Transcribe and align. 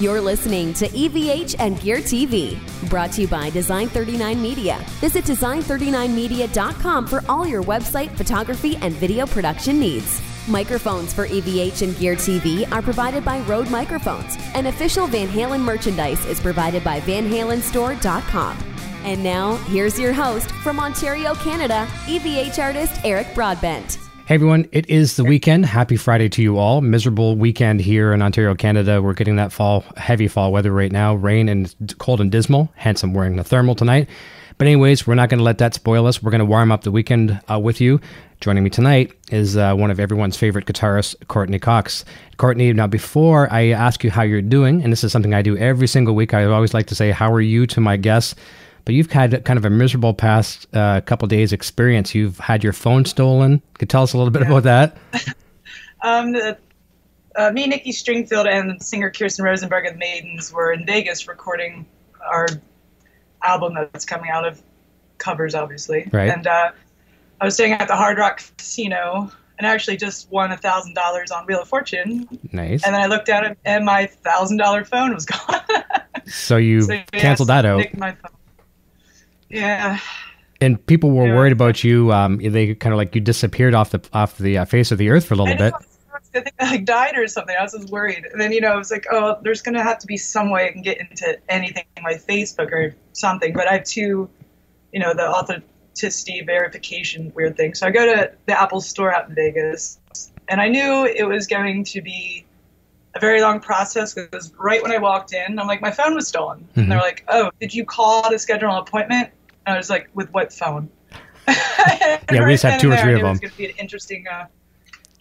You're 0.00 0.20
listening 0.20 0.74
to 0.74 0.86
EVH 0.86 1.56
and 1.58 1.80
Gear 1.80 1.96
TV, 1.96 2.56
brought 2.88 3.10
to 3.12 3.22
you 3.22 3.26
by 3.26 3.50
Design 3.50 3.88
39 3.88 4.40
Media. 4.40 4.78
Visit 5.00 5.24
design39media.com 5.24 7.08
for 7.08 7.24
all 7.28 7.44
your 7.44 7.64
website, 7.64 8.16
photography, 8.16 8.76
and 8.76 8.94
video 8.94 9.26
production 9.26 9.80
needs. 9.80 10.22
Microphones 10.46 11.12
for 11.12 11.26
EVH 11.26 11.82
and 11.82 11.98
Gear 11.98 12.14
TV 12.14 12.70
are 12.70 12.80
provided 12.80 13.24
by 13.24 13.40
Rode 13.40 13.72
Microphones, 13.72 14.36
and 14.54 14.68
official 14.68 15.08
Van 15.08 15.26
Halen 15.26 15.62
merchandise 15.62 16.24
is 16.26 16.38
provided 16.38 16.84
by 16.84 17.00
VanHalenStore.com. 17.00 18.56
And 19.02 19.20
now, 19.24 19.56
here's 19.66 19.98
your 19.98 20.12
host 20.12 20.52
from 20.62 20.78
Ontario, 20.78 21.34
Canada, 21.34 21.88
EVH 22.06 22.62
artist 22.62 23.00
Eric 23.04 23.34
Broadbent. 23.34 24.07
Hey 24.28 24.34
everyone, 24.34 24.68
it 24.72 24.90
is 24.90 25.16
the 25.16 25.24
weekend. 25.24 25.64
Happy 25.64 25.96
Friday 25.96 26.28
to 26.28 26.42
you 26.42 26.58
all. 26.58 26.82
Miserable 26.82 27.34
weekend 27.34 27.80
here 27.80 28.12
in 28.12 28.20
Ontario, 28.20 28.54
Canada. 28.54 29.00
We're 29.00 29.14
getting 29.14 29.36
that 29.36 29.52
fall, 29.52 29.86
heavy 29.96 30.28
fall 30.28 30.52
weather 30.52 30.70
right 30.70 30.92
now. 30.92 31.14
Rain 31.14 31.48
and 31.48 31.74
cold 31.96 32.20
and 32.20 32.30
dismal. 32.30 32.70
Hence, 32.74 33.02
I'm 33.02 33.14
wearing 33.14 33.36
the 33.36 33.42
thermal 33.42 33.74
tonight. 33.74 34.06
But 34.58 34.66
anyways, 34.66 35.06
we're 35.06 35.14
not 35.14 35.30
going 35.30 35.38
to 35.38 35.44
let 35.44 35.56
that 35.56 35.72
spoil 35.72 36.06
us. 36.06 36.22
We're 36.22 36.30
going 36.30 36.40
to 36.40 36.44
warm 36.44 36.70
up 36.70 36.82
the 36.82 36.90
weekend 36.90 37.40
uh, 37.50 37.58
with 37.58 37.80
you. 37.80 38.02
Joining 38.42 38.62
me 38.62 38.68
tonight 38.68 39.14
is 39.30 39.56
uh, 39.56 39.74
one 39.74 39.90
of 39.90 39.98
everyone's 39.98 40.36
favorite 40.36 40.66
guitarists, 40.66 41.14
Courtney 41.28 41.58
Cox. 41.58 42.04
Courtney, 42.36 42.70
now 42.74 42.86
before 42.86 43.50
I 43.50 43.68
ask 43.68 44.04
you 44.04 44.10
how 44.10 44.24
you're 44.24 44.42
doing, 44.42 44.82
and 44.82 44.92
this 44.92 45.04
is 45.04 45.10
something 45.10 45.32
I 45.32 45.40
do 45.40 45.56
every 45.56 45.88
single 45.88 46.14
week, 46.14 46.34
I 46.34 46.44
always 46.44 46.74
like 46.74 46.88
to 46.88 46.94
say, 46.94 47.12
"How 47.12 47.32
are 47.32 47.40
you?" 47.40 47.66
to 47.68 47.80
my 47.80 47.96
guests 47.96 48.34
but 48.88 48.94
you've 48.94 49.12
had 49.12 49.44
kind 49.44 49.58
of 49.58 49.66
a 49.66 49.70
miserable 49.70 50.14
past 50.14 50.66
uh, 50.74 51.02
couple 51.02 51.28
days 51.28 51.52
experience. 51.52 52.14
You've 52.14 52.38
had 52.38 52.64
your 52.64 52.72
phone 52.72 53.04
stolen. 53.04 53.60
Could 53.74 53.90
tell 53.90 54.02
us 54.02 54.14
a 54.14 54.16
little 54.16 54.30
bit 54.30 54.40
yeah. 54.40 54.48
about 54.48 54.62
that? 54.62 54.96
um, 56.02 56.32
the, 56.32 56.56
uh, 57.36 57.50
me, 57.52 57.66
Nikki 57.66 57.92
Stringfield, 57.92 58.46
and 58.50 58.82
singer 58.82 59.10
Kirsten 59.10 59.44
Rosenberg 59.44 59.84
of 59.84 59.92
the 59.92 59.98
Maidens 59.98 60.50
were 60.50 60.72
in 60.72 60.86
Vegas 60.86 61.28
recording 61.28 61.84
our 62.32 62.48
album 63.42 63.74
that's 63.74 64.06
coming 64.06 64.30
out 64.30 64.46
of 64.46 64.62
covers, 65.18 65.54
obviously. 65.54 66.08
Right. 66.10 66.30
And 66.30 66.46
uh, 66.46 66.70
I 67.42 67.44
was 67.44 67.52
staying 67.52 67.72
at 67.72 67.88
the 67.88 67.96
Hard 67.96 68.16
Rock 68.16 68.40
Casino 68.56 69.30
and 69.58 69.66
I 69.66 69.74
actually 69.74 69.98
just 69.98 70.30
won 70.30 70.50
a 70.50 70.56
thousand 70.56 70.94
dollars 70.94 71.30
on 71.30 71.44
Wheel 71.44 71.60
of 71.60 71.68
Fortune. 71.68 72.26
Nice. 72.52 72.86
And 72.86 72.94
then 72.94 73.02
I 73.02 73.06
looked 73.06 73.28
at 73.28 73.44
it, 73.44 73.58
and 73.64 73.84
my 73.84 74.06
thousand 74.06 74.56
dollar 74.56 74.84
phone 74.84 75.12
was 75.12 75.26
gone. 75.26 75.60
so 76.26 76.56
you 76.56 76.82
so, 76.82 76.92
yeah, 76.94 77.04
canceled 77.12 77.48
that 77.48 77.66
out. 77.66 77.84
Yeah. 79.48 79.98
And 80.60 80.84
people 80.86 81.10
were 81.10 81.28
yeah. 81.28 81.34
worried 81.34 81.52
about 81.52 81.84
you. 81.84 82.12
Um, 82.12 82.38
they 82.38 82.74
kind 82.74 82.92
of 82.92 82.96
like 82.96 83.14
you 83.14 83.20
disappeared 83.20 83.74
off 83.74 83.90
the 83.90 84.00
off 84.12 84.38
the 84.38 84.58
uh, 84.58 84.64
face 84.64 84.90
of 84.90 84.98
the 84.98 85.08
earth 85.08 85.24
for 85.24 85.34
a 85.34 85.36
little 85.36 85.56
bit. 85.56 85.72
I 86.34 86.40
think 86.40 86.54
I 86.58 86.70
like 86.70 86.84
died 86.84 87.16
or 87.16 87.26
something. 87.28 87.54
I 87.58 87.62
was 87.62 87.72
just 87.72 87.90
worried. 87.90 88.26
And 88.30 88.40
then 88.40 88.52
you 88.52 88.60
know, 88.60 88.72
I 88.72 88.76
was 88.76 88.90
like, 88.90 89.06
oh, 89.12 89.38
there's 89.42 89.62
gonna 89.62 89.82
have 89.82 89.98
to 90.00 90.06
be 90.06 90.16
some 90.16 90.50
way 90.50 90.66
I 90.66 90.72
can 90.72 90.82
get 90.82 90.98
into 90.98 91.38
anything, 91.48 91.84
my 92.02 92.14
Facebook 92.14 92.72
or 92.72 92.94
something. 93.12 93.52
But 93.52 93.68
I 93.68 93.74
have 93.74 93.84
two, 93.84 94.28
you 94.92 95.00
know, 95.00 95.14
the 95.14 95.28
authenticity 95.28 96.42
verification 96.42 97.32
weird 97.34 97.56
thing. 97.56 97.74
So 97.74 97.86
I 97.86 97.90
go 97.90 98.04
to 98.04 98.32
the 98.46 98.60
Apple 98.60 98.80
Store 98.80 99.14
out 99.14 99.28
in 99.28 99.34
Vegas, 99.36 100.00
and 100.48 100.60
I 100.60 100.68
knew 100.68 101.06
it 101.06 101.24
was 101.24 101.46
going 101.46 101.84
to 101.84 102.02
be 102.02 102.44
a 103.14 103.20
very 103.20 103.40
long 103.40 103.60
process 103.60 104.14
because 104.14 104.52
right 104.58 104.82
when 104.82 104.92
I 104.92 104.98
walked 104.98 105.32
in, 105.32 105.58
I'm 105.58 105.66
like, 105.66 105.80
my 105.80 105.90
phone 105.90 106.14
was 106.14 106.28
stolen. 106.28 106.60
Mm-hmm. 106.60 106.80
And 106.80 106.92
they're 106.92 106.98
like, 106.98 107.24
oh, 107.28 107.50
did 107.60 107.74
you 107.74 107.84
call 107.84 108.28
to 108.30 108.38
schedule 108.38 108.70
an 108.70 108.78
appointment? 108.78 109.30
And 109.68 109.74
I 109.74 109.76
was 109.76 109.90
like, 109.90 110.08
with 110.14 110.32
what 110.32 110.50
phone? 110.50 110.88
yeah, 111.46 112.18
right 112.30 112.46
we 112.46 112.54
just 112.54 112.62
had 112.62 112.80
two 112.80 112.90
or 112.90 112.96
three 112.96 113.12
of 113.12 113.20
them. 113.20 113.26
It 113.26 113.30
was 113.32 113.40
going 113.40 113.50
to 113.50 113.56
be 113.58 113.66
an 113.66 113.76
interesting. 113.76 114.26
Uh, 114.26 114.46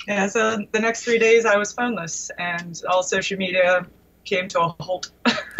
yeah, 0.08 0.28
so 0.28 0.66
the 0.72 0.80
next 0.80 1.04
three 1.04 1.20
days 1.20 1.46
I 1.46 1.58
was 1.58 1.74
phoneless, 1.74 2.32
and 2.40 2.82
all 2.90 3.04
social 3.04 3.38
media 3.38 3.86
came 4.28 4.48
to 4.50 4.62
a 4.62 4.76
halt. 4.80 5.10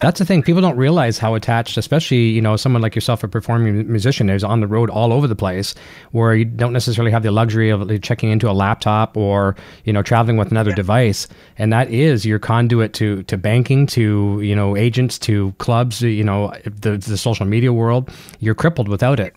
That's 0.00 0.18
the 0.18 0.24
thing. 0.24 0.42
People 0.42 0.60
don't 0.60 0.76
realize 0.76 1.18
how 1.18 1.34
attached, 1.34 1.76
especially, 1.76 2.28
you 2.28 2.40
know, 2.40 2.56
someone 2.56 2.82
like 2.82 2.94
yourself, 2.94 3.24
a 3.24 3.28
performing 3.28 3.90
musician, 3.90 4.28
is 4.28 4.44
on 4.44 4.60
the 4.60 4.66
road 4.66 4.90
all 4.90 5.12
over 5.12 5.26
the 5.26 5.34
place, 5.34 5.74
where 6.12 6.34
you 6.34 6.44
don't 6.44 6.72
necessarily 6.72 7.10
have 7.10 7.22
the 7.22 7.30
luxury 7.30 7.70
of 7.70 8.00
checking 8.02 8.30
into 8.30 8.50
a 8.50 8.52
laptop 8.52 9.16
or, 9.16 9.56
you 9.84 9.92
know, 9.92 10.02
traveling 10.02 10.36
with 10.36 10.50
another 10.50 10.70
yeah. 10.70 10.76
device. 10.76 11.26
And 11.56 11.72
that 11.72 11.90
is 11.90 12.26
your 12.26 12.38
conduit 12.38 12.92
to, 12.94 13.22
to 13.24 13.38
banking, 13.38 13.86
to, 13.88 14.40
you 14.42 14.54
know, 14.54 14.76
agents, 14.76 15.18
to 15.20 15.52
clubs, 15.58 16.02
you 16.02 16.24
know, 16.24 16.52
the, 16.64 16.98
the 16.98 17.16
social 17.16 17.46
media 17.46 17.72
world. 17.72 18.10
You're 18.40 18.54
crippled 18.54 18.88
without 18.88 19.18
it. 19.18 19.34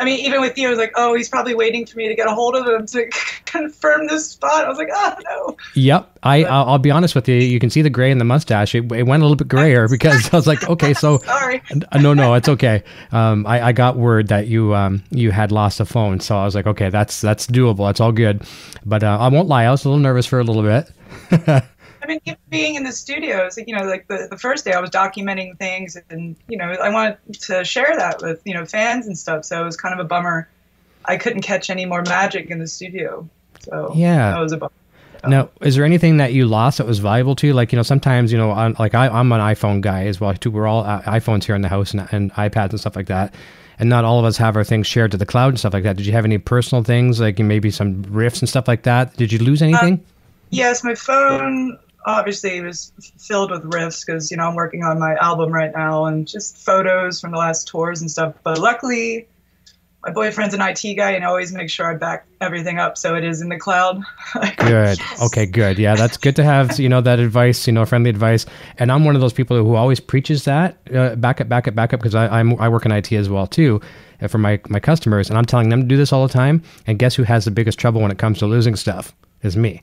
I 0.00 0.04
mean, 0.04 0.24
even 0.24 0.40
with 0.40 0.56
you, 0.56 0.66
I 0.66 0.70
was 0.70 0.78
like, 0.78 0.92
oh, 0.96 1.14
he's 1.14 1.28
probably 1.28 1.54
waiting 1.54 1.84
for 1.84 1.98
me 1.98 2.08
to 2.08 2.14
get 2.14 2.26
a 2.26 2.34
hold 2.34 2.56
of 2.56 2.66
him 2.66 2.86
to 2.86 3.10
confirm 3.44 4.06
this 4.06 4.30
spot. 4.30 4.64
I 4.64 4.68
was 4.68 4.78
like, 4.78 4.88
oh 4.90 5.14
no. 5.24 5.56
Yep, 5.74 6.18
I 6.22 6.42
but, 6.42 6.50
I'll 6.50 6.78
be 6.78 6.90
honest 6.90 7.14
with 7.14 7.28
you. 7.28 7.34
You 7.34 7.60
can 7.60 7.68
see 7.68 7.82
the 7.82 7.90
gray 7.90 8.10
in 8.10 8.16
the 8.16 8.24
mustache. 8.24 8.74
It, 8.74 8.90
it 8.92 9.02
went 9.02 9.22
a 9.22 9.26
little 9.26 9.36
bit 9.36 9.48
grayer 9.48 9.88
because 9.90 10.32
I 10.32 10.36
was 10.36 10.46
like, 10.46 10.66
okay, 10.70 10.94
so 10.94 11.18
sorry. 11.24 11.62
no, 12.00 12.14
no, 12.14 12.32
it's 12.32 12.48
okay. 12.48 12.82
Um, 13.12 13.46
I, 13.46 13.66
I 13.66 13.72
got 13.72 13.96
word 13.98 14.28
that 14.28 14.46
you 14.46 14.74
um 14.74 15.02
you 15.10 15.32
had 15.32 15.52
lost 15.52 15.80
a 15.80 15.84
phone, 15.84 16.18
so 16.20 16.34
I 16.34 16.46
was 16.46 16.54
like, 16.54 16.66
okay, 16.66 16.88
that's 16.88 17.20
that's 17.20 17.46
doable. 17.46 17.86
That's 17.86 18.00
all 18.00 18.12
good. 18.12 18.42
But 18.86 19.04
uh, 19.04 19.18
I 19.20 19.28
won't 19.28 19.48
lie, 19.48 19.64
I 19.64 19.70
was 19.70 19.84
a 19.84 19.88
little 19.90 20.02
nervous 20.02 20.24
for 20.24 20.40
a 20.40 20.44
little 20.44 20.62
bit. 20.62 21.70
I 22.02 22.06
mean, 22.06 22.20
being 22.48 22.74
in 22.74 22.84
the 22.84 22.92
studios, 22.92 23.58
you 23.66 23.76
know, 23.76 23.84
like 23.84 24.08
the, 24.08 24.26
the 24.30 24.38
first 24.38 24.64
day 24.64 24.72
I 24.72 24.80
was 24.80 24.90
documenting 24.90 25.58
things 25.58 25.96
and, 26.10 26.36
you 26.48 26.56
know, 26.56 26.64
I 26.64 26.90
wanted 26.90 27.18
to 27.40 27.64
share 27.64 27.94
that 27.96 28.22
with, 28.22 28.40
you 28.44 28.54
know, 28.54 28.64
fans 28.64 29.06
and 29.06 29.18
stuff. 29.18 29.44
So 29.44 29.60
it 29.60 29.64
was 29.64 29.76
kind 29.76 29.92
of 29.92 30.04
a 30.04 30.08
bummer. 30.08 30.48
I 31.04 31.16
couldn't 31.16 31.42
catch 31.42 31.70
any 31.70 31.86
more 31.86 32.02
magic 32.02 32.50
in 32.50 32.58
the 32.58 32.66
studio. 32.66 33.28
So 33.60 33.92
yeah, 33.94 34.32
that 34.32 34.40
was 34.40 34.52
a 34.52 34.56
bummer. 34.56 34.72
Now, 35.26 35.50
is 35.60 35.76
there 35.76 35.84
anything 35.84 36.16
that 36.16 36.32
you 36.32 36.46
lost 36.46 36.78
that 36.78 36.86
was 36.86 36.98
valuable 36.98 37.36
to 37.36 37.46
you? 37.46 37.52
Like, 37.52 37.72
you 37.72 37.76
know, 37.76 37.82
sometimes, 37.82 38.32
you 38.32 38.38
know, 38.38 38.52
I'm, 38.52 38.74
like 38.78 38.94
I, 38.94 39.08
I'm 39.08 39.30
an 39.32 39.40
iPhone 39.40 39.82
guy 39.82 40.06
as 40.06 40.18
well, 40.18 40.32
too. 40.32 40.50
We're 40.50 40.66
all 40.66 40.82
uh, 40.82 41.02
iPhones 41.02 41.44
here 41.44 41.54
in 41.54 41.60
the 41.60 41.68
house 41.68 41.92
and, 41.92 42.08
and 42.10 42.32
iPads 42.32 42.70
and 42.70 42.80
stuff 42.80 42.96
like 42.96 43.08
that. 43.08 43.34
And 43.78 43.90
not 43.90 44.04
all 44.06 44.18
of 44.18 44.24
us 44.24 44.38
have 44.38 44.56
our 44.56 44.64
things 44.64 44.86
shared 44.86 45.10
to 45.10 45.18
the 45.18 45.26
cloud 45.26 45.48
and 45.48 45.58
stuff 45.58 45.74
like 45.74 45.82
that. 45.82 45.96
Did 45.96 46.06
you 46.06 46.12
have 46.12 46.24
any 46.24 46.38
personal 46.38 46.84
things, 46.84 47.20
like 47.20 47.38
maybe 47.38 47.70
some 47.70 48.02
riffs 48.04 48.40
and 48.40 48.48
stuff 48.48 48.66
like 48.66 48.84
that? 48.84 49.14
Did 49.16 49.30
you 49.30 49.38
lose 49.38 49.60
anything? 49.60 49.94
Uh, 49.94 50.10
yes, 50.50 50.82
my 50.82 50.94
phone 50.94 51.78
obviously 52.06 52.56
it 52.56 52.62
was 52.62 52.92
filled 53.18 53.50
with 53.50 53.64
riffs 53.64 54.04
because 54.04 54.30
you 54.30 54.36
know 54.36 54.48
I'm 54.48 54.54
working 54.54 54.84
on 54.84 54.98
my 54.98 55.14
album 55.16 55.52
right 55.52 55.72
now 55.74 56.06
and 56.06 56.26
just 56.26 56.56
photos 56.56 57.20
from 57.20 57.32
the 57.32 57.38
last 57.38 57.68
tours 57.68 58.00
and 58.00 58.10
stuff. 58.10 58.34
But 58.42 58.58
luckily, 58.58 59.28
my 60.02 60.10
boyfriend's 60.12 60.54
an 60.54 60.62
IT 60.62 60.94
guy 60.96 61.10
and 61.10 61.24
always 61.24 61.52
makes 61.52 61.72
sure 61.72 61.90
I 61.90 61.94
back 61.94 62.26
everything 62.40 62.78
up 62.78 62.96
so 62.96 63.16
it 63.16 63.24
is 63.24 63.42
in 63.42 63.50
the 63.50 63.58
cloud. 63.58 64.02
good. 64.56 64.98
Okay, 65.22 65.44
good. 65.44 65.78
Yeah, 65.78 65.94
that's 65.94 66.16
good 66.16 66.36
to 66.36 66.44
have, 66.44 66.78
you 66.80 66.88
know, 66.88 67.02
that 67.02 67.18
advice, 67.18 67.66
you 67.66 67.72
know, 67.72 67.84
friendly 67.84 68.08
advice. 68.08 68.46
And 68.78 68.90
I'm 68.90 69.04
one 69.04 69.14
of 69.14 69.20
those 69.20 69.34
people 69.34 69.58
who 69.58 69.74
always 69.74 70.00
preaches 70.00 70.44
that 70.44 70.78
uh, 70.94 71.16
back 71.16 71.40
up, 71.40 71.50
back 71.50 71.68
up, 71.68 71.74
back 71.74 71.92
up 71.92 72.00
because 72.00 72.14
I'm 72.14 72.58
I 72.58 72.68
work 72.68 72.86
in 72.86 72.92
IT 72.92 73.12
as 73.12 73.28
well 73.28 73.46
too 73.46 73.80
uh, 74.22 74.28
for 74.28 74.38
my 74.38 74.60
my 74.68 74.80
customers 74.80 75.28
and 75.28 75.36
I'm 75.36 75.44
telling 75.44 75.68
them 75.68 75.82
to 75.82 75.86
do 75.86 75.98
this 75.98 76.12
all 76.12 76.26
the 76.26 76.32
time. 76.32 76.62
And 76.86 76.98
guess 76.98 77.14
who 77.14 77.24
has 77.24 77.44
the 77.44 77.50
biggest 77.50 77.78
trouble 77.78 78.00
when 78.00 78.10
it 78.10 78.18
comes 78.18 78.38
to 78.38 78.46
losing 78.46 78.76
stuff? 78.76 79.14
Is 79.42 79.56
me 79.56 79.82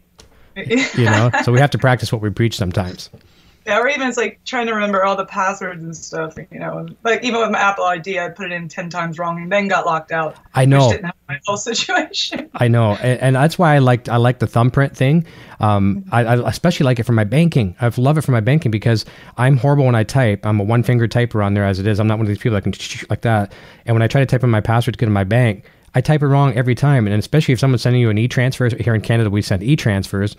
you 0.58 1.06
know? 1.06 1.30
So 1.44 1.52
we 1.52 1.60
have 1.60 1.72
to 1.72 1.78
practice 1.78 2.12
what 2.12 2.22
we 2.22 2.30
preach 2.30 2.58
sometimes. 2.58 3.10
Yeah 3.14 3.80
or 3.80 3.88
even 3.90 4.08
it's 4.08 4.18
like 4.18 4.40
trying 4.46 4.66
to 4.68 4.74
remember 4.74 5.04
all 5.04 5.18
the 5.18 5.26
passwords 5.26 5.84
and 5.84 5.96
stuff 5.96 6.36
you 6.52 6.60
know 6.60 6.88
like 7.04 7.22
even 7.24 7.42
with 7.42 7.52
my 7.52 7.60
apple 7.60 7.84
id 7.84 8.18
i 8.18 8.30
put 8.30 8.46
it 8.52 8.54
in 8.54 8.70
10 8.70 8.90
times 8.90 9.20
wrong 9.20 9.42
and 9.42 9.52
then 9.52 9.68
got 9.68 9.86
locked 9.86 10.12
out. 10.14 10.38
I 10.56 10.64
know. 10.66 10.90
Didn't 10.90 11.06
have 11.06 11.16
my 11.28 11.40
whole 11.46 11.58
situation. 11.72 12.50
I 12.54 12.70
know. 12.70 12.94
And, 12.94 13.20
and, 13.20 13.36
that's 13.36 13.60
why 13.60 13.76
i 13.76 13.80
liked 13.80 14.08
i 14.08 14.16
like 14.16 14.40
the 14.40 14.48
thumbprint 14.48 14.96
thing. 14.96 15.26
Um, 15.60 16.06
I, 16.12 16.24
I, 16.24 16.50
especially 16.50 16.86
like 16.86 17.00
it 17.00 17.04
for 17.04 17.14
my 17.14 17.24
banking. 17.24 17.76
I 17.82 17.92
love 17.98 18.18
it 18.18 18.22
for 18.22 18.32
my 18.32 18.40
banking 18.40 18.72
because 18.72 19.06
i'm 19.38 19.58
horrible 19.58 19.86
when 19.86 19.96
i 19.96 20.04
type. 20.04 20.46
I'm 20.46 20.60
a 20.60 20.64
one 20.64 20.84
finger 20.84 21.08
typer 21.08 21.46
on 21.46 21.54
there 21.54 21.66
as 21.66 21.80
it 21.80 21.88
is. 21.88 22.00
I'm 22.00 22.08
not 22.08 22.18
one 22.18 22.26
of 22.26 22.30
these 22.30 22.38
people 22.38 22.60
that 22.60 22.64
can 22.64 22.74
like 23.10 23.22
that. 23.22 23.52
And 23.86 23.96
when 23.96 24.02
i 24.02 24.08
try 24.08 24.22
to 24.22 24.26
type 24.26 24.44
in 24.44 24.50
my 24.50 24.62
password 24.62 24.94
to 24.94 24.98
get 24.98 25.08
in 25.08 25.14
my 25.14 25.26
bank 25.26 25.66
I 25.98 26.02
type 26.02 26.22
it 26.22 26.28
wrong 26.28 26.54
every 26.54 26.76
time, 26.76 27.08
and 27.08 27.16
especially 27.16 27.56
if 27.56 27.60
someone's 27.60 27.82
sending 27.82 28.00
you 28.00 28.12
an 28.12 28.20
e-transfer. 28.20 28.70
Here 28.70 28.94
in 28.94 29.02
Canada, 29.02 29.32
we 29.32 29.42
send 29.42 29.64
e-transfers, 29.64 30.36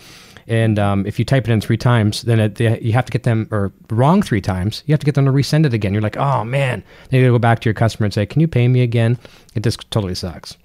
and 0.46 0.78
um, 0.78 1.04
if 1.04 1.18
you 1.18 1.24
type 1.24 1.48
it 1.48 1.52
in 1.52 1.60
three 1.60 1.76
times, 1.76 2.22
then 2.22 2.38
it, 2.38 2.54
they, 2.54 2.80
you 2.80 2.92
have 2.92 3.04
to 3.06 3.10
get 3.10 3.24
them 3.24 3.48
or 3.50 3.72
wrong 3.90 4.22
three 4.22 4.40
times. 4.40 4.84
You 4.86 4.92
have 4.92 5.00
to 5.00 5.04
get 5.04 5.16
them 5.16 5.24
to 5.24 5.32
resend 5.32 5.66
it 5.66 5.74
again. 5.74 5.92
You're 5.92 6.02
like, 6.02 6.16
oh 6.16 6.44
man. 6.44 6.84
Then 7.10 7.20
you 7.20 7.32
go 7.32 7.40
back 7.40 7.58
to 7.58 7.64
your 7.68 7.74
customer 7.74 8.04
and 8.04 8.14
say, 8.14 8.24
can 8.24 8.40
you 8.40 8.46
pay 8.46 8.68
me 8.68 8.82
again? 8.82 9.18
It 9.56 9.64
just 9.64 9.90
totally 9.90 10.14
sucks. 10.14 10.56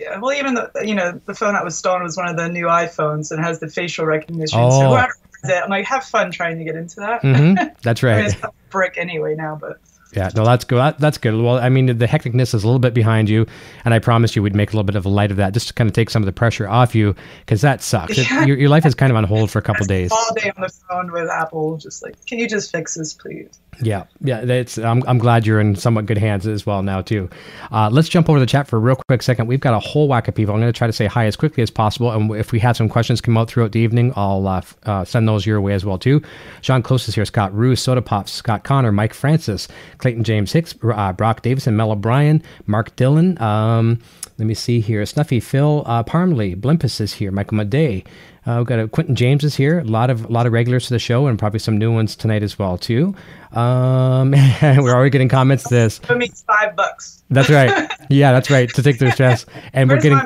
Yeah, 0.00 0.18
well, 0.18 0.36
even 0.36 0.54
the 0.54 0.72
you 0.82 0.96
know 0.96 1.20
the 1.26 1.34
phone 1.34 1.54
that 1.54 1.64
was 1.64 1.78
stolen 1.78 2.02
was 2.02 2.16
one 2.16 2.26
of 2.26 2.36
the 2.36 2.48
new 2.48 2.66
iPhones 2.66 3.30
and 3.30 3.40
has 3.44 3.60
the 3.60 3.68
facial 3.68 4.06
recognition. 4.06 4.58
Oh. 4.60 4.70
So 4.70 4.88
whoever 4.88 5.14
it, 5.44 5.62
I'm 5.62 5.70
like, 5.70 5.84
have 5.84 6.02
fun 6.02 6.32
trying 6.32 6.58
to 6.58 6.64
get 6.64 6.74
into 6.74 6.96
that. 6.96 7.22
Mm-hmm. 7.22 7.74
That's 7.82 8.02
right. 8.02 8.14
I 8.14 8.16
mean, 8.16 8.26
it's 8.26 8.36
brick 8.70 8.94
anyway 8.98 9.36
now, 9.36 9.56
but 9.60 9.78
Yeah, 10.12 10.28
no, 10.36 10.44
that's 10.44 10.64
good. 10.64 10.76
That, 10.78 10.98
that's 10.98 11.16
good. 11.18 11.34
Well, 11.40 11.56
I 11.58 11.68
mean, 11.70 11.86
the 11.86 12.06
hecticness 12.06 12.54
is 12.54 12.64
a 12.64 12.66
little 12.66 12.78
bit 12.78 12.92
behind 12.92 13.28
you, 13.30 13.46
and 13.84 13.94
I 13.94 13.98
promised 13.98 14.36
you 14.36 14.42
we'd 14.42 14.54
make 14.54 14.70
a 14.70 14.72
little 14.72 14.84
bit 14.84 14.94
of 14.96 15.06
a 15.06 15.08
light 15.08 15.30
of 15.30 15.38
that, 15.38 15.54
just 15.54 15.68
to 15.68 15.74
kind 15.74 15.88
of 15.88 15.94
take 15.94 16.10
some 16.10 16.22
of 16.22 16.26
the 16.26 16.32
pressure 16.32 16.68
off 16.68 16.94
you, 16.94 17.14
because 17.40 17.62
that 17.62 17.82
sucks. 17.82 18.18
It- 18.18 18.28
Yeah. 18.30 18.44
your, 18.44 18.58
your 18.58 18.68
life 18.68 18.84
is 18.84 18.94
kind 18.94 19.10
of 19.10 19.16
on 19.16 19.24
hold 19.24 19.50
for 19.50 19.58
a 19.58 19.62
couple 19.62 19.86
days. 19.86 20.12
All 20.12 20.34
day 20.34 20.52
on 20.54 20.60
the 20.62 20.68
phone 20.88 21.10
with 21.12 21.30
Apple, 21.30 21.78
just 21.78 22.02
like, 22.02 22.14
can 22.26 22.38
you 22.38 22.46
just 22.48 22.70
fix 22.70 22.94
this, 22.94 23.14
please? 23.14 23.48
Yeah, 23.80 24.04
yeah. 24.20 24.44
That's. 24.44 24.76
I'm, 24.76 25.02
I'm 25.06 25.18
glad 25.18 25.46
you're 25.46 25.58
in 25.58 25.76
somewhat 25.76 26.04
good 26.04 26.18
hands 26.18 26.46
as 26.46 26.66
well 26.66 26.82
now 26.82 27.00
too. 27.00 27.30
Uh, 27.70 27.88
let's 27.90 28.08
jump 28.08 28.28
over 28.28 28.38
the 28.38 28.46
chat 28.46 28.68
for 28.68 28.76
a 28.76 28.78
real 28.78 28.96
quick 29.08 29.22
second. 29.22 29.46
We've 29.46 29.60
got 29.60 29.72
a 29.72 29.78
whole 29.78 30.08
whack 30.08 30.28
of 30.28 30.34
people. 30.34 30.54
I'm 30.54 30.60
going 30.60 30.72
to 30.72 30.76
try 30.76 30.86
to 30.86 30.92
say 30.92 31.06
hi 31.06 31.24
as 31.26 31.36
quickly 31.36 31.62
as 31.62 31.70
possible, 31.70 32.10
and 32.10 32.30
if 32.36 32.52
we 32.52 32.58
have 32.60 32.76
some 32.76 32.88
questions 32.88 33.20
come 33.22 33.36
out 33.38 33.48
throughout 33.48 33.72
the 33.72 33.80
evening, 33.80 34.12
I'll 34.14 34.46
uh, 34.46 34.60
uh, 34.84 35.04
send 35.04 35.26
those 35.26 35.46
your 35.46 35.60
way 35.60 35.72
as 35.72 35.86
well 35.86 35.98
too. 35.98 36.20
Sean 36.60 36.82
Close 36.82 37.08
is 37.08 37.14
here. 37.14 37.24
Scott 37.24 37.54
Rue, 37.54 37.74
Soda 37.74 38.02
Pops, 38.02 38.30
Scott 38.30 38.62
Connor, 38.62 38.92
Mike 38.92 39.14
Francis, 39.14 39.68
Clayton 39.98 40.24
James 40.24 40.52
Hicks, 40.52 40.74
uh, 40.82 41.12
Brock 41.14 41.40
Davison, 41.40 41.74
Mel 41.74 41.92
O'Brien, 41.92 42.42
Mark 42.66 42.94
Dillon. 42.96 43.40
Um, 43.40 44.00
let 44.38 44.46
me 44.46 44.54
see 44.54 44.80
here. 44.80 45.04
Snuffy 45.06 45.40
Phil 45.40 45.82
uh, 45.86 46.02
Parmley, 46.02 46.54
Blimpus 46.54 47.00
is 47.00 47.14
here. 47.14 47.30
Michael 47.30 47.58
Madey. 47.58 48.04
Uh, 48.44 48.56
we've 48.58 48.66
got 48.66 48.80
a 48.80 48.88
Quentin 48.88 49.14
James 49.14 49.44
is 49.44 49.54
here. 49.54 49.78
A 49.78 49.84
lot 49.84 50.10
of 50.10 50.24
a 50.24 50.28
lot 50.28 50.46
of 50.46 50.52
regulars 50.52 50.86
to 50.88 50.94
the 50.94 50.98
show, 50.98 51.26
and 51.28 51.38
probably 51.38 51.60
some 51.60 51.78
new 51.78 51.92
ones 51.92 52.16
tonight 52.16 52.42
as 52.42 52.58
well 52.58 52.76
too. 52.76 53.14
Um, 53.52 54.30
we're 54.62 54.92
already 54.92 55.10
getting 55.10 55.28
comments. 55.28 55.62
to 55.64 55.68
This 55.70 56.00
It 56.10 56.16
means 56.18 56.42
five 56.42 56.74
bucks. 56.74 57.22
that's 57.30 57.50
right. 57.50 57.90
Yeah, 58.10 58.32
that's 58.32 58.50
right. 58.50 58.68
To 58.74 58.82
take 58.82 58.98
their 58.98 59.12
stress, 59.12 59.46
and 59.72 59.88
we're 59.88 60.00
getting 60.00 60.20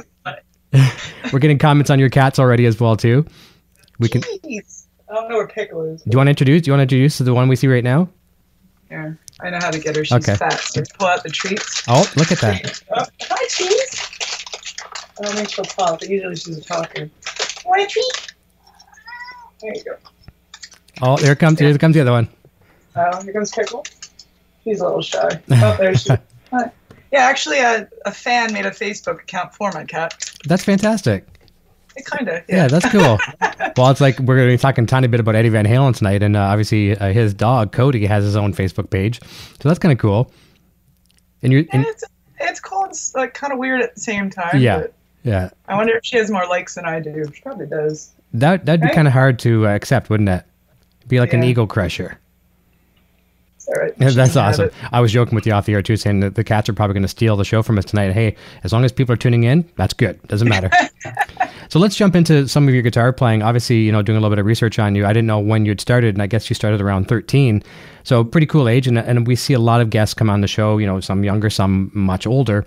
we're 1.33 1.39
getting 1.39 1.59
comments 1.59 1.91
on 1.91 1.99
your 1.99 2.09
cats 2.09 2.39
already 2.39 2.65
as 2.67 2.81
well 2.81 2.97
too. 2.97 3.27
We 3.99 4.09
can. 4.09 4.23
Jeez. 4.23 4.87
I 5.09 5.15
don't 5.15 5.29
know 5.29 5.37
where 5.37 5.47
Pickle 5.47 5.83
is. 5.83 6.03
Do 6.03 6.11
you 6.11 6.17
want 6.19 6.27
to 6.27 6.31
introduce? 6.31 6.63
Do 6.63 6.69
you 6.71 6.73
want 6.73 6.81
to 6.81 6.83
introduce 6.97 7.19
the 7.19 7.33
one 7.35 7.49
we 7.49 7.55
see 7.57 7.69
right 7.69 7.85
now? 7.85 8.09
Here, 8.89 9.19
I 9.41 9.51
know 9.51 9.59
how 9.61 9.71
to 9.71 9.79
get 9.79 9.95
her. 9.97 10.05
She's 10.05 10.17
Okay. 10.29 10.35
fat. 10.37 10.55
So 10.59 10.83
pull 10.99 11.07
out 11.07 11.23
the 11.23 11.29
treats. 11.29 11.83
Oh, 11.87 12.05
look 12.17 12.33
at 12.33 12.39
that. 12.41 12.83
Oh, 12.97 13.05
hi, 13.23 13.47
cheese. 13.49 14.03
I 15.19 15.23
don't 15.23 15.35
think 15.35 15.51
she'll 15.51 15.65
talk, 15.65 16.01
but 16.01 16.09
usually 16.09 16.35
she's 16.37 16.59
a 16.59 16.63
talker. 16.63 17.09
Want 17.67 17.83
a 17.83 17.87
treat? 17.87 18.35
There 19.61 19.75
you 19.75 19.85
go. 19.85 19.97
Oh, 21.03 21.17
there 21.17 21.35
comes 21.35 21.59
here 21.59 21.77
comes 21.79 21.95
the 21.95 22.01
other 22.01 22.13
one. 22.13 22.29
Oh, 22.95 23.23
here 23.23 23.33
comes 23.33 23.51
Pickle. 23.53 23.85
He's 24.65 24.81
a 24.81 24.85
little 24.85 25.03
shy. 25.03 25.41
Oh, 25.51 25.77
there 25.79 25.95
she. 25.95 26.11
Hi. 26.53 26.71
Yeah, 27.13 27.25
actually, 27.25 27.61
a, 27.61 27.89
a 28.05 28.13
fan 28.13 28.53
made 28.53 28.67
a 28.67 28.71
Facebook 28.71 29.23
account 29.23 29.55
for 29.55 29.71
my 29.73 29.85
cat. 29.85 30.15
That's 30.47 30.65
fantastic. 30.65 31.25
It 31.97 32.05
kind 32.05 32.29
of. 32.29 32.43
Yeah, 32.49 32.69
that's 32.69 32.91
cool. 32.91 33.19
well, 33.77 33.91
it's 33.91 34.01
like 34.01 34.19
we're 34.19 34.37
going 34.37 34.49
to 34.49 34.55
be 34.55 34.59
talking 34.59 34.85
a 34.85 34.87
tiny 34.87 35.07
bit 35.07 35.21
about 35.21 35.35
Eddie 35.35 35.49
Van 35.49 35.65
Halen 35.65 35.97
tonight, 35.97 36.23
and 36.23 36.37
uh, 36.37 36.41
obviously 36.41 36.97
uh, 36.97 37.13
his 37.13 37.33
dog 37.33 37.73
Cody 37.73 38.05
has 38.07 38.25
his 38.25 38.37
own 38.37 38.53
Facebook 38.53 38.91
page, 38.91 39.21
so 39.23 39.69
that's 39.69 39.79
kind 39.79 39.93
of 39.93 39.99
cool. 39.99 40.31
And 41.43 41.53
And 41.53 41.87
it's 41.87 42.05
it's 42.41 42.61
cool. 42.61 42.85
It's 42.85 43.15
like 43.15 43.35
kind 43.35 43.53
of 43.53 43.59
weird 43.59 43.81
at 43.81 43.95
the 43.95 44.01
same 44.01 44.31
time. 44.31 44.61
Yeah. 44.61 44.81
But 44.81 44.95
yeah, 45.27 45.51
I 45.69 45.75
wonder 45.77 45.95
if 45.97 46.05
she 46.05 46.17
has 46.17 46.31
more 46.31 46.47
likes 46.47 46.75
than 46.77 46.85
I 46.87 47.01
do. 47.01 47.25
She 47.35 47.41
probably 47.43 47.67
does. 47.67 48.13
that 48.35 48.65
that'd 48.65 48.81
be 48.81 48.87
Right? 48.87 48.95
kind 48.95 49.07
of 49.09 49.13
hard 49.13 49.39
to 49.41 49.67
uh, 49.67 49.71
accept, 49.75 50.09
wouldn't 50.09 50.29
it? 50.31 50.45
Be 51.09 51.21
like 51.21 51.33
an 51.35 51.43
Yeah. 51.43 51.49
ego 51.51 51.67
crusher. 51.67 52.19
Right. 53.77 53.93
Yeah, 53.99 54.11
that's 54.11 54.37
awesome. 54.37 54.71
I 54.93 55.01
was 55.01 55.11
joking 55.13 55.35
with 55.35 55.45
you 55.45 55.53
off 55.53 55.67
the 55.67 55.75
air 55.75 55.83
too, 55.83 55.97
saying 55.97 56.21
that 56.21 56.37
the 56.37 56.45
cats 56.45 56.69
are 56.69 56.73
probably 56.73 56.95
going 56.95 57.03
to 57.03 57.09
steal 57.09 57.37
the 57.37 57.45
show 57.45 57.63
from 57.65 57.79
us 57.79 57.85
tonight. 57.85 58.13
Hey, 58.13 58.37
as 58.63 58.73
long 58.73 58.85
as 58.85 58.93
people 58.93 59.13
are 59.13 59.17
tuning 59.17 59.43
in, 59.43 59.69
that's 59.77 59.93
good. 59.93 60.23
Doesn't 60.29 60.49
matter. 60.49 60.71
so 61.69 61.81
let's 61.81 61.97
jump 61.97 62.15
into 62.15 62.47
some 62.47 62.69
of 62.69 62.75
your 62.75 62.85
guitar 62.85 63.13
playing. 63.13 63.43
Obviously, 63.43 63.79
you 63.81 63.91
know, 63.91 64.03
doing 64.03 64.17
a 64.19 64.21
little 64.21 64.31
bit 64.31 64.39
of 64.39 64.47
research 64.47 64.79
on 64.79 64.95
you. 64.95 65.05
I 65.05 65.09
didn't 65.09 65.27
know 65.27 65.41
when 65.41 65.67
you'd 65.67 65.81
started, 65.81 66.15
and 66.15 66.23
I 66.23 66.29
guess 66.29 66.49
you 66.49 66.55
started 66.55 66.81
around 66.81 67.09
13. 67.09 67.61
So 68.07 68.23
pretty 68.23 68.47
cool 68.47 68.69
age, 68.69 68.87
and, 68.87 68.97
and 69.01 69.27
we 69.27 69.35
see 69.35 69.53
a 69.53 69.59
lot 69.59 69.81
of 69.81 69.91
guests 69.91 70.15
come 70.15 70.31
on 70.31 70.41
the 70.41 70.47
show. 70.47 70.79
You 70.79 70.87
know, 70.87 71.01
some 71.01 71.25
younger, 71.25 71.51
some 71.51 71.91
much 71.93 72.25
older. 72.25 72.65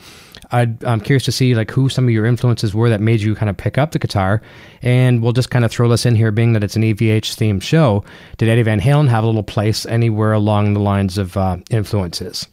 I'd, 0.52 0.84
I'm 0.84 1.00
curious 1.00 1.24
to 1.24 1.32
see 1.32 1.56
like 1.56 1.72
who 1.72 1.88
some 1.88 2.04
of 2.04 2.10
your 2.10 2.26
influences 2.26 2.76
were 2.76 2.90
that 2.90 3.00
made 3.00 3.22
you 3.22 3.36
kind 3.36 3.50
of 3.50 3.56
pick 3.56 3.78
up 3.78 3.94
the 3.94 4.00
guitar, 4.00 4.42
and 4.82 5.24
we'll 5.24 5.32
just 5.32 5.50
kind 5.50 5.64
of 5.64 5.72
throw 5.72 5.88
this 5.88 6.06
in 6.06 6.14
here, 6.14 6.32
being 6.32 6.52
that 6.52 6.64
it's 6.66 6.76
an 6.76 6.82
EVH 6.82 7.38
themed 7.38 7.64
show. 7.64 8.04
Did 8.38 8.50
Eddie 8.50 8.64
Van 8.64 8.82
Halen 8.82 9.08
have 9.08 9.24
a 9.24 9.28
little 9.28 9.42
place 9.42 9.86
anywhere 9.86 10.34
along 10.34 10.74
the 10.74 10.82
lines 10.82 11.18
of 11.18 11.38
uh, 11.38 11.56
influences? 11.70 12.46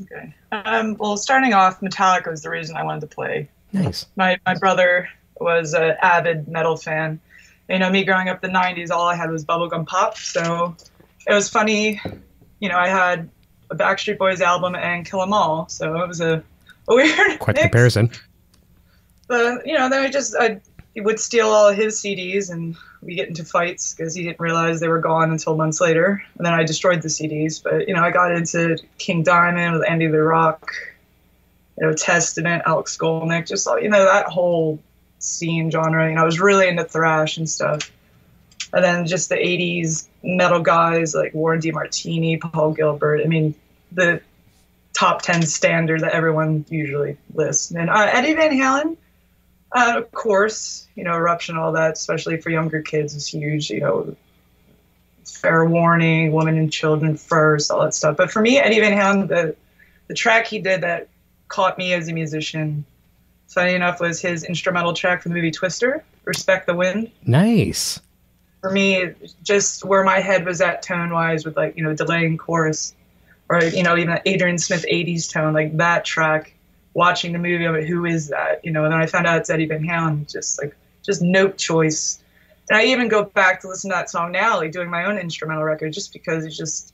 Okay. 0.00 0.34
Um, 0.52 0.96
well, 0.98 1.18
starting 1.18 1.52
off, 1.52 1.82
Metallica 1.82 2.30
was 2.30 2.40
the 2.40 2.48
reason 2.48 2.78
I 2.78 2.82
wanted 2.82 3.02
to 3.02 3.08
play. 3.08 3.50
Nice. 3.74 4.06
My 4.16 4.38
my 4.46 4.54
brother 4.54 5.06
was 5.38 5.74
an 5.74 5.96
avid 6.00 6.48
metal 6.48 6.78
fan. 6.78 7.20
You 7.68 7.78
know, 7.78 7.90
me 7.90 8.04
growing 8.06 8.30
up 8.30 8.42
in 8.42 8.54
the 8.54 8.58
'90s, 8.58 8.88
all 8.88 9.06
I 9.06 9.16
had 9.16 9.30
was 9.30 9.44
bubblegum 9.44 9.86
pop. 9.86 10.16
So 10.16 10.74
it 11.26 11.34
was 11.34 11.48
funny. 11.48 12.00
You 12.60 12.68
know, 12.68 12.76
I 12.78 12.88
had 12.88 13.28
a 13.70 13.76
Backstreet 13.76 14.18
Boys 14.18 14.40
album 14.40 14.74
and 14.74 15.06
Kill 15.06 15.22
'Em 15.22 15.32
All. 15.32 15.68
So 15.68 16.00
it 16.02 16.08
was 16.08 16.20
a, 16.20 16.42
a 16.88 16.94
weird 16.94 17.38
Quite 17.38 17.56
mix. 17.56 17.62
comparison. 17.66 18.10
But 19.28 19.66
you 19.66 19.78
know, 19.78 19.88
then 19.88 20.02
I 20.02 20.10
just 20.10 20.34
I 20.38 20.60
would 20.96 21.20
steal 21.20 21.48
all 21.48 21.70
his 21.72 22.00
CDs 22.00 22.50
and 22.50 22.76
we 23.00 23.14
get 23.14 23.28
into 23.28 23.44
fights 23.44 23.94
because 23.94 24.14
he 24.14 24.24
didn't 24.24 24.40
realize 24.40 24.80
they 24.80 24.88
were 24.88 25.00
gone 25.00 25.30
until 25.30 25.56
months 25.56 25.80
later. 25.80 26.22
And 26.36 26.44
then 26.44 26.52
I 26.52 26.64
destroyed 26.64 27.02
the 27.02 27.08
CDs. 27.08 27.62
But 27.62 27.88
you 27.88 27.94
know, 27.94 28.02
I 28.02 28.10
got 28.10 28.32
into 28.32 28.76
King 28.98 29.22
Diamond 29.22 29.74
with 29.74 29.88
Andy 29.88 30.08
LaRocque, 30.08 30.68
you 31.78 31.86
know, 31.86 31.94
Testament, 31.94 32.62
Alex 32.66 32.96
Skolnick, 32.96 33.46
just 33.46 33.66
all 33.66 33.80
you 33.80 33.88
know 33.88 34.04
that 34.04 34.26
whole 34.26 34.80
scene 35.18 35.70
genre. 35.70 36.08
You 36.08 36.16
know, 36.16 36.22
I 36.22 36.24
was 36.24 36.40
really 36.40 36.68
into 36.68 36.84
thrash 36.84 37.36
and 37.36 37.48
stuff. 37.48 37.90
And 38.72 38.84
then 38.84 39.06
just 39.06 39.28
the 39.28 39.36
'80s 39.36 40.08
metal 40.22 40.60
guys 40.60 41.14
like 41.14 41.34
Warren 41.34 41.60
DeMartini, 41.60 42.40
Paul 42.40 42.72
Gilbert. 42.72 43.22
I 43.22 43.26
mean, 43.26 43.54
the 43.92 44.20
top 44.92 45.22
10 45.22 45.42
standard 45.42 46.00
that 46.00 46.12
everyone 46.12 46.64
usually 46.68 47.16
lists. 47.32 47.70
And 47.70 47.88
uh, 47.88 48.08
Eddie 48.12 48.34
Van 48.34 48.50
Halen, 48.50 48.96
uh, 49.72 49.94
of 49.98 50.10
course, 50.12 50.86
you 50.94 51.04
know, 51.04 51.14
Eruption, 51.14 51.56
all 51.56 51.72
that, 51.72 51.92
especially 51.92 52.40
for 52.40 52.50
younger 52.50 52.82
kids, 52.82 53.14
is 53.14 53.26
huge. 53.26 53.70
You 53.70 53.80
know, 53.80 54.16
Fair 55.24 55.64
Warning, 55.64 56.32
Women 56.32 56.58
and 56.58 56.72
Children 56.72 57.16
First, 57.16 57.70
all 57.70 57.82
that 57.82 57.94
stuff. 57.94 58.16
But 58.16 58.30
for 58.30 58.42
me, 58.42 58.58
Eddie 58.58 58.80
Van 58.80 58.92
Halen, 58.92 59.28
the, 59.28 59.56
the 60.08 60.14
track 60.14 60.46
he 60.46 60.58
did 60.58 60.82
that 60.82 61.08
caught 61.48 61.78
me 61.78 61.92
as 61.92 62.08
a 62.08 62.12
musician, 62.12 62.84
funny 63.48 63.74
enough, 63.74 64.00
was 64.00 64.20
his 64.20 64.44
instrumental 64.44 64.92
track 64.92 65.22
from 65.22 65.30
the 65.30 65.36
movie 65.36 65.50
Twister, 65.50 66.04
Respect 66.24 66.66
the 66.66 66.74
Wind 66.74 67.10
Nice. 67.24 68.00
For 68.60 68.70
me, 68.70 69.14
just 69.42 69.84
where 69.84 70.04
my 70.04 70.20
head 70.20 70.44
was 70.44 70.60
at 70.60 70.82
tone 70.82 71.10
wise 71.10 71.44
with 71.44 71.56
like, 71.56 71.76
you 71.76 71.82
know, 71.82 71.94
delaying 71.94 72.36
chorus 72.36 72.94
or, 73.48 73.62
you 73.64 73.82
know, 73.82 73.96
even 73.96 74.20
Adrian 74.26 74.58
Smith 74.58 74.84
80s 74.90 75.30
tone, 75.32 75.52
like 75.52 75.76
that 75.78 76.04
track, 76.04 76.54
watching 76.94 77.32
the 77.32 77.38
movie, 77.38 77.66
I'm 77.66 77.74
like, 77.74 77.86
who 77.86 78.04
is 78.04 78.28
that? 78.28 78.64
You 78.64 78.70
know, 78.72 78.84
and 78.84 78.92
then 78.92 79.00
I 79.00 79.06
found 79.06 79.26
out 79.26 79.38
it's 79.38 79.50
Eddie 79.50 79.66
Van 79.66 79.82
Halen, 79.82 80.30
just 80.30 80.60
like, 80.62 80.76
just 81.02 81.22
note 81.22 81.56
choice. 81.56 82.22
And 82.68 82.78
I 82.78 82.84
even 82.84 83.08
go 83.08 83.24
back 83.24 83.60
to 83.62 83.68
listen 83.68 83.90
to 83.90 83.96
that 83.96 84.10
song 84.10 84.30
now, 84.32 84.58
like 84.58 84.72
doing 84.72 84.90
my 84.90 85.04
own 85.06 85.18
instrumental 85.18 85.64
record, 85.64 85.92
just 85.92 86.12
because 86.12 86.44
it's 86.44 86.56
just, 86.56 86.92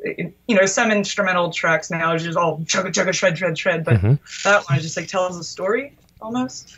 it, 0.00 0.34
you 0.46 0.54
know, 0.54 0.66
some 0.66 0.90
instrumental 0.90 1.50
tracks 1.50 1.90
now 1.90 2.14
is 2.14 2.22
just 2.22 2.36
all 2.36 2.58
chugga 2.60 2.92
chugga 2.92 3.12
shred 3.12 3.36
shred 3.38 3.58
shred, 3.58 3.84
but 3.84 4.00
Mhm. 4.00 4.18
that 4.44 4.68
one 4.68 4.78
just 4.80 4.96
like 4.96 5.08
tells 5.08 5.38
a 5.38 5.44
story 5.44 5.96
almost. 6.20 6.76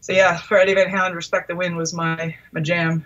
So 0.00 0.12
yeah, 0.12 0.38
for 0.38 0.58
Eddie 0.58 0.74
Van 0.74 0.88
Halen, 0.88 1.14
"Respect 1.14 1.48
the 1.48 1.56
Wind" 1.56 1.76
was 1.76 1.92
my 1.92 2.34
my 2.52 2.60
jam. 2.60 3.04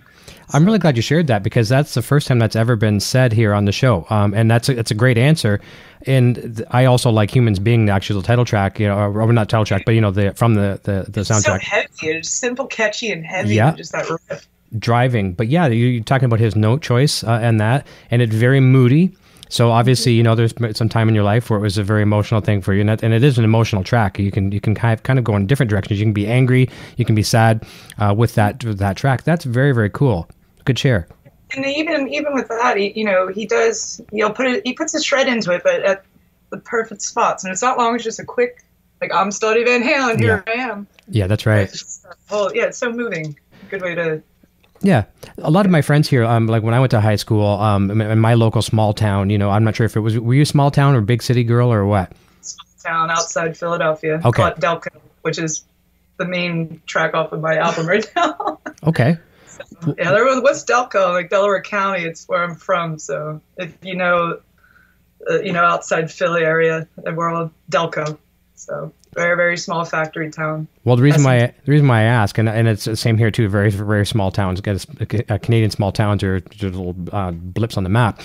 I'm 0.52 0.64
really 0.64 0.78
glad 0.78 0.96
you 0.96 1.02
shared 1.02 1.26
that 1.26 1.42
because 1.42 1.68
that's 1.68 1.94
the 1.94 2.02
first 2.02 2.28
time 2.28 2.38
that's 2.38 2.56
ever 2.56 2.76
been 2.76 3.00
said 3.00 3.32
here 3.32 3.52
on 3.52 3.64
the 3.64 3.72
show, 3.72 4.06
um, 4.10 4.32
and 4.34 4.50
that's 4.50 4.68
a, 4.68 4.74
that's 4.74 4.90
a 4.90 4.94
great 4.94 5.18
answer. 5.18 5.60
And 6.06 6.36
th- 6.36 6.68
I 6.70 6.84
also 6.84 7.10
like 7.10 7.34
"Humans 7.34 7.58
Being" 7.58 7.86
the 7.86 7.92
actual 7.92 8.22
title 8.22 8.44
track, 8.44 8.78
you 8.78 8.86
know, 8.86 8.96
or, 8.96 9.22
or 9.22 9.32
not 9.32 9.48
title 9.48 9.64
track, 9.64 9.82
but 9.84 9.92
you 9.94 10.00
know, 10.00 10.10
the 10.10 10.32
from 10.34 10.54
the 10.54 10.80
the, 10.84 11.06
the 11.10 11.24
So 11.24 11.34
soundtrack. 11.34 11.60
heavy, 11.60 11.88
it's 12.02 12.28
simple, 12.30 12.66
catchy, 12.66 13.10
and 13.10 13.24
heavy. 13.24 13.54
Yeah. 13.54 13.72
Just 13.74 13.92
that 13.92 14.08
riff. 14.08 14.46
driving. 14.78 15.32
But 15.34 15.48
yeah, 15.48 15.66
you, 15.66 15.86
you're 15.86 16.04
talking 16.04 16.26
about 16.26 16.40
his 16.40 16.54
note 16.56 16.82
choice 16.82 17.24
uh, 17.24 17.38
and 17.42 17.60
that, 17.60 17.86
and 18.10 18.20
it's 18.22 18.34
very 18.34 18.60
moody. 18.60 19.16
So 19.48 19.70
obviously, 19.70 20.12
you 20.12 20.22
know, 20.22 20.34
there's 20.34 20.54
some 20.76 20.88
time 20.88 21.08
in 21.08 21.14
your 21.14 21.24
life 21.24 21.50
where 21.50 21.58
it 21.58 21.62
was 21.62 21.78
a 21.78 21.84
very 21.84 22.02
emotional 22.02 22.40
thing 22.40 22.62
for 22.62 22.72
you, 22.72 22.80
and, 22.80 22.88
that, 22.88 23.02
and 23.02 23.14
it 23.14 23.22
is 23.22 23.38
an 23.38 23.44
emotional 23.44 23.84
track. 23.84 24.18
You 24.18 24.30
can 24.30 24.50
you 24.50 24.60
can 24.60 24.74
kind 24.74 24.94
of, 24.94 25.02
kind 25.02 25.18
of 25.18 25.24
go 25.24 25.36
in 25.36 25.46
different 25.46 25.70
directions. 25.70 26.00
You 26.00 26.06
can 26.06 26.12
be 26.12 26.26
angry, 26.26 26.68
you 26.96 27.04
can 27.04 27.14
be 27.14 27.22
sad 27.22 27.64
uh, 27.98 28.14
with 28.16 28.34
that 28.34 28.64
with 28.64 28.78
that 28.78 28.96
track. 28.96 29.22
That's 29.22 29.44
very 29.44 29.72
very 29.72 29.90
cool. 29.90 30.28
Good 30.64 30.78
share. 30.78 31.06
And 31.54 31.64
even 31.66 32.08
even 32.08 32.34
with 32.34 32.48
that, 32.48 32.76
he, 32.76 32.92
you 32.96 33.04
know, 33.04 33.28
he 33.28 33.46
does. 33.46 34.00
He'll 34.10 34.32
put 34.32 34.46
it. 34.46 34.66
He 34.66 34.72
puts 34.72 34.92
his 34.92 35.04
shred 35.04 35.28
into 35.28 35.52
it, 35.52 35.62
but 35.62 35.82
at 35.82 36.04
the 36.50 36.56
perfect 36.56 37.02
spots. 37.02 37.44
And 37.44 37.52
it's 37.52 37.62
not 37.62 37.78
long. 37.78 37.94
It's 37.94 38.02
just 38.02 38.18
a 38.18 38.24
quick, 38.24 38.64
like 39.00 39.12
I'm 39.14 39.30
still 39.30 39.52
Van 39.52 39.82
Halen. 39.82 40.18
Here 40.18 40.42
I 40.46 40.52
am. 40.52 40.88
Yeah, 41.08 41.26
that's 41.26 41.46
right. 41.46 41.68
It's 41.68 41.78
just, 41.78 42.06
oh 42.30 42.50
yeah, 42.54 42.64
it's 42.64 42.78
so 42.78 42.90
moving. 42.90 43.38
Good 43.70 43.82
way 43.82 43.94
to. 43.94 44.22
Yeah, 44.84 45.04
a 45.38 45.50
lot 45.50 45.64
of 45.64 45.72
my 45.72 45.82
friends 45.82 46.08
here, 46.08 46.24
um, 46.24 46.46
like 46.46 46.62
when 46.62 46.74
I 46.74 46.78
went 46.78 46.90
to 46.90 47.00
high 47.00 47.16
school, 47.16 47.46
um, 47.46 47.90
in 48.00 48.18
my 48.18 48.34
local 48.34 48.62
small 48.62 48.92
town, 48.92 49.30
you 49.30 49.38
know, 49.38 49.50
I'm 49.50 49.64
not 49.64 49.74
sure 49.74 49.86
if 49.86 49.96
it 49.96 50.00
was 50.00 50.18
were 50.18 50.34
you 50.34 50.42
a 50.42 50.46
small 50.46 50.70
town 50.70 50.94
or 50.94 51.00
big 51.00 51.22
city 51.22 51.42
girl 51.42 51.72
or 51.72 51.84
what? 51.86 52.12
town 52.82 53.10
outside 53.10 53.56
Philadelphia. 53.56 54.20
Okay. 54.22 54.42
Delco, 54.42 54.88
which 55.22 55.38
is 55.38 55.64
the 56.18 56.26
main 56.26 56.82
track 56.84 57.14
off 57.14 57.32
of 57.32 57.40
my 57.40 57.56
album 57.66 57.86
right 57.86 58.06
now. 58.14 58.60
Okay, 58.86 59.16
yeah, 59.96 60.12
there 60.12 60.24
was 60.24 60.42
what's 60.42 60.62
Delco, 60.64 61.12
like 61.12 61.30
Delaware 61.30 61.62
County. 61.62 62.04
It's 62.04 62.28
where 62.28 62.44
I'm 62.44 62.54
from. 62.54 62.98
So 62.98 63.40
if 63.56 63.74
you 63.80 63.96
know 63.96 64.40
uh, 65.30 65.40
you 65.40 65.52
know, 65.52 65.64
outside 65.64 66.10
Philly 66.10 66.42
area. 66.42 66.86
And 67.04 67.16
we're 67.16 67.30
all 67.30 67.50
Delco, 67.70 68.18
so 68.64 68.92
very 69.14 69.36
very 69.36 69.56
small 69.56 69.84
factory 69.84 70.30
town. 70.30 70.66
Well, 70.84 70.96
the 70.96 71.02
reason 71.02 71.22
why 71.22 71.38
the 71.38 71.72
reason 71.72 71.86
why 71.86 72.00
I 72.00 72.04
ask, 72.04 72.38
and 72.38 72.48
and 72.48 72.66
it's 72.68 72.84
the 72.84 72.96
same 72.96 73.16
here 73.16 73.30
too. 73.30 73.48
Very 73.48 73.70
very 73.70 74.06
small 74.06 74.30
towns. 74.30 74.60
Canadian 74.60 75.70
small 75.70 75.92
towns 75.92 76.22
are 76.22 76.40
just 76.40 76.74
little 76.74 76.96
uh, 77.12 77.30
blips 77.32 77.76
on 77.76 77.84
the 77.84 77.90
map. 77.90 78.20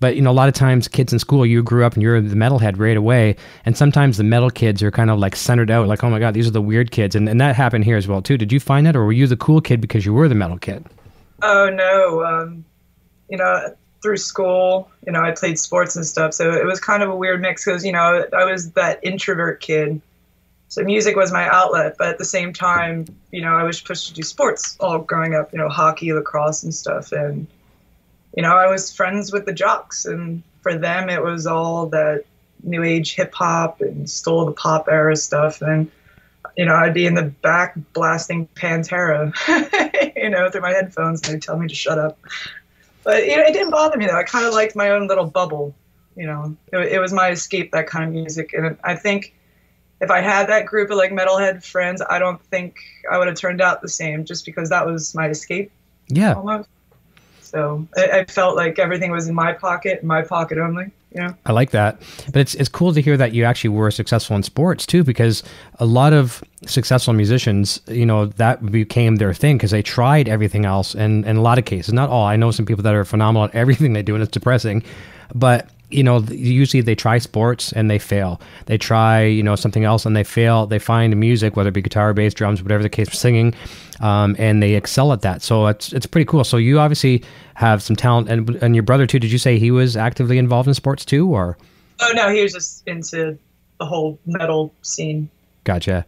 But 0.00 0.14
you 0.14 0.22
know, 0.22 0.30
a 0.30 0.32
lot 0.32 0.48
of 0.48 0.54
times, 0.54 0.86
kids 0.86 1.12
in 1.12 1.18
school, 1.18 1.44
you 1.44 1.62
grew 1.62 1.84
up 1.84 1.94
and 1.94 2.02
you're 2.02 2.20
the 2.20 2.36
metalhead 2.36 2.78
right 2.78 2.96
away, 2.96 3.34
and 3.64 3.76
sometimes 3.76 4.16
the 4.16 4.24
metal 4.24 4.50
kids 4.50 4.82
are 4.82 4.92
kind 4.92 5.10
of 5.10 5.18
like 5.18 5.34
centered 5.34 5.70
out, 5.70 5.88
like, 5.88 6.04
oh 6.04 6.10
my 6.10 6.20
god, 6.20 6.34
these 6.34 6.46
are 6.46 6.52
the 6.52 6.62
weird 6.62 6.92
kids, 6.92 7.16
and 7.16 7.28
and 7.28 7.40
that 7.40 7.56
happened 7.56 7.84
here 7.84 7.96
as 7.96 8.06
well 8.06 8.22
too. 8.22 8.38
Did 8.38 8.52
you 8.52 8.60
find 8.60 8.86
that, 8.86 8.94
or 8.94 9.04
were 9.04 9.12
you 9.12 9.26
the 9.26 9.36
cool 9.36 9.60
kid 9.60 9.80
because 9.80 10.06
you 10.06 10.14
were 10.14 10.28
the 10.28 10.36
metal 10.36 10.58
kid? 10.58 10.86
Oh 11.42 11.68
no, 11.68 12.24
um, 12.24 12.64
you 13.28 13.38
know, 13.38 13.74
through 14.02 14.16
school, 14.16 14.90
you 15.06 15.12
know, 15.12 15.22
I 15.22 15.32
played 15.32 15.58
sports 15.58 15.96
and 15.96 16.06
stuff, 16.06 16.34
so 16.34 16.52
it 16.52 16.64
was 16.64 16.80
kind 16.80 17.02
of 17.02 17.10
a 17.10 17.16
weird 17.16 17.40
mix 17.40 17.64
because 17.64 17.84
you 17.84 17.92
know 17.92 18.24
I 18.32 18.44
was 18.44 18.72
that 18.72 19.00
introvert 19.02 19.60
kid, 19.60 20.00
so 20.68 20.82
music 20.82 21.16
was 21.16 21.32
my 21.32 21.48
outlet, 21.48 21.96
but 21.98 22.08
at 22.08 22.18
the 22.18 22.24
same 22.24 22.52
time, 22.52 23.06
you 23.32 23.40
know, 23.40 23.52
I 23.52 23.64
was 23.64 23.80
pushed 23.80 24.08
to 24.08 24.14
do 24.14 24.22
sports 24.22 24.76
all 24.80 24.98
growing 24.98 25.34
up, 25.34 25.52
you 25.52 25.58
know, 25.58 25.68
hockey, 25.68 26.12
lacrosse, 26.12 26.62
and 26.62 26.74
stuff, 26.74 27.12
and 27.12 27.46
you 28.36 28.42
know, 28.42 28.56
I 28.56 28.70
was 28.70 28.94
friends 28.94 29.32
with 29.32 29.46
the 29.46 29.52
jocks, 29.52 30.04
and 30.04 30.42
for 30.62 30.76
them, 30.76 31.08
it 31.08 31.22
was 31.22 31.46
all 31.46 31.86
that 31.86 32.24
new 32.62 32.82
age 32.82 33.14
hip 33.14 33.34
hop 33.34 33.80
and 33.80 34.08
stole 34.08 34.46
the 34.46 34.52
pop 34.52 34.88
era 34.88 35.16
stuff. 35.16 35.62
And, 35.62 35.90
you 36.56 36.64
know, 36.64 36.74
I'd 36.74 36.94
be 36.94 37.06
in 37.06 37.14
the 37.14 37.24
back 37.24 37.76
blasting 37.92 38.48
Pantera, 38.54 39.32
you 40.16 40.30
know, 40.30 40.50
through 40.50 40.60
my 40.62 40.72
headphones, 40.72 41.22
and 41.22 41.34
they'd 41.34 41.42
tell 41.42 41.58
me 41.58 41.68
to 41.68 41.74
shut 41.74 41.98
up. 41.98 42.18
But, 43.04 43.26
you 43.26 43.36
know, 43.36 43.42
it 43.42 43.52
didn't 43.52 43.70
bother 43.70 43.96
me, 43.96 44.06
though. 44.06 44.18
I 44.18 44.24
kind 44.24 44.46
of 44.46 44.52
liked 44.52 44.76
my 44.76 44.90
own 44.90 45.06
little 45.06 45.26
bubble. 45.26 45.74
You 46.16 46.26
know, 46.26 46.56
it, 46.72 46.92
it 46.92 46.98
was 47.00 47.12
my 47.12 47.30
escape, 47.30 47.72
that 47.72 47.86
kind 47.86 48.04
of 48.04 48.12
music. 48.12 48.52
And 48.52 48.76
I 48.82 48.96
think 48.96 49.34
if 50.00 50.10
I 50.10 50.20
had 50.20 50.48
that 50.48 50.66
group 50.66 50.90
of 50.90 50.96
like 50.96 51.10
metalhead 51.10 51.64
friends, 51.64 52.02
I 52.08 52.18
don't 52.18 52.42
think 52.46 52.78
I 53.10 53.18
would 53.18 53.28
have 53.28 53.36
turned 53.36 53.60
out 53.60 53.82
the 53.82 53.88
same 53.88 54.24
just 54.24 54.44
because 54.44 54.70
that 54.70 54.86
was 54.86 55.14
my 55.14 55.28
escape. 55.28 55.70
Yeah. 56.08 56.34
Almost. 56.34 56.68
So 57.40 57.86
I, 57.96 58.10
I, 58.10 58.24
felt 58.26 58.56
like 58.56 58.78
everything 58.78 59.10
was 59.10 59.26
in 59.26 59.34
my 59.34 59.52
pocket, 59.52 60.04
my 60.04 60.22
pocket 60.22 60.58
only. 60.58 60.90
Yeah. 61.10 61.34
I 61.46 61.52
like 61.52 61.70
that. 61.70 62.00
But 62.32 62.40
it's 62.40 62.54
it's 62.54 62.68
cool 62.68 62.92
to 62.92 63.00
hear 63.00 63.16
that 63.16 63.32
you 63.32 63.44
actually 63.44 63.70
were 63.70 63.90
successful 63.90 64.36
in 64.36 64.42
sports 64.42 64.86
too, 64.86 65.02
because 65.02 65.42
a 65.78 65.86
lot 65.86 66.12
of 66.12 66.44
successful 66.66 67.14
musicians, 67.14 67.80
you 67.88 68.04
know, 68.04 68.26
that 68.26 68.64
became 68.70 69.16
their 69.16 69.32
thing 69.32 69.56
because 69.56 69.70
they 69.70 69.82
tried 69.82 70.28
everything 70.28 70.66
else 70.66 70.94
and 70.94 71.24
in 71.24 71.36
a 71.36 71.40
lot 71.42 71.58
of 71.58 71.64
cases, 71.64 71.94
not 71.94 72.10
all. 72.10 72.26
I 72.26 72.36
know 72.36 72.50
some 72.50 72.66
people 72.66 72.82
that 72.82 72.94
are 72.94 73.04
phenomenal 73.04 73.44
at 73.44 73.54
everything 73.54 73.94
they 73.94 74.02
do 74.02 74.14
and 74.14 74.22
it's 74.22 74.30
depressing. 74.30 74.82
But 75.34 75.70
you 75.90 76.02
know, 76.02 76.20
usually 76.30 76.80
they 76.80 76.94
try 76.94 77.18
sports 77.18 77.72
and 77.72 77.90
they 77.90 77.98
fail. 77.98 78.40
They 78.66 78.76
try, 78.76 79.24
you 79.24 79.42
know, 79.42 79.56
something 79.56 79.84
else 79.84 80.04
and 80.04 80.14
they 80.14 80.24
fail. 80.24 80.66
They 80.66 80.78
find 80.78 81.16
music, 81.16 81.56
whether 81.56 81.70
it 81.70 81.72
be 81.72 81.82
guitar, 81.82 82.12
bass, 82.12 82.34
drums, 82.34 82.62
whatever 82.62 82.82
the 82.82 82.88
case, 82.88 83.18
singing, 83.18 83.54
um, 84.00 84.36
and 84.38 84.62
they 84.62 84.74
excel 84.74 85.12
at 85.12 85.22
that. 85.22 85.42
So 85.42 85.66
it's 85.66 85.92
it's 85.92 86.06
pretty 86.06 86.26
cool. 86.26 86.44
So 86.44 86.56
you 86.56 86.78
obviously 86.78 87.22
have 87.54 87.82
some 87.82 87.96
talent, 87.96 88.28
and 88.28 88.50
and 88.56 88.74
your 88.74 88.82
brother 88.82 89.06
too. 89.06 89.18
Did 89.18 89.32
you 89.32 89.38
say 89.38 89.58
he 89.58 89.70
was 89.70 89.96
actively 89.96 90.38
involved 90.38 90.68
in 90.68 90.74
sports 90.74 91.04
too, 91.04 91.28
or? 91.28 91.56
Oh 92.00 92.12
no, 92.14 92.30
he 92.30 92.42
was 92.42 92.52
just 92.52 92.86
into 92.86 93.38
the 93.78 93.86
whole 93.86 94.18
metal 94.26 94.72
scene. 94.82 95.30
Gotcha. 95.64 96.04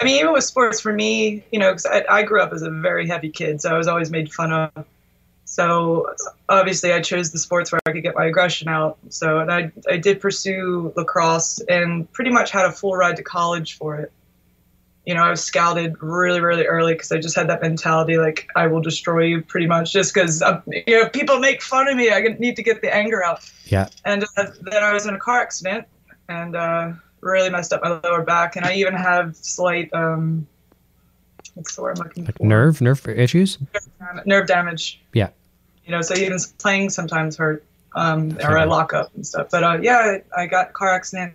I 0.00 0.04
mean, 0.04 0.18
even 0.18 0.32
with 0.32 0.44
sports, 0.44 0.80
for 0.80 0.92
me, 0.92 1.44
you 1.52 1.58
know, 1.58 1.70
because 1.70 1.86
I, 1.86 2.04
I 2.08 2.22
grew 2.22 2.40
up 2.40 2.52
as 2.52 2.62
a 2.62 2.70
very 2.70 3.06
heavy 3.06 3.28
kid, 3.28 3.60
so 3.60 3.74
I 3.74 3.76
was 3.76 3.86
always 3.86 4.10
made 4.10 4.32
fun 4.32 4.50
of 4.50 4.86
so 5.54 6.12
obviously, 6.48 6.92
I 6.92 7.00
chose 7.00 7.30
the 7.30 7.38
sports 7.38 7.70
where 7.70 7.80
I 7.86 7.92
could 7.92 8.02
get 8.02 8.16
my 8.16 8.24
aggression 8.24 8.66
out. 8.66 8.98
So, 9.10 9.38
and 9.38 9.52
I, 9.52 9.70
I 9.88 9.98
did 9.98 10.20
pursue 10.20 10.92
lacrosse 10.96 11.60
and 11.68 12.10
pretty 12.10 12.32
much 12.32 12.50
had 12.50 12.64
a 12.64 12.72
full 12.72 12.96
ride 12.96 13.14
to 13.18 13.22
college 13.22 13.78
for 13.78 13.94
it. 14.00 14.10
You 15.06 15.14
know, 15.14 15.22
I 15.22 15.30
was 15.30 15.44
scouted 15.44 15.94
really, 16.02 16.40
really 16.40 16.64
early 16.66 16.94
because 16.94 17.12
I 17.12 17.18
just 17.18 17.36
had 17.36 17.48
that 17.50 17.62
mentality 17.62 18.18
like, 18.18 18.48
I 18.56 18.66
will 18.66 18.80
destroy 18.80 19.26
you 19.26 19.42
pretty 19.42 19.68
much 19.68 19.92
just 19.92 20.12
because, 20.12 20.42
you 20.66 21.00
know, 21.00 21.08
people 21.10 21.38
make 21.38 21.62
fun 21.62 21.86
of 21.86 21.96
me. 21.96 22.10
I 22.10 22.20
need 22.40 22.56
to 22.56 22.64
get 22.64 22.82
the 22.82 22.92
anger 22.92 23.22
out. 23.22 23.48
Yeah. 23.66 23.88
And 24.04 24.24
uh, 24.36 24.46
then 24.60 24.82
I 24.82 24.92
was 24.92 25.06
in 25.06 25.14
a 25.14 25.20
car 25.20 25.40
accident 25.40 25.86
and 26.28 26.56
uh, 26.56 26.94
really 27.20 27.50
messed 27.50 27.72
up 27.72 27.80
my 27.80 28.00
lower 28.02 28.22
back. 28.22 28.56
And 28.56 28.66
I 28.66 28.74
even 28.74 28.94
have 28.94 29.36
slight, 29.36 29.88
um, 29.94 30.48
what's 31.54 31.76
the 31.76 31.82
word 31.82 31.96
I'm 32.00 32.06
looking 32.06 32.24
like 32.24 32.38
for? 32.38 32.44
Nerve, 32.44 32.80
nerve 32.80 33.06
issues? 33.06 33.58
Nerve 34.26 34.48
damage. 34.48 35.00
Yeah 35.12 35.28
you 35.84 35.90
know, 35.90 36.02
so 36.02 36.14
even 36.14 36.38
playing 36.58 36.90
sometimes 36.90 37.36
hurt, 37.36 37.64
um, 37.94 38.36
or 38.42 38.58
I 38.58 38.64
lock 38.64 38.92
up 38.92 39.14
and 39.14 39.26
stuff. 39.26 39.48
But 39.50 39.64
uh, 39.64 39.78
yeah, 39.82 40.18
I 40.36 40.46
got 40.46 40.72
car 40.72 40.94
accident, 40.94 41.34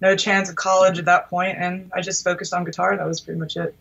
no 0.00 0.16
chance 0.16 0.48
of 0.48 0.56
college 0.56 0.98
at 0.98 1.04
that 1.06 1.28
point, 1.30 1.58
and 1.58 1.90
I 1.94 2.00
just 2.00 2.24
focused 2.24 2.52
on 2.52 2.64
guitar. 2.64 2.96
That 2.96 3.06
was 3.06 3.20
pretty 3.20 3.40
much 3.40 3.56
it. 3.56 3.74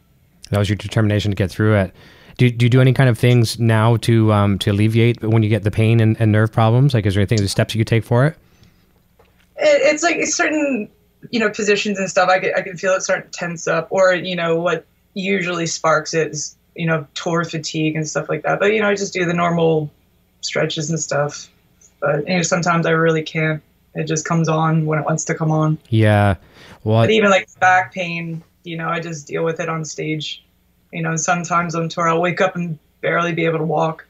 That 0.50 0.60
was 0.60 0.70
your 0.70 0.78
determination 0.78 1.32
to 1.32 1.36
get 1.36 1.52
through 1.52 1.76
it. 1.76 1.94
Do, 2.38 2.50
do 2.50 2.66
you 2.66 2.70
do 2.70 2.82
any 2.82 2.94
kind 2.94 3.10
of 3.10 3.18
things 3.18 3.60
now 3.60 3.98
to 3.98 4.32
um, 4.32 4.60
to 4.60 4.72
alleviate 4.72 5.24
when 5.24 5.44
you 5.44 5.50
get 5.50 5.64
the 5.64 5.72
pain 5.72 6.00
and, 6.00 6.20
and 6.22 6.32
nerve 6.32 6.52
problems? 6.52 6.94
Like, 6.94 7.06
is 7.06 7.16
there 7.16 7.22
anything, 7.22 7.42
the 7.42 7.48
steps 7.48 7.74
you 7.74 7.80
could 7.80 7.88
take 7.88 8.04
for 8.04 8.26
it? 8.28 8.38
it 9.58 9.94
it's 9.94 10.04
like 10.04 10.24
certain, 10.26 10.90
you 11.32 11.40
know, 11.40 11.50
positions 11.50 11.98
and 11.98 12.10
stuff. 12.10 12.30
I 12.30 12.40
can, 12.40 12.54
I 12.56 12.62
can 12.62 12.78
feel 12.78 12.94
it 12.94 13.02
start 13.02 13.32
to 13.32 13.38
tense 13.38 13.68
up, 13.68 13.88
or 13.90 14.14
you 14.14 14.36
know, 14.36 14.56
what 14.58 14.86
usually 15.16 15.66
sparks 15.66 16.14
it 16.14 16.32
is 16.32 16.57
you 16.78 16.86
know, 16.86 17.06
tour 17.16 17.44
fatigue 17.44 17.96
and 17.96 18.08
stuff 18.08 18.30
like 18.30 18.44
that. 18.44 18.60
But 18.60 18.74
you 18.74 18.82
know, 18.82 18.88
I 18.88 18.96
just 18.96 19.14
do 19.14 19.26
the 19.26 19.34
normal 19.34 19.92
stretches 20.42 20.90
and 20.90 21.00
stuff. 21.00 21.50
But 22.00 22.28
you 22.28 22.38
know, 22.38 22.42
sometimes 22.44 22.86
I 22.86 22.92
really 22.92 23.24
can't. 23.24 23.62
It 23.96 24.06
just 24.06 24.26
comes 24.26 24.48
on 24.48 24.86
when 24.86 25.00
it 25.00 25.06
wants 25.06 25.26
to 25.26 25.36
come 25.36 25.52
on. 25.52 25.80
Yeah. 25.90 26.36
Well, 26.84 27.02
but 27.02 27.10
even 27.10 27.32
like 27.32 27.50
back 27.60 27.94
pain, 27.94 28.44
you 28.64 28.78
know, 28.78 28.88
I 28.88 29.00
just 29.00 29.28
deal 29.28 29.44
with 29.44 29.60
it 29.60 29.70
on 29.70 29.84
stage. 29.84 30.44
You 30.94 31.02
know, 31.02 31.16
sometimes 31.16 31.74
on 31.74 31.90
tour 31.90 32.08
I'll 32.08 32.22
wake 32.22 32.40
up 32.40 32.56
and 32.56 32.78
barely 33.02 33.34
be 33.34 33.46
able 33.46 33.58
to 33.58 33.66
walk. 33.66 34.06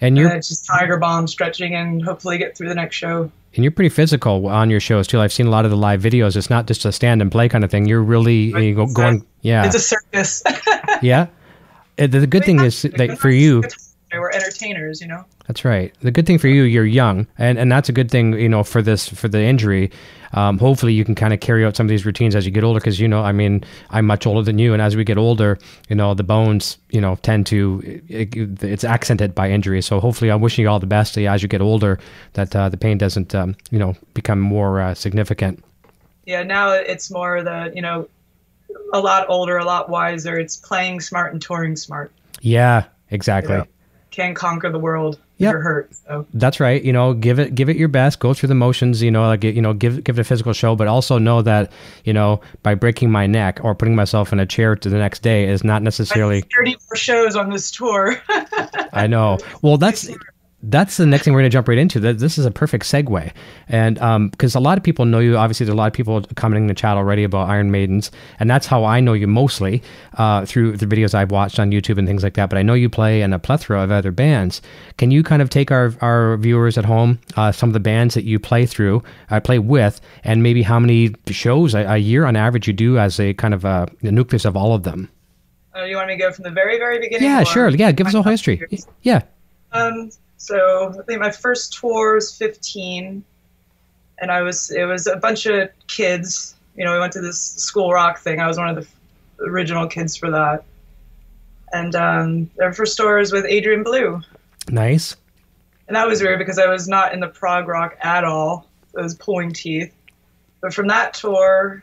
And 0.00 0.16
you're 0.16 0.28
and 0.28 0.38
it's 0.38 0.48
just 0.48 0.64
Tiger 0.66 0.96
Balm 0.96 1.26
stretching 1.26 1.74
and 1.74 2.02
hopefully 2.02 2.38
get 2.38 2.56
through 2.56 2.68
the 2.68 2.74
next 2.74 2.96
show. 2.96 3.30
And 3.54 3.64
you're 3.64 3.72
pretty 3.72 3.88
physical 3.88 4.46
on 4.46 4.70
your 4.70 4.78
shows 4.78 5.08
too. 5.08 5.20
I've 5.20 5.32
seen 5.32 5.46
a 5.46 5.50
lot 5.50 5.64
of 5.64 5.72
the 5.72 5.76
live 5.76 6.00
videos. 6.00 6.36
It's 6.36 6.50
not 6.50 6.66
just 6.66 6.84
a 6.84 6.92
stand 6.92 7.20
and 7.20 7.32
play 7.32 7.48
kind 7.48 7.64
of 7.64 7.70
thing. 7.70 7.86
You're 7.86 8.02
really 8.02 8.56
you 8.62 8.74
go, 8.74 8.86
going. 8.86 9.26
Yeah, 9.40 9.66
it's 9.66 9.74
a 9.74 9.80
circus. 9.80 10.42
yeah, 11.02 11.26
the, 12.06 12.20
the 12.20 12.26
good 12.26 12.44
thing 12.44 12.60
is 12.60 12.82
that 12.82 13.18
for 13.18 13.30
you 13.30 13.62
we're 14.14 14.30
entertainers 14.30 15.00
you 15.00 15.06
know? 15.06 15.24
That's 15.46 15.64
right. 15.64 15.94
The 16.00 16.10
good 16.10 16.26
thing 16.26 16.38
for 16.38 16.48
you 16.48 16.62
you're 16.62 16.86
young 16.86 17.26
and 17.36 17.58
and 17.58 17.70
that's 17.70 17.88
a 17.88 17.92
good 17.92 18.10
thing 18.10 18.32
you 18.34 18.48
know 18.48 18.62
for 18.62 18.80
this 18.82 19.08
for 19.08 19.28
the 19.28 19.40
injury. 19.40 19.90
Um, 20.32 20.58
hopefully 20.58 20.92
you 20.92 21.04
can 21.04 21.14
kind 21.14 21.32
of 21.32 21.40
carry 21.40 21.64
out 21.64 21.76
some 21.76 21.86
of 21.86 21.88
these 21.88 22.04
routines 22.04 22.36
as 22.36 22.44
you 22.44 22.52
get 22.52 22.62
older 22.62 22.80
because 22.80 23.00
you 23.00 23.08
know 23.08 23.22
i 23.22 23.32
mean 23.32 23.64
i'm 23.88 24.04
much 24.04 24.26
older 24.26 24.42
than 24.42 24.58
you 24.58 24.74
and 24.74 24.82
as 24.82 24.94
we 24.94 25.02
get 25.02 25.16
older 25.16 25.56
you 25.88 25.96
know 25.96 26.12
the 26.12 26.22
bones 26.22 26.76
you 26.90 27.00
know 27.00 27.16
tend 27.22 27.46
to 27.46 27.80
it, 28.08 28.34
it's 28.62 28.84
accented 28.84 29.34
by 29.34 29.50
injury. 29.50 29.82
So 29.82 30.00
hopefully 30.00 30.30
i'm 30.30 30.40
wishing 30.40 30.62
you 30.62 30.68
all 30.68 30.80
the 30.80 30.86
best 30.86 31.16
as 31.18 31.42
you 31.42 31.48
get 31.48 31.60
older 31.60 31.98
that 32.34 32.54
uh, 32.54 32.68
the 32.68 32.76
pain 32.76 32.98
doesn't 32.98 33.34
um, 33.34 33.56
you 33.70 33.78
know 33.78 33.94
become 34.14 34.40
more 34.40 34.80
uh, 34.80 34.94
significant. 34.94 35.64
Yeah 36.26 36.42
now 36.42 36.72
it's 36.72 37.10
more 37.10 37.42
the 37.42 37.72
you 37.74 37.82
know 37.82 38.08
a 38.92 39.00
lot 39.00 39.28
older, 39.28 39.56
a 39.58 39.64
lot 39.64 39.88
wiser. 39.88 40.38
It's 40.38 40.56
playing 40.56 41.00
smart 41.00 41.32
and 41.32 41.42
touring 41.42 41.76
smart. 41.76 42.12
Yeah, 42.40 42.84
exactly. 43.10 43.54
You 43.54 43.58
know, 43.60 43.66
can 44.10 44.34
conquer 44.34 44.70
the 44.70 44.78
world. 44.78 45.18
You're 45.36 45.60
hurt. 45.60 45.94
So. 45.94 46.26
That's 46.34 46.58
right. 46.58 46.82
You 46.82 46.92
know, 46.92 47.14
give 47.14 47.38
it 47.38 47.54
give 47.54 47.68
it 47.68 47.76
your 47.76 47.86
best. 47.88 48.18
Go 48.18 48.34
through 48.34 48.48
the 48.48 48.56
motions. 48.56 49.00
You 49.00 49.12
know, 49.12 49.22
like 49.22 49.44
you 49.44 49.62
know, 49.62 49.72
give 49.72 50.02
give 50.02 50.18
it 50.18 50.22
a 50.22 50.24
physical 50.24 50.52
show, 50.52 50.74
but 50.74 50.88
also 50.88 51.18
know 51.18 51.42
that 51.42 51.70
you 52.04 52.12
know 52.12 52.40
by 52.64 52.74
breaking 52.74 53.12
my 53.12 53.26
neck 53.28 53.60
or 53.62 53.76
putting 53.76 53.94
myself 53.94 54.32
in 54.32 54.40
a 54.40 54.46
chair 54.46 54.74
to 54.74 54.88
the 54.88 54.98
next 54.98 55.22
day 55.22 55.46
is 55.48 55.62
not 55.62 55.82
necessarily. 55.82 56.42
Thirty 56.56 56.76
more 56.88 56.96
shows 56.96 57.36
on 57.36 57.50
this 57.50 57.70
tour. 57.70 58.20
I 58.92 59.06
know. 59.06 59.38
Well, 59.62 59.76
that's 59.76 60.10
that's 60.62 60.96
the 60.96 61.06
next 61.06 61.24
thing 61.24 61.34
we're 61.34 61.40
going 61.40 61.50
to 61.50 61.54
jump 61.54 61.68
right 61.68 61.78
into. 61.78 62.00
This 62.00 62.36
is 62.36 62.44
a 62.44 62.50
perfect 62.50 62.84
segue, 62.84 63.32
and 63.68 63.94
because 64.30 64.56
um, 64.56 64.60
a 64.60 64.64
lot 64.64 64.76
of 64.76 64.82
people 64.82 65.04
know 65.04 65.20
you, 65.20 65.36
obviously 65.36 65.64
there's 65.64 65.74
a 65.74 65.76
lot 65.76 65.86
of 65.86 65.92
people 65.92 66.22
commenting 66.34 66.64
in 66.64 66.68
the 66.68 66.74
chat 66.74 66.96
already 66.96 67.22
about 67.22 67.48
Iron 67.48 67.70
Maidens, 67.70 68.10
and 68.40 68.50
that's 68.50 68.66
how 68.66 68.84
I 68.84 68.98
know 68.98 69.12
you 69.12 69.28
mostly 69.28 69.82
uh, 70.14 70.44
through 70.46 70.76
the 70.76 70.86
videos 70.86 71.14
I've 71.14 71.30
watched 71.30 71.60
on 71.60 71.70
YouTube 71.70 71.96
and 71.96 72.08
things 72.08 72.24
like 72.24 72.34
that. 72.34 72.50
But 72.50 72.58
I 72.58 72.62
know 72.62 72.74
you 72.74 72.88
play 72.88 73.22
in 73.22 73.32
a 73.32 73.38
plethora 73.38 73.82
of 73.82 73.92
other 73.92 74.10
bands. 74.10 74.60
Can 74.96 75.12
you 75.12 75.22
kind 75.22 75.42
of 75.42 75.48
take 75.48 75.70
our 75.70 75.94
our 76.00 76.36
viewers 76.38 76.76
at 76.76 76.84
home 76.84 77.20
uh, 77.36 77.52
some 77.52 77.68
of 77.68 77.72
the 77.72 77.80
bands 77.80 78.14
that 78.14 78.24
you 78.24 78.40
play 78.40 78.66
through, 78.66 79.02
uh, 79.30 79.38
play 79.38 79.60
with, 79.60 80.00
and 80.24 80.42
maybe 80.42 80.62
how 80.62 80.80
many 80.80 81.14
shows 81.28 81.74
a, 81.74 81.84
a 81.84 81.98
year 81.98 82.24
on 82.24 82.34
average 82.34 82.66
you 82.66 82.72
do 82.72 82.98
as 82.98 83.20
a 83.20 83.32
kind 83.34 83.54
of 83.54 83.64
a, 83.64 83.88
a 84.02 84.10
nucleus 84.10 84.44
of 84.44 84.56
all 84.56 84.74
of 84.74 84.82
them? 84.82 85.08
Uh, 85.76 85.84
you 85.84 85.94
want 85.94 86.08
me 86.08 86.14
to 86.14 86.18
go 86.18 86.32
from 86.32 86.42
the 86.42 86.50
very 86.50 86.78
very 86.78 86.98
beginning? 86.98 87.28
Yeah, 87.28 87.44
sure. 87.44 87.68
Yeah, 87.68 87.92
give 87.92 88.08
us 88.08 88.14
a 88.14 88.22
whole 88.22 88.32
history. 88.32 88.66
Yeah. 89.02 89.22
Um, 89.70 90.10
so 90.38 90.94
I 90.98 91.02
think 91.02 91.20
my 91.20 91.32
first 91.32 91.74
tour 91.74 92.14
was 92.14 92.34
15, 92.36 93.24
and 94.20 94.30
I 94.30 94.42
was 94.42 94.70
it 94.70 94.84
was 94.84 95.06
a 95.06 95.16
bunch 95.16 95.46
of 95.46 95.68
kids. 95.88 96.54
You 96.76 96.84
know, 96.84 96.94
we 96.94 97.00
went 97.00 97.12
to 97.14 97.20
this 97.20 97.40
school 97.40 97.92
rock 97.92 98.20
thing. 98.20 98.40
I 98.40 98.46
was 98.46 98.56
one 98.56 98.68
of 98.68 98.76
the 98.76 99.44
original 99.44 99.88
kids 99.88 100.16
for 100.16 100.30
that. 100.30 100.64
And 101.72 101.94
um, 101.94 102.50
their 102.56 102.72
first 102.72 102.96
tour 102.96 103.18
was 103.18 103.32
with 103.32 103.44
Adrian 103.44 103.82
Belew. 103.82 104.22
Nice. 104.70 105.16
And 105.86 105.96
that 105.96 106.06
was 106.06 106.22
weird 106.22 106.38
because 106.38 106.58
I 106.58 106.68
was 106.68 106.88
not 106.88 107.12
in 107.12 107.20
the 107.20 107.28
prog 107.28 107.66
rock 107.66 107.96
at 108.00 108.24
all. 108.24 108.66
I 108.96 109.02
was 109.02 109.14
pulling 109.14 109.52
teeth. 109.52 109.92
But 110.60 110.72
from 110.72 110.88
that 110.88 111.14
tour, 111.14 111.82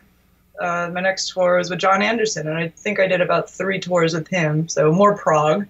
uh, 0.60 0.90
my 0.94 1.02
next 1.02 1.34
tour 1.34 1.58
was 1.58 1.70
with 1.70 1.80
Jon 1.80 2.02
Anderson, 2.02 2.48
and 2.48 2.58
I 2.58 2.70
think 2.70 3.00
I 3.00 3.08
did 3.08 3.22
about 3.22 3.50
three 3.50 3.80
tours 3.80 4.14
with 4.14 4.28
him. 4.28 4.68
So 4.68 4.92
more 4.92 5.18
prog. 5.18 5.68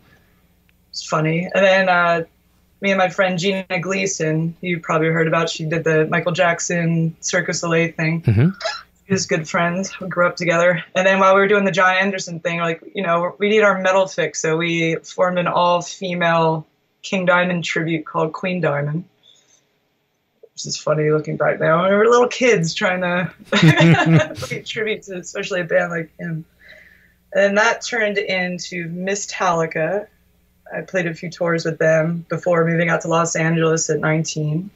It's 0.92 1.06
funny. 1.06 1.50
And 1.54 1.66
then 1.66 1.90
uh, 1.90 2.24
me 2.86 2.92
and 2.92 3.00
my 3.00 3.10
friend 3.10 3.40
Gina 3.40 3.80
Gleason, 3.82 4.56
you 4.62 4.80
probably 4.80 5.08
heard 5.08 5.28
about. 5.28 5.50
She 5.50 5.66
did 5.66 5.84
the 5.84 6.06
Michael 6.06 6.34
Jackson 6.34 7.18
Cirque 7.20 7.48
du 7.48 7.54
Soleil 7.54 7.92
thing. 7.92 8.22
Mm-hmm. 8.22 8.50
We 9.10 9.14
was 9.14 9.26
good 9.26 9.50
friends. 9.50 10.00
We 10.00 10.08
grew 10.08 10.28
up 10.28 10.36
together. 10.36 10.84
And 10.96 11.06
then 11.06 11.20
while 11.20 11.34
we 11.34 11.42
were 11.42 11.48
doing 11.48 11.66
the 11.66 11.72
Jon 11.72 11.96
Anderson 11.96 12.40
thing, 12.40 12.60
like 12.60 12.84
you 12.94 13.02
know, 13.02 13.36
we 13.40 13.50
need 13.50 13.62
our 13.62 13.82
metal 13.82 14.06
fix, 14.08 14.40
so 14.40 14.56
we 14.56 14.98
formed 14.98 15.40
an 15.40 15.48
all-female 15.48 16.68
King 17.02 17.26
Diamond 17.26 17.64
tribute 17.64 18.06
called 18.06 18.34
Queen 18.34 18.62
Diamond. 18.62 19.06
Which 20.54 20.68
is 20.68 20.78
funny 20.78 21.10
looking 21.10 21.38
back 21.38 21.60
now. 21.60 21.90
We 21.90 21.96
were 21.96 22.06
little 22.06 22.28
kids 22.28 22.76
trying 22.76 23.02
to 23.02 23.34
pay 24.48 24.62
tribute 24.62 25.02
to, 25.04 25.18
especially 25.18 25.62
a 25.62 25.66
band 25.66 25.92
like 25.92 26.16
him. 26.18 26.46
And 27.34 27.58
that 27.58 27.84
turned 27.84 28.20
into 28.20 28.88
Misstallica. 28.90 30.08
I 30.74 30.82
played 30.82 31.08
a 31.08 31.14
few 31.14 31.30
tours 31.30 31.66
with 31.66 31.78
them 31.78 32.26
before 32.28 32.66
moving 32.66 32.90
out 32.90 33.02
to 33.02 33.08
Los 33.08 33.36
Angeles 33.36 33.90
at 33.90 34.00
19. 34.00 34.70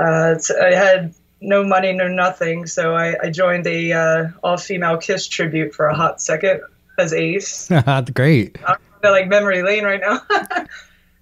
Uh, 0.00 0.34
I 0.60 0.74
had 0.74 1.14
no 1.40 1.64
money, 1.64 1.92
no 1.92 2.08
nothing, 2.08 2.66
so 2.66 2.94
I, 2.94 3.16
I 3.22 3.30
joined 3.30 3.66
a 3.66 3.92
uh, 3.92 4.28
all-female 4.42 4.98
Kiss 4.98 5.26
tribute 5.26 5.74
for 5.74 5.86
a 5.86 5.94
hot 5.94 6.20
second 6.20 6.60
as 6.98 7.12
Ace. 7.12 7.66
That's 7.68 8.10
great. 8.10 8.58
I'm 8.66 8.78
like 9.02 9.28
memory 9.28 9.62
lane 9.62 9.84
right 9.84 10.00
now. 10.00 10.20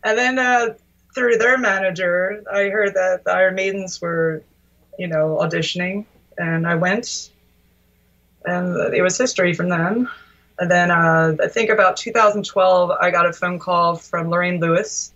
and 0.05 0.19
then 0.19 0.39
uh, 0.39 0.75
through 1.15 1.39
their 1.39 1.59
manager, 1.59 2.43
I 2.53 2.69
heard 2.69 2.95
that 2.95 3.25
the 3.25 3.33
Iron 3.33 3.55
Maidens 3.55 4.01
were, 4.01 4.43
you 4.99 5.07
know, 5.07 5.39
auditioning, 5.41 6.05
and 6.37 6.67
I 6.67 6.75
went, 6.75 7.31
and 8.45 8.95
it 8.95 9.03
was 9.03 9.17
history 9.19 9.55
from 9.55 9.69
then. 9.69 10.09
And 10.59 10.71
then 10.71 10.91
uh, 10.91 11.37
I 11.41 11.47
think 11.47 11.71
about 11.71 11.97
2012, 11.97 12.91
I 12.91 13.11
got 13.11 13.27
a 13.27 13.33
phone 13.33 13.59
call 13.59 13.97
from 13.97 14.31
Lorraine 14.31 14.61
Lewis 14.61 15.13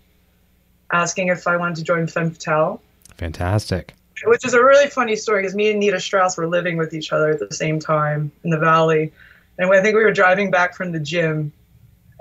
asking 0.93 1.29
if 1.29 1.47
I 1.47 1.57
wanted 1.57 1.77
to 1.77 1.85
join 1.85 2.07
Femme 2.07 2.31
Fatale, 2.31 2.81
Fantastic. 3.17 3.95
which 4.25 4.45
is 4.45 4.55
a 4.55 4.63
really 4.63 4.89
funny 4.89 5.17
story 5.17 5.43
because 5.43 5.55
me 5.55 5.71
and 5.71 5.81
Nita 5.81 5.99
Strauss 5.99 6.37
were 6.37 6.47
living 6.47 6.77
with 6.77 6.95
each 6.95 7.13
other 7.13 7.31
at 7.31 7.39
the 7.39 7.53
same 7.55 7.81
time 7.81 8.31
in 8.45 8.51
the 8.51 8.59
valley. 8.59 9.13
And 9.59 9.71
I 9.71 9.83
think 9.83 9.97
we 9.97 10.03
were 10.03 10.13
driving 10.13 10.51
back 10.51 10.75
from 10.75 10.93
the 10.93 11.01
gym, 11.01 11.53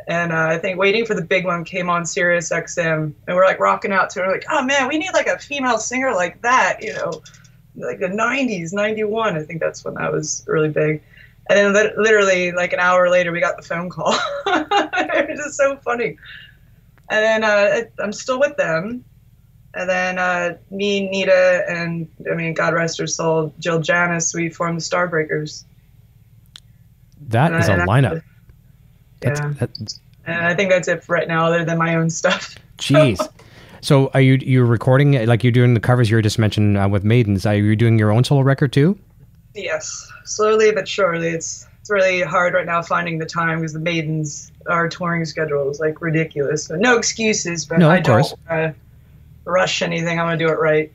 and 0.07 0.31
uh, 0.31 0.47
I 0.47 0.57
think 0.57 0.77
waiting 0.77 1.05
for 1.05 1.13
the 1.13 1.21
big 1.21 1.45
one 1.45 1.63
came 1.63 1.89
on 1.89 2.05
Sirius 2.05 2.51
XM, 2.51 3.13
and 3.27 3.35
we're 3.35 3.45
like 3.45 3.59
rocking 3.59 3.91
out 3.91 4.09
to 4.11 4.19
it. 4.19 4.27
We're 4.27 4.33
like, 4.33 4.45
oh 4.49 4.63
man, 4.63 4.87
we 4.87 4.97
need 4.97 5.13
like 5.13 5.27
a 5.27 5.37
female 5.37 5.77
singer 5.77 6.13
like 6.13 6.41
that, 6.41 6.81
you 6.81 6.93
know, 6.93 7.21
like 7.75 7.99
the 7.99 8.07
'90s, 8.07 8.73
'91. 8.73 9.37
I 9.37 9.43
think 9.43 9.59
that's 9.61 9.85
when 9.85 9.93
that 9.95 10.11
was 10.11 10.43
really 10.47 10.69
big. 10.69 11.01
And 11.49 11.57
then 11.57 11.73
lit- 11.73 11.97
literally 11.97 12.51
like 12.51 12.71
an 12.73 12.79
hour 12.79 13.09
later, 13.09 13.31
we 13.31 13.39
got 13.39 13.57
the 13.57 13.63
phone 13.63 13.89
call. 13.89 14.13
it 14.47 15.29
was 15.29 15.39
just 15.39 15.57
so 15.57 15.75
funny. 15.77 16.17
And 17.09 17.43
then 17.43 17.43
uh, 17.43 17.81
I'm 17.99 18.13
still 18.13 18.39
with 18.39 18.55
them. 18.57 19.03
And 19.73 19.89
then 19.89 20.17
uh, 20.19 20.57
me, 20.69 21.09
Nita, 21.09 21.63
and 21.67 22.07
I 22.31 22.35
mean, 22.35 22.53
God 22.53 22.73
rest 22.73 22.99
her 22.99 23.07
soul, 23.07 23.53
Jill 23.59 23.79
Janus, 23.79 24.33
we 24.33 24.49
formed 24.49 24.79
the 24.79 24.83
Starbreakers. 24.83 25.63
That 27.27 27.53
is 27.53 27.67
a 27.69 27.73
And 27.73 27.81
I- 27.83 27.85
lineup. 27.85 28.23
That's, 29.21 29.39
Yeah. 29.39 29.53
that's 29.59 29.99
And 30.25 30.45
I 30.45 30.55
think 30.55 30.71
that's 30.71 30.87
it 30.87 31.03
for 31.03 31.13
right 31.13 31.27
now, 31.27 31.45
other 31.47 31.63
than 31.65 31.77
my 31.77 31.95
own 31.95 32.09
stuff. 32.09 32.55
jeez. 32.77 33.19
So 33.83 34.11
are 34.13 34.21
you 34.21 34.35
you're 34.35 34.67
recording 34.67 35.25
like 35.25 35.43
you're 35.43 35.49
doing 35.51 35.73
the 35.73 35.79
covers 35.79 36.07
you 36.07 36.15
were 36.15 36.21
just 36.21 36.37
mentioned 36.37 36.77
uh, 36.77 36.87
with 36.87 37.03
Maidens? 37.03 37.47
Are 37.47 37.55
you 37.55 37.75
doing 37.75 37.97
your 37.97 38.11
own 38.11 38.23
solo 38.23 38.41
record 38.41 38.71
too? 38.71 38.95
Yes, 39.55 40.11
slowly 40.25 40.71
but 40.71 40.87
surely. 40.87 41.29
It's 41.29 41.67
it's 41.81 41.89
really 41.89 42.21
hard 42.21 42.53
right 42.53 42.65
now 42.65 42.81
finding 42.81 43.17
the 43.17 43.25
time 43.25 43.59
because 43.59 43.73
the 43.73 43.79
maidens 43.79 44.51
our 44.67 44.87
touring 44.87 45.25
schedule 45.25 45.69
is 45.69 45.79
like 45.79 46.01
ridiculous. 46.01 46.65
So 46.65 46.75
no 46.75 46.97
excuses, 46.97 47.65
but 47.65 47.79
No, 47.79 47.89
I 47.89 47.97
of 47.97 48.05
course. 48.05 48.33
don't 48.47 48.57
uh, 48.69 48.73
rush 49.45 49.81
anything. 49.81 50.19
I'm 50.19 50.27
gonna 50.27 50.37
do 50.37 50.47
it 50.49 50.59
right. 50.59 50.91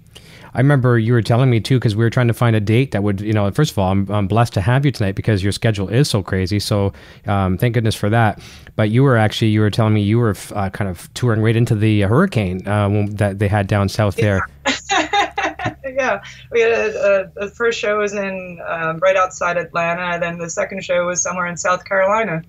I 0.55 0.61
remember 0.61 0.99
you 0.99 1.13
were 1.13 1.21
telling 1.21 1.51
me 1.51 1.61
too 1.61 1.79
because 1.79 1.95
we 1.95 2.03
were 2.03 2.09
trying 2.09 2.29
to 2.29 2.33
find 2.35 2.57
a 2.57 2.61
date 2.61 2.93
that 2.93 3.03
would, 3.03 3.21
you 3.21 3.35
know, 3.35 3.51
first 3.51 3.73
of 3.73 3.79
all, 3.79 3.93
I'm, 3.93 4.09
I'm 4.11 4.27
blessed 4.27 4.55
to 4.55 4.63
have 4.63 4.87
you 4.87 4.93
tonight 4.93 5.15
because 5.15 5.43
your 5.43 5.53
schedule 5.53 5.89
is 5.89 6.09
so 6.09 6.23
crazy. 6.23 6.61
So 6.61 6.95
um, 7.27 7.59
thank 7.59 7.75
goodness 7.75 7.95
for 7.95 8.09
that. 8.09 8.41
But 8.75 8.89
you 8.89 9.03
were 9.03 9.19
actually, 9.19 9.49
you 9.49 9.61
were 9.61 9.71
telling 9.71 9.93
me 9.93 10.01
you 10.01 10.19
were 10.19 10.35
uh, 10.55 10.71
kind 10.71 10.89
of 10.89 11.13
touring 11.13 11.43
right 11.43 11.57
into 11.57 11.75
the 11.75 12.03
hurricane 12.03 12.67
uh, 12.67 13.07
that 13.11 13.39
they 13.39 13.49
had 13.49 13.67
down 13.67 13.91
south 13.91 14.17
there. 14.17 14.49
yeah, 15.85 16.23
we 16.51 16.61
had 16.61 16.73
a, 16.73 17.31
a, 17.37 17.47
the 17.47 17.51
first 17.51 17.79
show 17.79 17.99
was 17.99 18.13
in 18.13 18.61
um, 18.67 18.99
right 18.99 19.17
outside 19.17 19.57
Atlanta, 19.57 20.03
and 20.03 20.23
then 20.23 20.39
the 20.39 20.51
second 20.51 20.85
show 20.85 21.07
was 21.07 21.23
somewhere 21.23 21.47
in 21.47 21.57
South 21.57 21.85
Carolina. 21.85 22.43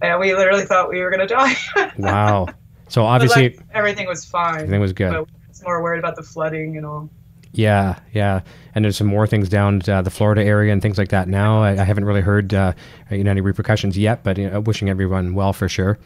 And 0.00 0.20
we 0.20 0.34
literally 0.34 0.64
thought 0.64 0.88
we 0.88 1.00
were 1.00 1.10
gonna 1.10 1.26
die. 1.26 1.56
Wow. 1.98 2.48
So 2.88 3.04
obviously 3.04 3.50
like, 3.50 3.60
everything 3.74 4.06
was 4.06 4.24
fine. 4.24 4.60
everything 4.60 4.80
was 4.80 4.92
good. 4.92 5.12
But 5.12 5.26
we 5.26 5.32
was 5.48 5.62
more 5.62 5.82
worried 5.82 5.98
about 5.98 6.16
the 6.16 6.22
flooding 6.22 6.76
and 6.76 6.86
all. 6.86 7.10
Yeah, 7.52 7.98
yeah, 8.12 8.42
and 8.74 8.84
there's 8.84 8.96
some 8.96 9.06
more 9.06 9.26
things 9.26 9.48
down 9.48 9.80
uh, 9.88 10.02
the 10.02 10.10
Florida 10.10 10.44
area 10.44 10.72
and 10.72 10.82
things 10.82 10.98
like 10.98 11.08
that. 11.08 11.28
Now 11.28 11.62
I, 11.62 11.70
I 11.72 11.84
haven't 11.84 12.04
really 12.04 12.20
heard 12.20 12.52
uh, 12.52 12.74
you 13.10 13.24
know 13.24 13.30
any 13.30 13.40
repercussions 13.40 13.96
yet, 13.96 14.22
but 14.22 14.38
you 14.38 14.50
know, 14.50 14.60
wishing 14.60 14.90
everyone 14.90 15.34
well 15.34 15.52
for 15.52 15.68
sure. 15.68 15.98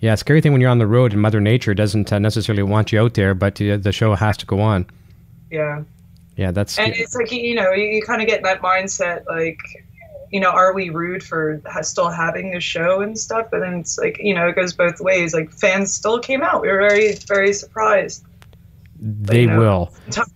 Yeah, 0.00 0.14
scary 0.16 0.40
thing 0.40 0.50
when 0.50 0.60
you're 0.60 0.70
on 0.70 0.78
the 0.78 0.86
road 0.86 1.12
and 1.12 1.22
Mother 1.22 1.40
Nature 1.40 1.74
doesn't 1.74 2.12
uh, 2.12 2.18
necessarily 2.18 2.64
want 2.64 2.92
you 2.92 3.00
out 3.00 3.14
there, 3.14 3.34
but 3.34 3.60
uh, 3.60 3.76
the 3.76 3.92
show 3.92 4.14
has 4.14 4.36
to 4.38 4.46
go 4.46 4.60
on. 4.60 4.86
Yeah. 5.52 5.84
Yeah, 6.36 6.50
that's 6.50 6.78
And 6.78 6.94
it's 6.94 7.14
like 7.14 7.30
you 7.30 7.54
know, 7.54 7.72
you, 7.72 7.84
you 7.84 8.02
kind 8.02 8.22
of 8.22 8.26
get 8.26 8.42
that 8.42 8.62
mindset, 8.62 9.26
like, 9.26 9.58
you 10.30 10.40
know, 10.40 10.48
are 10.48 10.72
we 10.72 10.88
rude 10.88 11.22
for 11.22 11.60
still 11.82 12.08
having 12.08 12.52
the 12.52 12.60
show 12.60 13.02
and 13.02 13.18
stuff? 13.18 13.48
But 13.50 13.60
then 13.60 13.74
it's 13.74 13.98
like, 13.98 14.18
you 14.18 14.34
know, 14.34 14.48
it 14.48 14.56
goes 14.56 14.72
both 14.72 14.98
ways. 14.98 15.34
Like 15.34 15.52
fans 15.52 15.92
still 15.92 16.18
came 16.18 16.42
out. 16.42 16.62
We 16.62 16.68
were 16.68 16.78
very, 16.78 17.12
very 17.28 17.52
surprised. 17.52 18.24
They 19.04 19.40
you 19.42 19.46
know, 19.48 19.58
will. 19.58 19.94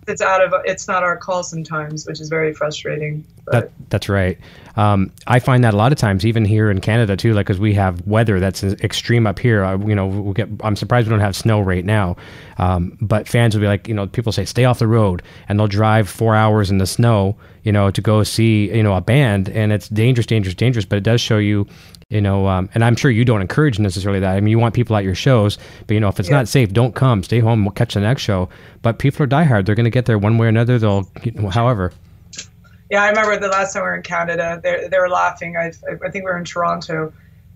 It's 0.09 0.21
out 0.21 0.43
of, 0.43 0.53
it's 0.65 0.89
not 0.89 1.05
our 1.05 1.17
call 1.17 1.45
sometimes, 1.45 2.05
which 2.05 2.21
is 2.21 2.29
very 2.29 2.53
frustrating. 2.53 3.25
That 3.47 3.71
that's 3.91 4.09
right. 4.09 4.39
Um, 4.75 5.13
I 5.29 5.39
find 5.39 5.63
that 5.63 5.73
a 5.73 5.77
lot 5.77 5.93
of 5.93 5.99
times, 5.99 6.27
even 6.27 6.45
here 6.45 6.69
in 6.69 6.81
Canada 6.81 7.17
too, 7.17 7.33
like 7.33 7.47
because 7.47 7.61
we 7.61 7.75
have 7.75 8.05
weather 8.09 8.41
that's 8.41 8.65
extreme 8.65 9.25
up 9.25 9.39
here. 9.39 9.63
Uh, 9.65 9.79
you 9.79 9.95
know, 9.95 10.09
we'll 10.09 10.33
get. 10.33 10.49
I'm 10.65 10.75
surprised 10.75 11.07
we 11.07 11.11
don't 11.11 11.21
have 11.21 11.37
snow 11.37 11.61
right 11.61 11.85
now. 11.85 12.17
Um, 12.59 12.99
but 13.01 13.29
fans 13.29 13.55
will 13.55 13.61
be 13.61 13.69
like, 13.69 13.87
you 13.87 13.95
know, 13.95 14.09
people 14.09 14.33
say 14.33 14.45
stay 14.45 14.65
off 14.65 14.81
the 14.81 14.89
road, 14.89 15.23
and 15.49 15.61
they'll 15.61 15.69
drive 15.69 16.09
four 16.09 16.35
hours 16.35 16.69
in 16.69 16.79
the 16.79 16.87
snow, 16.87 17.37
you 17.63 17.71
know, 17.71 17.93
to 17.93 18.01
go 18.01 18.25
see 18.25 18.75
you 18.75 18.83
know 18.83 18.95
a 18.95 19.01
band, 19.01 19.49
and 19.49 19.73
it's 19.73 19.89
dangerous, 19.89 20.27
dangerous, 20.27 20.57
dangerous. 20.57 20.85
But 20.85 20.97
it 20.97 21.05
does 21.05 21.21
show 21.21 21.39
you. 21.39 21.69
You 22.09 22.21
know, 22.21 22.47
um, 22.47 22.69
and 22.73 22.85
I'm 22.85 22.95
sure 22.95 23.11
you 23.11 23.25
don't 23.25 23.41
encourage 23.41 23.81
necessarily 23.81 24.21
that. 24.21 24.37
I 24.37 24.41
mean, 24.41 24.53
you 24.53 24.61
want 24.61 24.75
people 24.77 24.95
at 24.95 25.03
your 25.03 25.17
shows, 25.17 25.59
but 25.89 25.95
you 25.95 25.99
know, 26.01 26.07
if 26.09 26.21
it's 26.21 26.29
Yeah. 26.29 26.37
not 26.37 26.47
safe, 26.49 26.73
don't 26.73 26.95
come. 26.95 27.25
Stay 27.25 27.41
home. 27.41 27.65
We'll 27.65 27.73
catch 27.73 27.95
the 27.95 28.01
next 28.01 28.23
show. 28.23 28.49
But 28.83 29.01
people 29.01 29.25
are 29.25 29.27
diehard. 29.27 29.67
They're 29.67 29.75
going 29.75 29.85
to 29.85 29.91
get 29.91 30.07
there 30.07 30.17
one 30.17 30.39
way 30.39 30.47
or 30.47 30.51
another. 30.51 30.79
They'll, 30.79 31.11
however. 31.51 31.93
yeah, 32.91 33.03
I 33.03 33.09
remember 33.09 33.37
the 33.41 33.49
last 33.49 33.73
time 33.73 33.83
we 33.83 33.89
were 33.89 33.97
in 33.97 34.03
Canada, 34.03 34.61
they, 34.63 34.87
they 34.89 34.99
were 35.01 35.09
laughing. 35.09 35.57
I, 35.57 35.73
I 36.05 36.11
think 36.11 36.25
we 36.25 36.31
were 36.31 36.39
in 36.39 36.45
Toronto. 36.45 37.13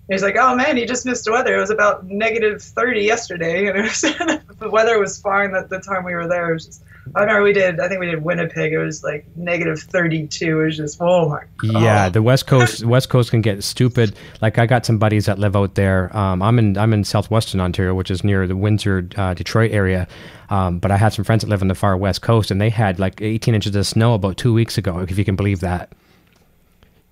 He's 0.08 0.24
like, 0.24 0.34
"Oh 0.36 0.56
man, 0.56 0.76
you 0.76 0.84
just 0.88 1.06
missed 1.06 1.26
the 1.26 1.30
weather. 1.30 1.56
It 1.56 1.60
was 1.60 1.70
about 1.70 2.04
negative 2.06 2.60
thirty 2.60 3.02
yesterday, 3.02 3.68
and 3.68 3.78
it 3.78 3.82
was, 3.82 4.00
the 4.58 4.68
weather 4.68 4.98
was 4.98 5.20
fine 5.20 5.54
at 5.54 5.68
the 5.70 5.78
time 5.78 6.02
we 6.04 6.14
were 6.16 6.26
there. 6.26 6.50
It 6.50 6.54
was 6.54 6.66
just, 6.66 6.82
I 7.14 7.20
remember 7.20 7.42
we 7.42 7.52
did. 7.52 7.80
I 7.80 7.88
think 7.88 8.00
we 8.00 8.06
did 8.06 8.22
Winnipeg. 8.22 8.72
It 8.72 8.78
was 8.78 9.02
like 9.02 9.26
negative 9.36 9.80
thirty-two. 9.80 10.60
It 10.60 10.64
was 10.64 10.76
just, 10.76 10.98
oh 11.00 11.28
my 11.28 11.42
god. 11.56 11.82
Yeah, 11.82 12.08
the 12.08 12.22
West 12.22 12.46
Coast 12.46 12.84
West 12.84 13.08
Coast 13.08 13.30
can 13.30 13.40
get 13.40 13.64
stupid. 13.64 14.16
Like 14.40 14.58
I 14.58 14.66
got 14.66 14.86
some 14.86 14.98
buddies 14.98 15.26
that 15.26 15.38
live 15.38 15.56
out 15.56 15.74
there. 15.74 16.14
Um, 16.16 16.42
I'm 16.42 16.58
in 16.58 16.78
I'm 16.78 16.92
in 16.92 17.04
southwestern 17.04 17.60
Ontario, 17.60 17.94
which 17.94 18.10
is 18.10 18.22
near 18.22 18.46
the 18.46 18.56
Windsor, 18.56 19.08
uh, 19.16 19.34
Detroit 19.34 19.72
area. 19.72 20.06
Um, 20.50 20.78
but 20.78 20.90
I 20.90 20.96
had 20.96 21.12
some 21.12 21.24
friends 21.24 21.42
that 21.42 21.48
live 21.48 21.62
on 21.62 21.68
the 21.68 21.74
far 21.74 21.96
west 21.96 22.22
coast, 22.22 22.50
and 22.50 22.60
they 22.60 22.70
had 22.70 22.98
like 22.98 23.20
18 23.22 23.54
inches 23.54 23.74
of 23.76 23.86
snow 23.86 24.14
about 24.14 24.36
two 24.36 24.52
weeks 24.52 24.76
ago, 24.78 24.98
if 24.98 25.16
you 25.16 25.24
can 25.24 25.36
believe 25.36 25.60
that. 25.60 25.92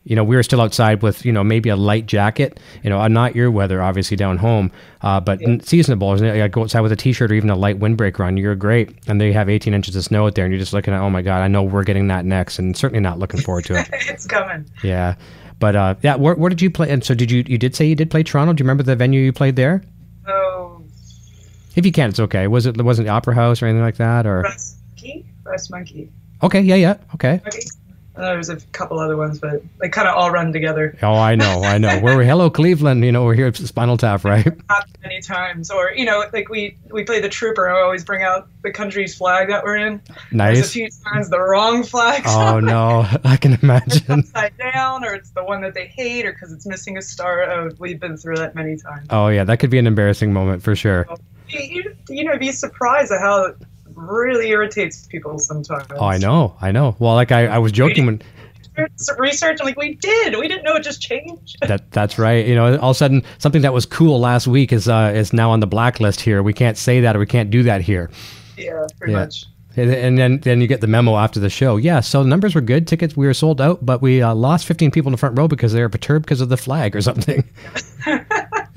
You 0.09 0.17
know, 0.17 0.25
we 0.25 0.37
were 0.37 0.43
still 0.43 0.63
outside 0.63 1.03
with 1.03 1.27
you 1.27 1.33
know 1.33 1.45
maybe 1.45 1.69
a 1.69 1.77
light 1.77 2.07
jacket. 2.07 2.59
You 2.83 2.89
know, 2.89 3.07
not 3.09 3.37
your 3.37 3.51
weather, 3.51 3.83
obviously 3.83 4.17
down 4.17 4.39
home, 4.39 4.73
uh, 5.03 5.21
but 5.21 5.39
seasonable. 5.63 6.15
Isn't 6.15 6.27
it? 6.27 6.43
I 6.43 6.49
go 6.49 6.63
outside 6.63 6.81
with 6.81 6.93
a 6.93 6.97
t-shirt 6.97 7.31
or 7.31 7.35
even 7.35 7.51
a 7.51 7.55
light 7.55 7.79
windbreaker 7.79 8.25
on. 8.27 8.39
You're 8.39 8.55
great, 8.55 8.97
and 9.07 9.21
they 9.21 9.33
have 9.33 9.51
18 9.51 9.75
inches 9.75 9.95
of 9.97 10.05
snow 10.05 10.27
out 10.27 10.35
there, 10.35 10.47
and 10.47 10.53
you're 10.53 10.59
just 10.59 10.73
looking 10.73 10.95
at, 10.95 11.01
oh 11.03 11.11
my 11.11 11.21
god, 11.21 11.43
I 11.43 11.49
know 11.49 11.63
we're 11.63 11.85
getting 11.85 12.09
that 12.09 12.25
next, 12.25 12.59
and 12.59 12.75
certainly 12.75 13.01
not 13.01 13.19
looking 13.19 13.41
forward 13.41 13.67
to 13.67 13.79
it. 13.79 13.87
it's 13.93 14.27
coming. 14.27 14.65
Yeah, 14.83 15.17
but 15.59 15.77
uh, 15.77 15.95
yeah, 16.01 16.17
where, 16.17 16.35
where 16.37 16.49
did 16.49 16.63
you 16.63 16.71
play? 16.71 16.89
And 16.89 17.05
so 17.05 17.15
did 17.15 17.31
you? 17.31 17.45
You 17.47 17.59
did 17.59 17.77
say 17.77 17.85
you 17.85 17.95
did 17.95 18.11
play 18.11 18.23
Toronto. 18.23 18.55
Do 18.55 18.63
you 18.63 18.65
remember 18.65 18.85
the 18.85 18.97
venue 18.97 19.21
you 19.21 19.33
played 19.35 19.57
there? 19.57 19.83
Oh, 20.27 20.83
If 21.77 21.85
you 21.85 21.93
can, 21.93 22.09
it's 22.09 22.21
okay. 22.21 22.47
Was 22.47 22.65
it 22.65 22.81
wasn't 22.83 23.09
the 23.09 23.13
Opera 23.13 23.35
House 23.35 23.61
or 23.61 23.67
anything 23.67 23.83
like 23.83 23.97
that? 23.97 24.27
Or 24.27 24.41
Breast 24.41 24.79
Monkey. 24.97 25.27
Monkey. 25.71 26.11
okay, 26.43 26.61
yeah, 26.63 26.77
yeah, 26.77 26.97
okay. 27.15 27.43
Okay. 27.47 27.61
There's 28.19 28.49
a 28.49 28.57
couple 28.73 28.99
other 28.99 29.17
ones, 29.17 29.39
but 29.39 29.63
they 29.81 29.89
kind 29.89 30.09
of 30.09 30.17
all 30.17 30.31
run 30.31 30.53
together. 30.53 30.97
Oh, 31.03 31.15
I 31.15 31.35
know, 31.35 31.63
I 31.63 31.79
know. 31.79 32.01
Where 32.01 32.17
We're 32.17 32.25
hello 32.25 32.51
Cleveland. 32.51 33.05
You 33.05 33.13
know, 33.13 33.25
we're 33.25 33.35
here 33.35 33.47
at 33.47 33.57
Spinal 33.57 33.97
Tap, 33.97 34.25
right? 34.25 34.45
Not 34.69 34.89
many 35.03 35.21
times, 35.21 35.71
or 35.71 35.93
you 35.93 36.05
know, 36.05 36.25
like 36.33 36.49
we 36.49 36.77
we 36.91 37.05
play 37.05 37.21
the 37.21 37.29
trooper. 37.29 37.69
I 37.71 37.81
always 37.83 38.05
bring 38.05 38.23
out 38.23 38.49
the 38.63 38.71
country's 38.73 39.17
flag 39.17 39.49
that 39.49 39.63
we're 39.65 39.77
in. 39.77 40.01
There's 40.07 40.19
a 40.33 40.35
Nice. 40.37 40.73
few 40.73 40.89
times 41.05 41.31
the 41.31 41.41
wrong 41.41 41.83
flag. 41.85 42.23
Oh 42.27 42.61
no, 42.63 43.07
I 43.25 43.37
can 43.37 43.59
imagine. 43.63 44.21
upside 44.21 44.57
down, 44.59 45.05
or 45.05 45.15
it's 45.15 45.31
the 45.31 45.45
one 45.45 45.61
that 45.63 45.75
they 45.75 45.87
hate, 45.87 46.27
or 46.27 46.33
because 46.33 46.53
it's 46.53 46.67
missing 46.67 46.97
a 46.99 47.03
star. 47.03 47.43
Oh, 47.45 47.71
we've 47.79 48.01
been 48.01 48.17
through 48.17 48.37
that 48.37 48.55
many 48.55 48.77
times. 48.77 49.07
Oh 49.11 49.29
yeah, 49.29 49.45
that 49.45 49.59
could 49.61 49.71
be 49.71 49.79
an 49.79 49.87
embarrassing 49.87 50.33
moment 50.33 50.63
for 50.63 50.75
sure. 50.75 51.07
You, 51.49 51.61
you, 51.61 51.97
you 52.11 52.25
know, 52.25 52.37
be 52.37 52.53
surprised 52.53 53.11
at 53.11 53.21
how 53.21 53.55
really 53.99 54.49
irritates 54.49 55.07
people 55.07 55.39
sometimes. 55.39 55.87
Oh, 55.97 56.05
I 56.05 56.19
know, 56.19 56.57
I 56.61 56.71
know. 56.73 56.97
Well, 56.99 57.15
like 57.15 57.33
I, 57.33 57.47
I 57.47 57.59
was 57.59 57.73
joking 57.73 58.07
when 58.07 58.23
Research, 59.19 59.59
I'm 59.61 59.67
like, 59.67 59.77
we 59.77 59.95
did. 59.97 60.37
We 60.39 60.47
didn't 60.47 60.63
know 60.63 60.77
it 60.77 60.85
just 60.85 61.01
changed. 61.03 61.57
that 61.67 61.91
that's 61.91 62.17
right. 62.19 62.47
You 62.47 62.55
know, 62.55 62.79
all 62.79 62.91
of 62.91 62.95
a 62.97 62.99
sudden 62.99 63.25
something 63.39 63.63
that 63.63 63.73
was 63.73 63.85
cool 63.87 64.21
last 64.21 64.47
week 64.47 64.73
is 64.73 64.89
uh, 64.89 65.13
is 65.15 65.33
now 65.33 65.51
on 65.51 65.59
the 65.61 65.67
blacklist 65.67 66.21
here. 66.21 66.43
We 66.45 66.53
can't 66.53 66.77
say 66.79 67.01
that 67.01 67.17
or 67.17 67.19
we 67.19 67.27
can't 67.27 67.51
do 67.51 67.65
that 67.65 67.81
here. 67.81 68.09
yeah, 68.57 68.87
pretty 68.99 69.13
Yeah. 69.15 69.19
much. 69.21 69.47
And- 69.77 69.91
And 69.93 70.19
then, 70.19 70.39
then 70.41 70.61
you 70.61 70.67
get 70.67 70.81
the 70.81 70.87
memo 70.89 71.17
after 71.17 71.39
the 71.39 71.51
show. 71.51 71.77
Yeah, 71.77 72.01
so 72.01 72.23
the 72.25 72.29
numbers 72.29 72.55
were 72.55 72.61
good. 72.61 72.87
Tickets 72.89 73.17
we 73.17 73.27
were 73.27 73.35
sold 73.35 73.61
out, 73.61 73.85
but 73.87 74.03
we 74.03 74.23
uh, 74.23 74.35
lost 74.35 74.67
15 74.67 74.91
people 74.91 75.09
in 75.09 75.13
the 75.13 75.19
front 75.19 75.39
row 75.39 75.47
because 75.47 75.73
they 75.73 75.81
were 75.83 75.89
perturbed 75.89 76.25
because 76.27 76.41
of 76.41 76.49
the 76.49 76.57
flag 76.57 76.97
or 76.97 77.01
something. 77.01 77.45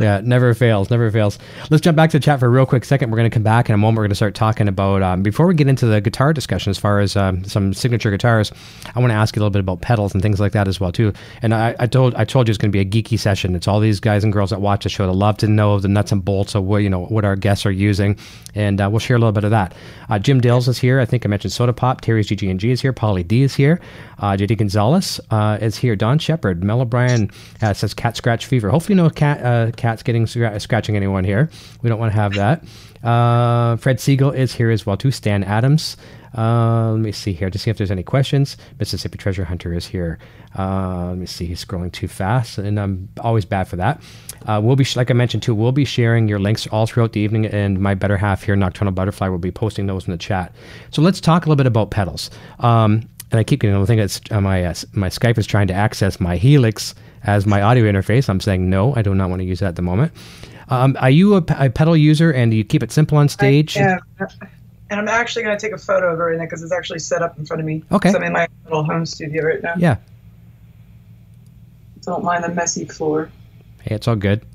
yeah, 0.01 0.21
never 0.23 0.53
fails, 0.53 0.89
never 0.89 1.09
fails. 1.11 1.39
Let's 1.69 1.81
jump 1.81 1.95
back 1.95 2.09
to 2.11 2.19
the 2.19 2.23
chat 2.23 2.39
for 2.39 2.47
a 2.47 2.49
real 2.49 2.65
quick 2.65 2.85
second. 2.85 3.11
We're 3.11 3.17
going 3.17 3.29
to 3.29 3.33
come 3.33 3.43
back 3.43 3.69
in 3.69 3.75
a 3.75 3.77
moment. 3.77 3.97
We're 3.97 4.03
going 4.03 4.11
to 4.11 4.15
start 4.15 4.35
talking 4.35 4.67
about 4.67 5.01
um, 5.01 5.23
before 5.23 5.47
we 5.47 5.53
get 5.53 5.67
into 5.67 5.85
the 5.85 6.01
guitar 6.01 6.33
discussion 6.33 6.69
as 6.69 6.77
far 6.77 6.99
as 6.99 7.15
um, 7.15 7.43
some 7.43 7.73
signature 7.73 8.11
guitars. 8.11 8.51
I 8.95 8.99
want 8.99 9.11
to 9.11 9.15
ask 9.15 9.35
you 9.35 9.39
a 9.39 9.41
little 9.41 9.51
bit 9.51 9.59
about 9.59 9.81
pedals 9.81 10.13
and 10.13 10.21
things 10.21 10.39
like 10.39 10.51
that 10.53 10.67
as 10.67 10.79
well 10.79 10.91
too. 10.91 11.13
And 11.41 11.53
I, 11.53 11.75
I 11.79 11.87
told 11.87 12.15
I 12.15 12.25
told 12.25 12.47
you 12.47 12.51
it's 12.51 12.57
going 12.57 12.71
to 12.71 12.75
be 12.75 12.79
a 12.79 13.03
geeky 13.03 13.19
session. 13.19 13.55
It's 13.55 13.67
all 13.67 13.79
these 13.79 13.99
guys 13.99 14.23
and 14.23 14.33
girls 14.33 14.49
that 14.49 14.61
watch 14.61 14.83
the 14.83 14.89
show 14.89 15.05
that 15.07 15.13
love 15.13 15.37
to 15.37 15.47
know 15.47 15.73
of 15.73 15.81
the 15.81 15.87
nuts 15.87 16.11
and 16.11 16.23
bolts 16.23 16.55
of 16.55 16.63
what 16.63 16.77
you 16.77 16.89
know 16.89 17.05
what 17.05 17.25
our 17.25 17.35
guests 17.35 17.65
are 17.65 17.71
using, 17.71 18.17
and 18.55 18.81
uh, 18.81 18.89
we'll 18.89 18.99
share 18.99 19.17
a 19.17 19.19
little 19.19 19.31
bit 19.31 19.43
of 19.43 19.51
that. 19.51 19.73
Uh, 20.09 20.19
Jim 20.19 20.41
Dales 20.41 20.67
is 20.67 20.77
here. 20.77 20.99
I 20.99 21.05
think 21.05 21.25
I 21.25 21.29
mentioned 21.29 21.53
Soda 21.53 21.73
Pop. 21.73 22.01
Terry's 22.01 22.27
GG&G 22.27 22.71
is 22.71 22.81
here. 22.81 22.93
Polly 22.93 23.23
D 23.23 23.43
is 23.43 23.55
here. 23.55 23.79
Uh, 24.19 24.33
JD 24.33 24.57
Gonzalez 24.57 25.19
uh, 25.31 25.57
is 25.61 25.77
here. 25.77 25.95
Don 25.95 26.19
Shepard. 26.19 26.63
Mel 26.63 26.81
O'Brien 26.81 27.29
uh, 27.61 27.73
says 27.73 27.93
cat 27.93 28.15
scratch 28.17 28.45
fever. 28.45 28.69
Hopefully 28.69 28.95
no 28.95 29.09
cat 29.09 29.43
uh, 29.43 29.71
getting 30.03 30.27
scratching 30.27 30.95
anyone 30.95 31.23
here. 31.23 31.49
We 31.81 31.89
don't 31.89 31.99
want 31.99 32.11
to 32.11 32.19
have 32.19 32.33
that. 32.33 32.63
Uh, 33.03 33.75
Fred 33.77 33.99
Siegel 33.99 34.31
is 34.31 34.53
here 34.53 34.69
as 34.69 34.85
well 34.85 34.97
too. 34.97 35.11
Stan 35.11 35.43
Adams. 35.43 35.97
Uh, 36.37 36.91
let 36.91 37.01
me 37.01 37.11
see 37.11 37.33
here 37.33 37.49
to 37.49 37.59
see 37.59 37.69
if 37.69 37.77
there's 37.77 37.91
any 37.91 38.03
questions. 38.03 38.55
Mississippi 38.79 39.17
Treasure 39.17 39.43
Hunter 39.43 39.73
is 39.73 39.85
here. 39.85 40.17
Uh, 40.57 41.09
let 41.09 41.17
me 41.17 41.25
see. 41.25 41.45
He's 41.45 41.63
scrolling 41.63 41.91
too 41.91 42.07
fast, 42.07 42.57
and 42.57 42.79
I'm 42.79 43.09
always 43.19 43.43
bad 43.43 43.67
for 43.67 43.75
that. 43.75 44.01
Uh, 44.45 44.61
we'll 44.63 44.77
be, 44.77 44.85
like 44.95 45.11
I 45.11 45.13
mentioned 45.13 45.43
too, 45.43 45.53
we'll 45.53 45.73
be 45.73 45.85
sharing 45.85 46.27
your 46.27 46.39
links 46.39 46.67
all 46.67 46.87
throughout 46.87 47.13
the 47.13 47.19
evening, 47.19 47.45
and 47.47 47.79
my 47.79 47.95
better 47.95 48.17
half 48.17 48.43
here, 48.43 48.55
Nocturnal 48.55 48.93
Butterfly, 48.93 49.27
will 49.27 49.39
be 49.39 49.51
posting 49.51 49.87
those 49.87 50.07
in 50.07 50.11
the 50.11 50.17
chat. 50.17 50.55
So 50.91 51.01
let's 51.01 51.19
talk 51.19 51.45
a 51.45 51.49
little 51.49 51.57
bit 51.57 51.67
about 51.67 51.91
pedals. 51.91 52.29
Um, 52.59 53.09
and 53.31 53.39
I 53.39 53.43
keep 53.43 53.61
getting, 53.61 53.75
I 53.75 53.85
think 53.85 54.01
it's 54.01 54.21
uh, 54.29 54.41
my 54.41 54.65
uh, 54.65 54.73
my 54.93 55.09
Skype 55.09 55.37
is 55.37 55.47
trying 55.47 55.67
to 55.67 55.73
access 55.73 56.19
my 56.19 56.37
Helix 56.37 56.95
as 57.23 57.45
my 57.45 57.61
audio 57.61 57.83
interface. 57.85 58.29
I'm 58.29 58.39
saying 58.39 58.69
no, 58.69 58.95
I 58.95 59.01
do 59.01 59.13
not 59.13 59.29
want 59.29 59.41
to 59.41 59.45
use 59.45 59.59
that 59.59 59.67
at 59.67 59.75
the 59.75 59.81
moment. 59.81 60.11
Um, 60.69 60.95
are 60.99 61.09
you 61.09 61.35
a, 61.35 61.43
a 61.57 61.69
pedal 61.69 61.97
user, 61.97 62.31
and 62.31 62.51
do 62.51 62.57
you 62.57 62.63
keep 62.63 62.81
it 62.81 62.91
simple 62.91 63.17
on 63.17 63.27
stage? 63.27 63.75
Yeah. 63.75 63.99
And 64.89 64.99
I'm 64.99 65.07
actually 65.07 65.43
going 65.43 65.57
to 65.57 65.61
take 65.65 65.73
a 65.73 65.77
photo 65.77 66.13
of 66.13 66.19
it 66.19 66.23
right 66.23 66.37
now 66.37 66.43
because 66.43 66.61
it's 66.63 66.73
actually 66.73 66.99
set 66.99 67.21
up 67.21 67.37
in 67.37 67.45
front 67.45 67.59
of 67.59 67.65
me. 67.65 67.83
Okay. 67.91 68.11
So 68.11 68.17
I'm 68.17 68.23
in 68.23 68.33
my 68.33 68.47
little 68.65 68.83
home 68.83 69.05
studio 69.05 69.45
right 69.45 69.61
now. 69.61 69.73
Yeah. 69.77 69.97
Don't 72.01 72.23
mind 72.23 72.43
the 72.43 72.49
messy 72.49 72.85
floor. 72.85 73.29
Hey, 73.81 73.95
it's 73.95 74.07
all 74.07 74.15
good. 74.15 74.45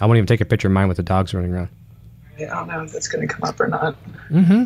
I 0.00 0.06
won't 0.06 0.16
even 0.16 0.26
take 0.26 0.40
a 0.40 0.44
picture 0.44 0.68
of 0.68 0.72
mine 0.72 0.88
with 0.88 0.96
the 0.96 1.02
dogs 1.02 1.34
running 1.34 1.52
around. 1.52 1.68
I 2.36 2.44
don't 2.44 2.68
know 2.68 2.82
if 2.82 2.92
that's 2.92 3.08
going 3.08 3.26
to 3.26 3.32
come 3.32 3.44
up 3.48 3.60
or 3.60 3.68
not. 3.68 3.96
Mm-hmm. 4.30 4.64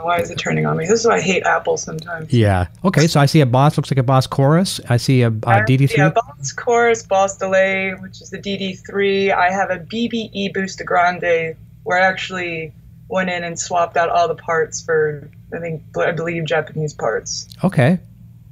Why 0.00 0.18
is 0.18 0.30
it 0.30 0.38
turning 0.38 0.64
on 0.64 0.78
me? 0.78 0.86
This 0.86 1.00
is 1.00 1.06
why 1.06 1.16
I 1.16 1.20
hate 1.20 1.42
Apple 1.44 1.76
sometimes. 1.76 2.32
Yeah. 2.32 2.68
Okay. 2.84 3.06
So 3.06 3.20
I 3.20 3.26
see 3.26 3.40
a 3.40 3.46
Boss. 3.46 3.76
Looks 3.76 3.90
like 3.90 3.98
a 3.98 4.02
Boss 4.02 4.26
Chorus. 4.26 4.80
I 4.88 4.96
see 4.96 5.22
a, 5.22 5.28
a 5.28 5.30
DD3. 5.30 5.96
Yeah, 5.96 6.10
Boss 6.10 6.52
Chorus, 6.52 7.02
Boss 7.02 7.36
Delay, 7.36 7.92
which 7.94 8.22
is 8.22 8.30
the 8.30 8.38
DD3. 8.38 9.34
I 9.34 9.50
have 9.50 9.70
a 9.70 9.78
BBE 9.78 10.54
Boosta 10.54 10.84
Grande 10.84 11.56
where 11.84 12.00
I 12.00 12.06
actually 12.06 12.72
went 13.08 13.28
in 13.28 13.44
and 13.44 13.58
swapped 13.58 13.96
out 13.98 14.08
all 14.08 14.28
the 14.28 14.34
parts 14.34 14.80
for, 14.80 15.28
I 15.52 15.58
think, 15.58 15.82
I 15.98 16.12
believe 16.12 16.46
Japanese 16.46 16.94
parts. 16.94 17.46
Okay. 17.62 17.98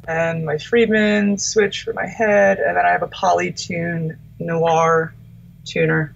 And 0.07 0.45
my 0.45 0.59
Friedman 0.59 1.39
switch 1.39 1.85
for 1.85 1.95
my 1.95 2.07
head, 2.07 2.59
and 2.59 2.77
then 2.77 2.85
I 2.85 2.91
have 2.91 3.03
a 3.03 3.09
Polytune 3.09 4.19
Noir 4.39 5.15
tuner. 5.65 6.15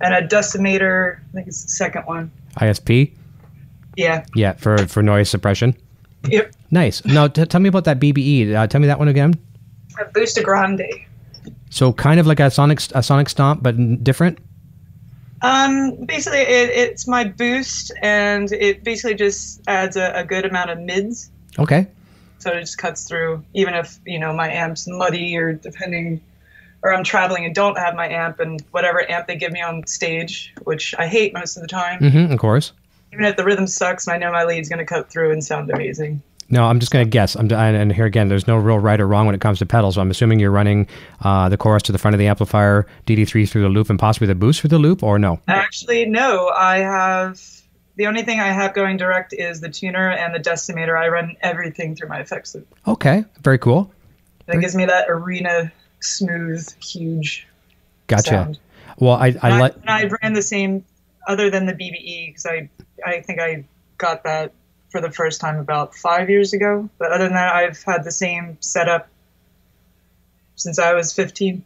And 0.00 0.14
a 0.14 0.26
Decimator, 0.26 1.18
I 1.18 1.32
think 1.32 1.48
it's 1.48 1.62
the 1.62 1.70
second 1.70 2.02
one. 2.02 2.30
ISP. 2.56 3.12
Yeah. 3.98 4.24
Yeah. 4.34 4.52
For 4.54 4.78
for 4.86 5.02
noise 5.02 5.28
suppression. 5.28 5.74
Yep. 6.28 6.52
Nice. 6.70 7.04
Now 7.04 7.26
t- 7.26 7.44
tell 7.44 7.60
me 7.60 7.68
about 7.68 7.84
that 7.84 7.98
BBE. 7.98 8.54
Uh, 8.54 8.66
tell 8.66 8.80
me 8.80 8.86
that 8.86 8.98
one 8.98 9.08
again. 9.08 9.34
A 10.00 10.04
Boosta 10.04 10.42
Grande. 10.42 10.86
So 11.70 11.92
kind 11.92 12.20
of 12.20 12.26
like 12.26 12.38
a 12.40 12.50
sonic 12.50 12.80
a 12.94 13.02
sonic 13.02 13.28
stomp, 13.28 13.62
but 13.62 14.04
different. 14.04 14.38
Um, 15.42 16.04
basically, 16.06 16.40
it, 16.40 16.70
it's 16.70 17.06
my 17.06 17.24
boost, 17.24 17.92
and 18.02 18.50
it 18.52 18.82
basically 18.82 19.14
just 19.14 19.62
adds 19.68 19.96
a, 19.96 20.12
a 20.14 20.24
good 20.24 20.44
amount 20.44 20.70
of 20.70 20.80
mids. 20.80 21.30
Okay. 21.58 21.86
So 22.38 22.50
it 22.50 22.60
just 22.60 22.78
cuts 22.78 23.06
through, 23.08 23.42
even 23.54 23.74
if 23.74 23.98
you 24.06 24.18
know 24.18 24.32
my 24.32 24.48
amp's 24.48 24.86
muddy 24.86 25.36
or 25.36 25.54
depending, 25.54 26.20
or 26.82 26.94
I'm 26.94 27.02
traveling 27.04 27.44
and 27.44 27.54
don't 27.54 27.78
have 27.78 27.94
my 27.94 28.08
amp 28.08 28.38
and 28.38 28.62
whatever 28.70 29.08
amp 29.10 29.26
they 29.26 29.36
give 29.36 29.52
me 29.52 29.60
on 29.60 29.86
stage, 29.86 30.54
which 30.62 30.94
I 30.98 31.06
hate 31.08 31.34
most 31.34 31.56
of 31.56 31.62
the 31.62 31.68
time. 31.68 32.00
Mm-hmm. 32.00 32.32
Of 32.32 32.38
course. 32.38 32.72
Even 33.12 33.24
if 33.24 33.36
the 33.36 33.44
rhythm 33.44 33.66
sucks, 33.66 34.06
I 34.08 34.18
know 34.18 34.30
my 34.32 34.44
lead's 34.44 34.68
going 34.68 34.78
to 34.80 34.84
cut 34.84 35.10
through 35.10 35.32
and 35.32 35.42
sound 35.42 35.70
amazing. 35.70 36.22
No, 36.50 36.64
I'm 36.64 36.80
just 36.80 36.90
going 36.92 37.04
to 37.04 37.10
guess. 37.10 37.34
I'm 37.36 37.50
and 37.52 37.76
and 37.76 37.92
here 37.92 38.06
again. 38.06 38.28
There's 38.28 38.46
no 38.46 38.56
real 38.56 38.78
right 38.78 38.98
or 38.98 39.06
wrong 39.06 39.26
when 39.26 39.34
it 39.34 39.40
comes 39.40 39.58
to 39.58 39.66
pedals. 39.66 39.96
So 39.96 40.00
I'm 40.00 40.10
assuming 40.10 40.40
you're 40.40 40.50
running 40.50 40.86
uh, 41.22 41.48
the 41.50 41.58
chorus 41.58 41.82
to 41.84 41.92
the 41.92 41.98
front 41.98 42.14
of 42.14 42.18
the 42.18 42.26
amplifier, 42.26 42.86
DD3 43.06 43.48
through 43.48 43.62
the 43.62 43.68
loop, 43.68 43.90
and 43.90 43.98
possibly 43.98 44.26
the 44.26 44.34
boost 44.34 44.60
through 44.60 44.68
the 44.68 44.78
loop, 44.78 45.02
or 45.02 45.18
no? 45.18 45.40
Actually, 45.46 46.06
no, 46.06 46.48
I 46.48 46.78
have. 46.78 47.40
The 47.96 48.06
only 48.06 48.22
thing 48.22 48.40
I 48.40 48.46
have 48.52 48.72
going 48.74 48.96
direct 48.96 49.34
is 49.34 49.60
the 49.60 49.68
tuner 49.68 50.10
and 50.10 50.34
the 50.34 50.38
decimator. 50.38 50.96
I 50.98 51.08
run 51.08 51.36
everything 51.42 51.96
through 51.96 52.08
my 52.08 52.20
effects 52.20 52.54
loop. 52.54 52.72
Okay. 52.86 53.24
Very 53.42 53.58
cool. 53.58 53.90
That 54.46 54.60
gives 54.60 54.74
me 54.74 54.86
that 54.86 55.06
arena 55.10 55.70
smooth, 56.00 56.66
huge 56.82 57.46
Gotcha. 58.06 58.22
sound. 58.30 58.58
Well, 58.98 59.16
I 59.16 59.36
I 59.42 59.50
And 59.50 59.60
like. 59.60 59.74
and 59.76 59.90
I 59.90 60.10
ran 60.22 60.32
the 60.32 60.42
same, 60.42 60.84
other 61.26 61.50
than 61.50 61.66
the 61.66 61.74
BBE, 61.74 62.28
because 62.28 62.46
I, 62.46 62.70
I 63.04 63.20
think 63.20 63.40
I 63.40 63.64
got 63.96 64.24
that 64.24 64.52
for 64.90 65.00
the 65.00 65.10
first 65.10 65.40
time 65.40 65.58
about 65.58 65.94
five 65.94 66.30
years 66.30 66.52
ago. 66.52 66.88
But 66.98 67.12
other 67.12 67.24
than 67.24 67.34
that, 67.34 67.54
I've 67.54 67.82
had 67.82 68.04
the 68.04 68.12
same 68.12 68.56
setup 68.60 69.08
since 70.56 70.78
I 70.78 70.94
was 70.94 71.12
15. 71.12 71.64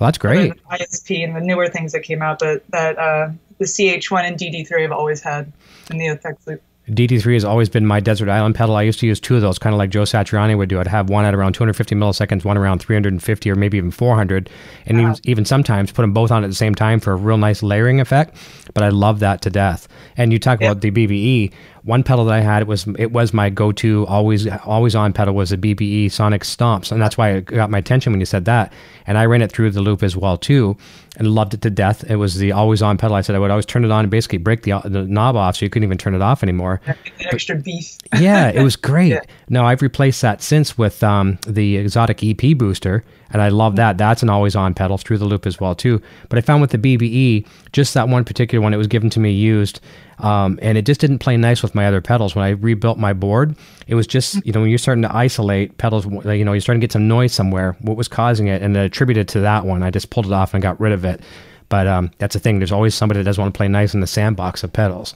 Well, 0.00 0.08
that's 0.08 0.18
great. 0.18 0.52
ISP 0.70 1.24
and 1.24 1.36
the 1.36 1.40
newer 1.40 1.68
things 1.68 1.92
that 1.92 2.00
came 2.00 2.20
out, 2.20 2.40
but 2.40 2.68
that 2.70 2.98
uh, 2.98 3.30
the 3.58 3.64
CH1 3.64 4.24
and 4.24 4.38
DD3 4.38 4.84
I've 4.84 4.92
always 4.92 5.22
had 5.22 5.52
in 5.90 5.98
the 5.98 6.06
effects 6.06 6.46
loop. 6.46 6.62
DD3 6.88 7.32
has 7.32 7.44
always 7.44 7.70
been 7.70 7.86
my 7.86 7.98
desert 7.98 8.28
island 8.28 8.54
pedal. 8.54 8.76
I 8.76 8.82
used 8.82 9.00
to 9.00 9.06
use 9.06 9.18
two 9.18 9.36
of 9.36 9.40
those, 9.40 9.58
kind 9.58 9.72
of 9.72 9.78
like 9.78 9.88
Joe 9.88 10.02
Satriani 10.02 10.56
would 10.56 10.68
do. 10.68 10.80
I'd 10.80 10.86
have 10.86 11.08
one 11.08 11.24
at 11.24 11.34
around 11.34 11.54
250 11.54 11.94
milliseconds, 11.94 12.44
one 12.44 12.58
around 12.58 12.80
350 12.80 13.50
or 13.50 13.54
maybe 13.54 13.78
even 13.78 13.90
400, 13.90 14.50
and 14.86 15.00
even, 15.00 15.16
even 15.24 15.44
sometimes 15.46 15.92
put 15.92 16.02
them 16.02 16.12
both 16.12 16.30
on 16.30 16.44
at 16.44 16.48
the 16.48 16.54
same 16.54 16.74
time 16.74 17.00
for 17.00 17.12
a 17.12 17.16
real 17.16 17.38
nice 17.38 17.62
layering 17.62 18.00
effect. 18.00 18.36
But 18.74 18.84
I 18.84 18.90
love 18.90 19.20
that 19.20 19.40
to 19.42 19.50
death. 19.50 19.88
And 20.16 20.32
you 20.32 20.38
talk 20.38 20.60
about 20.60 20.82
the 20.82 20.90
BBE. 20.90 21.52
One 21.84 22.02
pedal 22.02 22.24
that 22.24 22.34
I 22.34 22.40
had 22.40 22.62
it 22.62 22.68
was 22.68 22.86
it 22.98 23.12
was 23.12 23.34
my 23.34 23.50
go-to 23.50 24.06
always 24.06 24.46
always 24.64 24.94
on 24.94 25.12
pedal 25.12 25.34
was 25.34 25.50
the 25.50 25.58
BBE 25.58 26.10
Sonic 26.10 26.42
Stomps, 26.42 26.90
and 26.90 27.00
that's 27.00 27.18
why 27.18 27.30
it 27.30 27.44
got 27.44 27.70
my 27.70 27.78
attention 27.78 28.12
when 28.12 28.20
you 28.20 28.26
said 28.26 28.46
that. 28.46 28.72
And 29.06 29.18
I 29.18 29.26
ran 29.26 29.42
it 29.42 29.52
through 29.52 29.70
the 29.70 29.82
loop 29.82 30.02
as 30.02 30.16
well 30.16 30.38
too, 30.38 30.78
and 31.18 31.28
loved 31.28 31.52
it 31.54 31.60
to 31.62 31.70
death. 31.70 32.02
It 32.08 32.16
was 32.16 32.36
the 32.36 32.52
always 32.52 32.80
on 32.80 32.96
pedal. 32.96 33.16
I 33.16 33.20
said 33.20 33.36
I 33.36 33.38
would 33.38 33.50
always 33.50 33.66
turn 33.66 33.84
it 33.84 33.90
on 33.90 34.04
and 34.04 34.10
basically 34.10 34.38
break 34.38 34.62
the, 34.62 34.80
the 34.84 35.04
knob 35.04 35.36
off 35.36 35.56
so 35.56 35.66
you 35.66 35.70
couldn't 35.70 35.84
even 35.84 35.98
turn 35.98 36.14
it 36.14 36.22
off 36.22 36.42
anymore 36.42 36.80
That 36.86 36.98
extra 37.20 37.56
beef. 37.56 37.98
yeah, 38.18 38.48
it 38.48 38.62
was 38.62 38.76
great. 38.76 39.12
Yeah. 39.12 39.20
No, 39.48 39.64
I've 39.64 39.82
replaced 39.82 40.22
that 40.22 40.42
since 40.42 40.78
with 40.78 41.02
um, 41.02 41.38
the 41.46 41.84
Xotic 41.84 42.22
EP 42.22 42.56
booster, 42.56 43.04
and 43.30 43.42
I 43.42 43.48
love 43.48 43.76
that. 43.76 43.98
That's 43.98 44.22
an 44.22 44.30
always-on 44.30 44.74
pedal 44.74 44.96
through 44.96 45.18
the 45.18 45.24
loop 45.24 45.46
as 45.46 45.60
well 45.60 45.74
too. 45.74 46.00
But 46.28 46.38
I 46.38 46.40
found 46.40 46.62
with 46.62 46.70
the 46.70 46.78
BBE, 46.78 47.46
just 47.72 47.92
that 47.94 48.08
one 48.08 48.24
particular 48.24 48.62
one, 48.62 48.72
it 48.72 48.78
was 48.78 48.86
given 48.86 49.10
to 49.10 49.20
me 49.20 49.32
used, 49.32 49.80
um, 50.18 50.58
and 50.62 50.78
it 50.78 50.86
just 50.86 51.00
didn't 51.00 51.18
play 51.18 51.36
nice 51.36 51.62
with 51.62 51.74
my 51.74 51.86
other 51.86 52.00
pedals. 52.00 52.34
When 52.34 52.44
I 52.44 52.50
rebuilt 52.50 52.98
my 52.98 53.12
board, 53.12 53.56
it 53.86 53.94
was 53.94 54.06
just 54.06 54.44
you 54.46 54.52
know 54.52 54.60
when 54.60 54.70
you're 54.70 54.78
starting 54.78 55.02
to 55.02 55.14
isolate 55.14 55.78
pedals, 55.78 56.06
you 56.06 56.44
know 56.44 56.52
you're 56.52 56.60
starting 56.60 56.80
to 56.80 56.84
get 56.84 56.92
some 56.92 57.08
noise 57.08 57.32
somewhere. 57.32 57.76
What 57.80 57.96
was 57.96 58.08
causing 58.08 58.48
it, 58.48 58.62
and 58.62 58.76
attributed 58.76 59.28
to 59.28 59.40
that 59.40 59.64
one. 59.64 59.82
I 59.82 59.90
just 59.90 60.10
pulled 60.10 60.26
it 60.26 60.32
off 60.32 60.54
and 60.54 60.62
got 60.62 60.80
rid 60.80 60.92
of 60.92 61.04
it. 61.04 61.20
But 61.68 61.86
um, 61.86 62.10
that's 62.18 62.34
the 62.34 62.40
thing. 62.40 62.58
There's 62.58 62.72
always 62.72 62.94
somebody 62.94 63.18
that 63.18 63.24
doesn't 63.24 63.40
want 63.40 63.54
to 63.54 63.56
play 63.56 63.68
nice 63.68 63.94
in 63.94 64.00
the 64.00 64.06
sandbox 64.06 64.62
of 64.62 64.72
pedals. 64.72 65.14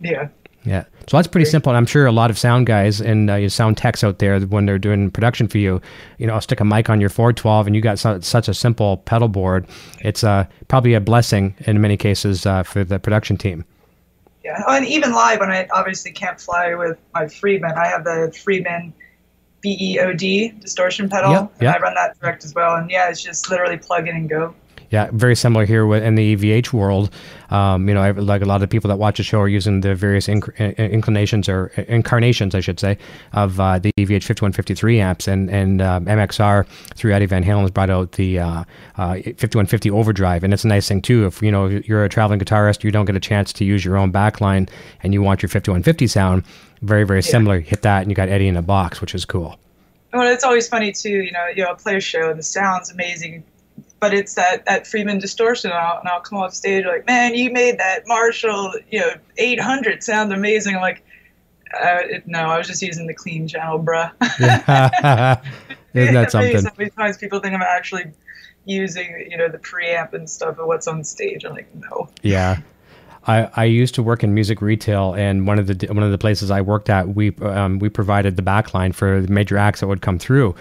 Yeah. 0.00 0.28
Yeah. 0.64 0.84
So 1.08 1.16
that's 1.16 1.28
pretty 1.28 1.44
simple. 1.44 1.70
And 1.70 1.76
I'm 1.76 1.86
sure 1.86 2.06
a 2.06 2.12
lot 2.12 2.28
of 2.28 2.36
sound 2.36 2.66
guys 2.66 3.00
and 3.00 3.30
uh, 3.30 3.48
sound 3.48 3.76
techs 3.76 4.02
out 4.02 4.18
there, 4.18 4.40
when 4.40 4.66
they're 4.66 4.78
doing 4.78 5.12
production 5.12 5.46
for 5.46 5.58
you, 5.58 5.80
you 6.18 6.26
know, 6.26 6.34
I'll 6.34 6.40
stick 6.40 6.58
a 6.58 6.64
mic 6.64 6.90
on 6.90 7.00
your 7.00 7.08
412 7.08 7.68
and 7.68 7.76
you 7.76 7.80
got 7.80 8.00
so, 8.00 8.18
such 8.20 8.48
a 8.48 8.54
simple 8.54 8.96
pedal 8.98 9.28
board. 9.28 9.66
It's 10.00 10.24
uh, 10.24 10.46
probably 10.66 10.94
a 10.94 11.00
blessing 11.00 11.54
in 11.60 11.80
many 11.80 11.96
cases 11.96 12.44
uh, 12.44 12.64
for 12.64 12.82
the 12.82 12.98
production 12.98 13.36
team. 13.36 13.64
Yeah. 14.46 14.62
Oh, 14.64 14.76
and 14.76 14.86
even 14.86 15.10
live, 15.12 15.40
when 15.40 15.50
I 15.50 15.66
obviously 15.72 16.12
can't 16.12 16.40
fly 16.40 16.72
with 16.76 16.96
my 17.12 17.26
Friedman, 17.26 17.72
I 17.72 17.88
have 17.88 18.04
the 18.04 18.32
Friedman 18.44 18.94
BEOD 19.60 20.60
distortion 20.60 21.08
pedal. 21.08 21.32
Yep, 21.32 21.52
yep. 21.60 21.60
And 21.60 21.68
I 21.68 21.78
run 21.80 21.94
that 21.94 22.20
direct 22.20 22.44
as 22.44 22.54
well. 22.54 22.76
And 22.76 22.88
yeah, 22.88 23.08
it's 23.08 23.20
just 23.20 23.50
literally 23.50 23.76
plug 23.76 24.06
in 24.06 24.14
and 24.14 24.28
go. 24.28 24.54
Yeah, 24.90 25.10
very 25.12 25.34
similar 25.34 25.64
here 25.64 25.92
in 25.94 26.14
the 26.14 26.36
EVH 26.36 26.72
world. 26.72 27.10
Um, 27.50 27.88
you 27.88 27.94
know, 27.94 28.02
I- 28.02 28.10
like 28.12 28.42
a 28.42 28.44
lot 28.44 28.62
of 28.62 28.70
people 28.70 28.88
that 28.88 28.96
watch 28.96 29.16
the 29.16 29.22
show 29.24 29.40
are 29.40 29.48
using 29.48 29.80
the 29.80 29.94
various 29.94 30.28
inc- 30.28 30.76
inclinations 30.78 31.48
or 31.48 31.72
uh, 31.76 31.82
incarnations, 31.88 32.54
I 32.54 32.60
should 32.60 32.78
say, 32.78 32.96
of 33.32 33.58
uh, 33.58 33.78
the 33.78 33.90
EVH 33.98 34.22
5153 34.24 35.00
amps. 35.00 35.28
And, 35.28 35.50
and 35.50 35.82
um, 35.82 36.04
MXR 36.06 36.66
through 36.94 37.12
Eddie 37.12 37.26
Van 37.26 37.42
Halen 37.44 37.62
has 37.62 37.70
brought 37.70 37.90
out 37.90 38.12
the 38.12 38.38
uh, 38.38 38.64
uh, 38.96 39.14
5150 39.14 39.90
overdrive. 39.90 40.44
And 40.44 40.52
it's 40.54 40.64
a 40.64 40.68
nice 40.68 40.88
thing, 40.88 41.02
too. 41.02 41.26
If, 41.26 41.42
you 41.42 41.50
know, 41.50 41.66
you're 41.66 42.04
a 42.04 42.08
traveling 42.08 42.38
guitarist, 42.40 42.84
you 42.84 42.90
don't 42.92 43.06
get 43.06 43.16
a 43.16 43.20
chance 43.20 43.52
to 43.54 43.64
use 43.64 43.84
your 43.84 43.96
own 43.96 44.12
backline 44.12 44.68
and 45.02 45.12
you 45.12 45.20
want 45.22 45.42
your 45.42 45.48
5150 45.48 46.06
sound, 46.06 46.44
very, 46.82 47.04
very 47.04 47.22
similar. 47.22 47.60
Hit 47.60 47.82
that 47.82 48.02
and 48.02 48.10
you 48.10 48.14
got 48.14 48.28
Eddie 48.28 48.48
in 48.48 48.56
a 48.56 48.62
box, 48.62 49.00
which 49.00 49.14
is 49.14 49.24
cool. 49.24 49.58
Well, 50.12 50.32
it's 50.32 50.44
always 50.44 50.68
funny 50.68 50.92
too. 50.92 51.10
You 51.10 51.32
know, 51.32 51.46
you 51.54 51.64
know, 51.64 51.76
a 51.86 52.00
show 52.00 52.30
and 52.30 52.38
the 52.38 52.42
sound's 52.42 52.90
amazing, 52.90 53.44
but 54.00 54.12
it's 54.14 54.34
that 54.34 54.64
that 54.66 54.86
Friedman 54.86 55.18
distortion, 55.18 55.70
and 55.70 55.78
I'll, 55.78 55.98
and 56.00 56.08
I'll 56.08 56.20
come 56.20 56.38
off 56.38 56.54
stage 56.54 56.84
like, 56.84 57.06
man, 57.06 57.34
you 57.34 57.50
made 57.52 57.78
that 57.78 58.06
Marshall, 58.06 58.72
you 58.90 59.00
know, 59.00 59.10
800 59.38 60.02
sound 60.02 60.32
amazing. 60.32 60.76
I'm 60.76 60.82
like, 60.82 61.02
uh, 61.74 61.98
it, 62.04 62.26
no, 62.26 62.40
I 62.50 62.58
was 62.58 62.66
just 62.66 62.82
using 62.82 63.06
the 63.06 63.14
clean 63.14 63.48
channel, 63.48 63.78
bruh. 63.78 64.10
Isn't 65.94 66.14
that 66.14 66.30
So 66.30 66.40
something? 66.40 66.72
many 66.78 66.90
times 66.90 67.16
people 67.16 67.40
think 67.40 67.54
I'm 67.54 67.62
actually 67.62 68.04
using, 68.66 69.26
you 69.30 69.36
know, 69.36 69.48
the 69.48 69.58
preamp 69.58 70.12
and 70.12 70.28
stuff 70.28 70.58
of 70.58 70.66
what's 70.66 70.86
on 70.86 71.02
stage. 71.04 71.44
I'm 71.44 71.52
like, 71.54 71.72
no. 71.74 72.08
Yeah. 72.22 72.60
I, 73.28 73.50
I 73.56 73.64
used 73.64 73.94
to 73.96 74.02
work 74.02 74.22
in 74.22 74.34
music 74.34 74.60
retail, 74.62 75.14
and 75.14 75.48
one 75.48 75.58
of 75.58 75.66
the 75.66 75.86
one 75.88 76.04
of 76.04 76.12
the 76.12 76.18
places 76.18 76.48
I 76.50 76.60
worked 76.60 76.88
at, 76.88 77.08
we 77.08 77.34
um, 77.38 77.80
we 77.80 77.88
provided 77.88 78.36
the 78.36 78.42
backline 78.42 78.94
for 78.94 79.20
the 79.20 79.26
major 79.32 79.58
acts 79.58 79.80
that 79.80 79.88
would 79.88 80.00
come 80.00 80.16
through, 80.16 80.54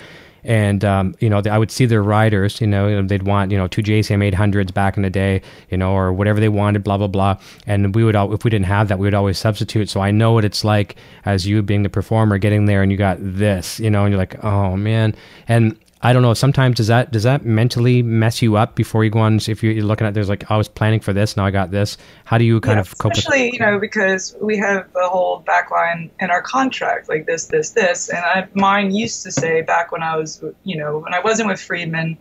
and 0.45 0.85
um, 0.85 1.15
you 1.19 1.29
know 1.29 1.41
I 1.49 1.57
would 1.57 1.71
see 1.71 1.85
their 1.85 2.03
riders, 2.03 2.61
you 2.61 2.67
know 2.67 3.01
they'd 3.01 3.23
want 3.23 3.51
you 3.51 3.57
know 3.57 3.67
two 3.67 3.81
JCM 3.81 4.33
800s 4.33 4.73
back 4.73 4.95
in 4.95 5.03
the 5.03 5.09
day, 5.09 5.41
you 5.69 5.77
know 5.77 5.91
or 5.93 6.13
whatever 6.13 6.39
they 6.39 6.49
wanted, 6.49 6.83
blah 6.83 6.97
blah 6.97 7.07
blah, 7.07 7.37
and 7.67 7.93
we 7.93 8.03
would 8.03 8.15
al- 8.15 8.33
if 8.33 8.43
we 8.43 8.49
didn't 8.49 8.67
have 8.67 8.87
that, 8.87 8.99
we 8.99 9.07
would 9.07 9.13
always 9.13 9.37
substitute. 9.37 9.89
So 9.89 9.99
I 9.99 10.11
know 10.11 10.31
what 10.31 10.45
it's 10.45 10.63
like 10.63 10.95
as 11.25 11.45
you 11.45 11.61
being 11.61 11.83
the 11.83 11.89
performer, 11.89 12.37
getting 12.37 12.65
there 12.65 12.81
and 12.81 12.91
you 12.91 12.97
got 12.97 13.17
this, 13.19 13.79
you 13.79 13.89
know, 13.89 14.05
and 14.05 14.11
you're 14.11 14.19
like, 14.19 14.43
oh 14.43 14.77
man, 14.77 15.15
and 15.47 15.77
I 16.05 16.13
don't 16.13 16.21
know. 16.21 16.33
Sometimes 16.33 16.77
does 16.77 16.87
that 16.87 17.11
does 17.11 17.23
that 17.23 17.43
mentally 17.45 18.01
mess 18.03 18.41
you 18.41 18.55
up 18.57 18.75
before 18.75 19.03
you 19.03 19.09
go 19.09 19.19
on? 19.19 19.37
If 19.47 19.63
you're 19.63 19.73
looking 19.83 20.05
at 20.07 20.13
there's 20.13 20.29
like 20.29 20.49
I 20.51 20.55
was 20.57 20.67
planning 20.67 20.99
for 20.99 21.13
this, 21.13 21.35
now 21.35 21.45
I 21.45 21.51
got 21.51 21.71
this. 21.71 21.97
How 22.25 22.37
do 22.37 22.45
you 22.45 22.61
kind 22.61 22.77
Yeah, 22.77 22.81
of 22.81 22.97
cope 22.97 23.11
with? 23.13 23.17
especially 23.19 23.51
you 23.53 23.59
know 23.59 23.79
because 23.79 24.35
we 24.41 24.55
have 24.57 24.91
the 24.93 25.07
whole 25.09 25.43
backline 25.43 26.09
in 26.19 26.29
our 26.29 26.41
contract 26.41 27.09
like 27.09 27.25
this 27.25 27.47
this 27.47 27.71
this 27.71 28.09
and 28.09 28.19
I, 28.23 28.47
mine 28.53 28.93
used 28.93 29.23
to 29.23 29.31
say 29.31 29.61
back 29.61 29.91
when 29.91 30.03
i 30.03 30.15
was 30.15 30.43
you 30.63 30.77
know 30.77 30.99
when 30.99 31.13
i 31.13 31.19
wasn't 31.19 31.49
with 31.49 31.59
friedman 31.61 32.17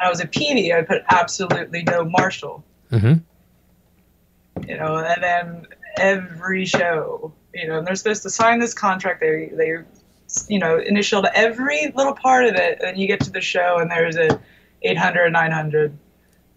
i 0.00 0.08
was 0.08 0.20
a 0.20 0.26
pv 0.26 0.74
i 0.76 0.82
put 0.82 1.02
absolutely 1.10 1.82
no 1.84 2.04
marshall 2.04 2.64
Mm-hmm. 2.90 3.14
you 4.68 4.76
know 4.76 4.96
and 4.96 5.22
then 5.22 5.66
every 5.98 6.64
show 6.64 7.32
you 7.54 7.66
know 7.68 7.78
and 7.78 7.86
they're 7.86 7.94
supposed 7.94 8.22
to 8.22 8.30
sign 8.30 8.58
this 8.58 8.74
contract 8.74 9.20
they 9.20 9.50
they 9.54 9.76
you 10.48 10.58
know 10.58 10.78
initial 10.78 11.22
to 11.22 11.36
every 11.36 11.90
little 11.94 12.14
part 12.14 12.44
of 12.44 12.54
it 12.54 12.80
and 12.84 12.98
you 12.98 13.06
get 13.06 13.20
to 13.20 13.30
the 13.30 13.40
show 13.40 13.78
and 13.78 13.90
there's 13.90 14.16
a 14.16 14.40
800 14.82 15.30
900 15.32 15.96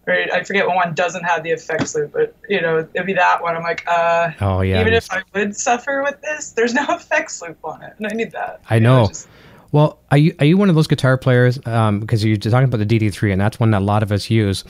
or 0.06 0.14
i 0.32 0.42
forget 0.44 0.66
what 0.66 0.76
one 0.76 0.94
doesn't 0.94 1.24
have 1.24 1.42
the 1.42 1.50
effects 1.50 1.94
loop 1.94 2.12
but 2.12 2.36
you 2.48 2.60
know 2.60 2.86
it'd 2.94 3.06
be 3.06 3.12
that 3.14 3.42
one 3.42 3.56
i'm 3.56 3.62
like 3.62 3.82
uh 3.86 4.30
Oh 4.40 4.60
yeah. 4.60 4.80
even 4.80 4.92
if 4.92 5.10
I 5.12 5.22
would 5.34 5.56
suffer 5.56 6.02
with 6.02 6.20
this, 6.22 6.50
there's 6.52 6.74
no 6.74 6.84
effects 6.90 7.40
loop 7.42 7.58
on 7.64 7.82
it, 7.82 7.94
and 7.98 8.06
I 8.06 8.10
need 8.14 8.32
that. 8.32 8.60
I 8.68 8.74
You 8.76 8.80
know. 8.82 9.06
just- 9.08 9.28
Well, 9.72 9.98
are 10.10 10.18
you 10.18 10.34
are 10.38 10.44
you 10.44 10.56
one 10.58 10.68
of 10.68 10.74
those 10.74 10.86
guitar 10.86 11.16
players? 11.16 11.58
Um, 11.66 12.00
because 12.00 12.22
you're 12.24 12.36
talking 12.36 12.64
about 12.64 12.78
the 12.78 12.86
DD3, 12.86 13.32
and 13.32 13.40
that's 13.40 13.58
one 13.58 13.70
that 13.70 13.80
a 13.80 13.84
lot 13.84 14.02
of 14.02 14.12
us 14.12 14.28
use. 14.30 14.64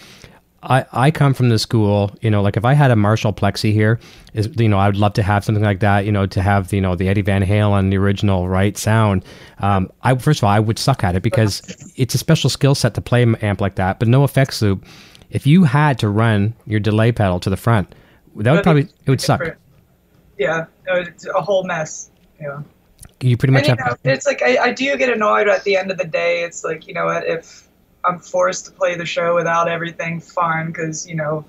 I, 0.65 0.85
I 0.93 1.11
come 1.11 1.35
from 1.35 1.49
the 1.49 1.59
school, 1.59 2.15
you 2.21 2.31
know, 2.31 2.41
like 2.41 2.57
if 2.57 2.65
I 2.65 2.75
had 2.75 2.91
a 2.93 2.97
Marshall 2.97 3.33
Plexi 3.33 3.73
here, 3.73 3.99
is 4.35 4.49
you 4.57 4.69
know, 4.69 4.79
I 4.79 4.87
would 4.87 4.97
love 4.97 5.13
to 5.15 5.23
have 5.23 5.45
something 5.45 5.65
like 5.65 5.81
that, 5.81 6.07
you 6.07 6.13
know, 6.13 6.27
to 6.27 6.41
have 6.43 6.73
you 6.73 6.81
know 6.81 6.95
the 6.95 7.09
Eddie 7.09 7.23
Van 7.23 7.43
Halen, 7.45 7.91
the 7.91 7.97
original 7.99 8.49
right 8.49 8.77
sound. 8.79 9.25
Um, 9.59 9.91
I 10.03 10.15
first 10.17 10.41
of 10.41 10.45
all, 10.45 10.51
I 10.51 10.61
would 10.61 10.79
suck 10.79 11.03
at 11.03 11.17
it 11.17 11.23
because 11.23 11.63
it's 11.97 12.15
a 12.15 12.19
special 12.19 12.49
skill 12.49 12.75
set 12.75 12.95
to 12.95 13.01
play 13.01 13.23
an 13.23 13.35
amp 13.37 13.61
like 13.61 13.75
that, 13.77 13.99
but 13.99 14.09
no 14.09 14.23
effects 14.25 14.63
loop. 14.63 14.85
If 15.31 15.47
you 15.47 15.65
had 15.65 15.99
to 16.01 16.09
run 16.09 16.55
your 16.67 16.81
delay 16.81 17.11
pedal 17.11 17.41
to 17.41 17.51
the 17.51 17.57
front, 17.57 17.95
that 18.37 18.53
would 18.53 18.63
probably 18.63 18.83
it 18.83 19.11
would 19.11 19.21
suck. 19.21 19.57
Yeah, 20.39 20.67
it 20.87 21.15
was 21.17 21.27
a 21.27 21.41
whole 21.43 21.65
mess. 21.65 22.11
Yeah. 22.41 22.63
You 23.21 23.37
pretty 23.37 23.53
And 23.55 23.55
much 23.55 23.69
you 23.69 23.75
have. 23.77 23.79
know, 23.79 23.97
it's 24.05 24.27
like 24.27 24.43
I, 24.43 24.59
I 24.59 24.73
do 24.73 24.97
get 24.97 25.09
annoyed 25.11 25.49
at 25.49 25.65
the 25.65 25.77
end 25.77 25.91
of 25.91 25.99
the 25.99 26.05
day. 26.05 26.43
It's 26.45 26.65
like 26.65 26.87
you 26.87 26.95
know 26.95 27.07
what 27.07 27.27
if 27.27 27.69
I'm 28.05 28.19
forced 28.19 28.67
to 28.67 28.73
play 28.73 28.97
the 28.97 29.07
show 29.07 29.35
without 29.35 29.69
everything, 29.69 30.21
fine, 30.21 30.67
because 30.67 31.07
you 31.07 31.15
know. 31.15 31.45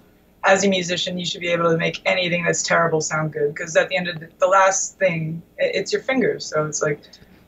As 0.45 0.65
a 0.65 0.67
musician, 0.67 1.17
you 1.17 1.25
should 1.25 1.39
be 1.39 1.47
able 1.47 1.71
to 1.71 1.77
make 1.77 2.01
anything 2.05 2.43
that's 2.43 2.63
terrible 2.63 2.99
sound 2.99 3.31
good. 3.31 3.53
Because 3.53 3.77
at 3.77 3.87
the 3.87 3.95
end 3.95 4.09
of 4.09 4.19
the, 4.19 4.27
the 4.39 4.45
last 4.45 4.99
thing, 4.99 5.41
it's 5.57 5.93
your 5.93 6.01
fingers. 6.01 6.45
So 6.45 6.65
it's 6.65 6.81
like, 6.81 6.99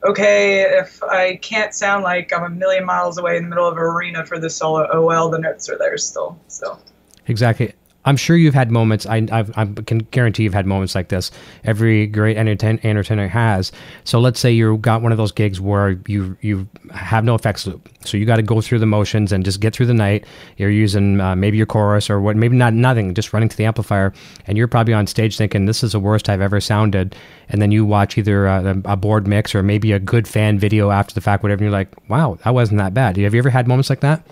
okay, 0.05 0.61
if 0.61 1.03
I 1.03 1.35
can't 1.35 1.73
sound 1.73 2.05
like 2.05 2.31
I'm 2.31 2.43
a 2.43 2.49
million 2.49 2.85
miles 2.85 3.17
away 3.17 3.35
in 3.35 3.43
the 3.43 3.49
middle 3.49 3.67
of 3.67 3.75
an 3.75 3.83
arena 3.83 4.25
for 4.25 4.39
the 4.39 4.49
solo, 4.49 4.87
oh 4.93 5.01
well, 5.01 5.29
the 5.29 5.39
notes 5.39 5.69
are 5.69 5.77
there 5.77 5.97
still. 5.97 6.39
So 6.47 6.79
Exactly. 7.27 7.73
I'm 8.05 8.17
sure 8.17 8.37
you've 8.37 8.53
had 8.53 8.71
moments. 8.71 9.05
I 9.05 9.27
I've, 9.31 9.55
I 9.57 9.65
can 9.65 9.99
guarantee 10.11 10.43
you've 10.43 10.53
had 10.53 10.65
moments 10.65 10.95
like 10.95 11.09
this. 11.09 11.31
Every 11.63 12.07
great 12.07 12.37
entertain, 12.37 12.79
entertainer 12.83 13.27
has. 13.27 13.71
So 14.03 14.19
let's 14.19 14.39
say 14.39 14.51
you 14.51 14.77
got 14.77 15.01
one 15.01 15.11
of 15.11 15.17
those 15.17 15.31
gigs 15.31 15.59
where 15.59 15.99
you 16.07 16.37
you 16.41 16.67
have 16.93 17.23
no 17.23 17.35
effects 17.35 17.65
loop. 17.65 17.89
So 18.05 18.17
you 18.17 18.25
got 18.25 18.35
to 18.35 18.43
go 18.43 18.61
through 18.61 18.79
the 18.79 18.85
motions 18.85 19.31
and 19.31 19.43
just 19.43 19.59
get 19.59 19.75
through 19.75 19.87
the 19.87 19.93
night. 19.93 20.25
You're 20.57 20.69
using 20.69 21.19
uh, 21.19 21.35
maybe 21.35 21.57
your 21.57 21.65
chorus 21.65 22.09
or 22.09 22.21
what, 22.21 22.35
maybe 22.35 22.55
not 22.55 22.73
nothing, 22.73 23.15
just 23.15 23.33
running 23.33 23.49
to 23.49 23.57
the 23.57 23.65
amplifier, 23.65 24.13
and 24.45 24.57
you're 24.57 24.67
probably 24.67 24.93
on 24.93 25.07
stage 25.07 25.37
thinking 25.37 25.65
this 25.65 25.83
is 25.83 25.93
the 25.93 25.99
worst 25.99 26.29
I've 26.29 26.41
ever 26.41 26.61
sounded. 26.61 27.15
And 27.49 27.61
then 27.61 27.71
you 27.71 27.85
watch 27.85 28.17
either 28.17 28.45
a, 28.45 28.81
a 28.85 28.95
board 28.95 29.27
mix 29.27 29.55
or 29.55 29.63
maybe 29.63 29.91
a 29.91 29.99
good 29.99 30.27
fan 30.27 30.59
video 30.59 30.91
after 30.91 31.13
the 31.15 31.21
fact, 31.21 31.41
whatever. 31.41 31.63
And 31.63 31.71
you're 31.71 31.79
like, 31.79 31.89
wow, 32.07 32.37
that 32.43 32.53
wasn't 32.53 32.77
that 32.77 32.93
bad. 32.93 33.17
Have 33.17 33.33
you 33.33 33.39
ever 33.39 33.49
had 33.49 33.67
moments 33.67 33.89
like 33.89 34.01
that? 34.01 34.25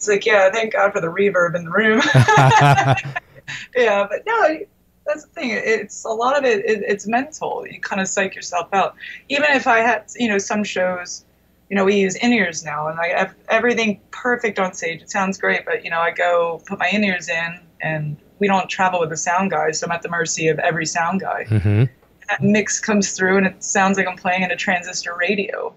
It's 0.00 0.08
like, 0.08 0.24
yeah, 0.24 0.50
thank 0.50 0.72
God 0.72 0.94
for 0.94 1.02
the 1.02 1.08
reverb 1.08 1.54
in 1.54 1.62
the 1.62 1.70
room. 1.70 2.00
yeah, 3.76 4.06
but 4.08 4.22
no, 4.26 4.60
that's 5.04 5.26
the 5.26 5.30
thing. 5.32 5.50
It's 5.50 6.06
a 6.06 6.08
lot 6.08 6.38
of 6.38 6.44
it, 6.46 6.64
it. 6.64 6.82
It's 6.88 7.06
mental. 7.06 7.66
You 7.70 7.78
kind 7.82 8.00
of 8.00 8.08
psych 8.08 8.34
yourself 8.34 8.72
out. 8.72 8.94
Even 9.28 9.50
if 9.50 9.66
I 9.66 9.80
had, 9.80 10.06
you 10.16 10.30
know, 10.30 10.38
some 10.38 10.64
shows, 10.64 11.26
you 11.68 11.76
know, 11.76 11.84
we 11.84 11.96
use 11.96 12.16
in 12.16 12.32
ears 12.32 12.64
now, 12.64 12.88
and 12.88 12.98
I 12.98 13.08
have 13.08 13.34
everything 13.50 14.00
perfect 14.10 14.58
on 14.58 14.72
stage. 14.72 15.02
It 15.02 15.10
sounds 15.10 15.36
great, 15.36 15.66
but 15.66 15.84
you 15.84 15.90
know, 15.90 16.00
I 16.00 16.12
go 16.12 16.62
put 16.66 16.78
my 16.78 16.88
in 16.88 17.04
ears 17.04 17.28
in, 17.28 17.60
and 17.82 18.16
we 18.38 18.46
don't 18.46 18.70
travel 18.70 19.00
with 19.00 19.12
a 19.12 19.18
sound 19.18 19.50
guy, 19.50 19.70
so 19.72 19.86
I'm 19.86 19.92
at 19.92 20.00
the 20.00 20.08
mercy 20.08 20.48
of 20.48 20.58
every 20.60 20.86
sound 20.86 21.20
guy. 21.20 21.44
hmm 21.44 21.84
That 22.30 22.42
mix 22.42 22.80
comes 22.80 23.12
through, 23.12 23.36
and 23.36 23.46
it 23.46 23.62
sounds 23.62 23.98
like 23.98 24.06
I'm 24.06 24.16
playing 24.16 24.44
in 24.44 24.50
a 24.50 24.56
transistor 24.56 25.14
radio. 25.14 25.74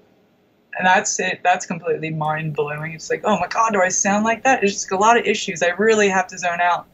And 0.77 0.87
that's 0.87 1.19
it. 1.19 1.41
That's 1.43 1.65
completely 1.65 2.09
mind 2.09 2.55
blowing. 2.55 2.93
It's 2.93 3.09
like, 3.09 3.21
oh 3.23 3.39
my 3.39 3.47
God, 3.47 3.73
do 3.73 3.81
I 3.81 3.89
sound 3.89 4.25
like 4.25 4.43
that? 4.43 4.61
There's 4.61 4.73
just 4.73 4.91
a 4.91 4.97
lot 4.97 5.17
of 5.17 5.25
issues. 5.25 5.61
I 5.61 5.69
really 5.69 6.09
have 6.09 6.27
to 6.27 6.37
zone 6.37 6.61
out 6.61 6.87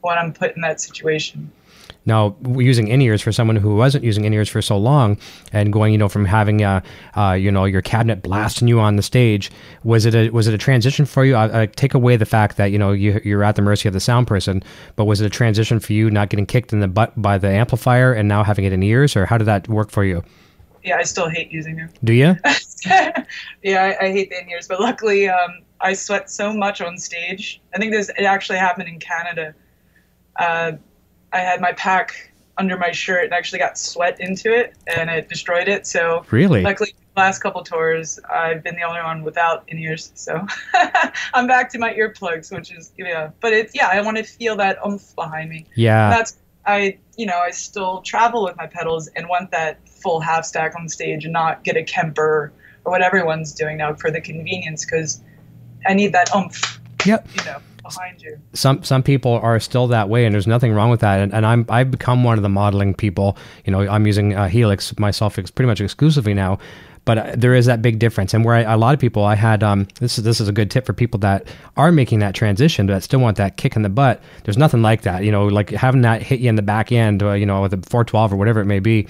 when 0.00 0.16
I'm 0.16 0.32
put 0.32 0.54
in 0.56 0.62
that 0.62 0.80
situation. 0.80 1.50
Now, 2.06 2.36
using 2.56 2.86
in 2.86 3.02
ears 3.02 3.20
for 3.20 3.32
someone 3.32 3.56
who 3.56 3.74
wasn't 3.74 4.04
using 4.04 4.24
in 4.24 4.32
ears 4.32 4.48
for 4.48 4.62
so 4.62 4.78
long, 4.78 5.18
and 5.52 5.72
going, 5.72 5.92
you 5.92 5.98
know, 5.98 6.08
from 6.08 6.24
having, 6.24 6.62
uh, 6.62 6.80
uh, 7.16 7.32
you 7.32 7.50
know, 7.50 7.64
your 7.64 7.82
cabinet 7.82 8.22
blasting 8.22 8.68
you 8.68 8.78
on 8.78 8.94
the 8.94 9.02
stage, 9.02 9.50
was 9.82 10.06
it 10.06 10.14
a 10.14 10.30
was 10.30 10.46
it 10.46 10.54
a 10.54 10.58
transition 10.58 11.04
for 11.04 11.24
you? 11.24 11.34
I, 11.34 11.62
I 11.62 11.66
take 11.66 11.94
away 11.94 12.16
the 12.16 12.24
fact 12.24 12.56
that 12.58 12.66
you 12.66 12.78
know 12.78 12.92
you, 12.92 13.20
you're 13.24 13.42
at 13.42 13.56
the 13.56 13.62
mercy 13.62 13.88
of 13.88 13.92
the 13.92 14.00
sound 14.00 14.28
person, 14.28 14.62
but 14.94 15.06
was 15.06 15.20
it 15.20 15.26
a 15.26 15.30
transition 15.30 15.80
for 15.80 15.92
you 15.92 16.08
not 16.08 16.28
getting 16.28 16.46
kicked 16.46 16.72
in 16.72 16.78
the 16.78 16.88
butt 16.88 17.12
by 17.20 17.38
the 17.38 17.48
amplifier 17.48 18.12
and 18.12 18.28
now 18.28 18.44
having 18.44 18.64
it 18.64 18.72
in 18.72 18.84
ears, 18.84 19.16
or 19.16 19.26
how 19.26 19.36
did 19.36 19.46
that 19.46 19.68
work 19.68 19.90
for 19.90 20.04
you? 20.04 20.22
Yeah, 20.86 20.96
I 20.98 21.02
still 21.02 21.28
hate 21.28 21.50
using 21.50 21.76
them. 21.76 21.90
Do 22.04 22.12
you? 22.12 22.36
yeah, 22.86 23.24
I, 24.00 24.06
I 24.06 24.12
hate 24.12 24.30
the 24.30 24.40
in 24.40 24.48
ears, 24.48 24.68
but 24.68 24.80
luckily, 24.80 25.28
um, 25.28 25.62
I 25.80 25.94
sweat 25.94 26.30
so 26.30 26.52
much 26.52 26.80
on 26.80 26.96
stage. 26.96 27.60
I 27.74 27.78
think 27.78 27.92
this 27.92 28.08
it 28.08 28.22
actually 28.24 28.58
happened 28.58 28.88
in 28.88 29.00
Canada. 29.00 29.54
Uh, 30.36 30.72
I 31.32 31.38
had 31.40 31.60
my 31.60 31.72
pack 31.72 32.32
under 32.58 32.78
my 32.78 32.90
shirt 32.92 33.24
and 33.24 33.34
actually 33.34 33.58
got 33.58 33.76
sweat 33.76 34.20
into 34.20 34.54
it, 34.54 34.74
and 34.86 35.10
it 35.10 35.28
destroyed 35.28 35.68
it. 35.68 35.86
So 35.86 36.24
Really? 36.30 36.62
luckily, 36.62 36.94
last 37.16 37.40
couple 37.40 37.62
tours, 37.64 38.18
I've 38.30 38.62
been 38.62 38.76
the 38.76 38.82
only 38.82 39.00
one 39.02 39.24
without 39.24 39.64
in 39.68 39.78
ears. 39.78 40.12
So 40.14 40.46
I'm 41.34 41.46
back 41.46 41.70
to 41.72 41.78
my 41.78 41.92
earplugs, 41.94 42.52
which 42.54 42.70
is 42.72 42.92
yeah. 42.96 43.30
But 43.40 43.52
it's 43.52 43.74
yeah, 43.74 43.88
I 43.88 44.00
want 44.02 44.18
to 44.18 44.22
feel 44.22 44.56
that 44.56 44.78
oomph 44.86 45.14
behind 45.16 45.50
me. 45.50 45.66
yeah. 45.74 46.10
That's 46.10 46.36
I, 46.66 46.98
you 47.16 47.26
know, 47.26 47.38
I 47.38 47.50
still 47.50 48.02
travel 48.02 48.44
with 48.44 48.56
my 48.56 48.66
pedals 48.66 49.08
and 49.08 49.28
want 49.28 49.50
that 49.52 49.86
full 49.88 50.20
half 50.20 50.44
stack 50.44 50.74
on 50.78 50.88
stage 50.88 51.24
and 51.24 51.32
not 51.32 51.64
get 51.64 51.76
a 51.76 51.82
Kemper 51.82 52.52
or 52.84 52.92
what 52.92 53.02
everyone's 53.02 53.52
doing 53.52 53.78
now 53.78 53.94
for 53.94 54.10
the 54.10 54.20
convenience 54.20 54.84
because 54.84 55.20
I 55.86 55.94
need 55.94 56.12
that 56.12 56.28
oomph, 56.34 56.80
Yep. 57.04 57.28
you 57.36 57.44
know, 57.44 57.58
behind 57.82 58.20
you. 58.20 58.36
some 58.52 58.82
some 58.82 59.02
people 59.02 59.32
are 59.34 59.60
still 59.60 59.86
that 59.88 60.08
way 60.08 60.24
and 60.24 60.34
there's 60.34 60.46
nothing 60.48 60.72
wrong 60.72 60.90
with 60.90 60.98
that 61.00 61.20
and, 61.20 61.32
and 61.32 61.46
i'm 61.46 61.64
i've 61.68 61.88
become 61.88 62.24
one 62.24 62.36
of 62.36 62.42
the 62.42 62.48
modeling 62.48 62.92
people 62.92 63.36
you 63.64 63.70
know 63.70 63.82
i'm 63.88 64.04
using 64.08 64.34
uh, 64.34 64.48
helix 64.48 64.98
myself 64.98 65.38
ex- 65.38 65.52
pretty 65.52 65.68
much 65.68 65.80
exclusively 65.80 66.34
now 66.34 66.58
but 67.06 67.16
uh, 67.16 67.32
there 67.34 67.54
is 67.54 67.64
that 67.64 67.80
big 67.80 67.98
difference. 67.98 68.34
And 68.34 68.44
where 68.44 68.56
I, 68.56 68.60
a 68.74 68.76
lot 68.76 68.92
of 68.92 69.00
people 69.00 69.24
i 69.24 69.34
had 69.34 69.62
um 69.62 69.88
this 70.00 70.18
is 70.18 70.24
this 70.24 70.40
is 70.40 70.48
a 70.48 70.52
good 70.52 70.70
tip 70.70 70.84
for 70.84 70.92
people 70.92 71.18
that 71.20 71.48
are 71.78 71.90
making 71.90 72.18
that 72.18 72.34
transition 72.34 72.86
that 72.88 73.02
still 73.02 73.20
want 73.20 73.38
that 73.38 73.56
kick 73.56 73.76
in 73.76 73.82
the 73.82 73.88
butt. 73.88 74.22
There's 74.44 74.58
nothing 74.58 74.82
like 74.82 75.02
that 75.02 75.24
you 75.24 75.32
know 75.32 75.46
like 75.46 75.70
having 75.70 76.02
that 76.02 76.22
hit 76.22 76.40
you 76.40 76.50
in 76.50 76.56
the 76.56 76.62
back 76.62 76.92
end 76.92 77.22
uh, 77.22 77.32
you 77.32 77.46
know 77.46 77.62
with 77.62 77.72
a 77.72 77.78
412 77.78 78.34
or 78.34 78.36
whatever 78.36 78.60
it 78.60 78.66
may 78.66 78.80
be. 78.80 79.06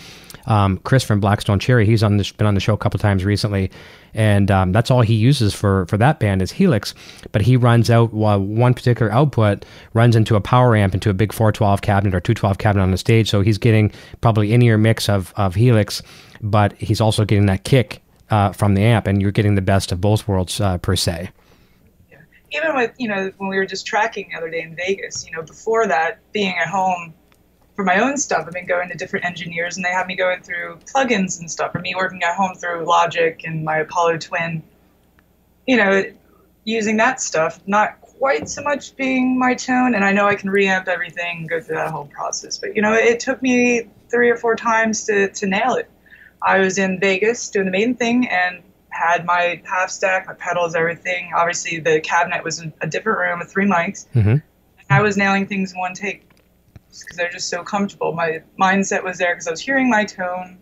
Um, 0.47 0.79
Chris 0.79 1.03
from 1.03 1.19
Black 1.19 1.41
Stone 1.41 1.59
Cherry, 1.59 1.87
he's 1.87 2.05
on 2.05 2.19
the, 2.19 2.33
been 2.39 2.47
on 2.47 2.55
the 2.55 2.61
show 2.61 2.73
a 2.73 2.79
couple 2.79 3.01
times 3.01 3.25
recently, 3.25 3.69
and 4.15 4.49
um, 4.51 4.71
that's 4.71 4.93
all 4.93 5.03
he 5.03 5.15
uses 5.15 5.53
for 5.53 5.87
for 5.87 5.97
that 5.97 6.21
band 6.21 6.41
is 6.41 6.53
Helix. 6.53 6.95
But 7.33 7.43
he 7.43 7.57
runs 7.57 7.91
out 7.91 8.13
one 8.13 8.73
particular 8.73 9.11
output 9.13 9.65
runs 9.93 10.15
into 10.15 10.37
a 10.37 10.41
power 10.41 10.77
amp 10.77 10.95
into 10.95 11.11
a 11.11 11.15
big 11.15 11.33
412 11.33 11.83
cabinet 11.83 12.15
or 12.15 12.21
212 12.21 12.59
cabinet 12.59 12.83
on 12.83 12.93
the 12.93 12.97
stage, 12.97 13.29
so 13.29 13.41
he's 13.41 13.59
getting 13.59 13.91
probably 14.21 14.53
in 14.53 14.63
ear 14.63 14.79
mix 14.79 15.09
of 15.09 15.35
of 15.37 15.57
Helix, 15.57 16.01
but 16.41 16.73
he's 16.75 17.01
also 17.01 17.25
getting 17.25 17.47
that 17.47 17.65
kick 17.65 18.03
uh, 18.31 18.53
from 18.53 18.75
the 18.75 18.83
amp, 18.83 19.07
and 19.07 19.21
you're 19.21 19.33
getting 19.33 19.55
the 19.55 19.63
best 19.63 19.93
of 19.93 20.01
both 20.01 20.27
worlds 20.27 20.61
uh, 20.61 20.79
per 20.79 20.97
se. 20.97 21.31
Yeah. 22.11 22.19
even 22.53 22.75
with 22.75 22.93
you 22.99 23.09
know 23.09 23.33
when 23.39 23.49
we 23.49 23.57
were 23.57 23.67
just 23.67 23.87
tracking 23.87 24.29
the 24.31 24.39
other 24.39 24.51
day 24.51 24.63
in 24.63 24.75
Vegas, 24.77 25.27
you 25.27 25.33
know, 25.33 25.43
before 25.43 25.87
that, 25.87 26.19
being 26.33 26.57
at 26.57 26.69
home 26.69 27.15
for 27.75 27.85
my 27.85 27.99
own 27.99 28.17
stuff, 28.17 28.45
I've 28.47 28.53
been 28.53 28.67
going 28.67 28.89
to 28.89 28.97
different 28.97 29.25
engineers, 29.25 29.77
and 29.77 29.85
they 29.85 29.91
have 29.91 30.07
me 30.07 30.17
going 30.17 30.43
through 30.43 30.79
plugins 30.93 31.39
and 31.39 31.51
stuff, 31.51 31.75
or 31.75 31.81
me 31.81 31.95
working 31.95 32.23
at 32.23 32.35
home 32.35 32.55
through 32.55 32.85
Logic 32.85 33.41
and 33.45 33.65
my 33.65 33.79
Apollo 33.79 34.19
Twin. 34.19 34.63
You 35.67 35.77
know, 35.77 36.05
using 36.65 36.97
that 36.99 37.21
stuff, 37.21 37.61
not 37.67 38.01
quite 38.01 38.49
so 38.49 38.63
much 38.63 38.97
being 38.97 39.39
my 39.39 39.55
tone, 39.55 39.95
and 39.95 40.05
I 40.05 40.13
know 40.13 40.27
I 40.27 40.35
can 40.35 40.51
reamp 40.51 40.89
everything, 40.89 41.47
go 41.47 41.61
through 41.61 41.77
that 41.77 41.91
whole 41.91 42.07
process. 42.07 42.59
But 42.59 42.75
you 42.75 42.83
know, 42.83 42.93
it 42.93 43.21
took 43.21 43.43
me 43.43 43.89
three 44.11 44.31
or 44.31 44.37
four 44.37 44.57
times 44.57 45.05
to 45.05 45.29
to 45.29 45.47
nail 45.47 45.75
it. 45.75 45.91
I 46.47 46.61
was 46.61 46.79
in 46.79 47.01
Vegas 47.01 47.51
doing 47.51 47.67
the 47.67 47.73
main 47.73 47.97
thing 47.97 48.29
and 48.29 48.63
had 48.91 49.27
my 49.27 49.61
half 49.65 49.91
stack, 49.91 50.27
my 50.27 50.35
pedals, 50.35 50.75
everything. 50.75 51.33
Obviously, 51.37 51.81
the 51.81 52.01
cabinet 52.01 52.43
was 52.45 52.61
in 52.61 52.73
a 52.81 52.87
different 52.87 53.19
room 53.19 53.41
with 53.41 53.51
three 53.53 53.67
mics. 53.67 54.07
Mhm. 54.15 54.43
I 54.89 55.03
was 55.03 55.17
nailing 55.17 55.47
things 55.47 55.73
in 55.73 55.79
one 55.79 55.93
take 55.93 56.23
because 56.89 57.17
they're 57.17 57.31
just 57.31 57.51
so 57.51 57.63
comfortable. 57.63 58.13
My 58.13 58.41
mindset 58.59 59.03
was 59.05 59.19
there 59.19 59.35
because 59.35 59.49
I 59.49 59.51
was 59.51 59.61
hearing 59.61 59.91
my 59.91 60.05
tone. 60.05 60.59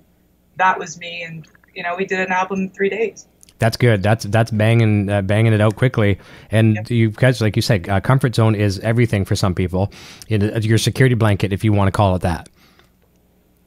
That 0.57 0.79
was 0.79 0.99
me, 0.99 1.23
and 1.23 1.47
you 1.75 1.83
know, 1.83 1.94
we 1.97 2.07
did 2.07 2.18
an 2.20 2.33
album 2.33 2.61
in 2.61 2.70
three 2.70 2.88
days. 2.88 3.27
That's 3.59 3.77
good. 3.77 4.03
That's 4.03 4.25
that's 4.25 4.51
banging 4.51 5.11
uh, 5.11 5.23
banging 5.23 5.53
it 5.53 5.61
out 5.61 5.77
quickly. 5.77 6.18
And 6.51 6.88
you 6.90 7.11
guys, 7.11 7.40
like 7.40 7.57
you 7.57 7.62
said, 7.62 7.88
uh, 7.88 8.01
comfort 8.01 8.35
zone 8.35 8.55
is 8.55 8.79
everything 8.81 9.25
for 9.25 9.37
some 9.37 9.55
people. 9.55 9.92
It, 10.29 10.42
uh, 10.42 10.59
your 10.61 10.79
security 10.79 11.14
blanket, 11.14 11.53
if 11.53 11.62
you 11.62 11.73
want 11.73 11.88
to 11.88 11.92
call 11.92 12.16
it 12.16 12.23
that. 12.23 12.49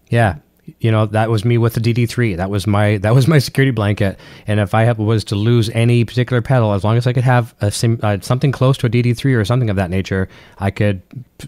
Yeah, 0.09 0.35
you 0.79 0.91
know 0.91 1.05
that 1.05 1.29
was 1.29 1.45
me 1.45 1.57
with 1.57 1.73
the 1.73 1.79
DD3. 1.79 2.37
That 2.37 2.49
was 2.49 2.67
my 2.67 2.97
that 2.97 3.13
was 3.15 3.27
my 3.27 3.39
security 3.39 3.71
blanket. 3.71 4.19
And 4.45 4.59
if 4.59 4.73
I 4.73 4.83
have, 4.83 4.99
was 4.99 5.23
to 5.25 5.35
lose 5.35 5.69
any 5.69 6.03
particular 6.03 6.41
pedal, 6.41 6.73
as 6.73 6.83
long 6.83 6.97
as 6.97 7.07
I 7.07 7.13
could 7.13 7.23
have 7.23 7.55
a 7.61 7.71
sim, 7.71 7.99
uh, 8.03 8.19
something 8.21 8.51
close 8.51 8.77
to 8.79 8.87
a 8.87 8.89
DD3 8.89 9.35
or 9.35 9.45
something 9.45 9.69
of 9.69 9.75
that 9.77 9.89
nature, 9.89 10.27
I 10.59 10.71
could 10.71 11.01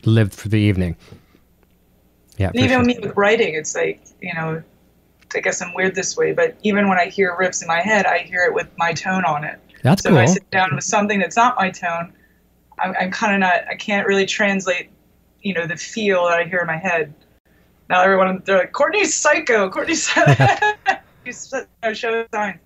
live 0.06 0.34
for 0.34 0.50
the 0.50 0.60
evening. 0.60 0.96
Yeah, 2.38 2.52
even 2.54 2.70
sure. 2.70 2.84
me 2.84 3.00
with 3.02 3.18
writing, 3.18 3.54
it's 3.56 3.76
like 3.76 4.02
you 4.22 4.34
know, 4.34 4.64
I 5.36 5.40
guess 5.40 5.62
I'm 5.62 5.74
weird 5.74 5.96
this 5.96 6.16
way, 6.16 6.32
but 6.32 6.56
even 6.64 6.88
when 6.88 6.98
I 6.98 7.08
hear 7.08 7.36
riffs 7.40 7.62
in 7.62 7.68
my 7.68 7.82
head, 7.82 8.06
I 8.06 8.20
hear 8.20 8.44
it 8.44 8.54
with 8.54 8.70
my 8.78 8.94
tone 8.94 9.26
on 9.26 9.44
it. 9.44 9.60
that's 9.84 10.04
so 10.04 10.10
cool. 10.10 10.20
if 10.20 10.30
I 10.30 10.34
sit 10.34 10.50
down 10.52 10.74
with 10.74 10.84
something 10.84 11.20
that's 11.20 11.36
not 11.36 11.58
my 11.58 11.70
tone, 11.70 12.14
I'm, 12.80 12.96
I'm 13.00 13.12
kind 13.12 13.34
of 13.34 13.40
not. 13.42 13.66
I 13.70 13.76
can't 13.76 14.08
really 14.08 14.26
translate, 14.26 14.90
you 15.42 15.54
know, 15.54 15.68
the 15.68 15.76
feel 15.76 16.26
that 16.28 16.40
I 16.40 16.46
hear 16.46 16.60
in 16.60 16.68
my 16.68 16.78
head. 16.78 17.14
Now 17.90 18.02
everyone 18.04 18.42
they're 18.46 18.60
like, 18.60 18.72
Courtney's 18.72 19.14
psycho. 19.14 19.70
Courtney's 19.70 20.08
show 21.94 22.26
sign. 22.34 22.60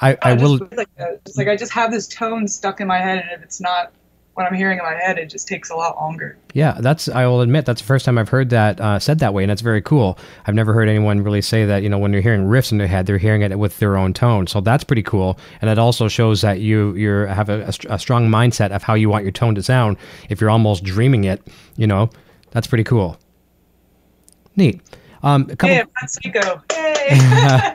I, 0.00 0.16
I 0.22 0.34
just 0.34 0.42
will. 0.42 0.58
feel 0.58 0.68
like 0.76 0.94
that. 0.96 1.20
It's 1.26 1.36
like 1.36 1.48
I 1.48 1.56
just 1.56 1.72
have 1.72 1.90
this 1.90 2.08
tone 2.08 2.48
stuck 2.48 2.80
in 2.80 2.86
my 2.86 2.98
head, 2.98 3.18
and 3.18 3.30
if 3.32 3.42
it's 3.42 3.60
not 3.60 3.92
what 4.34 4.46
I'm 4.46 4.54
hearing 4.54 4.78
in 4.78 4.84
my 4.84 4.94
head, 4.94 5.18
it 5.18 5.28
just 5.28 5.48
takes 5.48 5.68
a 5.68 5.74
lot 5.74 5.96
longer. 5.96 6.38
Yeah, 6.54 6.78
that's. 6.80 7.08
I 7.08 7.26
will 7.26 7.40
admit 7.40 7.66
that's 7.66 7.80
the 7.80 7.86
first 7.86 8.04
time 8.04 8.18
I've 8.18 8.28
heard 8.28 8.50
that 8.50 8.80
uh, 8.80 8.98
said 8.98 9.18
that 9.18 9.34
way, 9.34 9.42
and 9.42 9.50
that's 9.50 9.62
very 9.62 9.82
cool. 9.82 10.16
I've 10.46 10.54
never 10.54 10.72
heard 10.72 10.88
anyone 10.88 11.22
really 11.22 11.42
say 11.42 11.66
that. 11.66 11.82
You 11.82 11.88
know, 11.88 11.98
when 11.98 12.12
they're 12.12 12.20
hearing 12.20 12.44
riffs 12.44 12.70
in 12.70 12.78
their 12.78 12.86
head, 12.86 13.06
they're 13.06 13.18
hearing 13.18 13.42
it 13.42 13.58
with 13.58 13.78
their 13.80 13.96
own 13.96 14.12
tone. 14.14 14.46
So 14.46 14.60
that's 14.60 14.84
pretty 14.84 15.02
cool, 15.02 15.38
and 15.60 15.68
it 15.68 15.78
also 15.78 16.06
shows 16.08 16.40
that 16.42 16.60
you 16.60 16.94
you 16.94 17.10
have 17.26 17.48
a, 17.48 17.64
a 17.64 17.94
a 17.94 17.98
strong 17.98 18.28
mindset 18.28 18.70
of 18.70 18.84
how 18.84 18.94
you 18.94 19.08
want 19.08 19.24
your 19.24 19.32
tone 19.32 19.54
to 19.56 19.62
sound. 19.62 19.96
If 20.28 20.40
you're 20.40 20.50
almost 20.50 20.84
dreaming 20.84 21.24
it, 21.24 21.42
you 21.76 21.88
know, 21.88 22.08
that's 22.52 22.68
pretty 22.68 22.84
cool. 22.84 23.18
Neat. 24.58 24.80
Um, 25.22 25.48
a 25.50 25.56
couple. 25.56 25.92
Psycho. 26.06 26.62
Hey. 26.72 27.74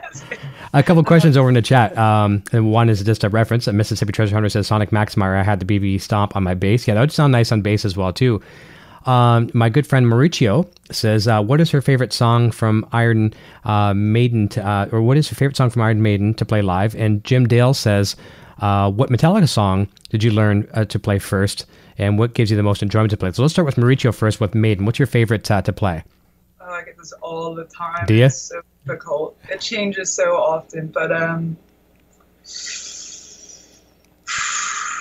A 0.74 0.82
couple 0.82 0.98
of 0.98 1.06
questions 1.06 1.36
over 1.36 1.48
in 1.48 1.54
the 1.54 1.62
chat. 1.62 1.96
Um, 1.96 2.42
and 2.50 2.72
one 2.72 2.88
is 2.88 3.00
just 3.04 3.22
a 3.22 3.28
reference. 3.28 3.66
that 3.66 3.74
Mississippi 3.74 4.10
Treasure 4.12 4.34
Hunter 4.34 4.48
says 4.48 4.66
Sonic 4.66 4.90
Maximizer. 4.90 5.38
I 5.38 5.44
had 5.44 5.60
the 5.60 5.66
BBE 5.66 6.00
stomp 6.00 6.34
on 6.34 6.42
my 6.42 6.54
bass. 6.54 6.88
Yeah, 6.88 6.94
that 6.94 7.00
would 7.00 7.12
sound 7.12 7.30
nice 7.30 7.52
on 7.52 7.62
bass 7.62 7.84
as 7.84 7.96
well 7.96 8.12
too. 8.12 8.42
Um, 9.06 9.50
my 9.54 9.68
good 9.68 9.86
friend 9.86 10.06
Mauricio 10.06 10.66
says, 10.90 11.28
uh, 11.28 11.40
"What 11.42 11.60
is 11.60 11.70
her 11.70 11.80
favorite 11.80 12.12
song 12.12 12.50
from 12.50 12.84
Iron 12.90 13.34
uh, 13.64 13.94
Maiden, 13.94 14.48
to, 14.48 14.66
uh, 14.66 14.88
or 14.90 15.00
what 15.02 15.16
is 15.16 15.28
her 15.28 15.36
favorite 15.36 15.56
song 15.56 15.70
from 15.70 15.82
Iron 15.82 16.02
Maiden 16.02 16.34
to 16.34 16.44
play 16.44 16.60
live?" 16.60 16.96
And 16.96 17.22
Jim 17.22 17.46
Dale 17.46 17.74
says, 17.74 18.16
uh, 18.60 18.90
"What 18.90 19.10
Metallica 19.10 19.48
song 19.48 19.86
did 20.08 20.24
you 20.24 20.32
learn 20.32 20.66
uh, 20.74 20.86
to 20.86 20.98
play 20.98 21.20
first, 21.20 21.66
and 21.98 22.18
what 22.18 22.34
gives 22.34 22.50
you 22.50 22.56
the 22.56 22.62
most 22.64 22.82
enjoyment 22.82 23.10
to 23.10 23.16
play?" 23.16 23.30
So 23.30 23.42
let's 23.42 23.52
start 23.54 23.66
with 23.66 23.76
Mauricio 23.76 24.12
first 24.12 24.40
with 24.40 24.54
Maiden. 24.56 24.86
What's 24.86 24.98
your 24.98 25.06
favorite 25.06 25.48
uh, 25.50 25.62
to 25.62 25.72
play? 25.72 26.02
Oh, 26.66 26.72
I 26.72 26.82
get 26.82 26.96
this 26.96 27.12
all 27.20 27.54
the 27.54 27.64
time. 27.64 28.06
Do 28.06 28.14
ya? 28.14 28.26
It's 28.26 28.40
so 28.40 28.62
difficult. 28.86 29.36
It 29.50 29.60
changes 29.60 30.10
so 30.10 30.36
often, 30.36 30.86
but 30.86 31.12
um, 31.12 31.58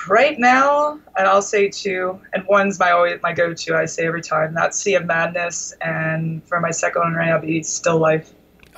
right 0.10 0.38
now, 0.38 0.99
and 1.17 1.26
I'll 1.26 1.41
say 1.41 1.69
two, 1.69 2.19
and 2.34 2.45
one's 2.47 2.80
my 2.80 2.91
always 2.91 3.21
my 3.21 3.32
go-to. 3.32 3.76
I 3.76 3.86
say 3.86 4.06
every 4.06 4.21
time. 4.21 4.54
That's 4.54 4.78
Sea 4.78 4.95
of 4.95 5.06
Madness, 5.06 5.73
and 5.80 6.43
for 6.45 6.60
my 6.60 6.71
second 6.71 7.02
one, 7.02 7.13
right, 7.13 7.30
I'll 7.30 7.39
be 7.39 7.63
Still 7.63 7.97
Life. 7.97 8.34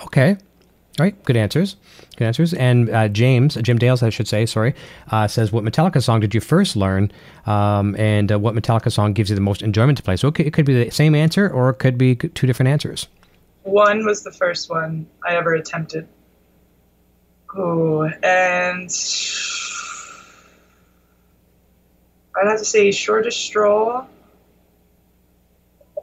Okay. 0.06 0.32
All 1.00 1.04
right. 1.04 1.24
Good 1.24 1.38
answers. 1.38 1.78
Good 2.17 2.25
answers. 2.25 2.54
And 2.54 2.89
uh, 2.89 3.08
James, 3.10 3.56
Jim 3.56 3.78
Dales, 3.78 4.01
I 4.01 4.10
should 4.10 4.28
say, 4.28 4.45
sorry, 4.45 4.73
uh, 5.12 5.28
says, 5.28 5.51
What 5.51 5.63
Metallica 5.63 6.01
song 6.01 6.19
did 6.19 6.34
you 6.34 6.41
first 6.41 6.75
learn? 6.75 7.12
Um, 7.45 7.95
and 7.97 8.32
uh, 8.32 8.39
what 8.39 8.56
Metallica 8.56 8.91
song 8.91 9.13
gives 9.13 9.30
you 9.30 9.36
the 9.36 9.41
most 9.41 9.62
enjoyment 9.62 9.97
to 9.97 10.04
play? 10.04 10.15
So 10.15 10.30
it 10.30 10.36
could, 10.36 10.47
it 10.47 10.54
could 10.54 10.65
be 10.65 10.86
the 10.86 10.91
same 10.91 11.15
answer 11.15 11.49
or 11.49 11.69
it 11.69 11.75
could 11.75 11.97
be 11.97 12.15
two 12.15 12.47
different 12.47 12.69
answers. 12.69 13.08
One 13.63 14.06
was 14.06 14.23
the 14.23 14.32
first 14.32 14.69
one 14.69 15.08
I 15.28 15.36
ever 15.36 15.56
attempted. 15.56 16.08
Ooh, 17.58 18.04
and 18.04 18.89
I'd 22.36 22.47
have 22.47 22.60
to 22.60 22.65
say 22.65 22.91
Shortest 22.91 23.39
Straw 23.41 24.06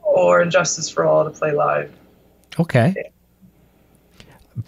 or 0.02 0.40
And 0.40 0.50
Justice 0.50 0.88
for 0.90 1.04
All 1.04 1.24
to 1.24 1.30
play 1.30 1.52
live. 1.52 1.92
Okay. 2.58 3.10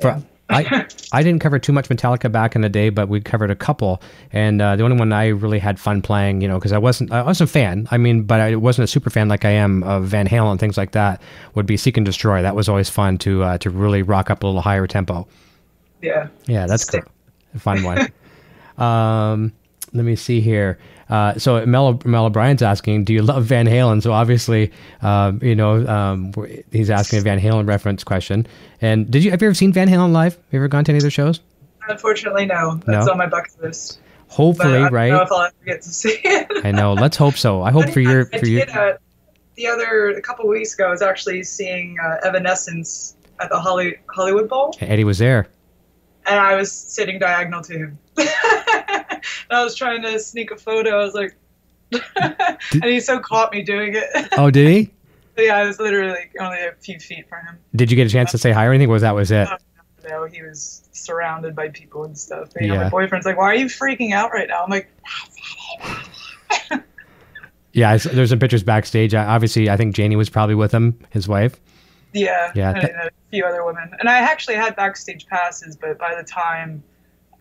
For, 0.00 0.22
I 0.50 0.86
I 1.12 1.22
didn't 1.22 1.40
cover 1.40 1.58
too 1.58 1.72
much 1.72 1.88
Metallica 1.88 2.30
back 2.30 2.54
in 2.54 2.62
the 2.62 2.68
day, 2.68 2.90
but 2.90 3.08
we 3.08 3.20
covered 3.20 3.50
a 3.50 3.56
couple, 3.56 4.02
and 4.32 4.60
uh, 4.60 4.76
the 4.76 4.84
only 4.84 4.96
one 4.96 5.12
I 5.12 5.28
really 5.28 5.58
had 5.58 5.78
fun 5.78 6.02
playing, 6.02 6.40
you 6.40 6.48
know, 6.48 6.58
because 6.58 6.72
I 6.72 6.78
wasn't 6.78 7.12
I 7.12 7.22
wasn't 7.22 7.50
a 7.50 7.52
fan. 7.52 7.88
I 7.90 7.98
mean, 7.98 8.22
but 8.22 8.40
I 8.40 8.56
wasn't 8.56 8.84
a 8.84 8.86
super 8.88 9.10
fan 9.10 9.28
like 9.28 9.44
I 9.44 9.50
am 9.50 9.82
of 9.84 10.04
Van 10.04 10.28
Halen 10.28 10.52
and 10.52 10.60
things 10.60 10.76
like 10.76 10.92
that. 10.92 11.22
Would 11.54 11.66
be 11.66 11.76
Seek 11.76 11.96
and 11.96 12.06
Destroy. 12.06 12.42
That 12.42 12.54
was 12.54 12.68
always 12.68 12.90
fun 12.90 13.18
to 13.18 13.42
uh, 13.42 13.58
to 13.58 13.70
really 13.70 14.02
rock 14.02 14.30
up 14.30 14.42
a 14.42 14.46
little 14.46 14.60
higher 14.60 14.86
tempo. 14.86 15.26
Yeah. 16.02 16.28
Yeah, 16.46 16.66
that's 16.66 16.84
cool. 16.84 17.00
A 17.54 17.58
fun 17.58 17.82
one. 17.82 18.12
um, 18.78 19.52
let 19.92 20.04
me 20.04 20.16
see 20.16 20.40
here. 20.40 20.78
Uh, 21.10 21.34
so 21.38 21.64
Mel, 21.66 22.00
Mel 22.04 22.26
O'Brien's 22.26 22.62
asking, 22.62 23.04
do 23.04 23.12
you 23.12 23.22
love 23.22 23.44
Van 23.44 23.66
Halen? 23.66 24.02
So 24.02 24.12
obviously, 24.12 24.72
um, 25.02 25.38
you 25.42 25.54
know, 25.54 25.86
um, 25.86 26.32
he's 26.72 26.90
asking 26.90 27.18
a 27.18 27.22
Van 27.22 27.38
Halen 27.40 27.68
reference 27.68 28.02
question. 28.04 28.46
And 28.80 29.10
did 29.10 29.22
you 29.24 29.30
have 29.30 29.42
you 29.42 29.48
ever 29.48 29.54
seen 29.54 29.72
Van 29.72 29.88
Halen 29.88 30.12
live? 30.12 30.34
Have 30.34 30.44
you 30.52 30.58
ever 30.60 30.68
gone 30.68 30.84
to 30.84 30.90
any 30.92 30.98
of 30.98 31.02
their 31.02 31.10
shows? 31.10 31.40
Unfortunately, 31.88 32.46
no. 32.46 32.80
That's 32.86 33.06
No? 33.06 33.12
on 33.12 33.18
my 33.18 33.26
bucket 33.26 33.52
list. 33.62 34.00
Hopefully, 34.28 34.76
I 34.76 34.78
don't 34.84 34.92
right? 34.92 35.10
know 35.12 35.22
if 35.22 35.30
I'll 35.30 35.42
ever 35.42 35.54
get 35.66 35.82
to 35.82 35.88
see 35.90 36.18
it. 36.24 36.46
I 36.64 36.70
know. 36.72 36.94
Let's 36.94 37.16
hope 37.16 37.34
so. 37.34 37.62
I 37.62 37.70
hope 37.70 37.90
for 37.90 38.00
your 38.00 38.28
I 38.32 38.38
for 38.38 38.46
your. 38.46 38.64
did, 38.64 38.74
uh, 38.76 38.94
the 39.56 39.66
other 39.68 40.08
a 40.10 40.20
couple 40.22 40.48
weeks 40.48 40.74
ago, 40.74 40.86
I 40.86 40.90
was 40.90 41.02
actually 41.02 41.42
seeing 41.44 41.96
uh, 42.02 42.16
Evanescence 42.26 43.14
at 43.40 43.50
the 43.50 43.60
Holly, 43.60 43.96
Hollywood 44.08 44.48
Bowl, 44.48 44.74
Eddie 44.80 45.04
was 45.04 45.18
there. 45.18 45.46
and 46.26 46.40
I 46.40 46.54
was 46.56 46.72
sitting 46.72 47.18
diagonal 47.18 47.62
to 47.62 47.72
him. 47.78 47.98
and 49.50 49.58
I 49.58 49.64
was 49.64 49.74
trying 49.74 50.02
to 50.02 50.18
sneak 50.18 50.50
a 50.50 50.56
photo. 50.56 51.00
I 51.00 51.04
was 51.04 51.14
like, 51.14 51.36
and 52.72 52.84
he 52.84 53.00
so 53.00 53.18
caught 53.18 53.52
me 53.52 53.62
doing 53.62 53.94
it. 53.94 54.28
Oh, 54.36 54.50
did 54.50 54.68
he? 54.68 54.90
yeah, 55.44 55.56
I 55.58 55.64
was 55.66 55.78
literally 55.78 56.16
only 56.40 56.58
a 56.60 56.72
few 56.80 56.98
feet 56.98 57.28
from 57.28 57.44
him. 57.46 57.58
Did 57.76 57.90
you 57.90 57.96
get 57.96 58.06
a 58.06 58.10
chance 58.10 58.30
to 58.32 58.38
say 58.38 58.52
hi 58.52 58.64
or 58.66 58.70
anything? 58.70 58.88
Was 58.88 59.02
that 59.02 59.14
was 59.14 59.30
it? 59.30 59.48
Uh, 59.48 59.58
you 60.02 60.08
know, 60.10 60.24
he 60.24 60.42
was 60.42 60.88
surrounded 60.92 61.54
by 61.56 61.68
people 61.68 62.04
and 62.04 62.16
stuff. 62.18 62.48
You 62.60 62.68
know, 62.68 62.74
Yeah. 62.74 62.82
my 62.84 62.88
boyfriend's 62.90 63.26
like, 63.26 63.38
"Why 63.38 63.44
are 63.44 63.54
you 63.54 63.66
freaking 63.66 64.12
out 64.12 64.32
right 64.32 64.48
now?" 64.48 64.64
I'm 64.64 64.70
like, 64.70 64.90
Yeah, 67.72 67.96
there's 67.96 68.30
some 68.30 68.38
pictures 68.38 68.62
backstage. 68.62 69.14
I, 69.14 69.24
obviously, 69.24 69.68
I 69.68 69.76
think 69.76 69.96
Janie 69.96 70.14
was 70.14 70.30
probably 70.30 70.54
with 70.54 70.70
him, 70.70 70.96
his 71.10 71.26
wife. 71.26 71.58
Yeah, 72.12 72.52
Yeah, 72.54 72.70
and 72.70 72.84
a 72.84 73.10
few 73.32 73.44
other 73.44 73.64
women. 73.64 73.90
And 73.98 74.08
I 74.08 74.18
actually 74.18 74.54
had 74.54 74.76
backstage 74.76 75.26
passes, 75.26 75.74
but 75.74 75.98
by 75.98 76.14
the 76.14 76.22
time 76.22 76.84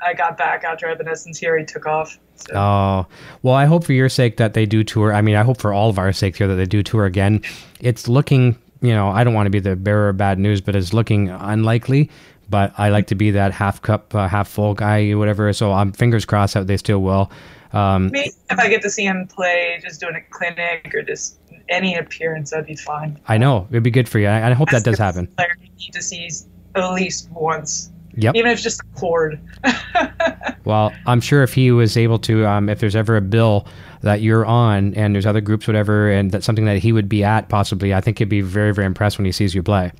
I 0.05 0.13
got 0.13 0.37
back 0.37 0.63
after 0.63 0.87
Evanescence, 0.87 1.37
here. 1.39 1.57
he 1.57 1.65
took 1.65 1.85
off. 1.85 2.17
So, 2.35 2.53
Oh, 2.55 3.07
well, 3.41 3.55
I 3.55 3.65
hope 3.65 3.83
for 3.83 3.93
your 3.93 4.09
sake 4.09 4.37
that 4.37 4.53
they 4.53 4.65
do 4.65 4.83
tour. 4.83 5.13
I 5.13 5.21
mean, 5.21 5.35
I 5.35 5.43
hope 5.43 5.59
for 5.59 5.73
all 5.73 5.89
of 5.89 5.97
our 5.99 6.11
sake 6.11 6.37
here 6.37 6.47
that 6.47 6.55
they 6.55 6.65
do 6.65 6.83
tour 6.83 7.05
again. 7.05 7.41
It's 7.79 8.07
looking, 8.07 8.57
you 8.81 8.93
know, 8.93 9.09
I 9.09 9.23
don't 9.23 9.33
want 9.33 9.45
to 9.45 9.51
be 9.51 9.59
the 9.59 9.75
bearer 9.75 10.09
of 10.09 10.17
bad 10.17 10.39
news, 10.39 10.61
but 10.61 10.75
it's 10.75 10.93
looking 10.93 11.29
unlikely. 11.29 12.09
But 12.49 12.73
I 12.77 12.89
like 12.89 13.07
to 13.07 13.15
be 13.15 13.31
that 13.31 13.53
half 13.53 13.81
cup, 13.81 14.13
uh, 14.13 14.27
half 14.27 14.47
full 14.49 14.73
guy, 14.73 15.13
whatever. 15.13 15.51
So 15.53 15.71
I'm 15.71 15.91
fingers 15.91 16.25
crossed 16.25 16.53
that 16.55 16.67
they 16.67 16.77
still 16.77 16.99
will. 16.99 17.31
Um, 17.71 18.11
maybe 18.11 18.31
if 18.51 18.59
I 18.59 18.67
get 18.67 18.81
to 18.83 18.89
see 18.89 19.05
him 19.05 19.27
play, 19.27 19.79
just 19.81 19.99
doing 19.99 20.15
a 20.15 20.21
clinic 20.29 20.93
or 20.93 21.01
just 21.01 21.39
any 21.69 21.95
appearance, 21.95 22.51
that'd 22.51 22.67
be 22.67 22.75
fine. 22.75 23.19
I 23.27 23.37
know 23.37 23.67
it'd 23.71 23.83
be 23.83 23.91
good 23.91 24.07
for 24.07 24.19
you. 24.19 24.27
I, 24.27 24.49
I 24.49 24.53
hope 24.53 24.69
that 24.69 24.83
does 24.83 24.99
happen. 24.99 25.27
Player 25.27 25.57
you 25.61 25.69
need 25.79 25.93
to 25.93 26.01
see 26.01 26.29
at 26.75 26.93
least 26.93 27.29
once, 27.31 27.91
Yep. 28.15 28.35
even 28.35 28.51
if 28.51 28.55
it's 28.55 28.63
just 28.63 28.81
a 28.81 28.99
chord. 28.99 29.39
Well, 30.65 30.93
I'm 31.05 31.19
sure 31.19 31.43
if 31.43 31.53
he 31.53 31.71
was 31.71 31.97
able 31.97 32.19
to, 32.19 32.47
um, 32.47 32.69
if 32.69 32.79
there's 32.79 32.95
ever 32.95 33.17
a 33.17 33.21
bill 33.21 33.67
that 34.01 34.21
you're 34.21 34.45
on 34.45 34.93
and 34.95 35.13
there's 35.13 35.25
other 35.25 35.41
groups, 35.41 35.67
whatever, 35.67 36.09
and 36.09 36.31
that's 36.31 36.45
something 36.45 36.65
that 36.65 36.77
he 36.77 36.91
would 36.91 37.09
be 37.09 37.23
at 37.23 37.49
possibly, 37.49 37.93
I 37.93 38.01
think 38.01 38.19
he'd 38.19 38.29
be 38.29 38.41
very, 38.41 38.73
very 38.73 38.87
impressed 38.87 39.17
when 39.17 39.25
he 39.25 39.31
sees 39.31 39.53
you 39.53 39.63
play. 39.63 39.91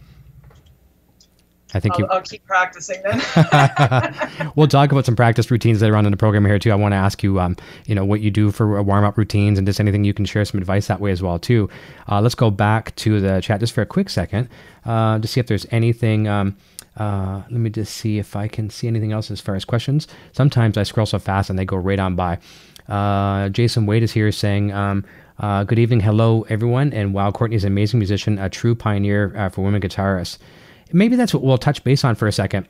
I 1.76 1.80
think 1.80 1.98
you. 1.98 2.06
I'll, 2.06 2.18
I'll 2.18 2.22
keep 2.22 2.46
practicing 2.46 3.02
then. 3.02 4.52
we'll 4.56 4.68
talk 4.68 4.92
about 4.92 5.06
some 5.06 5.16
practice 5.16 5.50
routines 5.50 5.82
later 5.82 5.98
on 5.98 6.06
in 6.06 6.12
the 6.12 6.18
program 6.18 6.46
here 6.46 6.60
too. 6.60 6.72
I 6.72 6.76
want 6.76 6.92
to 6.92 6.98
ask 6.98 7.24
you, 7.24 7.40
um, 7.40 7.58
you 7.88 7.96
know, 7.96 8.06
what 8.06 8.22
you 8.22 8.30
do 8.30 8.52
for 8.52 8.82
warm 8.84 9.04
up 9.04 9.18
routines 9.18 9.58
and 9.58 9.66
just 9.66 9.80
anything 9.80 10.04
you 10.04 10.14
can 10.14 10.26
share 10.26 10.46
some 10.46 10.60
advice 10.60 10.86
that 10.86 11.00
way 11.00 11.12
as 11.12 11.24
well 11.24 11.40
too. 11.40 11.68
Uh, 12.08 12.22
let's 12.22 12.36
go 12.36 12.52
back 12.52 12.96
to 12.98 13.20
the 13.20 13.42
chat 13.42 13.60
just 13.60 13.74
for 13.74 13.82
a 13.82 13.88
quick 13.88 14.12
second 14.12 14.50
uh, 14.86 15.18
to 15.18 15.28
see 15.28 15.40
if 15.40 15.48
there's 15.48 15.66
anything. 15.72 16.28
Um, 16.28 16.56
uh, 16.98 17.42
let 17.50 17.60
me 17.60 17.70
just 17.70 17.96
see 17.96 18.20
if 18.20 18.36
I 18.36 18.48
can 18.48 18.70
see 18.70 18.88
anything 18.88 19.12
else 19.12 19.32
as 19.32 19.42
far 19.42 19.56
as 19.56 19.66
questions. 19.66 20.08
Sometimes 20.32 20.78
I 20.78 20.84
scroll 20.84 21.06
so 21.06 21.20
fast 21.20 21.50
and 21.50 21.58
they 21.58 21.66
go 21.66 21.78
right 21.78 22.00
on 22.00 22.16
by. 22.16 22.40
Uh, 22.88 23.50
Jason 23.50 23.86
Wade 23.86 24.04
is 24.04 24.12
here 24.12 24.32
saying. 24.32 24.72
Um, 24.72 25.06
uh, 25.40 25.64
good 25.64 25.80
evening, 25.80 26.00
hello 26.00 26.46
everyone, 26.48 26.94
and 26.94 27.14
wow, 27.14 27.32
Courtney's 27.32 27.64
an 27.64 27.72
amazing 27.72 28.00
musician, 28.00 28.38
a 28.38 28.50
true 28.50 28.76
pioneer 28.76 29.36
uh, 29.36 29.50
for 29.50 29.64
women 29.64 29.82
guitarists. 29.82 30.38
Maybe 30.92 31.16
that's 31.16 31.34
what 31.34 31.42
we'll 31.42 31.58
touch 31.58 31.84
base 31.84 32.04
on 32.04 32.14
for 32.14 32.28
a 32.28 32.32
second. 32.32 32.68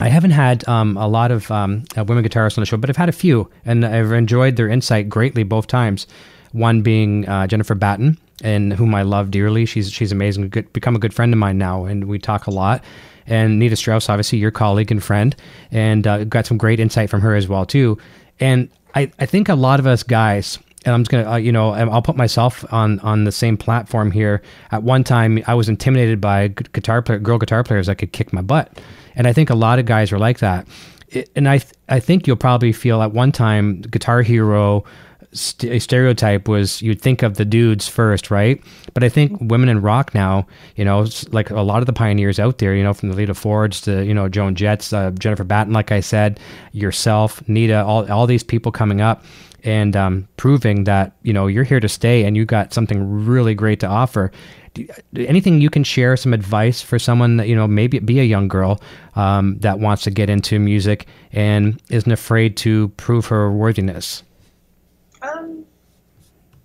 I 0.00 0.08
haven't 0.08 0.32
had 0.32 0.66
um, 0.66 0.96
a 0.96 1.06
lot 1.06 1.30
of 1.30 1.50
um, 1.50 1.84
uh, 1.96 2.02
women 2.04 2.24
guitarists 2.24 2.58
on 2.58 2.62
the 2.62 2.66
show, 2.66 2.78
but 2.78 2.90
I've 2.90 2.96
had 2.96 3.08
a 3.08 3.12
few, 3.12 3.50
and 3.64 3.84
I've 3.84 4.12
enjoyed 4.12 4.56
their 4.56 4.68
insight 4.68 5.08
greatly 5.08 5.42
both 5.42 5.66
times. 5.66 6.06
One 6.52 6.82
being 6.82 7.28
uh, 7.28 7.46
Jennifer 7.46 7.74
Batten, 7.74 8.18
and 8.42 8.72
whom 8.72 8.94
I 8.94 9.02
love 9.02 9.30
dearly. 9.30 9.66
She's 9.66 9.92
she's 9.92 10.10
amazing, 10.10 10.48
good, 10.48 10.72
become 10.72 10.96
a 10.96 10.98
good 10.98 11.12
friend 11.12 11.32
of 11.32 11.38
mine 11.38 11.58
now, 11.58 11.84
and 11.84 12.08
we 12.08 12.18
talk 12.18 12.46
a 12.46 12.50
lot. 12.50 12.82
And 13.26 13.58
Nita 13.58 13.76
Strauss, 13.76 14.08
obviously 14.08 14.38
your 14.38 14.50
colleague 14.50 14.90
and 14.90 15.02
friend, 15.02 15.34
and 15.70 16.06
uh, 16.06 16.24
got 16.24 16.46
some 16.46 16.58
great 16.58 16.80
insight 16.80 17.10
from 17.10 17.20
her 17.20 17.34
as 17.34 17.48
well 17.48 17.64
too. 17.64 17.98
And 18.40 18.68
I, 18.94 19.10
I 19.18 19.26
think 19.26 19.48
a 19.48 19.54
lot 19.54 19.80
of 19.80 19.86
us 19.86 20.02
guys, 20.02 20.58
and 20.84 20.94
I'm 20.94 21.02
just 21.02 21.10
gonna, 21.10 21.30
uh, 21.30 21.36
you 21.36 21.52
know, 21.52 21.70
I'll 21.70 22.02
put 22.02 22.16
myself 22.16 22.64
on 22.72 23.00
on 23.00 23.24
the 23.24 23.32
same 23.32 23.56
platform 23.56 24.10
here. 24.10 24.42
At 24.70 24.82
one 24.82 25.04
time, 25.04 25.42
I 25.46 25.54
was 25.54 25.68
intimidated 25.68 26.20
by 26.20 26.48
guitar 26.48 27.02
player, 27.02 27.18
girl 27.18 27.38
guitar 27.38 27.64
players 27.64 27.86
that 27.86 27.96
could 27.96 28.12
kick 28.12 28.32
my 28.32 28.42
butt, 28.42 28.78
and 29.14 29.26
I 29.26 29.32
think 29.32 29.50
a 29.50 29.54
lot 29.54 29.78
of 29.78 29.86
guys 29.86 30.12
are 30.12 30.18
like 30.18 30.38
that. 30.40 30.66
It, 31.08 31.30
and 31.36 31.48
I, 31.48 31.58
th- 31.58 31.72
I 31.88 32.00
think 32.00 32.26
you'll 32.26 32.36
probably 32.36 32.72
feel 32.72 33.00
at 33.00 33.12
one 33.12 33.32
time, 33.32 33.82
Guitar 33.82 34.22
Hero 34.22 34.84
st- 35.34 35.82
stereotype 35.82 36.48
was 36.48 36.80
you'd 36.80 37.02
think 37.02 37.22
of 37.22 37.36
the 37.36 37.44
dudes 37.44 37.86
first, 37.88 38.30
right? 38.30 38.62
But 38.94 39.04
I 39.04 39.08
think 39.08 39.36
women 39.40 39.68
in 39.68 39.82
rock 39.82 40.14
now, 40.14 40.46
you 40.76 40.84
know, 40.84 41.06
like 41.30 41.50
a 41.50 41.60
lot 41.60 41.80
of 41.80 41.86
the 41.86 41.92
pioneers 41.92 42.38
out 42.38 42.58
there, 42.58 42.74
you 42.74 42.82
know, 42.82 42.94
from 42.94 43.10
the 43.10 43.16
Lita 43.16 43.34
Fords 43.34 43.80
to 43.82 44.04
you 44.04 44.14
know 44.14 44.28
Joan 44.28 44.54
Jetts, 44.54 44.92
uh, 44.92 45.10
Jennifer 45.12 45.44
Batten, 45.44 45.72
like 45.72 45.92
I 45.92 46.00
said, 46.00 46.40
yourself, 46.72 47.46
Nita, 47.48 47.84
all 47.84 48.10
all 48.10 48.26
these 48.26 48.42
people 48.42 48.72
coming 48.72 49.00
up 49.00 49.24
and 49.64 49.96
um, 49.96 50.28
proving 50.36 50.84
that 50.84 51.12
you 51.22 51.32
know 51.32 51.46
you're 51.46 51.64
here 51.64 51.80
to 51.80 51.88
stay 51.88 52.24
and 52.24 52.36
you 52.36 52.44
got 52.44 52.72
something 52.72 53.26
really 53.26 53.54
great 53.54 53.80
to 53.80 53.86
offer. 53.86 54.30
Do, 54.74 54.86
anything 55.16 55.60
you 55.60 55.70
can 55.70 55.84
share 55.84 56.16
some 56.16 56.34
advice 56.34 56.82
for 56.82 56.98
someone 56.98 57.36
that 57.38 57.48
you 57.48 57.56
know 57.56 57.66
maybe 57.66 57.98
be 57.98 58.20
a 58.20 58.24
young 58.24 58.48
girl 58.48 58.80
um, 59.16 59.58
that 59.58 59.80
wants 59.80 60.02
to 60.04 60.10
get 60.10 60.30
into 60.30 60.58
music 60.58 61.06
and 61.32 61.80
isn't 61.90 62.10
afraid 62.10 62.56
to 62.58 62.88
prove 62.90 63.26
her 63.26 63.50
worthiness? 63.50 64.22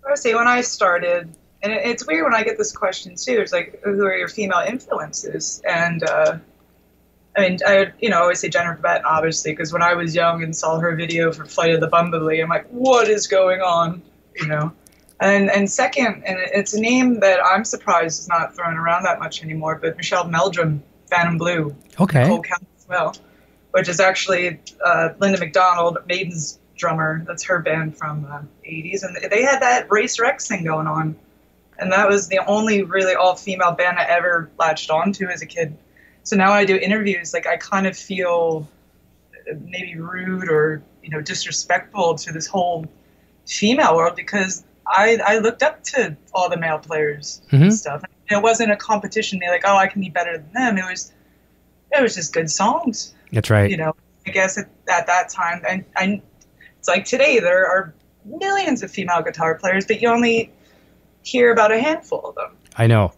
I 0.10 0.14
would 0.14 0.20
say 0.20 0.34
when 0.34 0.48
I 0.48 0.62
started, 0.62 1.30
and 1.62 1.72
it, 1.72 1.86
it's 1.86 2.08
weird 2.08 2.24
when 2.24 2.34
I 2.34 2.44
get 2.44 2.58
this 2.58 2.76
question 2.76 3.14
too. 3.16 3.40
It's 3.40 3.54
like, 3.54 3.80
who 3.84 4.04
are 4.06 4.18
your 4.18 4.28
female 4.28 4.64
influences? 4.68 5.62
And 5.70 6.04
uh, 6.04 6.40
I 7.38 7.42
mean, 7.42 7.60
I 7.64 7.92
you 8.00 8.10
know 8.10 8.22
always 8.22 8.40
say 8.40 8.50
Jennifer 8.50 8.82
Batten, 8.82 9.06
obviously, 9.06 9.52
because 9.52 9.72
when 9.72 9.84
I 9.84 9.94
was 9.94 10.16
young 10.16 10.42
and 10.42 10.56
saw 10.56 10.80
her 10.80 10.96
video 10.96 11.32
for 11.32 11.46
Flight 11.46 11.76
of 11.76 11.80
the 11.80 11.88
Bumblebee, 11.88 12.42
I'm 12.42 12.50
like, 12.50 12.66
what 12.70 13.08
is 13.08 13.28
going 13.28 13.62
on? 13.62 14.02
You 14.36 14.48
know. 14.48 14.72
And 15.20 15.52
and 15.52 15.70
second, 15.70 16.24
and 16.26 16.40
it's 16.40 16.74
a 16.74 16.80
name 16.80 17.20
that 17.20 17.40
I'm 17.46 17.64
surprised 17.64 18.22
is 18.22 18.28
not 18.28 18.56
thrown 18.56 18.78
around 18.78 19.04
that 19.04 19.20
much 19.20 19.44
anymore. 19.44 19.78
But 19.80 19.96
Michelle 19.96 20.28
Meldrum, 20.28 20.82
Phantom 21.08 21.38
Blue, 21.38 21.76
Okay, 22.00 22.26
Cole 22.26 22.42
Count 22.42 22.66
as 22.80 22.88
well, 22.88 23.16
which 23.72 23.88
is 23.88 24.00
actually 24.00 24.60
uh, 24.84 25.10
Linda 25.20 25.38
McDonald, 25.38 26.00
Maiden's 26.08 26.59
drummer. 26.80 27.24
That's 27.28 27.44
her 27.44 27.60
band 27.60 27.96
from 27.98 28.24
the 28.24 28.70
80s. 28.70 29.04
And 29.04 29.16
they 29.32 29.44
had 29.44 29.62
that 29.62 29.92
Racer 29.92 30.26
X 30.26 30.48
thing 30.48 30.64
going 30.64 30.88
on. 30.88 31.16
And 31.78 31.92
that 31.92 32.10
was 32.10 32.28
the 32.28 32.40
only 32.48 32.82
really 32.84 33.14
all 33.14 33.36
female 33.36 33.72
band 33.72 34.00
I 34.00 34.04
ever 34.06 34.50
latched 34.58 34.90
onto 34.90 35.28
as 35.28 35.42
a 35.42 35.46
kid. 35.46 35.78
So 36.24 36.36
now 36.36 36.50
when 36.50 36.58
I 36.60 36.66
do 36.66 36.76
interviews, 36.76 37.34
like 37.34 37.46
I 37.48 37.58
kind 37.58 37.86
of 37.88 37.96
feel 37.96 38.68
maybe 39.66 39.96
rude 39.98 40.50
or, 40.50 40.82
you 41.04 41.10
know, 41.10 41.22
disrespectful 41.22 42.16
to 42.16 42.34
this 42.34 42.48
whole 42.48 42.86
female 43.48 43.96
world 43.96 44.16
because 44.16 44.64
I, 44.86 45.18
I 45.26 45.38
looked 45.40 45.64
up 45.64 45.84
to 45.86 46.16
all 46.34 46.50
the 46.50 46.58
male 46.58 46.80
players 46.80 47.42
Mhm. 47.52 47.62
and 47.62 47.74
stuff. 47.74 48.04
It 48.30 48.42
wasn't 48.42 48.72
a 48.72 48.76
competition. 48.76 49.40
They're 49.40 49.52
like, 49.52 49.64
oh, 49.66 49.76
I 49.76 49.88
can 49.88 50.02
be 50.02 50.10
better 50.10 50.38
than 50.38 50.52
them. 50.54 50.78
It 50.78 50.90
was, 50.90 51.12
it 51.92 52.02
was 52.02 52.14
just 52.16 52.34
good 52.34 52.50
songs 52.52 53.14
that's 53.32 53.50
right. 53.50 53.70
you 53.72 53.78
know, 53.78 53.96
I 54.28 54.32
guess 54.32 54.58
at, 54.58 54.70
at 54.88 55.08
that 55.08 55.30
time, 55.30 55.64
and, 55.68 55.86
and 56.00 56.22
it's 56.80 56.88
like 56.88 57.06
today 57.06 57.40
there 57.40 57.68
are 57.68 57.94
millions 58.26 58.84
of 58.84 58.92
female 58.92 59.22
guitar 59.22 59.56
players, 59.56 59.86
but 59.86 60.02
you 60.02 60.08
only 60.08 60.52
hear 61.24 61.52
about 61.52 61.72
a 61.72 61.80
handful 61.80 62.22
of 62.30 62.36
them. 62.36 62.56
I 62.76 62.88
know. 62.88 63.14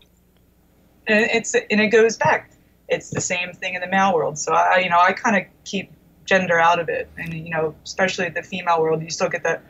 And 1.07 1.26
it's 1.32 1.53
and 1.53 1.80
it 1.80 1.88
goes 1.88 2.18
back. 2.18 2.51
It's 2.89 3.09
the 3.09 3.22
same 3.22 3.53
thing 3.53 3.76
in 3.76 3.82
the 3.82 3.88
male 3.88 4.14
world. 4.14 4.38
So 4.38 4.53
I, 4.53 4.80
you 4.80 4.89
know, 4.89 4.99
I 4.99 5.14
kind 5.14 5.38
of 5.38 5.43
keep 5.64 5.91
gender 6.26 6.59
out 6.59 6.80
of 6.80 6.89
it, 6.89 7.09
and 7.18 7.34
you 7.34 7.49
know, 7.51 7.76
especially 7.84 8.30
the 8.30 8.43
female 8.43 8.82
world, 8.82 9.01
you 9.01 9.09
still 9.09 9.30
get 9.30 9.43
that. 9.43 9.64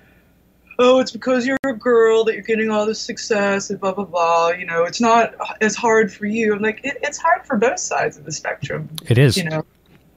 Oh, 0.79 0.99
it's 0.99 1.11
because 1.11 1.45
you're 1.45 1.57
a 1.65 1.73
girl 1.73 2.23
that 2.25 2.33
you're 2.33 2.41
getting 2.43 2.71
all 2.71 2.85
this 2.85 2.99
success 2.99 3.69
and 3.69 3.79
blah 3.79 3.93
blah 3.93 4.05
blah. 4.05 4.49
You 4.49 4.65
know, 4.65 4.83
it's 4.83 5.01
not 5.01 5.35
as 5.61 5.75
hard 5.75 6.11
for 6.11 6.25
you. 6.25 6.55
I'm 6.55 6.61
like, 6.61 6.81
it, 6.83 6.97
it's 7.01 7.17
hard 7.17 7.45
for 7.45 7.57
both 7.57 7.79
sides 7.79 8.17
of 8.17 8.25
the 8.25 8.31
spectrum. 8.31 8.89
It 9.05 9.17
is. 9.17 9.37
You 9.37 9.45
know, 9.45 9.65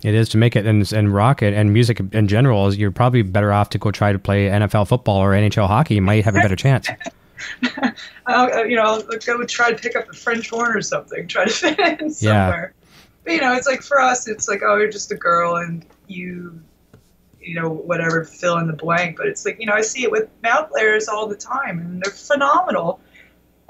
It 0.05 0.15
is 0.15 0.29
to 0.29 0.37
make 0.37 0.55
it 0.55 0.67
and, 0.67 0.93
and 0.93 1.13
rock 1.13 1.43
it 1.43 1.55
and 1.55 1.73
music 1.73 1.99
in 2.13 2.29
general. 2.29 2.67
Is 2.67 2.77
you're 2.77 2.91
probably 2.91 3.23
better 3.23 3.53
off 3.53 3.71
to 3.71 3.79
go 3.79 3.91
try 3.91 4.13
to 4.13 4.19
play 4.19 4.49
NFL 4.49 4.87
football 4.87 5.17
or 5.17 5.31
NHL 5.31 5.67
hockey. 5.67 5.95
You 5.95 6.03
might 6.03 6.25
have 6.27 6.37
a 6.37 6.41
better 6.41 6.57
chance. 6.57 6.89
I'll, 8.27 8.53
uh, 8.53 8.63
you 8.65 8.77
know, 8.77 8.83
I'll 8.83 9.03
go 9.03 9.45
try 9.45 9.71
to 9.71 9.77
pick 9.77 9.97
up 9.97 10.07
the 10.07 10.13
French 10.13 10.51
horn 10.51 10.77
or 10.77 10.83
something, 10.83 11.27
try 11.27 11.47
to 11.47 11.51
fit 11.75 12.01
in 12.01 12.11
somewhere. 12.11 12.75
But, 13.25 13.33
you 13.33 13.41
know, 13.41 13.55
it's 13.55 13.67
like 13.67 13.81
for 13.81 13.99
us, 13.99 14.29
it's 14.29 14.47
like, 14.47 14.61
oh, 14.63 14.77
you're 14.77 14.91
just 14.91 15.11
a 15.11 15.15
girl 15.15 15.57
and 15.57 15.87
you, 16.07 16.61
you 17.41 17.55
know, 17.55 17.71
whatever, 17.71 18.25
fill 18.25 18.59
in 18.59 18.67
the 18.67 18.75
blank. 18.75 19.17
But 19.17 19.27
it's 19.27 19.47
like, 19.47 19.59
you 19.59 19.65
know, 19.65 19.73
I 19.73 19.81
see 19.81 20.03
it 20.03 20.11
with 20.11 20.29
male 20.43 20.65
players 20.65 21.09
all 21.09 21.27
the 21.27 21.37
time 21.37 21.79
and 21.79 22.03
they're 22.03 22.13
phenomenal. 22.13 23.01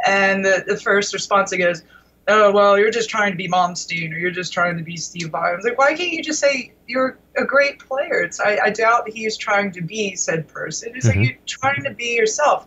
And 0.04 0.44
the, 0.44 0.64
the 0.66 0.76
first 0.76 1.14
response 1.14 1.52
I 1.52 1.58
get 1.58 1.70
is, 1.70 1.84
oh, 2.28 2.52
well, 2.52 2.78
you're 2.78 2.90
just 2.90 3.10
trying 3.10 3.32
to 3.32 3.36
be 3.36 3.48
Malmsteen 3.48 4.12
or 4.12 4.18
you're 4.18 4.30
just 4.30 4.52
trying 4.52 4.76
to 4.76 4.82
be 4.82 4.96
Steve 4.96 5.30
Vai. 5.30 5.50
I 5.50 5.54
was 5.54 5.64
like, 5.64 5.78
why 5.78 5.94
can't 5.94 6.12
you 6.12 6.22
just 6.22 6.40
say 6.40 6.72
you're 6.86 7.18
a 7.36 7.44
great 7.44 7.78
player? 7.78 8.22
It's 8.22 8.40
I, 8.40 8.58
I 8.64 8.70
doubt 8.70 9.08
he 9.08 9.26
is 9.26 9.36
trying 9.36 9.72
to 9.72 9.82
be 9.82 10.16
said 10.16 10.48
person. 10.48 10.92
It's 10.94 11.06
Mhm. 11.06 11.16
like 11.16 11.24
you're 11.28 11.38
trying 11.46 11.82
to 11.84 11.90
be 11.92 12.14
yourself. 12.16 12.66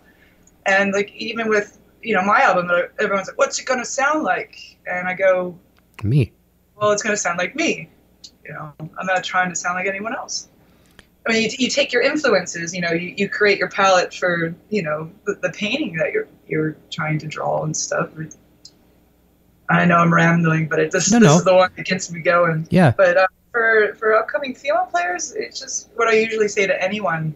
And 0.66 0.94
like 0.94 1.14
even 1.16 1.48
with 1.50 1.80
you 2.02 2.14
know 2.14 2.22
my 2.24 2.42
album, 2.42 2.70
everyone's 3.00 3.28
like, 3.28 3.38
"What's 3.38 3.60
it 3.60 3.66
gonna 3.66 3.86
sound 3.86 4.24
like?" 4.24 4.78
And 4.86 5.08
I 5.08 5.14
go, 5.14 5.58
Me. 6.04 6.32
"Well, 6.76 6.92
it's 6.92 7.02
gonna 7.02 7.18
sound 7.18 7.38
like 7.38 7.56
me." 7.56 7.90
You 8.46 8.54
know, 8.54 8.74
I'm 8.80 9.06
not 9.06 9.24
trying 9.24 9.50
to 9.50 9.56
sound 9.56 9.76
like 9.76 9.88
anyone 9.88 10.16
else. 10.16 10.48
I 11.28 11.34
mean, 11.34 11.44
you, 11.44 11.50
you 11.60 11.70
take 11.70 11.92
your 11.92 12.02
influences, 12.02 12.74
you 12.74 12.80
know, 12.80 12.92
you, 12.92 13.14
you 13.18 13.28
create 13.28 13.58
your 13.58 13.68
palette 13.70 14.14
for, 14.14 14.56
you 14.70 14.82
know, 14.82 15.12
the, 15.26 15.34
the 15.42 15.50
painting 15.50 15.98
that 15.98 16.14
you're 16.14 16.28
you're 16.48 16.78
trying 16.90 17.20
to 17.20 17.28
draw 17.28 17.64
and 17.64 17.76
stuff. 17.76 18.10
I 19.70 19.86
know 19.86 19.98
I'm 19.98 20.14
rambling, 20.14 20.68
but 20.68 20.80
it 20.80 20.92
just 20.92 21.12
No, 21.12 21.20
this 21.20 21.28
no. 21.28 21.38
is 21.38 21.44
the 21.44 21.56
one 21.56 21.72
that 21.76 21.86
gets 21.86 22.12
me 22.12 22.22
going. 22.22 22.68
Yeah. 22.70 22.94
But 22.96 23.18
uh, 23.18 23.28
for 23.52 23.96
for 24.00 24.16
upcoming 24.16 24.56
female 24.56 24.88
players, 24.90 25.34
it's 25.36 25.60
just 25.60 25.90
what 25.96 26.08
I 26.08 26.14
usually 26.14 26.48
say 26.48 26.68
to 26.68 26.82
anyone: 26.82 27.36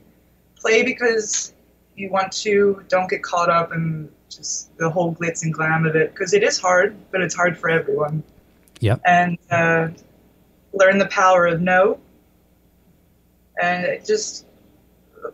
play 0.55 0.83
because 0.83 1.53
you 1.95 2.09
want 2.09 2.31
to. 2.33 2.83
Don't 2.87 3.09
get 3.09 3.21
caught 3.21 3.49
up 3.49 3.73
in 3.73 4.09
just 4.29 4.75
the 4.77 4.89
whole 4.89 5.13
glitz 5.13 5.43
and 5.43 5.53
glam 5.53 5.85
of 5.85 5.95
it, 5.95 6.13
because 6.13 6.33
it 6.33 6.41
is 6.41 6.57
hard, 6.57 6.95
but 7.11 7.21
it's 7.21 7.35
hard 7.35 7.57
for 7.57 7.69
everyone. 7.69 8.23
Yep. 8.79 9.01
And 9.05 9.37
uh, 9.51 9.89
learn 10.73 10.97
the 10.97 11.07
power 11.07 11.47
of 11.47 11.61
no. 11.61 11.99
And 13.61 14.03
just, 14.05 14.45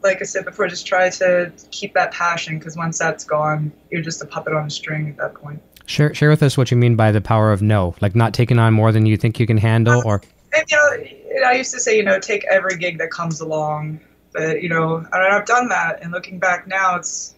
like 0.02 0.20
I 0.22 0.26
said 0.26 0.46
before, 0.46 0.68
just 0.68 0.88
try 0.88 1.10
to 1.12 1.54
keep 1.70 1.94
that 1.94 2.12
passion, 2.12 2.58
because 2.58 2.76
once 2.76 2.98
that's 2.98 3.24
gone, 3.24 3.72
you're 3.92 4.02
just 4.02 4.22
a 4.24 4.26
puppet 4.26 4.54
on 4.54 4.66
a 4.66 4.70
string 4.70 5.10
at 5.10 5.18
that 5.18 5.36
point. 5.36 5.62
Share 5.88 6.14
share 6.14 6.30
with 6.30 6.44
us 6.44 6.58
what 6.58 6.70
you 6.70 6.78
mean 6.78 6.96
by 6.96 7.12
the 7.12 7.22
power 7.22 7.52
of 7.52 7.62
no, 7.62 7.96
like 8.02 8.16
not 8.16 8.34
taking 8.34 8.60
on 8.60 8.74
more 8.74 8.92
than 8.92 9.06
you 9.06 9.18
think 9.18 9.40
you 9.40 9.48
can 9.48 9.58
handle, 9.58 10.04
or 10.06 10.22
and, 10.54 10.66
you 10.70 11.42
know, 11.42 11.48
I 11.48 11.54
used 11.54 11.74
to 11.74 11.80
say, 11.80 11.98
you 11.98 12.04
know, 12.04 12.20
take 12.20 12.46
every 12.46 12.78
gig 12.78 12.98
that 13.00 13.12
comes 13.12 13.42
along. 13.42 14.00
But, 14.34 14.62
you 14.62 14.70
know, 14.70 15.06
I've 15.12 15.46
done 15.46 15.70
that. 15.70 16.02
And 16.02 16.12
looking 16.12 16.40
back 16.40 16.68
now, 16.68 16.96
it's, 16.96 17.36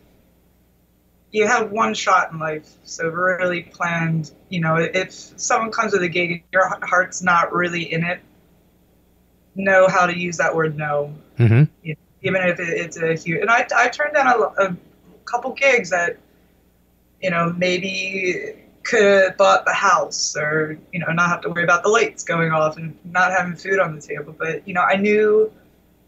you 1.32 1.48
have 1.48 1.72
one 1.72 1.94
shot 1.94 2.32
in 2.32 2.40
life. 2.40 2.76
So 2.84 3.08
really 3.08 3.64
planned, 3.64 4.32
you 4.50 4.60
know, 4.60 4.76
if 4.76 5.12
someone 5.12 5.72
comes 5.72 5.94
with 5.94 6.04
a 6.04 6.10
gig 6.10 6.32
and 6.32 6.42
your 6.52 6.70
heart's 6.84 7.22
not 7.22 7.54
really 7.54 7.92
in 7.92 8.04
it, 8.04 8.20
know 9.56 9.88
how 9.88 10.06
to 10.06 10.18
use 10.18 10.38
that 10.38 10.56
word 10.56 10.78
no. 10.78 11.14
hmm 11.38 11.64
You 11.84 11.94
know, 11.94 12.00
even 12.22 12.42
if 12.44 12.60
it, 12.60 12.70
it's 12.70 12.98
a 12.98 13.14
huge, 13.16 13.42
and 13.42 13.50
I, 13.50 13.66
I 13.76 13.88
turned 13.90 14.14
down 14.14 14.28
a, 14.28 14.64
a 14.64 14.78
couple 15.26 15.54
gigs 15.54 15.90
that, 15.92 16.18
you 17.22 17.30
know, 17.30 17.54
maybe 17.58 18.56
could 18.84 19.04
have 19.04 19.38
bought 19.38 19.66
the 19.66 19.74
house 19.74 20.36
or, 20.36 20.78
you 20.94 21.00
know, 21.00 21.08
not 21.12 21.30
have 21.30 21.42
to 21.42 21.50
worry 21.50 21.64
about 21.64 21.84
the 21.84 21.90
lights 21.90 22.24
going 22.24 22.52
off 22.52 22.78
and 22.78 22.98
not 23.06 23.32
having 23.32 23.56
food 23.56 23.80
on 23.80 23.96
the 23.96 24.02
table. 24.02 24.34
But, 24.38 24.68
you 24.68 24.74
know, 24.74 24.82
I 24.82 24.96
knew 24.96 25.52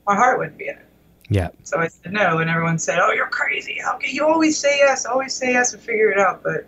my 0.07 0.15
heart 0.15 0.39
wouldn't 0.39 0.57
be 0.57 0.67
in 0.67 0.75
it. 0.75 0.85
yeah, 1.29 1.49
So 1.63 1.79
I 1.79 1.87
said 1.87 2.11
no, 2.11 2.39
and 2.39 2.49
everyone 2.49 2.79
said, 2.79 2.99
"Oh, 2.99 3.11
you're 3.11 3.27
crazy! 3.27 3.79
How 3.83 3.97
can 3.97 4.09
you 4.13 4.25
always 4.25 4.57
say 4.57 4.77
yes? 4.79 5.05
Always 5.05 5.33
say 5.33 5.51
yes 5.53 5.73
and 5.73 5.81
figure 5.81 6.11
it 6.11 6.17
out." 6.17 6.43
But 6.43 6.65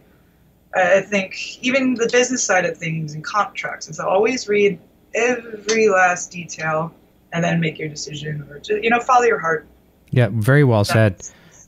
I 0.76 1.02
think 1.02 1.58
even 1.64 1.96
the 1.96 2.10
business 2.12 2.44
side 2.44 2.66
of 2.66 2.78
things 2.78 3.14
and 3.14 3.24
contracts 3.24 3.90
is 3.90 4.00
always 4.00 4.48
read 4.48 4.80
every 5.16 5.90
last 5.90 6.32
detail 6.32 6.94
and 7.32 7.44
then 7.44 7.60
make 7.60 7.80
your 7.80 7.90
decision, 7.90 8.48
or 8.50 8.60
just, 8.60 8.84
you 8.84 8.90
know, 8.90 9.00
follow 9.00 9.24
your 9.24 9.40
heart. 9.40 9.66
yeah, 10.12 10.30
very 10.32 10.64
well 10.64 10.84
said. 10.86 11.16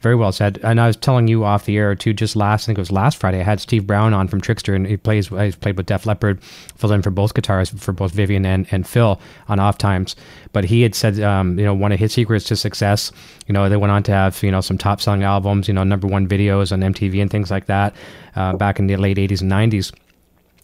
Very 0.05 0.15
well 0.15 0.31
said. 0.31 0.59
And 0.61 0.79
I 0.79 0.85
was 0.85 0.95
telling 0.95 1.27
you 1.27 1.45
off 1.45 1.65
the 1.65 1.77
air 1.77 1.95
too. 1.95 2.13
Just 2.13 2.35
last, 2.35 2.65
I 2.65 2.67
think 2.67 2.77
it 2.77 2.81
was 2.81 2.91
last 2.91 3.17
Friday, 3.17 3.39
I 3.39 3.43
had 3.43 3.59
Steve 3.59 3.87
Brown 3.87 4.13
on 4.13 4.27
from 4.27 4.39
Trixter, 4.39 4.75
and 4.75 4.85
he 4.85 4.97
plays. 4.97 5.29
He's 5.29 5.55
played 5.55 5.77
with 5.77 5.87
Def 5.87 6.05
Leppard, 6.05 6.43
filled 6.43 6.93
in 6.93 7.01
for 7.01 7.09
both 7.09 7.33
guitarists 7.33 7.79
for 7.79 7.91
both 7.91 8.11
Vivian 8.11 8.45
and, 8.45 8.67
and 8.69 8.87
Phil 8.87 9.19
on 9.47 9.59
off 9.59 9.79
times. 9.79 10.15
But 10.53 10.65
he 10.65 10.83
had 10.83 10.93
said, 10.93 11.19
um, 11.21 11.57
you 11.57 11.65
know, 11.65 11.73
one 11.73 11.91
of 11.91 11.97
his 11.97 12.13
secrets 12.13 12.45
to 12.49 12.55
success. 12.55 13.11
You 13.47 13.53
know, 13.53 13.67
they 13.67 13.77
went 13.77 13.89
on 13.89 14.03
to 14.03 14.11
have 14.11 14.43
you 14.43 14.51
know 14.51 14.61
some 14.61 14.77
top 14.77 15.01
selling 15.01 15.23
albums, 15.23 15.67
you 15.67 15.73
know, 15.73 15.83
number 15.83 16.05
one 16.05 16.27
videos 16.27 16.71
on 16.71 16.81
MTV 16.81 17.19
and 17.19 17.31
things 17.31 17.49
like 17.49 17.65
that, 17.65 17.95
uh, 18.35 18.55
back 18.57 18.77
in 18.77 18.85
the 18.85 18.97
late 18.97 19.17
'80s 19.17 19.41
and 19.41 19.51
'90s 19.51 19.91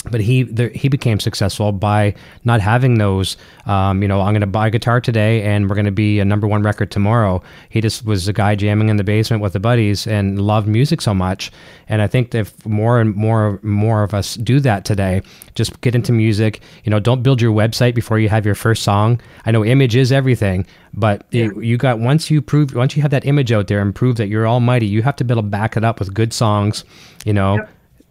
but 0.10 0.20
he 0.20 0.44
there, 0.44 0.70
he 0.70 0.88
became 0.88 1.20
successful 1.20 1.72
by 1.72 2.14
not 2.44 2.60
having 2.60 2.98
those 2.98 3.38
um, 3.68 4.02
you 4.02 4.08
know 4.08 4.22
i'm 4.22 4.34
going 4.34 4.42
to 4.42 4.48
buy 4.48 4.68
a 4.68 4.70
guitar 4.72 5.00
today 5.00 5.44
and 5.44 5.70
we're 5.70 5.76
going 5.76 5.86
to 5.86 5.92
be 5.92 6.20
a 6.20 6.26
number 6.26 6.48
one 6.48 6.64
record 6.64 6.90
tomorrow. 6.92 7.42
He 7.70 7.82
just 7.82 8.06
was 8.06 8.28
a 8.28 8.34
guy 8.34 8.56
jamming 8.56 8.90
in 8.90 8.98
the 8.98 9.04
basement 9.04 9.44
with 9.44 9.54
the 9.54 9.60
buddies 9.60 10.08
and 10.08 10.42
loved 10.42 10.68
music 10.68 11.02
so 11.02 11.14
much. 11.14 11.52
And 11.88 12.02
i 12.02 12.08
think 12.08 12.34
if 12.34 12.66
more 12.66 13.00
and 13.00 13.16
more 13.16 13.60
more 13.62 14.04
of 14.04 14.14
us 14.14 14.36
do 14.36 14.60
that 14.62 14.86
today 14.86 15.22
just 15.56 15.80
get 15.82 15.94
into 15.94 16.12
music 16.12 16.62
you 16.84 16.90
know 16.90 17.00
don't 17.00 17.22
build 17.22 17.42
your 17.42 17.54
website 17.54 17.94
before 17.94 18.18
you 18.18 18.30
have 18.30 18.46
your 18.46 18.56
first 18.56 18.84
song. 18.84 19.22
I 19.46 19.52
know 19.52 19.64
image 19.64 19.96
is 19.96 20.12
everything 20.12 20.66
but 20.94 21.26
you, 21.32 21.60
you 21.62 21.78
got 21.78 22.00
once 22.00 22.32
you 22.32 22.42
prove 22.42 22.74
once 22.74 22.96
you 22.96 23.02
have 23.02 23.12
that 23.12 23.26
image 23.26 23.52
out 23.52 23.68
there 23.68 23.82
and 23.82 23.94
prove 23.94 24.16
that 24.18 24.28
you're 24.28 24.48
almighty 24.48 24.88
you 24.88 25.04
have 25.04 25.16
to 25.18 25.24
be 25.24 25.34
able 25.34 25.44
to 25.44 25.48
back 25.48 25.78
it 25.78 25.84
up 25.84 26.00
with 26.00 26.14
good 26.14 26.34
songs 26.34 26.84
you 27.26 27.34
know 27.34 27.60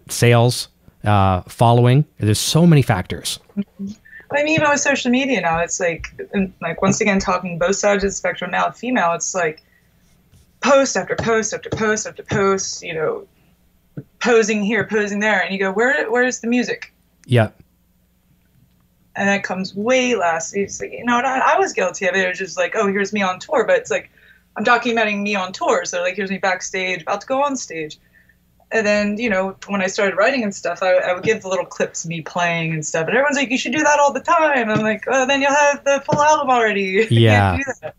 sales 0.08 0.68
uh, 1.04 1.42
following. 1.42 2.04
There's 2.18 2.38
so 2.38 2.66
many 2.66 2.82
factors. 2.82 3.38
I 4.32 4.44
mean, 4.44 4.48
even 4.48 4.68
with 4.70 4.80
social 4.80 5.10
media 5.10 5.40
now, 5.40 5.58
it's 5.58 5.80
like, 5.80 6.06
like 6.60 6.80
once 6.82 7.00
again, 7.00 7.18
talking 7.18 7.58
both 7.58 7.76
sides 7.76 8.04
of 8.04 8.10
the 8.10 8.14
spectrum. 8.14 8.50
Now, 8.50 8.70
female, 8.70 9.12
it's 9.14 9.34
like 9.34 9.64
post 10.60 10.96
after 10.96 11.16
post 11.16 11.52
after 11.52 11.68
post 11.70 12.06
after 12.06 12.22
post. 12.22 12.82
You 12.82 12.94
know, 12.94 13.26
posing 14.20 14.62
here, 14.62 14.86
posing 14.86 15.20
there, 15.20 15.42
and 15.42 15.52
you 15.52 15.58
go, 15.58 15.72
where 15.72 16.08
where's 16.10 16.40
the 16.40 16.46
music? 16.46 16.92
Yeah, 17.26 17.50
and 19.16 19.28
that 19.28 19.42
comes 19.42 19.74
way 19.74 20.14
last. 20.14 20.54
It's 20.54 20.80
like, 20.80 20.92
you 20.92 21.04
know, 21.04 21.18
I, 21.18 21.54
I 21.54 21.58
was 21.58 21.72
guilty 21.72 22.06
of 22.06 22.14
it. 22.14 22.24
It 22.24 22.28
was 22.28 22.38
just 22.38 22.56
like, 22.56 22.74
oh, 22.76 22.86
here's 22.86 23.12
me 23.12 23.22
on 23.22 23.40
tour, 23.40 23.64
but 23.66 23.76
it's 23.76 23.90
like 23.90 24.10
I'm 24.56 24.64
documenting 24.64 25.22
me 25.22 25.34
on 25.34 25.52
tour. 25.52 25.84
So 25.84 26.02
like, 26.02 26.14
here's 26.14 26.30
me 26.30 26.38
backstage, 26.38 27.02
about 27.02 27.22
to 27.22 27.26
go 27.26 27.42
on 27.42 27.56
stage. 27.56 27.98
And 28.72 28.86
then, 28.86 29.18
you 29.18 29.28
know, 29.28 29.56
when 29.66 29.82
I 29.82 29.88
started 29.88 30.16
writing 30.16 30.44
and 30.44 30.54
stuff, 30.54 30.82
I, 30.82 30.92
I 30.94 31.12
would 31.12 31.24
give 31.24 31.42
the 31.42 31.48
little 31.48 31.64
clips 31.64 32.04
of 32.04 32.08
me 32.10 32.20
playing 32.22 32.72
and 32.72 32.86
stuff. 32.86 33.08
And 33.08 33.16
everyone's 33.16 33.36
like, 33.36 33.50
you 33.50 33.58
should 33.58 33.72
do 33.72 33.82
that 33.82 33.98
all 33.98 34.12
the 34.12 34.20
time. 34.20 34.70
I'm 34.70 34.80
like, 34.80 35.04
oh, 35.08 35.26
then 35.26 35.42
you'll 35.42 35.50
have 35.54 35.82
the 35.84 36.02
full 36.06 36.20
album 36.22 36.50
already. 36.50 36.82
You 36.82 37.02
can't 37.06 37.20
Yeah. 37.20 37.56
do 37.56 37.62
that. 37.82 37.94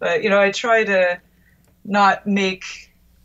But, 0.00 0.22
you 0.24 0.30
know, 0.30 0.40
I 0.40 0.50
try 0.50 0.82
to 0.84 1.20
not 1.84 2.26
make 2.26 2.64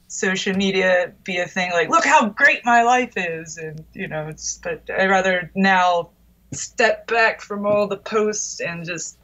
social 0.07 0.55
media 0.55 1.11
be 1.23 1.37
a 1.37 1.47
thing 1.47 1.71
like, 1.71 1.89
look 1.89 2.05
how 2.05 2.29
great 2.29 2.63
my 2.65 2.83
life 2.83 3.13
is. 3.15 3.57
And, 3.57 3.83
you 3.93 4.07
know, 4.07 4.27
it's, 4.27 4.59
but 4.59 4.83
I 4.95 5.05
rather 5.07 5.49
now 5.55 6.09
step 6.53 7.07
back 7.07 7.41
from 7.41 7.65
all 7.65 7.87
the 7.87 7.97
posts 7.97 8.59
and 8.59 8.85
just 8.85 9.17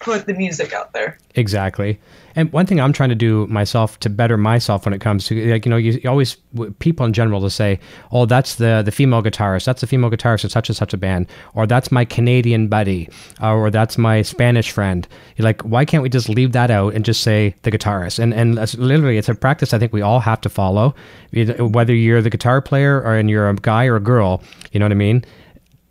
put 0.00 0.26
the 0.26 0.34
music 0.34 0.72
out 0.74 0.92
there. 0.92 1.18
exactly. 1.36 1.98
And 2.36 2.52
one 2.52 2.66
thing 2.66 2.80
I'm 2.80 2.92
trying 2.92 3.10
to 3.10 3.14
do 3.14 3.46
myself 3.46 3.98
to 4.00 4.10
better 4.10 4.36
myself 4.36 4.84
when 4.84 4.94
it 4.94 5.00
comes 5.00 5.26
to 5.26 5.52
like 5.52 5.64
you 5.64 5.70
know 5.70 5.76
you, 5.76 5.92
you 6.02 6.10
always 6.10 6.36
people 6.78 7.06
in 7.06 7.12
general 7.12 7.40
to 7.40 7.50
say 7.50 7.78
oh 8.12 8.26
that's 8.26 8.56
the 8.56 8.82
the 8.84 8.90
female 8.92 9.22
guitarist 9.22 9.64
that's 9.64 9.80
the 9.80 9.86
female 9.86 10.10
guitarist 10.10 10.44
of 10.44 10.52
such 10.52 10.68
and 10.68 10.76
such 10.76 10.92
a 10.92 10.96
band 10.96 11.28
or 11.54 11.66
that's 11.66 11.92
my 11.92 12.04
Canadian 12.04 12.68
buddy 12.68 13.08
uh, 13.40 13.54
or 13.54 13.70
that's 13.70 13.96
my 13.96 14.22
Spanish 14.22 14.72
friend. 14.72 15.06
You're 15.36 15.44
like 15.44 15.62
why 15.62 15.84
can't 15.84 16.02
we 16.02 16.08
just 16.08 16.28
leave 16.28 16.52
that 16.52 16.70
out 16.70 16.94
and 16.94 17.04
just 17.04 17.22
say 17.22 17.54
the 17.62 17.70
guitarist? 17.70 18.18
And 18.18 18.34
and 18.34 18.56
literally 18.78 19.18
it's 19.18 19.28
a 19.28 19.34
practice 19.34 19.72
I 19.72 19.78
think 19.78 19.92
we 19.92 20.02
all 20.02 20.20
have 20.20 20.40
to 20.42 20.48
follow. 20.48 20.94
Whether 21.32 21.94
you're 21.94 22.22
the 22.22 22.30
guitar 22.30 22.60
player 22.60 23.00
or 23.00 23.16
and 23.16 23.30
you're 23.30 23.48
a 23.48 23.54
guy 23.54 23.86
or 23.86 23.96
a 23.96 24.00
girl 24.00 24.42
you 24.72 24.80
know 24.80 24.86
what 24.86 24.92
I 24.92 24.96
mean? 24.96 25.24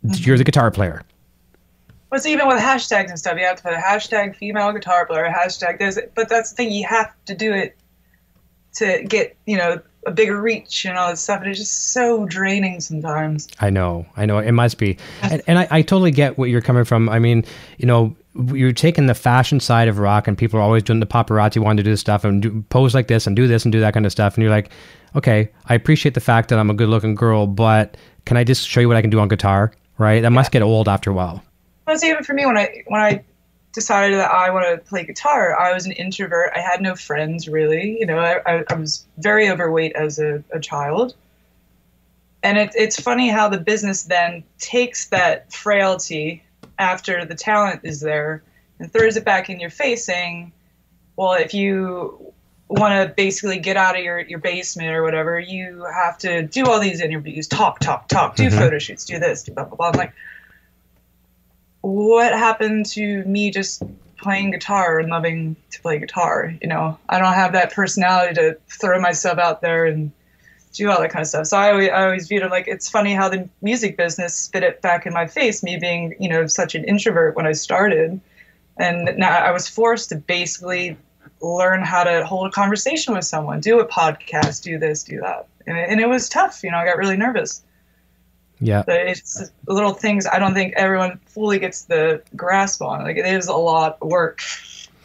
You're 0.02 0.36
the 0.36 0.44
guitar 0.44 0.70
player 0.70 1.02
Well, 2.14 2.18
it's 2.18 2.26
even 2.26 2.46
with 2.46 2.60
hashtags 2.60 3.08
and 3.08 3.18
stuff. 3.18 3.36
You 3.36 3.44
have 3.44 3.56
to 3.56 3.62
put 3.64 3.72
a 3.72 3.76
hashtag 3.76 4.36
female 4.36 4.70
guitar 4.70 5.04
player, 5.04 5.24
a 5.24 5.34
hashtag 5.34 5.80
this, 5.80 5.98
but 6.14 6.28
that's 6.28 6.50
the 6.50 6.54
thing. 6.54 6.70
You 6.70 6.86
have 6.86 7.12
to 7.24 7.34
do 7.34 7.52
it 7.52 7.76
to 8.74 9.02
get 9.02 9.36
you 9.46 9.56
know 9.56 9.82
a 10.06 10.12
bigger 10.12 10.40
reach 10.40 10.84
and 10.84 10.96
all 10.96 11.10
this 11.10 11.22
stuff. 11.22 11.40
And 11.40 11.50
it's 11.50 11.58
just 11.58 11.92
so 11.92 12.24
draining 12.26 12.80
sometimes. 12.80 13.48
I 13.58 13.70
know, 13.70 14.06
I 14.16 14.26
know, 14.26 14.38
it 14.38 14.52
must 14.52 14.78
be, 14.78 14.96
and, 15.22 15.42
and 15.48 15.58
I, 15.58 15.66
I 15.72 15.82
totally 15.82 16.12
get 16.12 16.38
what 16.38 16.50
you're 16.50 16.60
coming 16.60 16.84
from. 16.84 17.08
I 17.08 17.18
mean, 17.18 17.44
you 17.78 17.86
know, 17.86 18.14
you're 18.52 18.70
taking 18.70 19.06
the 19.06 19.14
fashion 19.14 19.58
side 19.58 19.88
of 19.88 19.98
rock, 19.98 20.28
and 20.28 20.38
people 20.38 20.60
are 20.60 20.62
always 20.62 20.84
doing 20.84 21.00
the 21.00 21.06
paparazzi, 21.06 21.60
wanting 21.60 21.78
to 21.78 21.82
do 21.82 21.90
this 21.90 22.00
stuff 22.00 22.22
and 22.22 22.42
do, 22.42 22.64
pose 22.68 22.94
like 22.94 23.08
this 23.08 23.26
and 23.26 23.34
do 23.34 23.48
this 23.48 23.64
and 23.64 23.72
do 23.72 23.80
that 23.80 23.92
kind 23.92 24.06
of 24.06 24.12
stuff, 24.12 24.36
and 24.36 24.42
you're 24.42 24.52
like, 24.52 24.70
okay, 25.16 25.50
I 25.66 25.74
appreciate 25.74 26.14
the 26.14 26.20
fact 26.20 26.48
that 26.50 26.60
I'm 26.60 26.70
a 26.70 26.74
good-looking 26.74 27.16
girl, 27.16 27.48
but 27.48 27.96
can 28.24 28.36
I 28.36 28.44
just 28.44 28.68
show 28.68 28.78
you 28.78 28.86
what 28.86 28.96
I 28.96 29.00
can 29.00 29.10
do 29.10 29.18
on 29.18 29.26
guitar? 29.26 29.72
Right? 29.98 30.22
That 30.22 30.30
must 30.30 30.52
get 30.52 30.62
old 30.62 30.88
after 30.88 31.10
a 31.10 31.12
while. 31.12 31.42
It's 31.88 32.04
even 32.04 32.24
for 32.24 32.32
me 32.34 32.46
when 32.46 32.56
I 32.56 32.82
when 32.86 33.00
I 33.00 33.24
decided 33.72 34.18
that 34.18 34.30
I 34.30 34.50
want 34.50 34.66
to 34.66 34.78
play 34.88 35.04
guitar. 35.04 35.58
I 35.58 35.72
was 35.74 35.84
an 35.86 35.92
introvert. 35.92 36.52
I 36.54 36.60
had 36.60 36.80
no 36.80 36.94
friends 36.94 37.48
really. 37.48 37.98
You 37.98 38.06
know, 38.06 38.18
I, 38.18 38.40
I, 38.46 38.64
I 38.70 38.74
was 38.74 39.04
very 39.18 39.50
overweight 39.50 39.94
as 39.96 40.18
a, 40.18 40.42
a 40.52 40.60
child. 40.60 41.14
And 42.42 42.56
it, 42.58 42.70
it's 42.74 43.00
funny 43.00 43.28
how 43.28 43.48
the 43.48 43.58
business 43.58 44.04
then 44.04 44.44
takes 44.58 45.08
that 45.08 45.52
frailty 45.52 46.42
after 46.78 47.24
the 47.24 47.34
talent 47.34 47.80
is 47.84 48.00
there 48.00 48.42
and 48.78 48.92
throws 48.92 49.16
it 49.16 49.24
back 49.24 49.48
in 49.50 49.60
your 49.60 49.70
face, 49.70 50.04
saying, 50.04 50.52
"Well, 51.16 51.32
if 51.34 51.54
you 51.54 52.32
want 52.68 53.08
to 53.08 53.14
basically 53.14 53.58
get 53.58 53.76
out 53.76 53.96
of 53.96 54.04
your, 54.04 54.20
your 54.20 54.40
basement 54.40 54.90
or 54.90 55.02
whatever, 55.02 55.38
you 55.40 55.84
have 55.92 56.18
to 56.18 56.42
do 56.42 56.66
all 56.66 56.80
these 56.80 57.00
interviews, 57.00 57.48
talk, 57.48 57.78
talk, 57.80 58.08
talk, 58.08 58.36
do 58.36 58.48
Mhm. 58.48 58.58
photo 58.58 58.78
shoots, 58.78 59.04
do 59.04 59.18
this, 59.18 59.42
do 59.44 59.52
blah 59.52 59.64
blah 59.64 59.76
blah." 59.76 59.86
I'm 59.88 59.98
like, 59.98 60.12
what 61.84 62.32
happened 62.32 62.86
to 62.86 63.22
me 63.24 63.50
just 63.50 63.82
playing 64.16 64.52
guitar 64.52 64.98
and 64.98 65.10
loving 65.10 65.54
to 65.70 65.82
play 65.82 65.98
guitar? 65.98 66.54
You 66.62 66.68
know, 66.68 66.98
I 67.10 67.18
don't 67.18 67.34
have 67.34 67.52
that 67.52 67.74
personality 67.74 68.34
to 68.34 68.56
throw 68.68 68.98
myself 69.00 69.38
out 69.38 69.60
there 69.60 69.84
and 69.84 70.10
do 70.72 70.90
all 70.90 71.00
that 71.00 71.10
kind 71.10 71.22
of 71.22 71.28
stuff. 71.28 71.46
So 71.46 71.58
I 71.58 71.70
always, 71.70 71.90
I 71.90 72.04
always 72.04 72.26
viewed 72.26 72.42
it 72.42 72.50
like 72.50 72.66
it's 72.68 72.88
funny 72.88 73.12
how 73.14 73.28
the 73.28 73.48
music 73.60 73.98
business 73.98 74.34
spit 74.34 74.62
it 74.62 74.80
back 74.80 75.04
in 75.06 75.12
my 75.12 75.26
face, 75.26 75.62
me 75.62 75.76
being, 75.76 76.14
you 76.18 76.28
know, 76.28 76.46
such 76.46 76.74
an 76.74 76.84
introvert 76.84 77.36
when 77.36 77.46
I 77.46 77.52
started. 77.52 78.18
and 78.78 79.18
now 79.18 79.30
I 79.30 79.50
was 79.50 79.68
forced 79.68 80.08
to 80.08 80.16
basically 80.16 80.96
learn 81.42 81.82
how 81.82 82.04
to 82.04 82.24
hold 82.24 82.46
a 82.46 82.50
conversation 82.50 83.14
with 83.14 83.24
someone, 83.24 83.60
do 83.60 83.78
a 83.80 83.86
podcast, 83.86 84.62
do 84.62 84.78
this, 84.78 85.04
do 85.04 85.20
that, 85.20 85.46
and 85.66 85.76
it, 85.76 85.90
and 85.90 86.00
it 86.00 86.08
was 86.08 86.28
tough. 86.28 86.64
You 86.64 86.70
know, 86.70 86.78
I 86.78 86.84
got 86.86 86.96
really 86.96 87.16
nervous. 87.16 87.62
Yeah. 88.60 88.84
It's 88.86 89.50
little 89.66 89.92
things 89.92 90.26
I 90.26 90.38
don't 90.38 90.54
think 90.54 90.74
everyone 90.76 91.18
fully 91.26 91.58
gets 91.58 91.82
the 91.82 92.22
grasp 92.36 92.82
on. 92.82 93.02
Like 93.02 93.16
it 93.16 93.26
is 93.26 93.48
a 93.48 93.56
lot 93.56 93.98
of 94.00 94.08
work. 94.08 94.40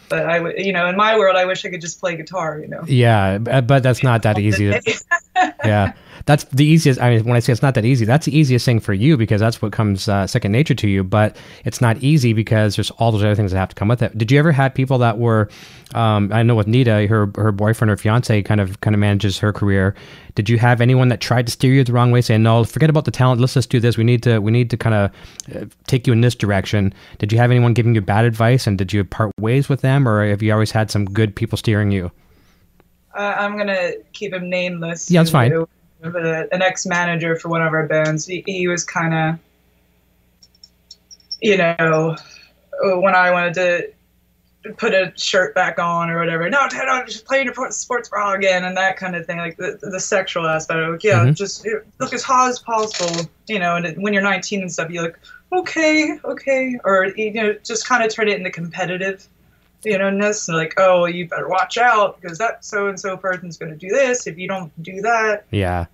But 0.10 0.26
I, 0.26 0.40
would, 0.40 0.58
you 0.58 0.74
know, 0.74 0.88
in 0.88 0.98
my 0.98 1.18
world, 1.18 1.36
I 1.36 1.46
wish 1.46 1.64
I 1.66 1.70
could 1.70 1.82
just 1.82 2.00
play 2.00 2.16
guitar. 2.16 2.60
You 2.60 2.68
know. 2.68 2.84
Yeah, 2.88 3.38
but 3.38 3.84
that's 3.84 4.02
not 4.02 4.24
that 4.24 4.40
easy. 4.40 4.66
yeah, 5.64 5.94
that's 6.30 6.44
the 6.44 6.64
easiest. 6.64 7.02
I 7.02 7.10
mean, 7.10 7.26
when 7.26 7.36
I 7.36 7.40
say 7.40 7.52
it's 7.52 7.64
not 7.64 7.74
that 7.74 7.86
easy, 7.86 8.06
that's 8.06 8.28
the 8.28 8.38
easiest 8.38 8.64
thing 8.64 8.80
for 8.80 8.94
you 8.94 9.18
because 9.18 9.42
that's 9.42 9.64
what 9.64 9.72
comes 9.72 10.08
uh, 10.08 10.28
second 10.28 10.52
nature 10.52 10.76
to 10.76 10.88
you. 10.88 11.04
But 11.04 11.36
it's 11.66 11.82
not 11.82 11.98
easy 12.04 12.34
because 12.34 12.76
there's 12.76 12.92
all 12.92 13.12
those 13.12 13.24
other 13.24 13.34
things 13.34 13.52
that 13.52 13.58
have 13.58 13.70
to 13.70 13.76
come 13.76 13.88
with 13.88 14.04
it. 14.04 14.16
Did 14.16 14.32
you 14.32 14.38
ever 14.38 14.52
have 14.52 14.76
people 14.76 15.00
that 15.00 15.18
were? 15.18 15.50
Um, 15.96 16.32
I 16.32 16.44
know 16.44 16.54
with 16.54 16.68
Nita, 16.68 17.08
her 17.08 17.32
her 17.34 17.52
boyfriend 17.52 17.90
or 17.90 17.98
fiance 17.98 18.44
kind 18.44 18.62
of 18.62 18.80
kind 18.82 18.94
of 18.94 19.00
manages 19.00 19.40
her 19.40 19.52
career. 19.52 19.96
Did 20.36 20.52
you 20.52 20.60
have 20.60 20.82
anyone 20.82 21.08
that 21.08 21.20
tried 21.20 21.48
to 21.48 21.52
steer 21.52 21.74
you 21.74 21.84
the 21.84 21.94
wrong 21.94 22.12
way, 22.12 22.22
saying 22.22 22.44
no, 22.44 22.64
forget 22.64 22.92
about 22.92 23.06
the 23.06 23.12
talent, 23.12 23.42
let's 23.42 23.56
just 23.56 23.72
do 23.72 23.80
this. 23.80 23.98
We 23.98 24.04
need 24.04 24.22
to 24.22 24.38
we 24.38 24.52
need 24.52 24.70
to 24.70 24.78
kind 24.78 24.94
of 24.94 25.12
uh, 25.56 25.66
take 25.88 26.06
you 26.06 26.14
in 26.14 26.22
this 26.22 26.36
direction. 26.36 26.94
Did 27.18 27.32
you 27.32 27.40
have 27.40 27.50
anyone 27.50 27.74
giving 27.74 27.96
you 27.96 28.02
bad 28.02 28.26
advice, 28.26 28.68
and 28.68 28.78
did 28.78 28.94
you 28.94 29.04
part 29.04 29.32
ways 29.40 29.68
with 29.68 29.82
them, 29.82 30.08
or 30.08 30.24
have 30.30 30.44
you 30.44 30.54
always 30.54 30.70
had 30.70 30.92
some 30.92 31.06
good 31.06 31.36
people 31.36 31.58
steering 31.58 31.90
you? 31.90 32.12
Uh, 33.16 33.34
I'm 33.36 33.58
gonna 33.58 33.94
keep 34.14 34.32
him 34.32 34.48
nameless. 34.48 35.10
Yeah, 35.10 35.22
that's 35.22 35.32
fine. 35.32 35.66
Uh, 36.04 36.44
an 36.52 36.62
ex-manager 36.62 37.36
for 37.36 37.50
one 37.50 37.62
of 37.62 37.74
our 37.74 37.88
bands, 37.88 38.26
he, 38.26 38.44
he 38.46 38.68
was 38.68 38.84
kind 38.84 39.14
of, 39.14 39.40
you 41.42 41.58
know, 41.58 42.16
when 42.82 43.16
I 43.16 43.32
wanted 43.32 43.54
to 43.56 44.74
put 44.78 44.94
a 44.94 45.14
shirt 45.16 45.56
back 45.56 45.80
on 45.80 46.10
or 46.10 46.20
whatever. 46.20 46.50
No, 46.50 46.68
Ted, 46.70 46.88
I'm 46.88 47.06
just 47.06 47.26
playing 47.26 47.46
your 47.46 47.72
sports 47.72 48.10
bra 48.10 48.34
again 48.34 48.66
and 48.66 48.76
that 48.78 48.98
kind 48.98 49.16
of 49.16 49.26
thing. 49.26 49.38
Like 49.38 49.58
the, 49.58 49.80
the 49.82 50.00
sexual 50.00 50.48
aspect 50.48 50.80
of 50.80 50.96
it. 50.96 51.04
Yeah, 51.04 51.20
mm-hmm. 51.20 51.34
just 51.34 51.68
look 52.00 52.14
as 52.14 52.24
hot 52.24 52.50
as 52.50 52.60
possible, 52.60 53.30
you 53.48 53.60
know, 53.60 53.76
and 53.76 54.02
when 54.02 54.14
you're 54.14 54.22
19 54.22 54.62
and 54.62 54.72
stuff, 54.72 54.90
you're 54.90 55.04
like, 55.04 55.20
okay, 55.52 56.18
okay. 56.24 56.80
Or, 56.84 57.06
you 57.16 57.34
know, 57.34 57.54
just 57.64 57.88
kind 57.88 58.04
of 58.04 58.14
turn 58.14 58.28
it 58.28 58.38
into 58.38 58.52
competitive, 58.52 59.28
you 59.84 59.98
know, 59.98 60.08
and 60.08 60.20
like, 60.50 60.74
oh, 60.78 61.06
you 61.06 61.28
better 61.28 61.48
watch 61.48 61.78
out 61.78 62.20
because 62.20 62.38
that 62.38 62.66
so-and-so 62.66 63.18
person's 63.18 63.58
going 63.58 63.72
to 63.72 63.78
do 63.78 63.90
this 63.90 64.28
if 64.28 64.38
you 64.38 64.48
don't 64.48 64.72
do 64.84 65.02
that. 65.02 65.46
Yeah. 65.52 65.86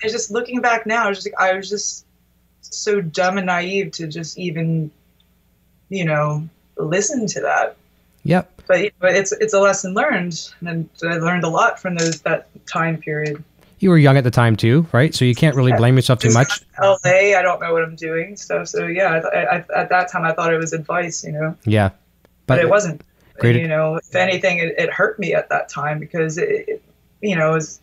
It's 0.00 0.12
just 0.12 0.30
looking 0.30 0.60
back 0.60 0.86
now, 0.86 1.06
I 1.06 1.08
was 1.08 1.22
just, 1.22 1.36
I 1.38 1.54
was 1.54 1.68
just 1.68 2.06
so 2.60 3.00
dumb 3.00 3.38
and 3.38 3.46
naive 3.46 3.92
to 3.92 4.06
just 4.06 4.38
even, 4.38 4.90
you 5.88 6.04
know, 6.04 6.48
listen 6.76 7.26
to 7.28 7.40
that. 7.40 7.76
Yep. 8.24 8.62
But, 8.66 8.92
but 8.98 9.14
it's 9.14 9.32
it's 9.32 9.54
a 9.54 9.60
lesson 9.60 9.94
learned, 9.94 10.50
and 10.60 10.88
I 11.02 11.14
learned 11.14 11.44
a 11.44 11.48
lot 11.48 11.80
from 11.80 11.96
those 11.96 12.20
that 12.22 12.48
time 12.66 12.98
period. 12.98 13.42
You 13.78 13.88
were 13.90 13.96
young 13.96 14.18
at 14.18 14.24
the 14.24 14.30
time 14.30 14.56
too, 14.56 14.86
right? 14.92 15.14
So 15.14 15.24
you 15.24 15.34
can't 15.34 15.56
really 15.56 15.72
blame 15.72 15.96
yourself 15.96 16.18
too 16.18 16.32
much. 16.32 16.62
LA, 16.78 16.98
I 17.04 17.40
don't 17.42 17.60
know 17.60 17.72
what 17.72 17.82
I'm 17.82 17.96
doing, 17.96 18.36
stuff. 18.36 18.68
So 18.68 18.86
yeah, 18.86 19.22
I, 19.32 19.38
I, 19.38 19.64
at 19.74 19.88
that 19.88 20.10
time 20.10 20.24
I 20.24 20.32
thought 20.32 20.52
it 20.52 20.58
was 20.58 20.74
advice, 20.74 21.24
you 21.24 21.32
know. 21.32 21.56
Yeah, 21.64 21.90
but, 22.46 22.56
but 22.56 22.58
it 22.58 22.68
wasn't. 22.68 23.02
Great. 23.38 23.56
You 23.56 23.68
know, 23.68 23.96
if 23.96 24.14
anything, 24.14 24.58
it, 24.58 24.74
it 24.78 24.90
hurt 24.90 25.18
me 25.18 25.34
at 25.34 25.48
that 25.48 25.68
time 25.68 25.98
because 25.98 26.38
it, 26.38 26.68
it 26.68 26.82
you 27.20 27.36
know, 27.36 27.52
was 27.52 27.80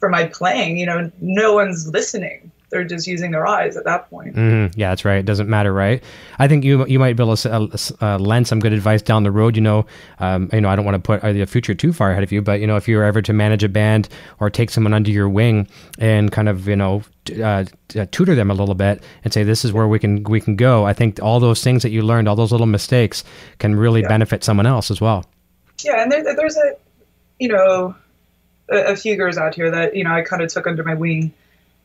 for 0.00 0.08
my 0.08 0.26
playing. 0.26 0.76
You 0.76 0.86
know, 0.86 1.12
no 1.20 1.54
one's 1.54 1.88
listening 1.88 2.50
they're 2.70 2.84
just 2.84 3.06
using 3.06 3.30
their 3.30 3.46
eyes 3.46 3.76
at 3.76 3.84
that 3.84 4.10
point. 4.10 4.34
Mm-hmm. 4.36 4.78
Yeah, 4.78 4.90
that's 4.90 5.04
right. 5.04 5.18
It 5.18 5.26
doesn't 5.26 5.48
matter, 5.48 5.72
right? 5.72 6.02
I 6.38 6.48
think 6.48 6.64
you 6.64 6.86
you 6.86 6.98
might 6.98 7.16
be 7.16 7.22
able 7.22 7.36
to 7.36 7.52
uh, 7.52 7.66
uh, 8.00 8.18
lend 8.18 8.46
some 8.46 8.60
good 8.60 8.72
advice 8.72 9.02
down 9.02 9.22
the 9.22 9.30
road. 9.30 9.56
You 9.56 9.62
know, 9.62 9.86
um, 10.18 10.50
you 10.52 10.60
know, 10.60 10.68
I 10.68 10.76
don't 10.76 10.84
want 10.84 10.94
to 10.96 11.00
put 11.00 11.22
the 11.22 11.46
future 11.46 11.74
too 11.74 11.92
far 11.92 12.10
ahead 12.10 12.22
of 12.22 12.32
you, 12.32 12.42
but 12.42 12.60
you 12.60 12.66
know, 12.66 12.76
if 12.76 12.86
you 12.86 12.96
were 12.96 13.04
ever 13.04 13.22
to 13.22 13.32
manage 13.32 13.64
a 13.64 13.68
band 13.68 14.08
or 14.40 14.50
take 14.50 14.70
someone 14.70 14.92
under 14.92 15.10
your 15.10 15.28
wing 15.28 15.66
and 15.98 16.30
kind 16.30 16.48
of 16.48 16.68
you 16.68 16.76
know 16.76 17.02
uh, 17.42 17.64
tutor 18.10 18.34
them 18.34 18.50
a 18.50 18.54
little 18.54 18.74
bit 18.74 19.02
and 19.24 19.32
say 19.32 19.42
this 19.42 19.64
is 19.64 19.72
where 19.72 19.88
we 19.88 19.98
can 19.98 20.22
we 20.24 20.40
can 20.40 20.56
go. 20.56 20.84
I 20.84 20.92
think 20.92 21.22
all 21.22 21.40
those 21.40 21.62
things 21.62 21.82
that 21.82 21.90
you 21.90 22.02
learned, 22.02 22.28
all 22.28 22.36
those 22.36 22.52
little 22.52 22.66
mistakes, 22.66 23.24
can 23.58 23.76
really 23.76 24.02
yeah. 24.02 24.08
benefit 24.08 24.44
someone 24.44 24.66
else 24.66 24.90
as 24.90 25.00
well. 25.00 25.24
Yeah, 25.82 26.02
and 26.02 26.12
there, 26.12 26.36
there's 26.36 26.56
a 26.56 26.74
you 27.38 27.48
know 27.48 27.94
a, 28.70 28.92
a 28.92 28.96
few 28.96 29.16
girls 29.16 29.38
out 29.38 29.54
here 29.54 29.70
that 29.70 29.96
you 29.96 30.04
know 30.04 30.12
I 30.12 30.22
kind 30.22 30.42
of 30.42 30.52
took 30.52 30.66
under 30.66 30.84
my 30.84 30.94
wing 30.94 31.32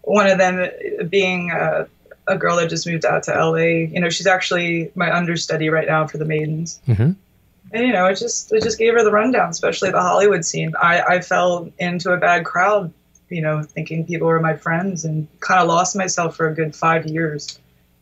one 0.04 0.28
of 0.28 0.38
them 0.38 0.70
being 1.10 1.52
a, 1.52 1.88
a, 2.28 2.38
girl 2.38 2.58
that 2.58 2.70
just 2.70 2.86
moved 2.86 3.06
out 3.06 3.24
to 3.24 3.32
LA. 3.32 3.56
You 3.56 4.00
know, 4.00 4.10
she's 4.10 4.28
actually 4.28 4.92
my 4.96 5.14
understudy 5.16 5.70
right 5.70 5.88
now 5.88 6.08
for 6.08 6.18
the 6.18 6.26
Maidens. 6.26 6.80
Mm-hmm. 6.88 7.12
And 7.72 7.88
you 7.88 7.94
know, 7.94 8.06
it 8.06 8.18
just 8.18 8.52
it 8.54 8.62
just 8.62 8.78
gave 8.78 8.94
her 8.94 9.04
the 9.04 9.12
rundown, 9.12 9.50
especially 9.50 9.92
the 9.92 10.02
Hollywood 10.02 10.46
scene. 10.46 10.74
I, 10.80 11.02
I 11.02 11.22
fell 11.22 11.72
into 11.80 12.12
a 12.12 12.18
bad 12.18 12.46
crowd, 12.46 12.94
you 13.30 13.42
know, 13.42 13.64
thinking 13.64 14.06
people 14.06 14.28
were 14.28 14.40
my 14.40 14.56
friends, 14.56 15.06
and 15.06 15.28
kind 15.40 15.60
of 15.60 15.68
lost 15.68 15.96
myself 15.96 16.36
for 16.36 16.48
a 16.48 16.54
good 16.54 16.76
five 16.76 17.08
years. 17.08 17.60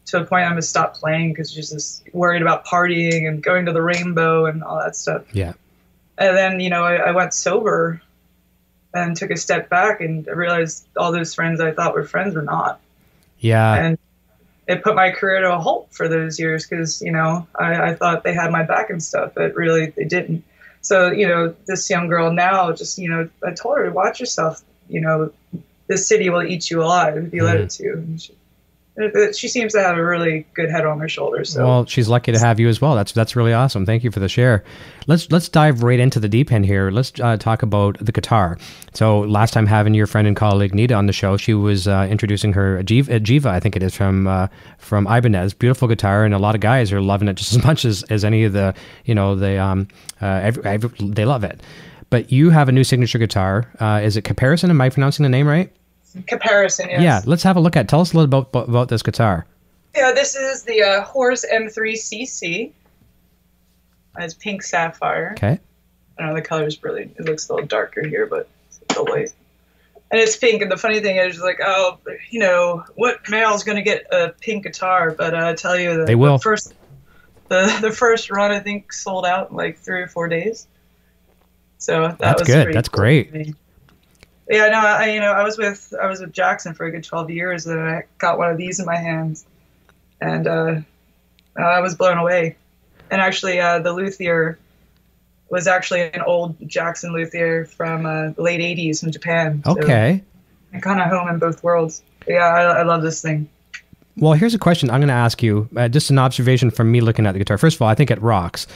To 0.08 0.22
a 0.22 0.26
point, 0.26 0.44
I'm 0.44 0.52
gonna 0.52 0.64
stop 0.64 0.96
playing 0.96 1.32
because 1.32 1.54
she's 1.54 1.70
just 1.70 2.04
worried 2.12 2.42
about 2.42 2.66
partying 2.66 3.30
and 3.30 3.42
going 3.42 3.66
to 3.68 3.72
the 3.72 3.82
Rainbow 3.82 4.46
and 4.46 4.62
all 4.62 4.78
that 4.80 4.96
stuff. 4.96 5.24
Yeah. 5.34 5.54
And 6.18 6.36
then 6.36 6.60
you 6.60 6.70
know, 6.70 6.84
I, 6.84 6.96
I 6.96 7.12
went 7.12 7.34
sober 7.34 8.02
and 8.94 9.16
took 9.16 9.32
a 9.32 9.38
step 9.38 9.70
back 9.70 10.02
and 10.02 10.28
realized 10.28 10.86
all 10.98 11.12
those 11.12 11.34
friends 11.34 11.62
I 11.62 11.72
thought 11.72 11.94
were 11.94 12.04
friends 12.04 12.36
were 12.36 12.42
not. 12.42 12.80
Yeah. 13.40 13.74
And 13.74 13.98
it 14.68 14.84
put 14.84 14.96
my 14.96 15.12
career 15.12 15.42
to 15.42 15.56
a 15.56 15.60
halt 15.60 15.88
for 15.92 16.08
those 16.08 16.40
years 16.40 16.68
because, 16.68 17.02
you 17.02 17.12
know, 17.12 17.48
I, 17.56 17.92
I 17.92 17.96
thought 17.96 18.24
they 18.24 18.34
had 18.34 18.52
my 18.52 18.64
back 18.64 18.90
and 18.90 19.02
stuff, 19.02 19.34
but 19.34 19.56
really 19.56 19.88
they 19.88 20.06
didn't. 20.06 20.44
So, 20.82 21.12
you 21.12 21.28
know, 21.28 21.56
this 21.66 21.90
young 21.90 22.08
girl 22.08 22.32
now 22.32 22.72
just, 22.72 22.98
you 22.98 23.10
know, 23.10 23.30
I 23.46 23.52
told 23.52 23.78
her 23.78 23.86
to 23.86 23.92
watch 23.92 24.20
yourself. 24.20 24.64
You 24.90 25.02
know, 25.02 25.32
this 25.88 26.08
city 26.08 26.30
will 26.30 26.44
eat 26.44 26.70
you 26.70 26.82
alive 26.84 27.18
if 27.18 27.34
you 27.34 27.44
mm. 27.44 27.46
let 27.46 27.58
it 27.58 27.70
to. 27.72 27.94
And 27.94 28.22
she, 28.22 28.34
she 29.34 29.48
seems 29.48 29.72
to 29.74 29.82
have 29.82 29.98
a 29.98 30.04
really 30.04 30.46
good 30.54 30.70
head 30.70 30.86
on 30.86 31.00
her 31.00 31.08
shoulders. 31.08 31.54
So. 31.54 31.66
Well, 31.66 31.86
she's 31.86 32.10
lucky 32.10 32.32
to 32.34 32.40
have 32.40 32.60
you 32.60 32.68
as 32.68 32.82
well. 32.82 32.96
That's 32.96 33.14
that's 33.14 33.36
really 33.36 33.54
awesome. 33.54 33.86
Thank 33.86 34.04
you 34.04 34.12
for 34.12 34.20
the 34.20 34.28
share. 34.28 34.64
Let's 35.08 35.32
let's 35.32 35.48
dive 35.48 35.82
right 35.82 36.00
into 36.00 36.20
the 36.20 36.28
deep 36.28 36.52
end 36.52 36.66
here. 36.66 36.92
Let's 36.92 37.18
uh, 37.20 37.38
talk 37.38 37.64
about 37.64 37.98
the 38.00 38.12
guitar. 38.12 38.58
So 38.94 39.22
last 39.22 39.54
time 39.54 39.66
having 39.66 39.94
your 39.94 40.08
friend 40.08 40.28
and 40.28 40.36
colleague 40.36 40.76
Nita 40.76 40.94
on 40.94 41.06
the 41.06 41.14
show, 41.14 41.38
she 41.38 41.54
was 41.54 41.88
uh, 41.88 42.08
introducing 42.10 42.52
her 42.54 42.84
Jiva, 42.84 43.20
Jiva, 43.22 43.46
I 43.46 43.60
think 43.62 43.76
it 43.78 43.84
is 43.84 43.96
from 43.96 44.28
uh, 44.28 44.48
from 44.78 45.08
Ibanez. 45.08 45.54
Beautiful 45.54 45.88
guitar, 45.88 46.26
and 46.26 46.34
a 46.34 46.40
lot 46.40 46.56
of 46.56 46.62
guys 46.62 46.92
are 46.92 47.02
loving 47.02 47.30
it 47.30 47.36
just 47.36 47.54
as 47.56 47.64
much 47.64 47.86
as, 47.86 48.04
as 48.04 48.26
any 48.26 48.44
of 48.44 48.54
the 48.54 48.74
you 49.06 49.16
know 49.16 49.36
they 49.36 49.58
um 49.58 49.88
uh, 50.22 50.42
every, 50.44 50.64
every, 50.66 50.90
they 51.00 51.26
love 51.26 51.44
it. 51.46 51.62
But 52.10 52.30
you 52.30 52.50
have 52.50 52.68
a 52.68 52.74
new 52.74 52.84
signature 52.84 53.20
guitar. 53.20 53.72
Uh, 53.80 54.02
is 54.04 54.18
it 54.18 54.24
Caparison? 54.24 54.70
Am 54.70 54.82
I 54.82 54.90
pronouncing 54.90 55.24
the 55.24 55.30
name 55.30 55.48
right? 55.48 55.72
Comparison. 56.28 56.90
Yes. 56.90 57.02
Yeah, 57.02 57.22
let's 57.26 57.44
have 57.44 57.58
a 57.58 57.60
look 57.60 57.76
at. 57.76 57.88
Tell 57.88 58.02
us 58.02 58.14
a 58.14 58.18
little 58.18 58.40
about 58.40 58.68
about 58.68 58.90
this 58.90 59.02
guitar. 59.02 59.46
Yeah, 59.96 60.12
this 60.14 60.36
is 60.36 60.64
the 60.64 60.84
uh, 60.84 61.02
Horus 61.04 61.46
M3CC. 61.52 62.72
It's 64.18 64.34
pink 64.34 64.64
sapphire. 64.64 65.32
Okay. 65.34 65.60
I 66.20 66.26
know 66.26 66.34
the 66.34 66.42
color 66.42 66.66
is 66.66 66.82
really. 66.84 67.12
It 67.18 67.26
looks 67.26 67.50
a 67.50 67.54
little 67.54 67.68
darker 67.68 68.06
here, 68.06 68.26
but 68.26 68.48
it's 68.68 68.80
the 68.96 69.04
light. 69.04 69.34
And 70.12 70.20
it's 70.20 70.36
pink. 70.36 70.62
And 70.62 70.72
the 70.72 70.78
funny 70.78 71.00
thing 71.00 71.18
is, 71.18 71.40
like, 71.40 71.60
oh, 71.64 71.98
you 72.30 72.40
know, 72.40 72.84
what 72.96 73.30
male's 73.30 73.64
going 73.64 73.78
to 73.78 73.82
get 73.82 74.06
a 74.12 74.30
pink 74.40 74.64
guitar? 74.64 75.12
But 75.12 75.34
uh, 75.34 75.50
I 75.50 75.54
tell 75.54 75.80
you, 75.80 76.00
the, 76.00 76.06
they 76.06 76.16
will. 76.16 76.38
The 76.38 76.44
first, 76.44 76.74
the 77.48 77.78
the 77.82 77.92
first 77.92 78.30
run, 78.30 78.52
I 78.52 78.60
think, 78.60 78.92
sold 78.92 79.26
out 79.26 79.52
in 79.52 79.56
like 79.56 79.78
three 79.78 80.02
or 80.02 80.08
four 80.08 80.28
days. 80.28 80.68
So 81.78 82.10
that 82.10 82.20
that's 82.20 82.42
was 82.42 82.48
good. 82.48 82.74
That's 82.74 82.90
cool 82.90 83.00
great. 83.00 83.56
Yeah, 84.50 84.68
no, 84.70 84.80
I 84.80 85.12
you 85.12 85.20
know 85.20 85.32
I 85.32 85.44
was 85.44 85.58
with 85.58 85.94
I 86.02 86.08
was 86.08 86.20
with 86.20 86.34
Jackson 86.34 86.74
for 86.74 86.86
a 86.86 86.92
good 86.92 87.04
twelve 87.04 87.30
years, 87.30 87.66
and 87.66 87.80
I 87.80 88.04
got 88.18 88.38
one 88.38 88.50
of 88.50 88.58
these 88.58 88.80
in 88.80 88.86
my 88.86 88.98
hands, 88.98 89.46
and 90.20 90.48
uh, 90.48 90.76
I 91.58 91.80
was 91.80 91.96
blown 91.96 92.18
away. 92.18 92.58
And 93.10 93.22
actually, 93.22 93.60
uh, 93.60 93.80
the 93.80 93.94
luthier 93.94 94.58
was 95.50 95.68
actually 95.68 96.02
an 96.02 96.22
old 96.22 96.56
Jackson 96.68 97.14
luthier 97.14 97.66
from 97.66 98.06
uh, 98.06 98.30
the 98.30 98.42
late 98.42 98.62
'80s 98.62 99.02
from 99.02 99.12
Japan. 99.12 99.64
Okay. 99.66 100.24
So 100.72 100.78
I 100.78 100.80
kind 100.80 101.02
of 101.02 101.08
home 101.10 101.28
in 101.28 101.40
both 101.40 101.64
worlds. 101.64 102.02
But 102.20 102.30
yeah, 102.30 102.46
I, 102.46 102.80
I 102.80 102.84
love 102.84 103.02
this 103.02 103.22
thing. 103.22 103.50
Well, 104.18 104.34
here's 104.34 104.54
a 104.54 104.60
question 104.60 104.90
I'm 104.90 105.00
going 105.00 105.08
to 105.08 105.14
ask 105.14 105.42
you. 105.42 105.70
Uh, 105.76 105.88
just 105.88 106.10
an 106.10 106.20
observation 106.20 106.72
from 106.72 106.92
me 106.92 107.02
looking 107.02 107.26
at 107.26 107.34
the 107.34 107.40
guitar. 107.40 107.58
First 107.58 107.76
of 107.76 107.82
all, 107.82 107.88
I 107.88 107.96
think 107.96 108.12
it 108.12 108.22
rocks. 108.22 108.68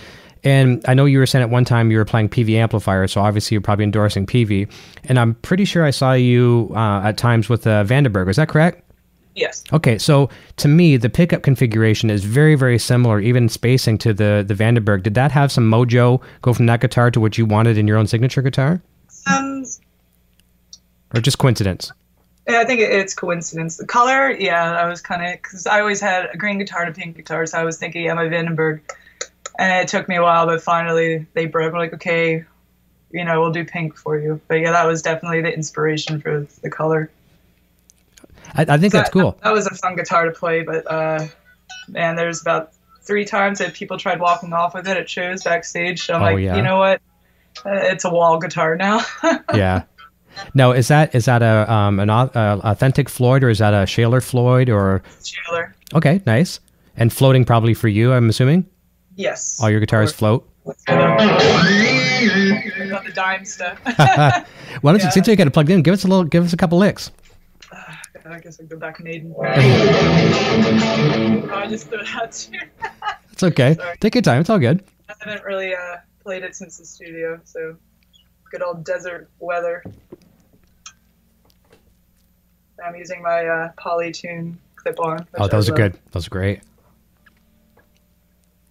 And 0.46 0.86
I 0.88 0.94
know 0.94 1.06
you 1.06 1.18
were 1.18 1.26
saying 1.26 1.42
at 1.42 1.50
one 1.50 1.66
time 1.66 1.90
you 1.92 1.98
were 1.98 2.06
playing 2.06 2.30
Peavey 2.30 2.56
amplifier, 2.56 3.08
so 3.08 3.20
obviously 3.20 3.56
you're 3.56 3.62
probably 3.62 3.84
endorsing 3.84 4.28
Peavey. 4.28 4.72
And 5.06 5.20
I'm 5.20 5.34
pretty 5.36 5.66
sure 5.66 5.84
I 5.84 5.90
saw 5.90 6.14
you 6.14 6.72
uh, 6.76 7.02
at 7.04 7.18
times 7.18 7.50
with 7.50 7.66
uh, 7.66 7.84
Vandenberg. 7.84 8.30
Is 8.30 8.36
that 8.36 8.48
correct? 8.48 8.84
Yes. 9.34 9.64
Okay, 9.74 9.98
so 9.98 10.30
to 10.58 10.68
me, 10.68 10.96
the 10.96 11.10
pickup 11.10 11.42
configuration 11.42 12.10
is 12.10 12.24
very, 12.24 12.56
very 12.56 12.80
similar, 12.80 13.20
even 13.20 13.50
spacing 13.50 13.98
to 13.98 14.14
the 14.14 14.46
the 14.48 14.54
Vandenberg. 14.54 15.04
Did 15.04 15.16
that 15.16 15.32
have 15.32 15.52
some 15.52 15.70
mojo 15.70 16.22
go 16.42 16.54
from 16.54 16.68
that 16.68 16.80
guitar 16.80 17.12
to 17.12 17.20
what 17.20 17.38
you 17.38 17.46
wanted 17.46 17.78
in 17.78 17.86
your 17.86 17.98
own 17.98 18.08
signature 18.08 18.42
guitar? 18.42 18.82
Um, 19.28 19.66
or 21.14 21.20
just 21.20 21.38
coincidence? 21.38 21.92
Yeah, 22.48 22.60
I 22.60 22.66
think 22.66 22.80
it's 22.80 23.14
coincidence. 23.14 23.78
The 23.78 23.88
color, 23.88 24.32
yeah, 24.32 24.72
I 24.72 24.88
was 24.88 25.02
kind 25.02 25.26
of 25.26 25.42
because 25.42 25.66
I 25.66 25.82
always 25.82 26.00
had 26.00 26.30
a 26.32 26.38
green 26.38 26.60
guitar 26.60 26.84
and 26.84 26.96
a 26.96 26.98
pink 26.98 27.18
guitar, 27.18 27.46
so 27.46 27.58
I 27.58 27.64
was 27.64 27.78
thinking, 27.78 28.04
yeah, 28.04 28.14
my 28.14 28.26
Vandenberg 28.26 28.82
and 29.60 29.72
it 29.82 29.88
took 29.88 30.08
me 30.10 30.16
a 30.16 30.22
while, 30.22 30.46
but 30.46 30.62
finally 30.62 31.26
they 31.34 31.46
broke. 31.46 31.74
I'm 31.74 31.80
like, 31.80 31.94
okay, 31.94 32.44
you 33.12 33.24
know, 33.24 33.40
we'll 33.42 33.52
do 33.52 33.64
pink 33.66 33.96
for 33.98 34.18
you. 34.20 34.40
But 34.48 34.56
yeah, 34.56 34.72
that 34.72 34.86
was 34.86 35.02
definitely 35.02 35.42
the 35.42 35.54
inspiration 35.54 36.20
for 36.22 36.46
the 36.62 36.70
color. 36.70 37.10
I, 38.54 38.62
I 38.68 38.78
think 38.78 38.92
So 38.92 39.00
that's 39.00 39.10
cool. 39.10 39.32
That, 39.32 39.44
that 39.44 39.54
was 39.54 39.68
a 39.68 39.76
fun 39.76 39.96
guitar 39.96 40.26
to 40.26 40.32
play, 40.32 40.64
but 40.64 40.90
uh, 40.90 41.28
man, 41.88 42.16
there's 42.16 42.42
about 42.42 42.72
three 43.02 43.26
times 43.26 43.60
that 43.60 43.74
people 43.74 43.98
tried 43.98 44.20
walking 44.20 44.54
off 44.54 44.74
with 44.74 44.88
it 44.88 44.98
at 44.98 45.10
shows 45.10 45.44
backstage. 45.44 46.06
So 46.06 46.14
I'm 46.16 46.22
Oh, 46.22 46.26
like, 46.26 46.44
yeah. 46.44 46.56
you 46.56 46.62
know 46.62 46.78
what? 46.78 47.02
Uh, 47.66 47.72
it's 47.74 48.04
a 48.06 48.10
wall 48.10 48.38
guitar 48.40 48.76
now. 48.76 49.02
yeah. 49.54 49.84
No, 50.54 50.74
is 50.74 50.90
that 50.90 51.16
is 51.16 51.26
that 51.26 51.42
a 51.42 51.72
um 51.72 51.98
an 52.02 52.10
uh, 52.10 52.28
authentic 52.36 53.08
Floyd 53.08 53.42
or 53.44 53.50
is 53.50 53.60
that 53.60 53.74
a 53.74 53.86
Schaller 53.86 54.22
Floyd 54.22 54.70
or 54.70 55.02
Schaller. 55.24 55.72
okay, 55.94 56.22
nice. 56.26 56.60
And 56.98 57.12
floating 57.14 57.46
probably 57.46 57.74
for 57.74 57.88
you, 57.88 58.12
I'm 58.12 58.28
assuming. 58.28 58.66
Yes. 59.16 59.60
All 59.62 59.70
your 59.70 59.80
guitars 59.80 60.12
float. 60.12 60.48
Got 60.66 60.78
the 63.06 63.12
dime 63.14 63.46
stuff. 63.46 63.80
Why 63.86 64.44
don't 64.92 65.00
you 65.00 65.06
Yeah. 65.06 65.10
since 65.12 65.28
you 65.28 65.36
got 65.36 65.48
it 65.48 65.52
plugged 65.52 65.70
in, 65.70 65.82
give 65.82 65.94
us 65.94 66.04
a 66.04 66.08
little, 66.08 66.24
give 66.26 66.44
us 66.44 66.54
a 66.54 66.58
couple 66.58 66.78
licks. 66.78 67.12
I 68.28 68.40
guess 68.40 68.60
I'll 68.60 68.66
go 68.66 68.78
back 68.78 68.98
and 69.00 69.08
Aiden. 69.08 69.34
oh, 69.38 69.44
I 71.56 71.68
just 71.68 71.88
threw 71.90 72.00
it 72.00 72.08
out 72.16 72.32
too. 72.32 72.58
It's 73.32 73.44
okay. 73.44 73.74
Sorry. 73.76 73.98
Take 74.00 74.16
your 74.16 74.22
time. 74.22 74.40
It's 74.40 74.50
all 74.50 74.60
good. 74.60 74.82
I 75.10 75.14
haven't 75.20 75.44
really 75.44 75.76
uh, 75.76 75.98
played 76.24 76.44
it 76.44 76.56
since 76.56 76.78
the 76.78 76.86
studio, 76.86 77.38
so 77.44 77.76
good 78.50 78.64
old 78.64 78.86
desert 78.86 79.30
weather. 79.40 79.84
I'm 82.84 82.96
using 82.96 83.22
my 83.22 83.46
uh, 83.46 83.72
Polytune 83.78 84.56
clip-on. 84.78 85.28
Oh, 85.38 85.48
those 85.50 85.70
are 85.70 85.74
good. 85.74 86.00
Those 86.12 86.28
are 86.28 86.30
great. 86.30 86.62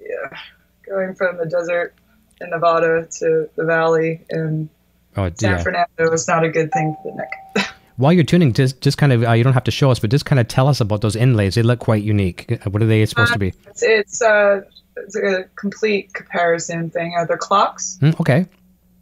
Yeah, 0.04 0.38
going 0.86 1.14
from 1.14 1.38
the 1.38 1.46
desert 1.46 1.94
in 2.40 2.50
Nevada 2.50 3.06
to 3.18 3.48
the 3.56 3.64
valley 3.64 4.24
in 4.30 4.68
Oh, 5.16 5.30
San. 5.36 5.62
Fernando 5.62 6.12
is 6.12 6.26
not 6.26 6.42
a 6.44 6.48
good 6.48 6.72
thing 6.72 6.96
for 7.02 7.12
the 7.12 7.16
neck. 7.18 7.74
While 7.96 8.12
you're 8.12 8.24
tuning, 8.24 8.52
just 8.52 8.80
just 8.80 8.98
kind 8.98 9.12
of 9.12 9.22
uh, 9.22 9.32
you 9.32 9.44
don't 9.44 9.52
have 9.52 9.62
to 9.64 9.70
show 9.70 9.90
us, 9.92 10.00
but 10.00 10.10
just 10.10 10.24
kind 10.24 10.40
of 10.40 10.48
tell 10.48 10.66
us 10.66 10.80
about 10.80 11.00
those 11.02 11.14
inlays. 11.14 11.54
They 11.54 11.62
look 11.62 11.78
quite 11.78 12.02
unique. 12.02 12.50
Uh, 12.50 12.70
What 12.70 12.82
are 12.82 12.86
they 12.86 13.06
supposed 13.06 13.32
to 13.32 13.38
be? 13.38 13.52
It's 13.68 13.82
it's, 13.84 14.20
uh, 14.22 14.62
it's 14.96 15.14
a 15.16 15.44
complete 15.54 16.12
caparison 16.12 16.90
thing. 16.90 17.14
Uh, 17.16 17.24
they're 17.26 17.36
clocks, 17.38 17.96
Hmm, 18.00 18.10
okay. 18.20 18.46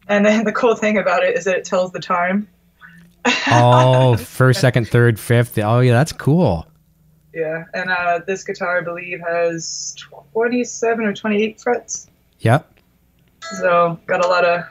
and 0.09 0.27
then 0.27 0.45
the 0.51 0.53
cool 0.53 0.75
thing 0.77 0.99
about 0.99 1.25
it 1.25 1.37
is 1.39 1.45
that 1.45 1.57
it 1.57 1.65
tells 1.65 1.93
the 1.93 2.01
time. 2.01 2.47
Oh, 3.51 4.17
first, 4.21 4.61
second, 4.61 4.89
third, 4.89 5.19
fifth. 5.19 5.57
Oh, 5.59 5.81
yeah, 5.81 5.93
that's 5.93 6.13
cool. 6.13 6.67
Yeah, 7.35 7.65
and 7.75 7.91
uh, 7.91 8.21
this 8.27 8.45
guitar, 8.45 8.79
I 8.79 8.83
believe, 8.83 9.21
has 9.27 9.97
27 10.33 11.05
or 11.05 11.13
28 11.15 11.61
frets. 11.61 12.09
Yeah. 12.41 12.61
So 13.61 13.99
got 14.07 14.25
a 14.25 14.29
lot 14.29 14.45
of. 14.45 14.65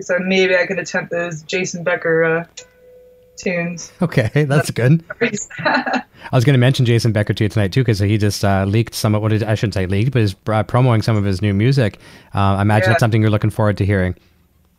So 0.00 0.18
maybe 0.18 0.56
I 0.56 0.66
can 0.66 0.78
attempt 0.78 1.10
those 1.10 1.42
Jason 1.42 1.82
Becker 1.84 2.24
uh, 2.24 2.44
tunes. 3.36 3.92
Okay, 4.02 4.30
that's 4.48 4.70
good. 4.70 5.02
I 5.60 6.02
was 6.36 6.44
going 6.44 6.54
to 6.54 6.58
mention 6.58 6.84
Jason 6.84 7.12
Becker 7.12 7.32
to 7.32 7.44
you 7.44 7.48
tonight 7.48 7.72
too, 7.72 7.80
because 7.80 8.00
he 8.00 8.18
just 8.18 8.44
uh, 8.44 8.64
leaked 8.64 8.94
some 8.94 9.14
of 9.14 9.22
what 9.22 9.32
it, 9.32 9.42
I 9.42 9.54
shouldn't 9.54 9.74
say 9.74 9.86
leaked, 9.86 10.12
but 10.12 10.22
is 10.22 10.34
uh, 10.48 10.62
promoting 10.64 11.02
some 11.02 11.16
of 11.16 11.24
his 11.24 11.40
new 11.40 11.54
music. 11.54 11.98
Uh, 12.34 12.56
I 12.56 12.62
imagine 12.62 12.88
Yeah. 12.88 12.92
that's 12.94 13.00
something 13.00 13.22
you're 13.22 13.30
looking 13.30 13.50
forward 13.50 13.76
to 13.78 13.86
hearing. 13.86 14.14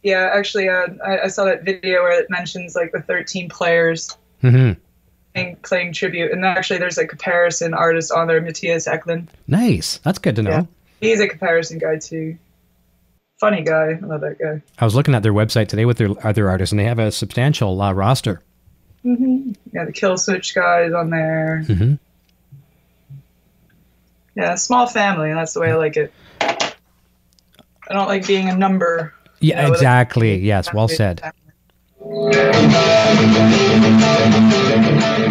yeah, 0.03 0.29
actually, 0.33 0.69
uh, 0.69 0.87
I, 1.05 1.21
I 1.21 1.27
saw 1.27 1.45
that 1.45 1.63
video 1.63 2.03
where 2.03 2.19
it 2.19 2.29
mentions 2.29 2.75
like 2.75 2.91
the 2.91 3.01
13 3.01 3.49
players 3.49 4.15
hmm 4.41 4.73
playing, 5.33 5.55
playing 5.57 5.93
tribute, 5.93 6.31
and 6.31 6.43
actually 6.45 6.79
there's 6.79 6.97
a 6.97 7.07
caparison 7.07 7.73
artist 7.73 8.11
on 8.11 8.27
there, 8.27 8.41
Mattias 8.41 8.87
Eklundh. 8.91 9.27
Nice. 9.47 9.97
That's 9.99 10.19
good 10.19 10.35
to 10.37 10.43
know. 10.43 10.49
Yeah. 10.51 10.63
He's 11.01 11.19
a 11.19 11.27
caparison 11.27 11.77
guy 11.79 11.97
too. 11.97 12.37
Funny 13.39 13.61
guy. 13.61 13.91
I 14.01 14.05
love 14.05 14.21
that 14.21 14.37
guy. 14.37 14.61
I 14.77 14.85
was 14.85 14.95
looking 14.95 15.15
at 15.15 15.23
their 15.23 15.33
website 15.33 15.67
today 15.69 15.85
with 15.85 15.97
their 15.97 16.09
other 16.25 16.49
artists, 16.49 16.71
and 16.73 16.79
they 16.79 16.83
have 16.83 16.99
a 16.99 17.11
substantial 17.11 17.81
uh, 17.81 17.93
roster. 17.93 18.41
Yeah, 19.03 19.85
the 19.85 19.93
Kill 19.93 20.17
Switch 20.17 20.53
guy 20.53 20.81
is 20.83 20.93
on 20.93 21.09
there. 21.09 21.63
hmm 21.65 21.93
Yeah, 24.35 24.55
small 24.55 24.87
family, 24.87 25.29
and 25.29 25.39
that's 25.39 25.53
the 25.53 25.61
way 25.61 25.71
I 25.71 25.75
like 25.75 25.95
it. 25.95 26.11
I 26.41 27.93
don't 27.93 28.07
like 28.09 28.27
being 28.27 28.49
a 28.49 28.57
number. 28.57 29.13
Yeah, 29.39 29.61
you 29.61 29.67
know, 29.67 29.73
exactly. 29.73 30.37
Yes, 30.39 30.73
well 30.73 30.89
said. 30.89 31.21
See 35.19 35.25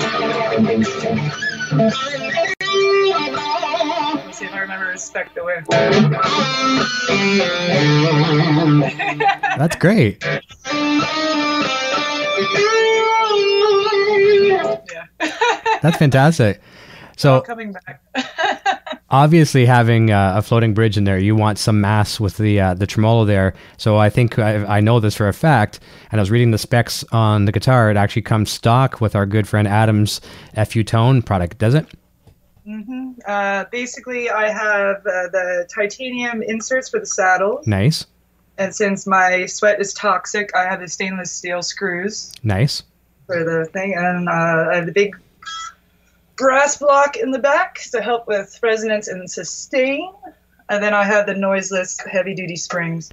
if 4.44 4.52
I 4.52 4.58
remember 4.60 4.88
respect 4.88 5.34
the 5.34 5.42
way. 5.44 5.62
That's 9.56 9.76
great. 9.76 10.22
yeah. 14.92 15.06
That's 15.80 15.96
fantastic. 15.96 16.60
So 17.16 17.40
Coming 17.40 17.72
back. 17.72 18.02
obviously, 19.10 19.66
having 19.66 20.10
uh, 20.10 20.34
a 20.36 20.42
floating 20.42 20.74
bridge 20.74 20.96
in 20.96 21.04
there, 21.04 21.18
you 21.18 21.34
want 21.34 21.58
some 21.58 21.80
mass 21.80 22.20
with 22.20 22.36
the 22.36 22.60
uh, 22.60 22.74
the 22.74 22.86
tremolo 22.86 23.24
there. 23.24 23.54
So 23.76 23.96
I 23.96 24.10
think 24.10 24.38
I, 24.38 24.64
I 24.64 24.80
know 24.80 25.00
this 25.00 25.14
for 25.14 25.28
a 25.28 25.32
fact. 25.32 25.80
And 26.10 26.20
I 26.20 26.22
was 26.22 26.30
reading 26.30 26.50
the 26.50 26.58
specs 26.58 27.04
on 27.12 27.44
the 27.44 27.52
guitar. 27.52 27.90
It 27.90 27.96
actually 27.96 28.22
comes 28.22 28.50
stock 28.50 29.00
with 29.00 29.14
our 29.14 29.26
good 29.26 29.48
friend 29.48 29.68
Adam's 29.68 30.20
FU 30.66 30.84
Tone 30.84 31.22
product. 31.22 31.58
Does 31.58 31.74
it? 31.74 31.86
Uh, 33.26 33.64
basically, 33.72 34.28
I 34.28 34.48
have 34.50 34.96
uh, 34.98 35.28
the 35.32 35.68
titanium 35.74 36.42
inserts 36.42 36.90
for 36.90 37.00
the 37.00 37.06
saddle. 37.06 37.62
Nice, 37.64 38.06
and 38.58 38.74
since 38.74 39.06
my 39.06 39.46
sweat 39.46 39.80
is 39.80 39.94
toxic, 39.94 40.54
I 40.54 40.64
have 40.64 40.80
the 40.80 40.88
stainless 40.88 41.30
steel 41.30 41.62
screws 41.62 42.34
nice. 42.42 42.82
for 43.26 43.42
the 43.42 43.66
thing, 43.72 43.94
and 43.96 44.28
uh, 44.28 44.70
I 44.70 44.76
have 44.76 44.86
the 44.86 44.92
big 44.92 45.16
brass 46.38 46.78
block 46.78 47.16
in 47.16 47.32
the 47.32 47.38
back 47.38 47.80
to 47.90 48.00
help 48.00 48.26
with 48.26 48.58
resonance 48.62 49.08
and 49.08 49.30
sustain. 49.30 50.12
And 50.70 50.82
then 50.82 50.94
I 50.94 51.04
have 51.04 51.26
the 51.26 51.34
noiseless 51.34 51.98
heavy 52.00 52.34
duty 52.34 52.56
springs. 52.56 53.10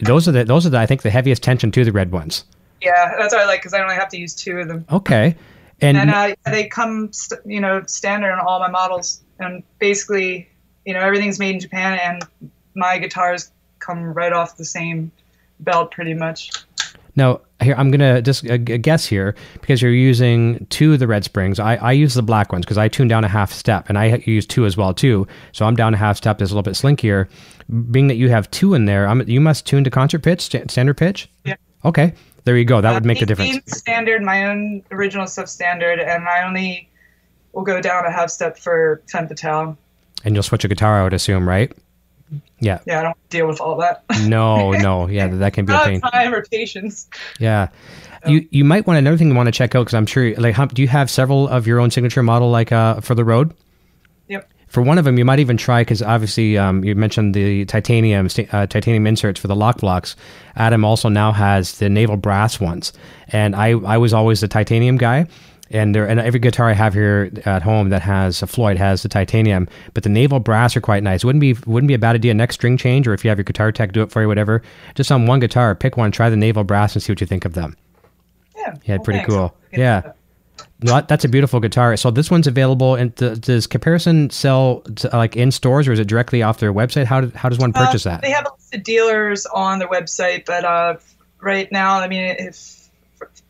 Those 0.00 0.26
are 0.28 0.32
the 0.32 0.44
those 0.44 0.66
are 0.66 0.70
the 0.70 0.78
I 0.78 0.86
think 0.86 1.02
the 1.02 1.10
heaviest 1.10 1.42
tension 1.42 1.70
to 1.72 1.84
the 1.84 1.92
red 1.92 2.12
ones. 2.12 2.44
Yeah, 2.80 3.14
that's 3.18 3.32
what 3.32 3.42
I 3.42 3.46
like 3.46 3.60
because 3.60 3.74
I 3.74 3.82
only 3.82 3.94
have 3.94 4.08
to 4.08 4.18
use 4.18 4.34
two 4.34 4.58
of 4.58 4.68
them. 4.68 4.84
Okay, 4.90 5.36
and, 5.82 5.96
And 5.96 6.10
uh, 6.10 6.34
they 6.46 6.68
come, 6.68 7.12
st- 7.12 7.40
you 7.44 7.60
know, 7.60 7.82
standard 7.86 8.30
on 8.30 8.38
all 8.38 8.60
my 8.60 8.70
models. 8.70 9.20
And 9.40 9.64
basically, 9.80 10.48
you 10.84 10.94
know, 10.94 11.00
everything's 11.00 11.40
made 11.40 11.56
in 11.56 11.60
Japan, 11.60 11.98
and 12.02 12.52
my 12.76 12.98
guitars 12.98 13.50
come 13.80 14.04
right 14.14 14.32
off 14.32 14.56
the 14.56 14.64
same 14.64 15.10
belt, 15.58 15.90
pretty 15.90 16.14
much. 16.14 16.52
Now, 17.14 17.40
here 17.60 17.74
I'm 17.76 17.90
gonna 17.90 18.22
just 18.22 18.48
uh, 18.48 18.56
guess 18.56 19.06
here 19.06 19.34
because 19.60 19.82
you're 19.82 19.92
using 19.92 20.66
two 20.70 20.94
of 20.94 20.98
the 20.98 21.06
red 21.06 21.24
springs. 21.24 21.60
I, 21.60 21.76
I 21.76 21.92
use 21.92 22.14
the 22.14 22.22
black 22.22 22.52
ones 22.52 22.64
because 22.64 22.78
I 22.78 22.88
tune 22.88 23.06
down 23.08 23.22
a 23.24 23.28
half 23.28 23.52
step, 23.52 23.88
and 23.88 23.98
I 23.98 24.22
use 24.24 24.46
two 24.46 24.64
as 24.64 24.76
well 24.76 24.94
too. 24.94 25.26
So 25.52 25.66
I'm 25.66 25.76
down 25.76 25.92
a 25.94 25.98
half 25.98 26.16
step. 26.16 26.38
That's 26.38 26.50
a 26.50 26.54
little 26.54 26.62
bit 26.62 26.74
slinkier. 26.74 27.28
Being 27.90 28.08
that 28.08 28.16
you 28.16 28.28
have 28.30 28.50
two 28.50 28.74
in 28.74 28.86
there, 28.86 29.06
I'm, 29.06 29.28
you 29.28 29.40
must 29.40 29.66
tune 29.66 29.84
to 29.84 29.90
concert 29.90 30.20
pitch, 30.22 30.40
sta- 30.40 30.64
standard 30.68 30.96
pitch. 30.96 31.28
Yeah. 31.44 31.56
Okay, 31.84 32.14
there 32.44 32.56
you 32.56 32.64
go. 32.64 32.80
That 32.80 32.94
would 32.94 33.04
Uh, 33.04 33.06
make 33.06 33.20
a 33.22 33.26
difference. 33.26 33.58
Standard, 33.66 34.22
my 34.22 34.46
own 34.46 34.82
original 34.90 35.26
stuff 35.26 35.48
standard, 35.48 36.00
and 36.00 36.26
I 36.28 36.44
only 36.46 36.88
will 37.52 37.62
go 37.62 37.80
down 37.80 38.06
a 38.06 38.10
half 38.10 38.30
step 38.30 38.58
for 38.58 39.02
femme 39.10 39.28
fatale. 39.28 39.76
And 40.24 40.34
you'll 40.34 40.42
switch 40.42 40.64
a 40.64 40.68
guitar, 40.68 41.00
I 41.00 41.04
would 41.04 41.12
assume, 41.12 41.46
right? 41.48 41.72
Yeah. 42.60 42.78
Yeah, 42.86 43.00
I 43.00 43.02
don't 43.02 43.28
deal 43.30 43.46
with 43.46 43.60
all 43.60 43.76
that. 43.78 44.04
No, 44.26 44.72
no. 44.72 45.08
Yeah, 45.08 45.26
that 45.28 45.52
can 45.52 45.66
be 45.66 45.72
a 45.72 45.78
pain. 45.78 46.00
time 46.00 46.32
or 46.34 46.44
patience. 46.44 47.08
Yeah. 47.38 47.68
You 48.26 48.46
you 48.50 48.64
might 48.64 48.86
want 48.86 48.98
another 48.98 49.16
thing 49.16 49.28
you 49.28 49.34
want 49.34 49.48
to 49.48 49.52
check 49.52 49.74
out 49.74 49.82
because 49.82 49.94
I'm 49.94 50.06
sure 50.06 50.34
like 50.36 50.54
how, 50.54 50.66
do 50.66 50.80
you 50.80 50.88
have 50.88 51.10
several 51.10 51.48
of 51.48 51.66
your 51.66 51.80
own 51.80 51.90
signature 51.90 52.22
model 52.22 52.50
like 52.50 52.70
uh 52.70 53.00
for 53.00 53.14
the 53.16 53.24
road? 53.24 53.52
Yep. 54.28 54.48
For 54.68 54.80
one 54.80 54.96
of 54.96 55.04
them, 55.04 55.18
you 55.18 55.24
might 55.24 55.40
even 55.40 55.56
try 55.56 55.82
because 55.82 56.00
obviously 56.02 56.56
um, 56.56 56.82
you 56.82 56.94
mentioned 56.94 57.34
the 57.34 57.66
titanium 57.66 58.28
uh, 58.52 58.66
titanium 58.66 59.06
inserts 59.06 59.38
for 59.38 59.48
the 59.48 59.56
lock 59.56 59.78
blocks. 59.78 60.16
Adam 60.56 60.84
also 60.84 61.08
now 61.10 61.32
has 61.32 61.78
the 61.78 61.90
naval 61.90 62.16
brass 62.16 62.58
ones, 62.58 62.92
and 63.28 63.54
I 63.54 63.70
I 63.72 63.98
was 63.98 64.14
always 64.14 64.40
the 64.40 64.48
titanium 64.48 64.96
guy. 64.96 65.26
And 65.72 65.94
there, 65.94 66.06
and 66.06 66.20
every 66.20 66.38
guitar 66.38 66.68
I 66.68 66.74
have 66.74 66.92
here 66.92 67.32
at 67.46 67.62
home 67.62 67.88
that 67.88 68.02
has 68.02 68.42
a 68.42 68.46
Floyd 68.46 68.76
has 68.76 69.02
the 69.02 69.08
titanium, 69.08 69.68
but 69.94 70.02
the 70.02 70.10
naval 70.10 70.38
brass 70.38 70.76
are 70.76 70.82
quite 70.82 71.02
nice. 71.02 71.24
Wouldn't 71.24 71.40
be 71.40 71.54
wouldn't 71.66 71.88
be 71.88 71.94
a 71.94 71.98
bad 71.98 72.14
idea 72.14 72.34
next 72.34 72.56
string 72.56 72.76
change, 72.76 73.08
or 73.08 73.14
if 73.14 73.24
you 73.24 73.30
have 73.30 73.38
your 73.38 73.44
guitar 73.44 73.72
tech 73.72 73.92
do 73.92 74.02
it 74.02 74.12
for 74.12 74.20
you, 74.20 74.28
whatever. 74.28 74.62
Just 74.94 75.10
on 75.10 75.26
one 75.26 75.40
guitar, 75.40 75.74
pick 75.74 75.96
one, 75.96 76.12
try 76.12 76.28
the 76.28 76.36
naval 76.36 76.62
brass, 76.62 76.94
and 76.94 77.02
see 77.02 77.10
what 77.10 77.20
you 77.22 77.26
think 77.26 77.44
of 77.46 77.54
them. 77.54 77.74
Yeah. 78.54 78.76
Yeah, 78.84 78.96
well, 78.96 79.04
pretty 79.04 79.18
thanks. 79.20 79.34
cool. 79.34 79.56
Yeah. 79.72 80.12
No, 80.82 81.00
that's 81.00 81.24
a 81.24 81.28
beautiful 81.28 81.58
guitar. 81.60 81.96
So 81.96 82.10
this 82.10 82.30
one's 82.30 82.46
available. 82.46 82.96
And 82.96 83.14
th- 83.16 83.40
does 83.40 83.66
Caparison 83.66 84.30
sell 84.30 84.80
to, 84.96 85.08
like 85.12 85.36
in 85.36 85.50
stores, 85.52 85.88
or 85.88 85.92
is 85.92 85.98
it 85.98 86.06
directly 86.08 86.42
off 86.42 86.58
their 86.58 86.72
website? 86.72 87.06
How, 87.06 87.20
do, 87.20 87.32
how 87.34 87.48
does 87.48 87.58
one 87.58 87.72
purchase 87.72 88.04
Uh, 88.04 88.10
that? 88.10 88.22
They 88.22 88.30
have 88.30 88.46
a 88.46 88.50
list 88.52 88.74
of 88.74 88.82
dealers 88.82 89.46
on 89.46 89.78
their 89.78 89.88
website, 89.88 90.44
but 90.44 90.64
uh, 90.64 90.96
right 91.40 91.70
now, 91.72 91.98
I 92.00 92.08
mean, 92.08 92.36
if 92.38 92.81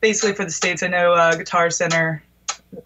basically 0.01 0.35
for 0.35 0.45
the 0.45 0.51
states, 0.51 0.83
I 0.83 0.89
know 0.89 1.12
uh, 1.12 1.35
Guitar 1.35 1.70
Center 1.70 2.23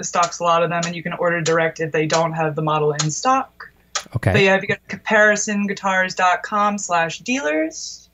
stocks 0.03 0.41
a 0.41 0.45
lot 0.45 0.63
of 0.63 0.71
them, 0.71 0.83
and 0.87 0.95
you 0.97 1.03
can 1.03 1.13
order 1.15 1.41
direct 1.41 1.81
if 1.81 1.93
they 1.93 2.07
don't 2.07 2.33
have 2.33 2.55
the 2.57 2.63
model 2.63 2.93
in 2.93 3.11
stock. 3.11 3.69
Okay. 4.17 4.33
But 4.33 4.43
yeah, 4.43 4.57
if 4.57 4.63
you 4.63 4.69
go 4.69 4.75
to 4.89 4.97
caparisonguitars.com 4.97 6.79
slash 6.79 7.19
dealers, 7.21 8.09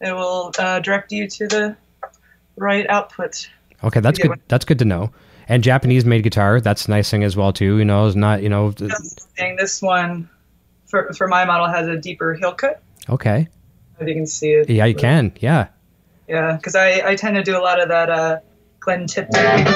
it 0.00 0.12
will 0.12 0.52
uh, 0.58 0.80
direct 0.80 1.12
you 1.12 1.26
to 1.28 1.46
the 1.46 1.76
right 2.56 2.88
output. 2.88 3.48
Okay, 3.84 4.00
that's 4.00 4.18
good. 4.18 4.28
what- 4.30 4.48
That's 4.48 4.64
good 4.64 4.78
to 4.80 4.84
know. 4.84 5.10
And 5.50 5.62
Japanese 5.62 6.04
made 6.04 6.22
guitar, 6.24 6.60
that's 6.60 6.86
a 6.88 6.90
nice 6.90 7.10
thing 7.10 7.24
as 7.24 7.34
well 7.34 7.52
too. 7.54 7.78
You 7.78 7.84
know, 7.86 8.06
it's 8.06 8.16
not 8.16 8.42
you 8.42 8.50
know. 8.50 8.72
th- 8.72 8.90
And 9.38 9.58
this 9.58 9.80
one, 9.80 10.28
for, 10.86 11.10
for 11.14 11.26
my 11.26 11.46
model, 11.46 11.66
has 11.68 11.88
a 11.88 11.96
deeper 11.96 12.34
heel 12.34 12.52
cut. 12.52 12.82
Okay. 13.08 13.48
If 13.98 14.06
you 14.06 14.14
can 14.14 14.26
see 14.26 14.50
it. 14.52 14.68
Yeah, 14.68 14.84
you 14.84 14.94
can. 14.94 15.32
Yeah. 15.40 15.68
Yeah, 16.28 16.56
because 16.56 16.74
I, 16.74 17.10
I 17.10 17.16
tend 17.16 17.36
to 17.36 17.42
do 17.42 17.56
a 17.56 17.60
lot 17.60 17.80
of 17.80 17.88
that 17.88 18.10
uh, 18.10 18.38
Glenn 18.80 19.06
Tipton. 19.06 19.66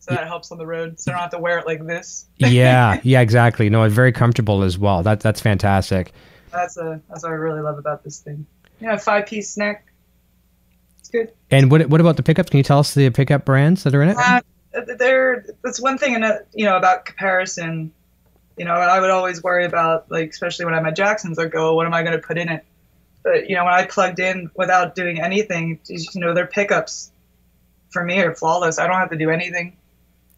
So 0.00 0.14
that 0.14 0.26
helps 0.26 0.50
on 0.50 0.58
the 0.58 0.66
road, 0.66 0.98
so 0.98 1.12
I 1.12 1.14
don't 1.14 1.22
have 1.22 1.30
to 1.30 1.38
wear 1.38 1.58
it 1.58 1.66
like 1.66 1.86
this. 1.86 2.26
Yeah. 2.38 2.98
yeah. 3.04 3.20
Exactly. 3.20 3.70
No, 3.70 3.84
it's 3.84 3.94
very 3.94 4.10
comfortable 4.10 4.62
as 4.64 4.76
well. 4.76 5.02
That 5.04 5.20
that's 5.20 5.40
fantastic. 5.40 6.12
That's 6.50 6.76
a 6.76 7.00
that's 7.08 7.22
what 7.22 7.30
I 7.30 7.36
really 7.36 7.60
love 7.60 7.78
about 7.78 8.02
this 8.02 8.18
thing. 8.18 8.44
Yeah, 8.80 8.96
five 8.96 9.26
piece 9.26 9.56
neck. 9.56 9.86
It's 10.98 11.08
good. 11.08 11.32
And 11.50 11.70
what 11.70 11.86
what 11.88 12.00
about 12.00 12.16
the 12.16 12.24
pickups? 12.24 12.50
Can 12.50 12.58
you 12.58 12.64
tell 12.64 12.80
us 12.80 12.94
the 12.94 13.10
pickup 13.10 13.44
brands 13.44 13.84
that 13.84 13.94
are 13.94 14.02
in 14.02 14.08
it? 14.08 14.16
Uh, 14.18 14.40
there, 14.98 15.44
that's 15.62 15.80
one 15.80 15.98
thing, 15.98 16.14
in 16.14 16.24
a, 16.24 16.40
you 16.54 16.64
know, 16.64 16.76
about 16.76 17.04
caparison. 17.04 17.92
You 18.56 18.64
know, 18.64 18.72
I 18.72 19.00
would 19.00 19.10
always 19.10 19.42
worry 19.42 19.64
about, 19.64 20.10
like, 20.10 20.30
especially 20.30 20.66
when 20.66 20.74
I'm 20.74 20.84
at 20.84 20.94
Jackson's, 20.94 21.38
I 21.38 21.46
go, 21.46 21.74
what 21.74 21.86
am 21.86 21.94
I 21.94 22.02
going 22.02 22.18
to 22.18 22.26
put 22.26 22.36
in 22.36 22.48
it? 22.48 22.64
But 23.22 23.48
you 23.48 23.56
know, 23.56 23.64
when 23.64 23.74
I 23.74 23.86
plugged 23.86 24.18
in 24.18 24.50
without 24.56 24.94
doing 24.94 25.20
anything, 25.20 25.78
you 25.88 26.20
know, 26.20 26.34
their 26.34 26.46
pickups 26.46 27.12
for 27.90 28.04
me 28.04 28.20
are 28.20 28.34
flawless. 28.34 28.78
I 28.78 28.86
don't 28.86 28.96
have 28.96 29.10
to 29.10 29.18
do 29.18 29.30
anything. 29.30 29.76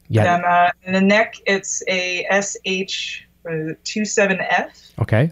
Yeah. 0.08 0.36
And 0.36 0.44
uh, 0.44 0.70
in 0.82 0.92
the 0.92 1.00
neck, 1.00 1.36
it's 1.46 1.82
a 1.88 2.26
SH 2.30 3.24
is 3.46 3.70
it, 3.72 3.84
27F. 3.84 4.92
Okay. 5.00 5.30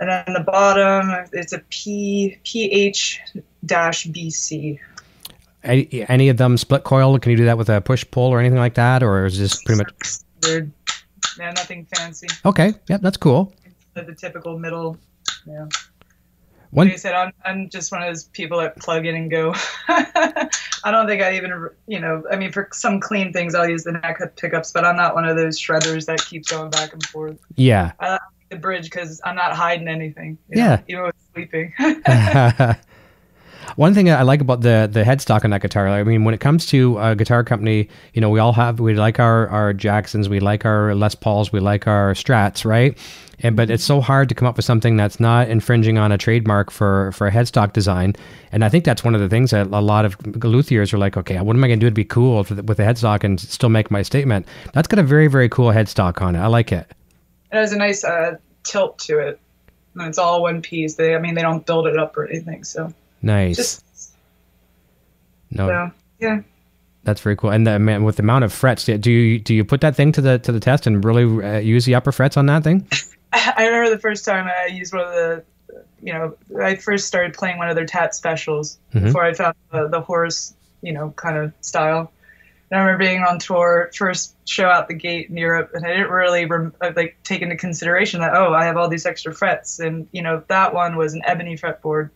And 0.00 0.10
then 0.10 0.34
the 0.34 0.40
bottom, 0.40 1.26
it's 1.32 1.52
a 1.52 1.60
P 1.70 2.36
PH 2.44 3.20
dash 3.64 4.06
BC. 4.06 4.78
Any, 5.62 6.04
any 6.08 6.28
of 6.28 6.36
them 6.36 6.56
split 6.58 6.84
coil? 6.84 7.18
Can 7.18 7.30
you 7.30 7.36
do 7.36 7.44
that 7.46 7.56
with 7.56 7.68
a 7.70 7.80
push 7.80 8.04
pull 8.10 8.30
or 8.30 8.40
anything 8.40 8.58
like 8.58 8.74
that, 8.74 9.02
or 9.02 9.24
is 9.24 9.38
this 9.38 9.62
pretty 9.62 9.78
much 9.78 10.18
Weird. 10.44 10.70
Yeah, 11.38 11.50
nothing 11.52 11.86
fancy. 11.96 12.26
okay? 12.44 12.74
Yep, 12.88 13.00
that's 13.00 13.16
cool. 13.16 13.52
The, 13.94 14.02
the 14.02 14.14
typical 14.14 14.58
middle. 14.58 14.98
Yeah. 15.46 15.66
One 16.74 16.88
Like 16.88 16.94
I 16.94 16.98
said, 16.98 17.14
I'm, 17.14 17.32
I'm 17.44 17.70
just 17.70 17.92
one 17.92 18.02
of 18.02 18.08
those 18.08 18.24
people 18.24 18.58
that 18.58 18.76
plug 18.76 19.06
in 19.06 19.14
and 19.14 19.30
go. 19.30 19.54
I 19.88 20.90
don't 20.90 21.06
think 21.06 21.22
I 21.22 21.36
even, 21.36 21.68
you 21.86 22.00
know, 22.00 22.24
I 22.30 22.36
mean, 22.36 22.50
for 22.50 22.68
some 22.72 22.98
clean 23.00 23.32
things, 23.32 23.54
I'll 23.54 23.68
use 23.68 23.84
the 23.84 23.92
neck 23.92 24.18
pickups, 24.36 24.72
but 24.72 24.84
I'm 24.84 24.96
not 24.96 25.14
one 25.14 25.24
of 25.24 25.36
those 25.36 25.58
shredders 25.58 26.06
that 26.06 26.20
keeps 26.26 26.50
going 26.50 26.70
back 26.70 26.92
and 26.92 27.02
forth. 27.06 27.38
yeah. 27.56 27.92
The 28.50 28.56
bridge, 28.56 28.84
because 28.84 29.20
I'm 29.24 29.36
not 29.36 29.54
hiding 29.54 29.88
anything. 29.88 30.36
you 30.50 30.58
Yeah. 30.58 30.76
know, 30.76 30.82
even 30.88 31.02
with 31.04 31.14
sleeping. 31.32 31.72
One 33.76 33.94
thing 33.94 34.10
I 34.10 34.22
like 34.22 34.40
about 34.40 34.60
the 34.60 34.88
the 34.90 35.02
headstock 35.02 35.44
on 35.44 35.50
that 35.50 35.62
guitar, 35.62 35.88
I 35.88 36.04
mean, 36.04 36.24
when 36.24 36.34
it 36.34 36.40
comes 36.40 36.66
to 36.66 36.98
a 36.98 37.16
guitar 37.16 37.44
company, 37.44 37.88
you 38.12 38.20
know, 38.20 38.30
we 38.30 38.38
all 38.38 38.52
have 38.52 38.80
we 38.80 38.94
like 38.94 39.18
our 39.18 39.48
our 39.48 39.72
Jacksons, 39.72 40.28
we 40.28 40.40
like 40.40 40.64
our 40.64 40.94
Les 40.94 41.14
Pauls, 41.14 41.52
we 41.52 41.60
like 41.60 41.86
our 41.86 42.14
Strats, 42.14 42.64
right? 42.64 42.96
And 43.40 43.56
but 43.56 43.70
it's 43.70 43.84
so 43.84 44.00
hard 44.00 44.28
to 44.28 44.34
come 44.34 44.46
up 44.46 44.56
with 44.56 44.64
something 44.64 44.96
that's 44.96 45.18
not 45.18 45.48
infringing 45.48 45.98
on 45.98 46.12
a 46.12 46.18
trademark 46.18 46.70
for 46.70 47.12
for 47.12 47.26
a 47.26 47.32
headstock 47.32 47.72
design. 47.72 48.14
And 48.52 48.64
I 48.64 48.68
think 48.68 48.84
that's 48.84 49.02
one 49.02 49.14
of 49.14 49.20
the 49.20 49.28
things 49.28 49.50
that 49.50 49.66
a 49.66 49.80
lot 49.80 50.04
of 50.04 50.16
luthiers 50.18 50.92
are 50.92 50.98
like, 50.98 51.16
okay, 51.16 51.40
what 51.40 51.56
am 51.56 51.64
I 51.64 51.66
going 51.66 51.80
to 51.80 51.84
do 51.86 51.90
to 51.90 51.94
be 51.94 52.04
cool 52.04 52.38
with, 52.38 52.48
the 52.48 52.82
headstock 52.82 53.24
and 53.24 53.40
still 53.40 53.68
make 53.68 53.90
my 53.90 54.02
statement? 54.02 54.46
That's 54.72 54.88
got 54.88 54.98
a 54.98 55.02
very 55.02 55.26
very 55.26 55.48
cool 55.48 55.68
headstock 55.68 56.22
on 56.22 56.36
it. 56.36 56.40
I 56.40 56.46
like 56.46 56.70
it. 56.72 56.86
it 57.52 57.56
has 57.56 57.72
a 57.72 57.76
nice 57.76 58.04
uh, 58.04 58.36
tilt 58.62 58.98
to 59.00 59.18
it. 59.18 59.40
And 59.96 60.08
it's 60.08 60.18
all 60.18 60.42
one 60.42 60.60
piece. 60.60 60.94
They, 60.94 61.14
I 61.14 61.18
mean, 61.20 61.34
they 61.34 61.42
don't 61.42 61.64
build 61.64 61.86
it 61.86 61.96
up 61.96 62.16
or 62.16 62.26
anything. 62.26 62.64
So 62.64 62.92
Nice. 63.24 63.56
just, 63.56 63.84
no, 65.50 65.68
so, 65.68 65.90
yeah. 66.20 66.40
That's 67.04 67.20
very 67.20 67.36
cool. 67.36 67.50
And 67.50 67.66
the, 67.66 67.78
man, 67.78 68.02
with 68.04 68.16
the 68.16 68.22
amount 68.22 68.44
of 68.44 68.52
frets, 68.52 68.84
do 68.86 69.10
you 69.10 69.38
do 69.38 69.54
you 69.54 69.64
put 69.64 69.80
that 69.82 69.94
thing 69.94 70.10
to 70.12 70.20
the 70.20 70.38
to 70.40 70.52
the 70.52 70.60
test 70.60 70.86
and 70.86 71.04
really 71.04 71.24
uh, 71.44 71.58
use 71.58 71.84
the 71.84 71.94
upper 71.94 72.12
frets 72.12 72.36
on 72.36 72.46
that 72.46 72.64
thing? 72.64 72.86
I 73.32 73.66
remember 73.66 73.90
the 73.90 73.98
first 74.00 74.24
time 74.24 74.46
I 74.46 74.66
used 74.66 74.92
one 74.94 75.02
of 75.04 75.12
the, 75.12 75.44
you 76.02 76.12
know, 76.12 76.34
I 76.62 76.76
first 76.76 77.06
started 77.06 77.34
playing 77.34 77.58
one 77.58 77.68
of 77.68 77.74
their 77.76 77.84
TAT 77.86 78.14
specials 78.14 78.78
Mhm. 78.94 79.04
before 79.04 79.24
I 79.24 79.34
found 79.34 79.54
the, 79.72 79.88
the 79.88 80.00
Horus, 80.00 80.54
you 80.82 80.92
know, 80.92 81.10
kind 81.16 81.36
of 81.36 81.52
style. 81.60 82.10
And 82.70 82.80
I 82.80 82.84
remember 82.84 83.04
being 83.04 83.22
on 83.22 83.38
tour, 83.38 83.90
first 83.94 84.34
show 84.48 84.68
out 84.68 84.88
the 84.88 84.94
gate 84.94 85.28
in 85.30 85.36
Europe, 85.36 85.72
and 85.74 85.84
I 85.84 85.90
didn't 85.90 86.10
really 86.10 86.46
rem- 86.46 86.74
like 86.80 87.16
take 87.24 87.42
into 87.42 87.56
consideration 87.56 88.20
that 88.20 88.34
oh, 88.34 88.54
I 88.54 88.64
have 88.64 88.76
all 88.76 88.88
these 88.88 89.04
extra 89.04 89.34
frets, 89.34 89.78
and 89.78 90.08
you 90.12 90.22
know 90.22 90.42
that 90.48 90.72
one 90.72 90.96
was 90.96 91.12
an 91.12 91.20
ebony 91.26 91.56
fretboard, 91.58 92.10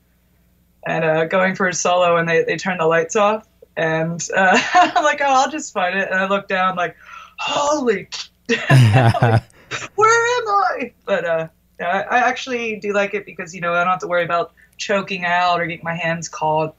and 0.89 1.05
uh, 1.05 1.25
going 1.27 1.55
for 1.55 1.69
a 1.69 1.75
solo, 1.75 2.17
and 2.17 2.29
they 2.29 2.43
they 2.43 2.57
turned 2.57 2.81
the 2.81 2.87
lights 2.87 3.15
off, 3.15 3.47
and 3.77 4.27
uh, 4.35 4.59
I'm 4.75 5.05
like, 5.05 5.21
oh, 5.21 5.27
I'll 5.27 5.51
just 5.51 5.73
find 5.73 5.97
it, 5.97 6.09
and 6.11 6.19
I 6.19 6.27
look 6.27 6.49
down 6.49 6.77
like, 6.77 6.97
holy 7.39 8.09
where 8.49 9.39
am 9.39 10.49
I? 10.49 10.93
But 11.05 11.25
uh, 11.25 11.49
yeah, 11.79 11.89
I, 12.11 12.17
I 12.17 12.19
actually 12.29 12.77
do 12.77 12.93
like 12.95 13.13
it 13.13 13.27
because 13.27 13.55
you 13.55 13.61
know 13.61 13.75
I 13.75 13.85
don't 13.85 13.89
have 13.89 14.01
to 14.01 14.07
worry 14.07 14.25
about 14.25 14.53
choking 14.79 15.25
out 15.25 15.61
or 15.61 15.67
getting 15.67 15.85
my 15.85 15.95
hands 15.95 16.29
caught. 16.29 16.75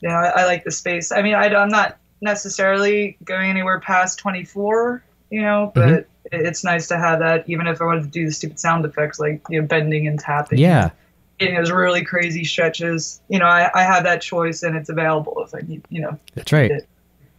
You 0.00 0.10
know, 0.10 0.14
I, 0.14 0.42
I 0.42 0.44
like 0.44 0.64
the 0.64 0.70
space. 0.70 1.10
I 1.10 1.22
mean, 1.22 1.34
I, 1.34 1.46
I'm 1.54 1.70
not 1.70 1.96
necessarily 2.20 3.16
going 3.24 3.48
anywhere 3.48 3.80
past 3.80 4.18
24. 4.18 5.02
You 5.30 5.42
know, 5.42 5.72
but 5.74 5.88
it, 5.88 6.08
it's 6.32 6.64
nice 6.64 6.88
to 6.88 6.98
have 6.98 7.20
that, 7.20 7.48
even 7.48 7.66
if 7.68 7.80
I 7.80 7.84
wanted 7.84 8.02
to 8.02 8.08
do 8.10 8.26
the 8.26 8.32
stupid 8.32 8.60
sound 8.60 8.84
effects 8.84 9.18
like 9.18 9.40
you 9.48 9.62
know 9.62 9.66
bending 9.66 10.06
and 10.06 10.18
tapping. 10.18 10.58
yeah, 10.58 10.90
Getting 11.40 11.56
those 11.56 11.70
really 11.70 12.04
crazy 12.04 12.44
stretches. 12.44 13.20
You 13.28 13.38
know, 13.38 13.46
I, 13.46 13.70
I 13.74 13.82
have 13.82 14.04
that 14.04 14.20
choice 14.22 14.62
and 14.62 14.76
it's 14.76 14.90
available 14.90 15.42
if 15.44 15.54
I 15.54 15.66
need. 15.66 15.82
You 15.88 16.02
know. 16.02 16.18
that's 16.34 16.52
right. 16.52 16.70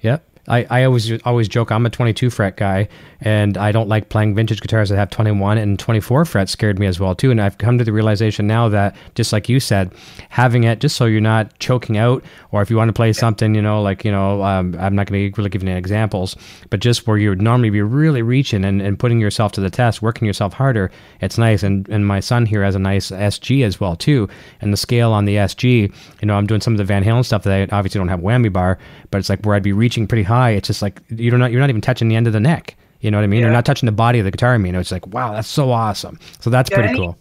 Yep. 0.01 0.30
I, 0.47 0.65
I 0.69 0.83
always 0.83 1.21
always 1.23 1.47
joke 1.47 1.71
I'm 1.71 1.85
a 1.85 1.89
22 1.89 2.29
fret 2.29 2.57
guy, 2.57 2.87
and 3.21 3.57
I 3.57 3.71
don't 3.71 3.87
like 3.87 4.09
playing 4.09 4.35
vintage 4.35 4.61
guitars 4.61 4.89
that 4.89 4.97
have 4.97 5.09
21 5.09 5.57
and 5.57 5.77
24 5.77 6.25
frets 6.25 6.51
scared 6.51 6.79
me 6.79 6.87
as 6.87 6.99
well 6.99 7.13
too. 7.13 7.31
And 7.31 7.39
I've 7.39 7.57
come 7.57 7.77
to 7.77 7.83
the 7.83 7.93
realization 7.93 8.47
now 8.47 8.67
that 8.69 8.95
just 9.15 9.31
like 9.31 9.49
you 9.49 9.59
said, 9.59 9.93
having 10.29 10.63
it 10.63 10.79
just 10.79 10.95
so 10.95 11.05
you're 11.05 11.21
not 11.21 11.57
choking 11.59 11.97
out, 11.97 12.23
or 12.51 12.61
if 12.61 12.69
you 12.69 12.77
want 12.77 12.89
to 12.89 12.93
play 12.93 13.13
something, 13.13 13.53
you 13.53 13.61
know, 13.61 13.81
like 13.81 14.03
you 14.03 14.11
know, 14.11 14.41
um, 14.43 14.75
I'm 14.79 14.95
not 14.95 15.07
going 15.07 15.31
to 15.31 15.37
really 15.37 15.49
give 15.49 15.61
any 15.61 15.73
examples, 15.73 16.35
but 16.69 16.79
just 16.79 17.05
where 17.05 17.17
you 17.17 17.29
would 17.29 17.41
normally 17.41 17.69
be 17.69 17.81
really 17.81 18.21
reaching 18.21 18.65
and, 18.65 18.81
and 18.81 18.97
putting 18.97 19.19
yourself 19.19 19.51
to 19.53 19.61
the 19.61 19.69
test, 19.69 20.01
working 20.01 20.25
yourself 20.25 20.53
harder, 20.53 20.91
it's 21.21 21.37
nice. 21.37 21.61
And 21.61 21.87
and 21.89 22.07
my 22.07 22.19
son 22.19 22.45
here 22.45 22.63
has 22.63 22.75
a 22.75 22.79
nice 22.79 23.11
SG 23.11 23.63
as 23.63 23.79
well 23.79 23.95
too, 23.95 24.27
and 24.59 24.73
the 24.73 24.77
scale 24.77 25.11
on 25.13 25.25
the 25.25 25.35
SG, 25.35 25.93
you 26.21 26.25
know, 26.25 26.35
I'm 26.35 26.47
doing 26.47 26.61
some 26.61 26.73
of 26.73 26.77
the 26.79 26.83
Van 26.83 27.03
Halen 27.03 27.25
stuff 27.25 27.43
that 27.43 27.71
I 27.71 27.75
obviously 27.75 27.99
don't 27.99 28.07
have 28.07 28.21
whammy 28.21 28.51
bar, 28.51 28.79
but 29.11 29.19
it's 29.19 29.29
like 29.29 29.45
where 29.45 29.55
I'd 29.55 29.63
be 29.63 29.73
reaching 29.73 30.07
pretty 30.07 30.23
high. 30.31 30.51
It's 30.51 30.67
just 30.67 30.81
like 30.81 31.01
you're 31.09 31.37
not 31.37 31.51
you're 31.51 31.59
not 31.61 31.69
even 31.69 31.81
touching 31.81 32.07
the 32.07 32.15
end 32.15 32.27
of 32.27 32.33
the 32.33 32.39
neck. 32.39 32.75
You 33.01 33.11
know 33.11 33.17
what 33.17 33.23
I 33.23 33.27
mean? 33.27 33.41
You're 33.41 33.51
not 33.51 33.65
touching 33.65 33.85
the 33.85 33.91
body 33.91 34.19
of 34.19 34.25
the 34.25 34.31
guitar. 34.31 34.53
I 34.53 34.57
mean, 34.57 34.75
it's 34.75 34.91
like 34.91 35.05
wow, 35.07 35.33
that's 35.33 35.47
so 35.47 35.71
awesome. 35.71 36.19
So 36.39 36.49
that's 36.49 36.69
Yeah, 36.71 36.77
pretty 36.77 36.95
cool. 36.95 37.17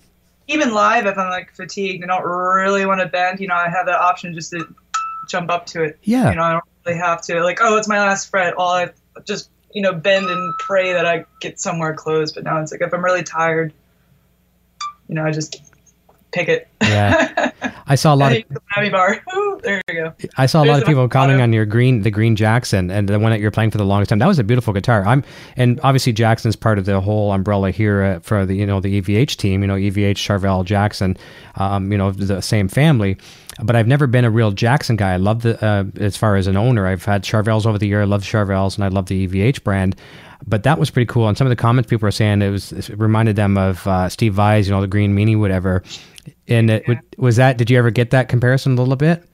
even 0.49 0.73
live 0.75 1.07
if 1.07 1.17
I'm 1.19 1.31
like 1.31 1.53
fatigued 1.55 2.03
and 2.03 2.09
don't 2.09 2.25
really 2.25 2.85
want 2.87 3.01
to 3.01 3.07
bend, 3.07 3.41
you 3.41 3.47
know, 3.49 3.55
I 3.55 3.69
have 3.69 3.87
that 3.87 3.99
option 4.01 4.35
just 4.35 4.51
to 4.53 4.65
jump 5.29 5.51
up 5.51 5.67
to 5.67 5.83
it. 5.85 5.99
Yeah. 6.03 6.31
You 6.31 6.37
know, 6.37 6.43
I 6.43 6.53
don't 6.53 6.65
really 6.87 6.99
have 6.99 7.23
to 7.23 7.43
like, 7.45 7.59
oh, 7.63 7.77
it's 7.77 7.89
my 7.89 7.99
last 7.99 8.31
fret. 8.31 8.55
All 8.55 8.73
I 8.73 8.91
just 9.27 9.51
you 9.73 9.83
know 9.83 9.93
bend 9.93 10.27
and 10.27 10.55
pray 10.59 10.93
that 10.93 11.07
I 11.07 11.25
get 11.41 11.61
somewhere 11.61 11.95
close. 11.95 12.33
But 12.33 12.45
now 12.45 12.61
it's 12.61 12.73
like 12.73 12.81
if 12.83 12.93
I'm 12.93 13.05
really 13.05 13.23
tired, 13.23 13.73
you 15.09 15.15
know, 15.15 15.25
I 15.25 15.31
just 15.31 15.63
pick 16.33 16.49
it. 16.49 16.69
Yeah. 16.83 17.51
I 17.87 17.97
saw 17.97 18.15
a 18.15 18.17
lot 18.17 18.33
of 18.33 18.45
Whammy 18.77 18.91
bar. 18.91 19.21
Ooh, 19.35 19.61
there 19.63 19.83
you 19.89 19.95
go. 19.95 20.15
I 20.37 20.47
saw 20.47 20.63
a 20.63 20.67
lot 20.67 20.81
of 20.81 20.87
people 20.87 21.09
commenting 21.09 21.43
on 21.43 21.53
your 21.53 21.67
green, 21.67 22.03
the 22.03 22.11
green 22.11 22.37
Jackson, 22.37 22.91
and 22.91 23.09
the 23.09 23.19
one 23.19 23.31
that 23.33 23.41
you're 23.41 23.51
playing 23.51 23.73
for 23.73 23.79
the 23.79 23.85
longest 23.85 24.11
time. 24.11 24.21
That 24.21 24.29
was 24.29 24.39
a 24.39 24.45
beautiful 24.45 24.73
guitar. 24.73 25.05
I'm, 25.05 25.25
and 25.57 25.81
obviously 25.83 26.13
Jackson's 26.13 26.57
part 26.57 26.79
of 26.79 26.85
the 26.85 27.01
whole 27.01 27.33
umbrella 27.33 27.71
here 27.71 28.03
uh, 28.03 28.21
for 28.21 28.47
the, 28.47 28.55
you 28.55 28.67
know, 28.67 28.81
the 28.81 29.01
EVH 29.01 29.37
team. 29.37 29.63
You 29.63 29.67
know, 29.67 29.75
EVH, 29.75 30.15
Charvel, 30.15 30.65
Jackson, 30.65 31.17
um, 31.57 31.91
you 31.91 31.99
know, 31.99 32.13
the 32.13 32.41
same 32.41 32.69
family. 32.69 33.17
But 33.63 33.77
I've 33.77 33.89
never 33.89 34.07
been 34.07 34.25
a 34.25 34.31
real 34.31 34.53
Jackson 34.53 34.97
guy. 34.97 35.13
I 35.13 35.17
love 35.17 35.43
the, 35.43 35.63
uh, 35.65 35.85
as 35.99 36.17
far 36.17 36.37
as 36.37 36.47
an 36.47 36.57
owner, 36.57 36.87
I've 36.87 37.05
had 37.05 37.23
Charvels 37.23 37.67
over 37.67 37.77
the 37.77 37.89
year. 37.89 38.03
I 38.03 38.05
love 38.05 38.23
Charvels, 38.23 38.77
and 38.77 38.85
I 38.85 38.89
love 38.89 39.07
the 39.07 39.27
EVH 39.27 39.65
brand. 39.65 39.97
But 40.47 40.63
that 40.63 40.79
was 40.79 40.91
pretty 40.91 41.07
cool. 41.07 41.29
And 41.29 41.37
some 41.37 41.47
of 41.47 41.51
the 41.51 41.57
comments 41.57 41.91
people 41.91 42.07
were 42.07 42.13
saying 42.13 42.41
it 42.41 42.51
was 42.51 42.73
it 42.73 42.89
reminded 42.99 43.37
them 43.37 43.59
of 43.59 43.87
uh, 43.87 44.09
Steve 44.09 44.35
Vai's, 44.35 44.69
you 44.69 44.75
know, 44.75 44.81
the 44.81 44.87
green 44.87 45.15
meanie, 45.15 45.39
whatever. 45.39 45.83
And 46.49 46.71
it, 46.71 46.85
was 47.19 47.37
that? 47.37 47.59
Did 47.59 47.71
you 47.71 47.79
ever 47.79 47.91
get 47.91 48.11
that 48.11 48.29
comparison 48.29 48.73
a 48.77 48.81
little 48.81 48.97
bit? 48.97 49.25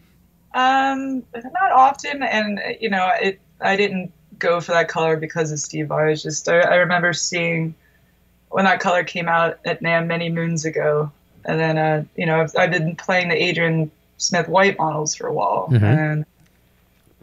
Um, 0.55 1.23
not 1.35 1.73
often, 1.73 2.23
and 2.23 2.61
you 2.81 2.89
know, 2.91 3.11
it. 3.21 3.41
I 3.61 3.77
didn't 3.77 4.13
go 4.39 4.61
for 4.61 4.73
that 4.73 4.89
color 4.89 5.17
because 5.17 5.51
of 5.51 5.59
Steve 5.59 5.91
I 5.91 6.11
was 6.11 6.23
just 6.23 6.47
I, 6.49 6.61
I 6.61 6.75
remember 6.77 7.15
seeing 7.15 7.75
when 8.51 8.67
that 8.67 8.81
color 8.81 9.03
came 9.03 9.29
out 9.29 9.59
at 9.65 9.83
NAMM 9.83 10.07
many 10.07 10.29
moons 10.31 10.65
ago, 10.65 11.11
and 11.45 11.59
then 11.61 11.79
uh, 11.79 12.05
you 12.17 12.27
know, 12.27 12.41
I've, 12.41 12.53
I've 12.57 12.71
been 12.71 12.97
playing 12.97 13.29
the 13.29 13.35
Adrian 13.43 13.91
Smith 14.19 14.49
White 14.49 14.79
models 14.79 15.15
for 15.15 15.27
a 15.27 15.33
while, 15.33 15.69
Mhm. 15.71 15.83
and 15.83 16.27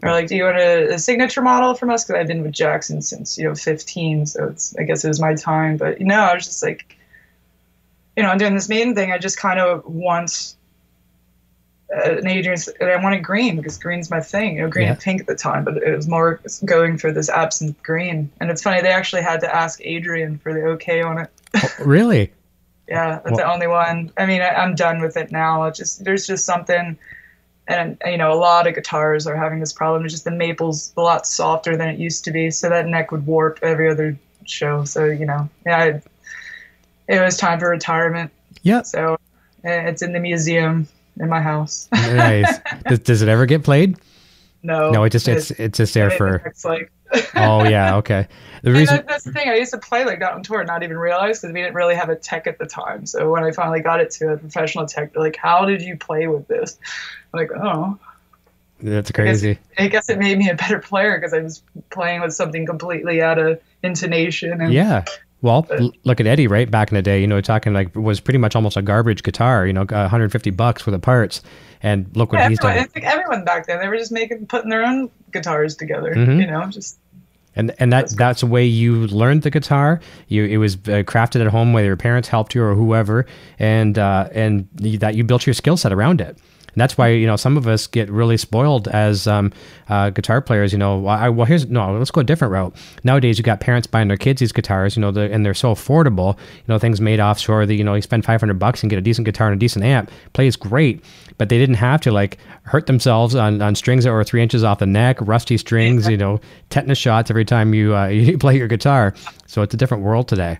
or 0.02 0.10
like, 0.10 0.26
do 0.26 0.36
you 0.36 0.44
want 0.44 0.58
a, 0.58 0.94
a 0.94 0.98
signature 0.98 1.40
model 1.40 1.74
from 1.74 1.90
us? 1.90 2.04
Because 2.04 2.20
I've 2.20 2.26
been 2.26 2.42
with 2.42 2.52
Jackson 2.52 3.00
since 3.00 3.38
you 3.38 3.44
know 3.44 3.54
15, 3.54 4.26
so 4.26 4.48
it's 4.48 4.76
I 4.76 4.82
guess 4.84 5.04
it 5.04 5.08
was 5.08 5.20
my 5.20 5.34
time. 5.34 5.76
But 5.76 5.98
you 6.00 6.06
know, 6.06 6.20
I 6.20 6.34
was 6.34 6.44
just 6.44 6.62
like, 6.62 6.96
you 8.16 8.22
know, 8.22 8.28
I'm 8.30 8.38
doing 8.38 8.54
this 8.54 8.68
maiden 8.68 8.94
thing. 8.94 9.12
I 9.12 9.18
just 9.18 9.38
kind 9.38 9.58
of 9.60 9.84
want 9.84 10.54
uh, 11.94 12.16
an 12.16 12.26
Adrian, 12.26 12.58
and 12.80 12.90
I 12.90 12.96
wanted 13.02 13.22
green 13.22 13.56
because 13.56 13.78
green's 13.78 14.10
my 14.10 14.20
thing. 14.20 14.56
You 14.56 14.62
know, 14.62 14.68
green 14.68 14.86
Yeah. 14.86 14.92
and 14.92 15.00
pink 15.00 15.20
at 15.20 15.26
the 15.26 15.34
time, 15.34 15.64
but 15.64 15.76
it 15.76 15.94
was 15.94 16.08
more 16.08 16.40
going 16.64 16.96
for 16.98 17.12
this 17.12 17.28
absinthe 17.28 17.82
green. 17.82 18.30
And 18.40 18.50
it's 18.50 18.62
funny, 18.62 18.80
they 18.80 18.88
actually 18.92 19.22
had 19.22 19.40
to 19.40 19.54
ask 19.54 19.80
Adrian 19.82 20.38
for 20.38 20.52
the 20.54 20.62
okay 20.70 21.02
on 21.02 21.18
it. 21.18 21.30
Really? 21.78 22.32
Yeah, 22.86 23.20
that's 23.24 23.38
the 23.38 23.50
only 23.50 23.66
one. 23.66 24.12
I 24.18 24.26
mean, 24.26 24.42
I, 24.42 24.48
I'm 24.50 24.74
done 24.74 25.00
with 25.00 25.16
it 25.16 25.32
now. 25.32 25.64
It's 25.64 25.78
just 25.78 26.04
there's 26.04 26.26
just 26.26 26.44
something, 26.44 26.98
and 27.66 27.96
you 28.04 28.18
know, 28.18 28.30
a 28.30 28.36
lot 28.36 28.66
of 28.66 28.74
guitars 28.74 29.26
are 29.26 29.34
having 29.34 29.58
this 29.58 29.72
problem. 29.72 30.04
It's 30.04 30.12
just 30.12 30.24
the 30.24 30.30
maple's 30.30 30.92
a 30.98 31.00
lot 31.00 31.26
softer 31.26 31.78
than 31.78 31.88
it 31.88 31.98
used 31.98 32.24
to 32.24 32.30
be, 32.30 32.50
so 32.50 32.68
that 32.68 32.86
neck 32.86 33.10
would 33.10 33.24
warp 33.26 33.58
every 33.62 33.88
other 33.90 34.18
show. 34.44 34.84
So 34.84 35.06
you 35.06 35.24
know, 35.24 35.48
yeah, 35.64 35.78
I, 35.78 36.02
it 37.08 37.20
was 37.20 37.36
time 37.36 37.58
for 37.60 37.68
retirement. 37.70 38.30
Yeah. 38.62 38.82
So 38.82 39.18
eh, 39.64 39.88
it's 39.88 40.02
in 40.02 40.12
the 40.12 40.20
museum 40.20 40.88
in 41.20 41.28
my 41.28 41.40
house. 41.40 41.88
nice. 41.92 42.58
does, 42.88 42.98
does 43.00 43.22
it 43.22 43.28
ever 43.28 43.46
get 43.46 43.62
played? 43.62 43.96
no, 44.62 44.90
No, 44.90 45.04
it 45.04 45.10
just 45.10 45.28
it's 45.28 45.50
it's 45.52 45.76
just 45.78 45.94
there 45.94 46.08
it- 46.10 46.16
for. 46.18 46.36
It's 46.46 46.64
like. 46.64 46.90
Oh 47.36 47.62
yeah, 47.68 47.96
okay. 47.96 48.26
The 48.62 48.70
And 48.70 48.76
reason 48.78 48.96
that, 48.96 49.06
that's 49.06 49.22
the 49.24 49.30
thing. 49.32 49.48
I 49.48 49.54
used 49.56 49.72
to 49.72 49.78
play 49.78 50.04
like 50.04 50.18
that 50.20 50.32
on 50.32 50.42
tour, 50.42 50.60
and 50.60 50.66
not 50.66 50.82
even 50.82 50.96
realize 50.98 51.40
because 51.40 51.52
we 51.54 51.60
didn't 51.60 51.74
really 51.76 51.94
have 51.94 52.08
a 52.08 52.16
tech 52.16 52.48
at 52.48 52.58
the 52.58 52.66
time. 52.66 53.06
So 53.06 53.30
when 53.30 53.44
I 53.44 53.52
finally 53.52 53.80
got 53.80 54.00
it 54.00 54.10
to 54.12 54.32
a 54.32 54.36
professional 54.36 54.86
tech, 54.86 55.12
they're 55.12 55.22
like, 55.22 55.36
"How 55.36 55.64
did 55.64 55.80
you 55.82 55.96
play 55.96 56.26
with 56.26 56.48
this?" 56.48 56.76
I'm 57.32 57.38
like, 57.40 57.50
"Oh, 57.54 57.98
that's 58.80 59.10
I 59.10 59.12
guess, 59.12 59.40
crazy. 59.42 59.58
I 59.78 59.86
guess 59.88 60.08
it 60.08 60.18
made 60.18 60.38
me 60.38 60.48
a 60.48 60.54
better 60.56 60.80
player 60.80 61.16
because 61.16 61.32
I 61.34 61.40
was 61.40 61.62
playing 61.90 62.20
with 62.22 62.34
something 62.34 62.66
completely 62.66 63.22
out 63.22 63.38
of 63.38 63.60
intonation." 63.84 64.60
And 64.60 64.72
Yeah. 64.72 65.04
Well, 65.42 65.66
look 66.04 66.20
at 66.20 66.26
Eddie, 66.26 66.46
right? 66.46 66.70
Back 66.70 66.90
in 66.90 66.94
the 66.94 67.02
day, 67.02 67.20
you 67.20 67.26
know, 67.26 67.40
talking 67.42 67.74
like 67.74 67.94
was 67.94 68.18
pretty 68.18 68.38
much 68.38 68.56
almost 68.56 68.76
a 68.78 68.82
garbage 68.82 69.22
guitar, 69.22 69.66
you 69.66 69.72
know, 69.74 69.84
150 69.84 70.50
bucks 70.50 70.80
for 70.80 70.90
the 70.90 70.98
parts, 70.98 71.42
and 71.82 72.06
look 72.16 72.32
what 72.32 72.38
Yeah, 72.38 72.48
he's 72.48 72.58
everyone, 72.60 72.76
done. 72.76 72.84
I 72.84 72.88
think 72.88 73.06
everyone 73.06 73.44
back 73.44 73.66
then 73.66 73.78
they 73.80 73.88
were 73.88 73.98
just 73.98 74.10
making 74.12 74.46
putting 74.46 74.70
their 74.70 74.82
own 74.84 75.10
guitars 75.32 75.76
together. 75.76 76.14
Mhm. 76.14 76.40
You 76.40 76.46
know, 76.46 76.66
just 76.70 76.98
And 77.56 77.74
and 77.78 77.92
that 77.92 78.10
that's 78.16 78.40
the 78.40 78.46
way 78.46 78.64
you 78.64 79.06
learned 79.08 79.42
the 79.42 79.50
guitar. 79.50 80.00
You 80.28 80.44
it 80.46 80.56
was 80.56 80.76
uh, 80.76 81.04
crafted 81.04 81.42
at 81.44 81.48
home, 81.48 81.72
whether 81.74 81.86
your 81.88 81.96
parents 81.96 82.28
helped 82.28 82.54
you 82.54 82.62
or 82.64 82.74
whoever, 82.74 83.26
and 83.58 83.98
uh, 83.98 84.28
and 84.32 84.66
that 84.78 85.14
you 85.14 85.24
built 85.24 85.46
your 85.46 85.54
skill 85.54 85.76
set 85.76 85.92
around 85.92 86.20
it. 86.22 86.38
And 86.74 86.80
that's 86.80 86.98
why 86.98 87.08
you 87.08 87.26
know 87.26 87.36
some 87.36 87.56
of 87.56 87.66
us 87.66 87.86
get 87.86 88.10
really 88.10 88.36
spoiled 88.36 88.88
as 88.88 89.26
um, 89.26 89.52
uh, 89.88 90.10
guitar 90.10 90.40
players. 90.40 90.72
You 90.72 90.78
know, 90.78 91.06
I, 91.06 91.28
well 91.28 91.46
here's 91.46 91.66
no, 91.66 91.96
let's 91.96 92.10
go 92.10 92.20
a 92.20 92.24
different 92.24 92.52
route. 92.52 92.74
Nowadays, 93.04 93.38
you 93.38 93.44
got 93.44 93.60
parents 93.60 93.86
buying 93.86 94.08
their 94.08 94.16
kids 94.16 94.40
these 94.40 94.52
guitars. 94.52 94.96
You 94.96 95.00
know, 95.00 95.10
the, 95.10 95.32
and 95.32 95.46
they're 95.46 95.54
so 95.54 95.72
affordable. 95.72 96.36
You 96.36 96.64
know, 96.68 96.78
things 96.78 97.00
made 97.00 97.20
offshore. 97.20 97.64
That 97.66 97.74
you 97.74 97.84
know, 97.84 97.94
you 97.94 98.02
spend 98.02 98.24
five 98.24 98.40
hundred 98.40 98.58
bucks 98.58 98.82
and 98.82 98.90
get 98.90 98.98
a 98.98 99.02
decent 99.02 99.24
guitar 99.24 99.48
and 99.48 99.56
a 99.56 99.58
decent 99.58 99.84
amp. 99.84 100.10
Plays 100.32 100.56
great, 100.56 101.04
but 101.38 101.48
they 101.48 101.58
didn't 101.58 101.76
have 101.76 102.00
to 102.02 102.12
like 102.12 102.38
hurt 102.64 102.86
themselves 102.86 103.34
on, 103.34 103.62
on 103.62 103.74
strings 103.74 104.04
that 104.04 104.12
were 104.12 104.24
three 104.24 104.42
inches 104.42 104.64
off 104.64 104.80
the 104.80 104.86
neck, 104.86 105.18
rusty 105.20 105.56
strings. 105.56 106.08
You 106.08 106.16
know, 106.16 106.40
tetanus 106.70 106.98
shots 106.98 107.30
every 107.30 107.44
time 107.44 107.72
you 107.74 107.94
uh, 107.94 108.06
you 108.08 108.36
play 108.36 108.56
your 108.56 108.68
guitar. 108.68 109.14
So 109.46 109.62
it's 109.62 109.74
a 109.74 109.76
different 109.76 110.02
world 110.02 110.28
today. 110.28 110.58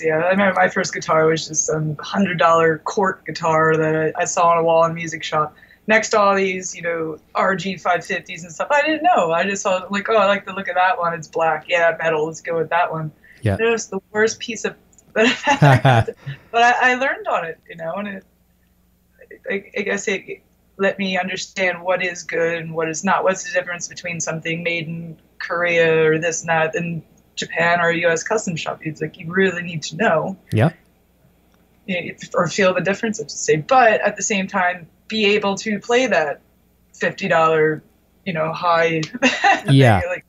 Yeah. 0.00 0.18
I 0.18 0.30
remember 0.30 0.54
my 0.54 0.68
first 0.68 0.92
guitar 0.92 1.26
was 1.26 1.48
just 1.48 1.66
some 1.66 1.96
hundred 1.98 2.38
dollar 2.38 2.78
Cort 2.78 3.24
guitar 3.24 3.76
that 3.76 4.14
I, 4.16 4.22
I 4.22 4.24
saw 4.24 4.50
on 4.50 4.58
a 4.58 4.62
wall 4.62 4.84
in 4.84 4.92
a 4.92 4.94
music 4.94 5.22
shop. 5.22 5.56
Next 5.86 6.10
to 6.10 6.20
all 6.20 6.36
these, 6.36 6.76
you 6.76 6.82
know, 6.82 7.18
RG 7.34 7.82
550s 7.82 8.42
and 8.42 8.52
stuff. 8.52 8.68
I 8.70 8.82
didn't 8.82 9.02
know. 9.02 9.32
I 9.32 9.44
just 9.44 9.62
saw 9.62 9.84
like, 9.90 10.08
oh, 10.08 10.16
I 10.16 10.26
like 10.26 10.46
the 10.46 10.52
look 10.52 10.68
of 10.68 10.76
that 10.76 10.98
one. 10.98 11.14
It's 11.14 11.26
black. 11.26 11.64
Yeah, 11.68 11.96
metal. 11.98 12.26
Let's 12.26 12.40
go 12.40 12.58
with 12.58 12.70
that 12.70 12.92
one. 12.92 13.10
Yeah. 13.42 13.56
It 13.58 13.64
was 13.64 13.88
the 13.88 13.98
worst 14.12 14.38
piece 14.38 14.64
of, 14.64 14.76
but 15.12 15.26
I, 15.42 16.14
I 16.54 16.94
learned 16.94 17.26
on 17.26 17.44
it, 17.46 17.58
you 17.68 17.76
know, 17.76 17.94
and 17.94 18.08
it. 18.08 18.24
I, 19.50 19.70
I 19.76 19.82
guess 19.82 20.06
it 20.06 20.42
let 20.80 20.98
me 20.98 21.18
understand 21.18 21.82
what 21.82 22.02
is 22.02 22.22
good 22.22 22.58
and 22.58 22.74
what 22.74 22.88
is 22.88 23.04
not. 23.04 23.22
What's 23.22 23.44
the 23.44 23.52
difference 23.52 23.86
between 23.86 24.18
something 24.18 24.62
made 24.62 24.88
in 24.88 25.18
Korea 25.38 26.10
or 26.10 26.18
this 26.18 26.40
and 26.40 26.48
that 26.48 26.74
and 26.74 27.02
Japan 27.40 27.80
or 27.80 27.88
a 27.90 27.96
U.S. 28.02 28.22
custom 28.22 28.54
shop? 28.56 28.80
It's 28.82 29.00
like 29.00 29.18
you 29.18 29.26
really 29.32 29.62
need 29.62 29.82
to 29.84 29.96
know 29.96 30.36
Yeah. 30.52 30.70
or 32.34 32.46
feel 32.48 32.72
the 32.74 32.80
difference, 32.80 33.18
to 33.18 33.28
say. 33.28 33.56
But 33.56 34.00
at 34.02 34.16
the 34.16 34.22
same 34.22 34.46
time, 34.46 34.86
be 35.08 35.24
able 35.26 35.56
to 35.56 35.78
play 35.80 36.06
that 36.06 36.40
fifty 36.94 37.26
dollar, 37.28 37.82
you 38.24 38.32
know, 38.32 38.52
high. 38.52 39.02
Yeah. 39.70 40.00
like 40.08 40.24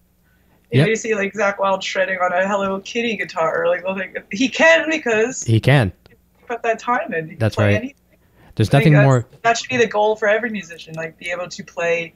you, 0.71 0.79
Yep. 0.79 0.87
you 0.87 0.95
see 0.95 1.15
like 1.15 1.33
Zakk 1.33 1.59
Wylde 1.59 1.83
shredding 1.83 2.17
on 2.19 2.31
a 2.33 2.47
Hello 2.47 2.79
Kitty 2.79 3.17
guitar. 3.17 3.67
Like, 3.67 3.83
well, 3.85 3.95
like 3.95 4.25
he 4.31 4.47
can 4.49 4.89
because 4.89 5.43
he 5.43 5.59
can. 5.59 5.91
put 6.47 6.63
that 6.63 6.79
time 6.79 7.13
in. 7.13 7.37
That's 7.37 7.55
play 7.55 7.65
right. 7.65 7.75
anything. 7.75 7.95
There's 8.55 8.71
nothing 8.73 8.93
more. 8.93 9.25
That 9.43 9.57
should 9.57 9.69
be 9.69 9.77
the 9.77 9.87
goal 9.87 10.15
for 10.17 10.27
every 10.27 10.49
musician. 10.49 10.93
Like, 10.95 11.17
be 11.17 11.29
able 11.31 11.47
to 11.47 11.63
play 11.63 12.13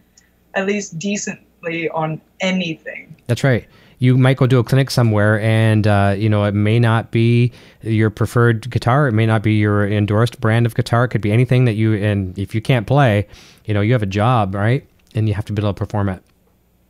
at 0.53 0.65
least 0.65 0.97
decently 0.99 1.89
on 1.89 2.19
anything. 2.41 3.15
That's 3.27 3.43
right. 3.43 3.65
You 3.99 4.17
might 4.17 4.37
go 4.37 4.45
to 4.47 4.57
a 4.57 4.63
clinic 4.63 4.91
somewhere, 4.91 5.39
and 5.39 5.87
uh, 5.87 6.15
you 6.17 6.29
know 6.29 6.43
it 6.43 6.53
may 6.53 6.79
not 6.79 7.11
be 7.11 7.51
your 7.81 8.09
preferred 8.09 8.69
guitar. 8.69 9.07
It 9.07 9.13
may 9.13 9.25
not 9.25 9.41
be 9.41 9.53
your 9.53 9.87
endorsed 9.87 10.39
brand 10.41 10.65
of 10.65 10.75
guitar. 10.75 11.05
It 11.05 11.09
could 11.09 11.21
be 11.21 11.31
anything 11.31 11.65
that 11.65 11.73
you. 11.73 11.93
And 11.93 12.37
if 12.37 12.53
you 12.53 12.61
can't 12.61 12.85
play, 12.85 13.27
you 13.65 13.73
know 13.73 13.81
you 13.81 13.93
have 13.93 14.03
a 14.03 14.07
job, 14.07 14.53
right? 14.53 14.85
And 15.13 15.27
you 15.27 15.33
have 15.33 15.45
to 15.45 15.53
be 15.53 15.61
able 15.61 15.73
to 15.73 15.77
perform 15.77 16.09
it. 16.09 16.21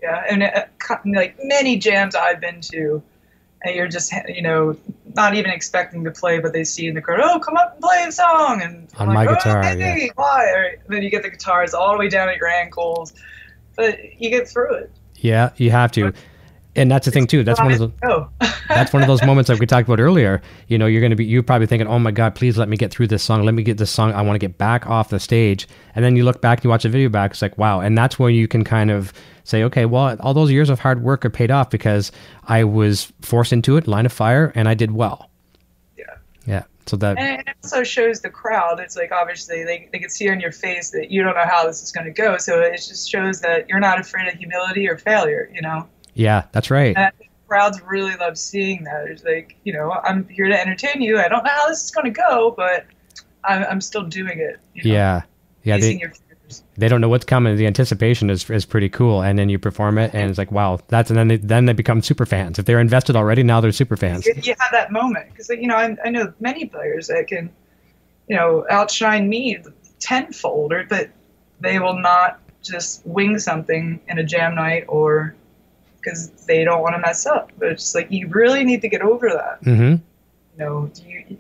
Yeah, 0.01 0.23
and 0.29 0.43
uh, 0.43 0.65
co- 0.79 0.99
like 1.05 1.37
many 1.43 1.77
jams 1.77 2.15
I've 2.15 2.41
been 2.41 2.61
to, 2.61 3.01
and 3.63 3.75
you're 3.75 3.87
just 3.87 4.11
you 4.27 4.41
know 4.41 4.75
not 5.15 5.35
even 5.35 5.51
expecting 5.51 6.03
to 6.03 6.11
play, 6.11 6.39
but 6.39 6.53
they 6.53 6.63
see 6.63 6.87
in 6.87 6.95
the 6.95 7.01
crowd, 7.01 7.21
oh, 7.23 7.39
come 7.39 7.55
up 7.55 7.73
and 7.73 7.81
play 7.81 8.03
a 8.07 8.11
song, 8.11 8.61
and 8.61 8.87
On 8.97 9.07
I'm 9.07 9.13
my 9.13 9.25
like, 9.25 9.37
guitar, 9.37 9.63
oh, 9.63 9.67
yeah. 9.67 9.93
hey, 9.93 10.11
why? 10.15 10.45
Or, 10.45 10.75
then 10.89 11.03
you 11.03 11.09
get 11.09 11.23
the 11.23 11.29
guitars 11.29 11.73
all 11.73 11.93
the 11.93 11.97
way 11.99 12.09
down 12.09 12.29
at 12.29 12.37
your 12.37 12.49
ankles, 12.49 13.13
but 13.75 13.97
you 14.19 14.29
get 14.29 14.47
through 14.47 14.73
it. 14.73 14.91
Yeah, 15.15 15.51
you 15.57 15.71
have 15.71 15.91
to. 15.93 16.11
And 16.75 16.91
that's 16.91 17.05
the 17.05 17.11
thing 17.11 17.27
too. 17.27 17.43
That's 17.43 17.59
one 17.59 17.71
of 17.71 17.79
the. 17.79 17.91
Oh, 18.03 18.29
That's 18.67 18.91
one 18.91 19.01
of 19.01 19.07
those 19.07 19.23
moments 19.23 19.49
like 19.49 19.59
we 19.59 19.65
talked 19.65 19.87
about 19.87 19.99
earlier. 19.99 20.41
You 20.67 20.77
know, 20.77 20.87
you're 20.87 21.01
going 21.01 21.11
to 21.11 21.15
be, 21.15 21.25
you're 21.25 21.43
probably 21.43 21.67
thinking, 21.67 21.87
oh 21.87 21.99
my 21.99 22.11
God, 22.11 22.35
please 22.35 22.57
let 22.57 22.67
me 22.67 22.77
get 22.77 22.91
through 22.91 23.07
this 23.07 23.23
song. 23.23 23.43
Let 23.43 23.53
me 23.53 23.63
get 23.63 23.77
this 23.77 23.91
song. 23.91 24.11
I 24.13 24.21
want 24.21 24.35
to 24.35 24.39
get 24.39 24.57
back 24.57 24.87
off 24.87 25.09
the 25.09 25.19
stage. 25.19 25.67
And 25.93 26.03
then 26.03 26.15
you 26.15 26.23
look 26.23 26.41
back 26.41 26.59
and 26.59 26.63
you 26.65 26.69
watch 26.71 26.83
the 26.83 26.89
video 26.89 27.09
back. 27.09 27.31
It's 27.31 27.41
like, 27.41 27.57
wow. 27.57 27.79
And 27.79 27.97
that's 27.97 28.17
where 28.17 28.29
you 28.29 28.47
can 28.47 28.63
kind 28.63 28.89
of 28.89 29.13
say, 29.43 29.63
okay, 29.63 29.85
well, 29.85 30.17
all 30.19 30.33
those 30.33 30.51
years 30.51 30.69
of 30.69 30.79
hard 30.79 31.03
work 31.03 31.23
are 31.25 31.29
paid 31.29 31.51
off 31.51 31.69
because 31.69 32.11
I 32.45 32.63
was 32.63 33.11
forced 33.21 33.53
into 33.53 33.77
it, 33.77 33.87
line 33.87 34.05
of 34.05 34.13
fire, 34.13 34.51
and 34.55 34.67
I 34.67 34.73
did 34.73 34.91
well. 34.91 35.29
Yeah. 35.95 36.05
Yeah. 36.47 36.63
So 36.87 36.97
that, 36.97 37.17
and 37.17 37.41
it 37.47 37.55
also 37.63 37.83
shows 37.83 38.21
the 38.21 38.29
crowd. 38.29 38.79
It's 38.79 38.95
like 38.95 39.11
obviously 39.11 39.63
they, 39.63 39.89
they 39.91 39.99
can 39.99 40.09
see 40.09 40.29
on 40.29 40.39
your 40.39 40.51
face 40.51 40.91
that 40.91 41.09
you 41.09 41.23
don't 41.23 41.35
know 41.35 41.45
how 41.45 41.65
this 41.65 41.81
is 41.81 41.91
going 41.91 42.05
to 42.05 42.11
go. 42.11 42.37
So 42.37 42.61
it 42.61 42.73
just 42.73 43.09
shows 43.09 43.41
that 43.41 43.67
you're 43.69 43.79
not 43.79 43.99
afraid 43.99 44.27
of 44.27 44.35
humility 44.35 44.87
or 44.87 44.97
failure. 44.97 45.49
You 45.53 45.61
know. 45.61 45.87
Yeah, 46.15 46.45
that's 46.51 46.71
right. 46.71 46.95
And 46.95 47.05
I 47.05 47.11
think 47.11 47.29
crowds 47.47 47.81
really 47.83 48.15
love 48.15 48.37
seeing 48.37 48.83
that. 48.85 49.05
It's 49.07 49.23
like, 49.23 49.55
you 49.63 49.73
know, 49.73 49.91
I'm 49.91 50.27
here 50.27 50.47
to 50.47 50.59
entertain 50.59 51.01
you. 51.01 51.19
I 51.19 51.27
don't 51.27 51.43
know 51.43 51.51
how 51.51 51.67
this 51.67 51.83
is 51.83 51.91
going 51.91 52.05
to 52.05 52.11
go, 52.11 52.53
but 52.57 52.85
I'm, 53.43 53.63
I'm 53.65 53.81
still 53.81 54.03
doing 54.03 54.39
it. 54.39 54.59
You 54.73 54.83
know, 54.83 54.95
Yeah. 54.95 55.21
Yeah. 55.63 55.77
They, 55.77 56.01
they 56.77 56.87
don't 56.87 57.01
know 57.01 57.09
what's 57.09 57.25
coming. 57.25 57.55
The 57.55 57.65
anticipation 57.67 58.29
is, 58.29 58.49
is 58.49 58.65
pretty 58.65 58.89
cool. 58.89 59.21
And 59.21 59.37
then 59.37 59.49
you 59.49 59.57
perform 59.57 59.97
it 59.97 60.13
and 60.13 60.29
it's 60.29 60.37
like, 60.37 60.51
wow, 60.51 60.79
that's, 60.87 61.09
and 61.09 61.17
then 61.17 61.27
they, 61.27 61.37
then 61.37 61.65
they 61.65 61.73
become 61.73 62.01
super 62.01 62.25
fans. 62.25 62.59
If 62.59 62.65
they're 62.65 62.79
invested 62.79 63.15
already, 63.15 63.43
now 63.43 63.61
they're 63.61 63.71
super 63.71 63.97
fans. 63.97 64.25
You, 64.25 64.35
you 64.41 64.55
have 64.59 64.71
that 64.71 64.91
moment 64.91 65.29
because, 65.31 65.49
you 65.49 65.67
know, 65.67 65.75
I, 65.75 65.95
I 66.05 66.09
know 66.09 66.33
many 66.39 66.65
players 66.65 67.07
that 67.07 67.27
can, 67.27 67.51
you 68.27 68.35
know, 68.35 68.65
outshine 68.69 69.27
me 69.27 69.59
tenfold, 69.99 70.73
or 70.73 70.83
but 70.83 71.09
they 71.59 71.79
will 71.79 71.97
not 71.97 72.39
just 72.61 73.05
wing 73.05 73.39
something 73.39 73.99
in 74.07 74.19
a 74.19 74.23
jam 74.23 74.55
night 74.55 74.85
or 74.87 75.35
because 76.05 76.29
they 76.45 76.63
don't 76.63 76.81
want 76.81 76.93
to 76.95 76.99
mess 76.99 77.25
up. 77.25 77.51
But 77.57 77.69
it's 77.69 77.95
like 77.95 78.11
you 78.11 78.27
really 78.27 78.63
need 78.63 78.81
to 78.81 78.87
get 78.89 79.01
over 79.01 79.29
that. 79.29 79.61
Mm-hmm. 79.63 79.91
you 79.91 79.99
know, 80.57 80.91
you, 81.03 81.37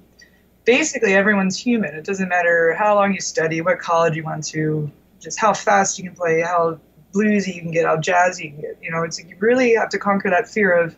basically 0.65 1.13
everyone's 1.13 1.57
human. 1.57 1.93
It 1.95 2.03
doesn't 2.03 2.27
matter 2.27 2.73
how 2.73 2.95
long 2.95 3.13
you 3.13 3.21
study, 3.21 3.61
what 3.61 3.79
college 3.79 4.15
you 4.15 4.23
went 4.23 4.45
to, 4.47 4.91
just 5.19 5.39
how 5.39 5.53
fast 5.53 5.97
you 5.99 6.03
can 6.05 6.15
play, 6.15 6.41
how 6.41 6.79
bluesy 7.13 7.55
you 7.55 7.61
can 7.61 7.71
get, 7.71 7.85
how 7.85 7.97
jazzy 7.97 8.45
you 8.45 8.51
can 8.51 8.61
get. 8.61 8.77
You 8.81 8.91
know, 8.91 9.03
it's 9.03 9.19
like 9.19 9.29
you 9.29 9.37
really 9.39 9.75
have 9.75 9.89
to 9.89 9.99
conquer 9.99 10.29
that 10.31 10.49
fear 10.49 10.73
of 10.73 10.95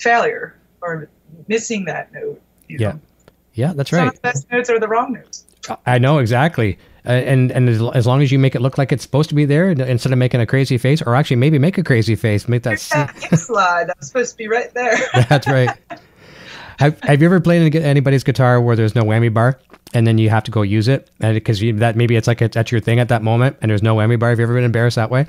failure 0.00 0.58
or 0.80 1.08
missing 1.46 1.84
that 1.84 2.12
note. 2.12 2.40
You 2.68 2.78
Yeah. 2.80 2.92
know? 2.92 3.00
Yeah, 3.54 3.72
that's 3.74 3.90
Some 3.90 3.98
right. 3.98 4.08
of 4.08 4.14
the 4.14 4.20
best 4.20 4.50
notes 4.50 4.70
are 4.70 4.80
the 4.80 4.88
wrong 4.88 5.12
notes. 5.12 5.44
I 5.86 5.98
know 5.98 6.18
exactly. 6.18 6.78
Uh, 7.04 7.10
and 7.10 7.50
and 7.50 7.68
as, 7.68 7.82
as 7.94 8.06
long 8.06 8.22
as 8.22 8.30
you 8.30 8.38
make 8.38 8.54
it 8.54 8.62
look 8.62 8.78
like 8.78 8.92
it's 8.92 9.02
supposed 9.02 9.28
to 9.28 9.34
be 9.34 9.44
there, 9.44 9.70
instead 9.70 10.12
of 10.12 10.18
making 10.18 10.40
a 10.40 10.46
crazy 10.46 10.78
face, 10.78 11.02
or 11.02 11.16
actually 11.16 11.36
maybe 11.36 11.58
make 11.58 11.76
a 11.76 11.82
crazy 11.82 12.14
face, 12.14 12.48
make 12.48 12.62
that. 12.62 12.78
Slide 13.34 13.88
that 13.88 13.98
was 13.98 14.08
supposed 14.08 14.32
to 14.32 14.36
be 14.36 14.46
right 14.46 14.72
there. 14.72 14.96
That's 15.28 15.48
right. 15.48 15.70
Have 16.78 17.00
Have 17.00 17.20
you 17.20 17.26
ever 17.26 17.40
played 17.40 17.74
any- 17.74 17.84
anybody's 17.84 18.22
guitar 18.22 18.60
where 18.60 18.76
there's 18.76 18.94
no 18.94 19.02
whammy 19.02 19.34
bar, 19.34 19.58
and 19.92 20.06
then 20.06 20.18
you 20.18 20.30
have 20.30 20.44
to 20.44 20.52
go 20.52 20.62
use 20.62 20.86
it, 20.86 21.10
and 21.20 21.34
because 21.34 21.60
you 21.60 21.72
that 21.74 21.96
maybe 21.96 22.14
it's 22.14 22.28
like 22.28 22.40
it's, 22.40 22.54
that's 22.54 22.70
your 22.70 22.80
thing 22.80 23.00
at 23.00 23.08
that 23.08 23.22
moment, 23.22 23.56
and 23.60 23.70
there's 23.70 23.82
no 23.82 23.96
whammy 23.96 24.16
bar? 24.18 24.30
Have 24.30 24.38
you 24.38 24.44
ever 24.44 24.54
been 24.54 24.64
embarrassed 24.64 24.96
that 24.96 25.10
way? 25.10 25.26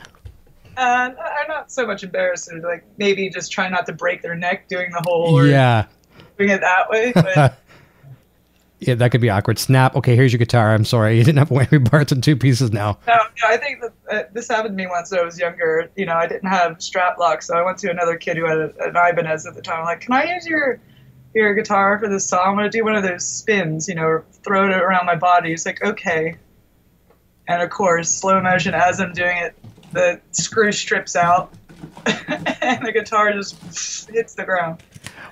Uh, 0.77 1.09
I'm 1.15 1.47
not 1.47 1.71
so 1.71 1.85
much 1.85 2.03
embarrassed. 2.03 2.51
Like 2.61 2.83
maybe 2.97 3.29
just 3.29 3.51
try 3.51 3.69
not 3.69 3.85
to 3.87 3.93
break 3.93 4.21
their 4.21 4.35
neck 4.35 4.67
doing 4.67 4.91
the 4.91 5.01
whole 5.05 5.39
or 5.39 5.45
yeah. 5.45 5.85
doing 6.37 6.51
it 6.51 6.61
that 6.61 6.89
way. 6.89 7.11
But 7.13 7.57
Yeah, 8.87 8.95
that 8.95 9.11
could 9.11 9.21
be 9.21 9.29
awkward. 9.29 9.59
Snap. 9.59 9.95
Okay, 9.95 10.15
here's 10.15 10.31
your 10.31 10.39
guitar. 10.39 10.73
I'm 10.73 10.85
sorry, 10.85 11.17
you 11.17 11.23
didn't 11.23 11.39
have 11.39 11.49
whammy 11.49 11.89
parts 11.89 12.11
in 12.11 12.21
two 12.21 12.35
pieces 12.35 12.71
now. 12.71 12.97
no, 13.07 13.15
no, 13.15 13.47
I 13.47 13.57
think 13.57 13.81
that 13.81 13.93
uh, 14.11 14.29
this 14.33 14.47
happened 14.47 14.77
to 14.77 14.83
me 14.83 14.87
once 14.87 15.11
when 15.11 15.19
I 15.19 15.23
was 15.23 15.39
younger. 15.39 15.89
You 15.95 16.05
know, 16.05 16.15
I 16.15 16.27
didn't 16.27 16.49
have 16.49 16.81
strap 16.81 17.17
locks, 17.17 17.47
so 17.47 17.57
I 17.57 17.63
went 17.63 17.77
to 17.79 17.89
another 17.89 18.17
kid 18.17 18.37
who 18.37 18.45
had 18.45 18.57
a, 18.57 18.73
an 18.79 18.95
Ibanez 18.95 19.45
at 19.45 19.55
the 19.55 19.61
time. 19.61 19.79
I'm 19.79 19.85
like, 19.85 20.01
can 20.01 20.13
I 20.13 20.33
use 20.33 20.45
your 20.45 20.79
your 21.33 21.53
guitar 21.53 21.97
for 21.99 22.09
this 22.09 22.27
song? 22.27 22.41
I'm 22.43 22.55
gonna 22.55 22.69
do 22.69 22.83
one 22.83 22.95
of 22.95 23.03
those 23.03 23.25
spins, 23.25 23.87
you 23.87 23.95
know, 23.95 24.23
throw 24.43 24.65
it 24.65 24.71
around 24.73 25.05
my 25.05 25.15
body. 25.15 25.49
He's 25.49 25.65
like, 25.65 25.83
okay. 25.83 26.37
And 27.47 27.61
of 27.61 27.69
course, 27.69 28.09
slow 28.09 28.39
motion 28.41 28.73
as 28.73 29.01
I'm 29.01 29.13
doing 29.13 29.37
it, 29.37 29.55
the 29.91 30.21
screw 30.31 30.71
strips 30.71 31.15
out, 31.15 31.53
and 32.05 32.85
the 32.85 32.91
guitar 32.93 33.33
just 33.33 34.09
hits 34.09 34.35
the 34.35 34.45
ground. 34.45 34.81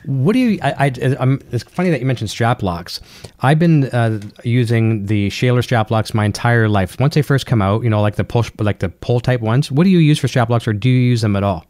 What 0.06 0.34
do 0.34 0.40
you? 0.40 0.60
I, 0.62 0.86
I, 0.86 1.16
I'm, 1.20 1.42
it's 1.52 1.64
funny 1.64 1.90
that 1.92 2.00
you 2.00 2.06
mentioned 2.06 2.30
strap 2.30 2.64
locks. 2.64 3.00
I've 3.42 3.60
been 3.60 3.86
uh, 3.86 4.20
using 4.44 5.06
the 5.06 5.30
Schaller 5.30 5.64
strap 5.64 5.92
locks 5.92 6.14
my 6.14 6.26
entire 6.26 6.68
life. 6.68 7.00
Once 7.00 7.16
they 7.16 7.22
first 7.22 7.46
come 7.46 7.62
out, 7.62 7.84
you 7.84 7.90
know, 7.90 8.02
like 8.02 8.16
the 8.16 8.24
push, 8.24 8.52
like 8.60 8.80
the 8.80 8.90
pull 8.90 9.20
type 9.20 9.42
ones. 9.42 9.72
What 9.72 9.84
do 9.84 9.90
you 9.90 10.00
use 10.00 10.18
for 10.20 10.28
strap 10.28 10.50
locks, 10.50 10.68
or 10.68 10.74
do 10.74 10.90
you 10.90 11.00
use 11.00 11.22
them 11.22 11.36
at 11.36 11.44
all? 11.44 11.66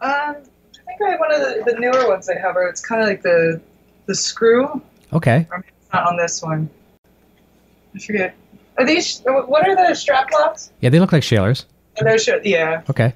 Um, 0.00 0.10
I 0.10 0.34
think 0.86 1.02
I 1.06 1.10
have 1.10 1.20
one 1.20 1.34
of 1.34 1.40
the, 1.40 1.72
the 1.72 1.78
newer 1.78 2.08
ones 2.08 2.28
I 2.28 2.38
have, 2.38 2.54
where 2.54 2.68
it's 2.68 2.84
kind 2.84 3.02
of 3.02 3.08
like 3.08 3.22
the 3.22 3.60
the 4.06 4.14
screw. 4.14 4.80
Okay. 5.12 5.46
Or 5.50 5.58
it's 5.58 5.92
not 5.92 6.06
on 6.06 6.16
this 6.16 6.42
one. 6.42 6.70
I 7.94 7.98
forget. 7.98 8.34
Are 8.78 8.84
these? 8.84 9.20
What 9.24 9.68
are 9.68 9.76
the 9.76 9.94
strap 9.94 10.30
locks? 10.32 10.72
Yeah, 10.80 10.90
they 10.90 11.00
look 11.00 11.12
like 11.12 11.22
Schallers. 11.22 11.64
Oh, 12.00 12.04
those 12.04 12.28
yeah. 12.44 12.82
Okay. 12.90 13.14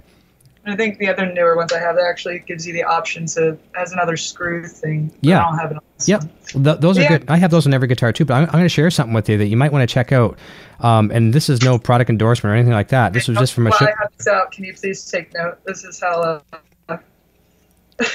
I 0.70 0.76
think 0.76 0.98
the 0.98 1.08
other 1.08 1.32
newer 1.32 1.56
ones 1.56 1.72
I 1.72 1.78
have 1.78 1.96
that 1.96 2.04
actually 2.04 2.40
gives 2.40 2.66
you 2.66 2.72
the 2.72 2.82
option 2.84 3.26
to 3.26 3.56
has 3.74 3.92
another 3.92 4.16
screw 4.16 4.66
thing. 4.66 5.12
Yeah. 5.20 5.40
I 5.40 5.50
don't 5.50 5.58
have 5.58 5.72
it 5.72 5.78
Yep. 6.06 6.20
Th- 6.46 6.78
those 6.78 6.98
are 6.98 7.02
Yeah. 7.02 7.08
good. 7.18 7.24
I 7.28 7.36
have 7.36 7.50
those 7.50 7.66
on 7.66 7.74
every 7.74 7.88
guitar 7.88 8.12
too, 8.12 8.24
but 8.24 8.34
I'm, 8.34 8.44
I'm 8.44 8.50
going 8.52 8.64
to 8.64 8.68
share 8.68 8.90
something 8.90 9.14
with 9.14 9.28
you 9.28 9.36
that 9.38 9.46
you 9.46 9.56
might 9.56 9.72
want 9.72 9.88
to 9.88 9.92
check 9.92 10.12
out. 10.12 10.38
Um, 10.80 11.10
and 11.10 11.32
this 11.32 11.48
is 11.48 11.62
no 11.62 11.78
product 11.78 12.10
endorsement 12.10 12.52
or 12.52 12.56
anything 12.56 12.72
like 12.74 12.88
that. 12.88 13.12
This 13.12 13.28
was 13.28 13.36
just 13.38 13.52
from 13.54 13.66
a 13.66 13.72
ship. 13.72 13.88
I 13.88 14.02
have 14.02 14.12
this 14.16 14.26
out, 14.28 14.52
can 14.52 14.64
you 14.64 14.74
please 14.74 15.04
take 15.10 15.32
note? 15.34 15.58
This 15.64 15.84
is 15.84 16.00
how 16.00 16.42
uh, 16.88 16.96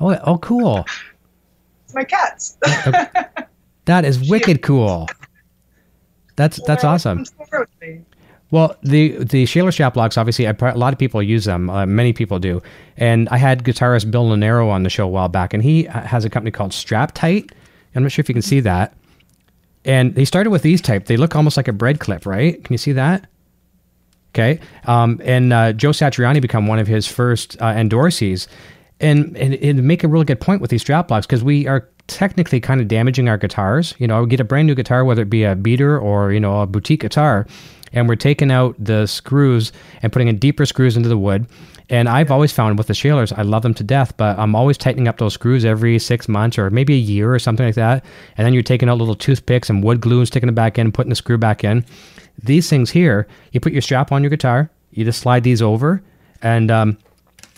Oh, 0.00 0.18
oh, 0.24 0.38
cool. 0.38 0.84
it's 1.84 1.94
my 1.94 2.04
cats. 2.04 2.58
That 3.86 4.04
is 4.04 4.30
wicked 4.30 4.62
cool. 4.62 5.08
That's 6.36 6.60
that's 6.66 6.84
awesome. 6.84 7.24
Come 8.52 8.62
over 8.62 8.74
with 8.74 8.82
me. 8.82 9.16
Well, 9.16 9.16
the 9.16 9.24
the 9.24 9.44
Schaller 9.44 9.72
strap 9.72 9.96
locks, 9.96 10.16
obviously, 10.18 10.46
I, 10.46 10.54
a 10.60 10.76
lot 10.76 10.92
of 10.92 10.98
people 10.98 11.22
use 11.22 11.44
them. 11.44 11.70
Uh, 11.70 11.86
many 11.86 12.12
people 12.12 12.38
do. 12.38 12.62
And 12.96 13.28
I 13.30 13.38
had 13.38 13.64
guitarist 13.64 14.10
Bill 14.10 14.26
Lanero 14.26 14.68
on 14.68 14.82
the 14.82 14.90
show 14.90 15.04
a 15.04 15.08
while 15.08 15.28
back, 15.28 15.54
and 15.54 15.62
he 15.62 15.84
has 15.84 16.24
a 16.24 16.30
company 16.30 16.50
called 16.50 16.72
Strap 16.72 17.12
Tight. 17.12 17.50
I'm 17.94 18.02
not 18.02 18.12
sure 18.12 18.22
if 18.22 18.28
you 18.28 18.34
can 18.34 18.42
see 18.42 18.60
that. 18.60 18.94
And 19.84 20.14
they 20.14 20.24
started 20.24 20.50
with 20.50 20.62
these 20.62 20.80
type. 20.80 21.06
They 21.06 21.16
look 21.16 21.34
almost 21.34 21.56
like 21.56 21.68
a 21.68 21.72
bread 21.72 21.98
clip, 21.98 22.24
right? 22.24 22.62
Can 22.62 22.72
you 22.72 22.78
see 22.78 22.92
that? 22.92 23.26
Okay. 24.34 24.60
Um, 24.86 25.20
and 25.24 25.52
uh, 25.52 25.72
Joe 25.72 25.90
Satriani 25.90 26.40
become 26.40 26.66
one 26.66 26.78
of 26.78 26.86
his 26.86 27.06
first 27.06 27.60
uh, 27.60 27.74
endorsees. 27.74 28.46
And, 29.00 29.36
and 29.36 29.54
it 29.54 29.74
make 29.74 30.04
a 30.04 30.08
really 30.08 30.24
good 30.24 30.40
point 30.40 30.60
with 30.60 30.70
these 30.70 30.80
strap 30.80 31.10
locks 31.10 31.26
because 31.26 31.42
we 31.42 31.66
are 31.66 31.88
technically 32.06 32.60
kind 32.60 32.80
of 32.80 32.88
damaging 32.88 33.28
our 33.28 33.38
guitars. 33.38 33.94
You 33.98 34.06
know, 34.06 34.16
I 34.16 34.20
would 34.20 34.30
get 34.30 34.40
a 34.40 34.44
brand 34.44 34.66
new 34.66 34.74
guitar, 34.74 35.04
whether 35.04 35.22
it 35.22 35.30
be 35.30 35.44
a 35.44 35.54
beater 35.54 35.98
or, 35.98 36.32
you 36.32 36.40
know, 36.40 36.60
a 36.60 36.66
boutique 36.66 37.00
guitar, 37.00 37.46
and 37.92 38.08
we're 38.08 38.16
taking 38.16 38.50
out 38.50 38.74
the 38.78 39.06
screws 39.06 39.72
and 40.02 40.12
putting 40.12 40.28
in 40.28 40.38
deeper 40.38 40.66
screws 40.66 40.96
into 40.96 41.08
the 41.08 41.18
wood. 41.18 41.46
And 41.90 42.08
I've 42.08 42.30
always 42.30 42.52
found 42.52 42.78
with 42.78 42.86
the 42.86 42.94
Schallers, 42.94 43.36
I 43.36 43.42
love 43.42 43.62
them 43.62 43.74
to 43.74 43.84
death, 43.84 44.16
but 44.16 44.38
I'm 44.38 44.54
always 44.54 44.78
tightening 44.78 45.08
up 45.08 45.18
those 45.18 45.34
screws 45.34 45.64
every 45.64 45.98
six 45.98 46.26
months 46.26 46.56
or 46.58 46.70
maybe 46.70 46.94
a 46.94 46.98
year 46.98 47.34
or 47.34 47.38
something 47.38 47.66
like 47.66 47.74
that. 47.74 48.04
And 48.38 48.46
then 48.46 48.54
you're 48.54 48.62
taking 48.62 48.88
out 48.88 48.96
little 48.96 49.14
toothpicks 49.14 49.68
and 49.68 49.84
wood 49.84 50.00
glue 50.00 50.20
and 50.20 50.26
sticking 50.26 50.48
it 50.48 50.54
back 50.54 50.78
in, 50.78 50.90
putting 50.90 51.10
the 51.10 51.16
screw 51.16 51.36
back 51.36 51.64
in. 51.64 51.84
These 52.42 52.70
things 52.70 52.90
here, 52.90 53.26
you 53.50 53.60
put 53.60 53.72
your 53.72 53.82
strap 53.82 54.10
on 54.10 54.22
your 54.22 54.30
guitar, 54.30 54.70
you 54.92 55.04
just 55.04 55.20
slide 55.20 55.44
these 55.44 55.60
over, 55.60 56.02
and 56.40 56.70
um, 56.70 56.98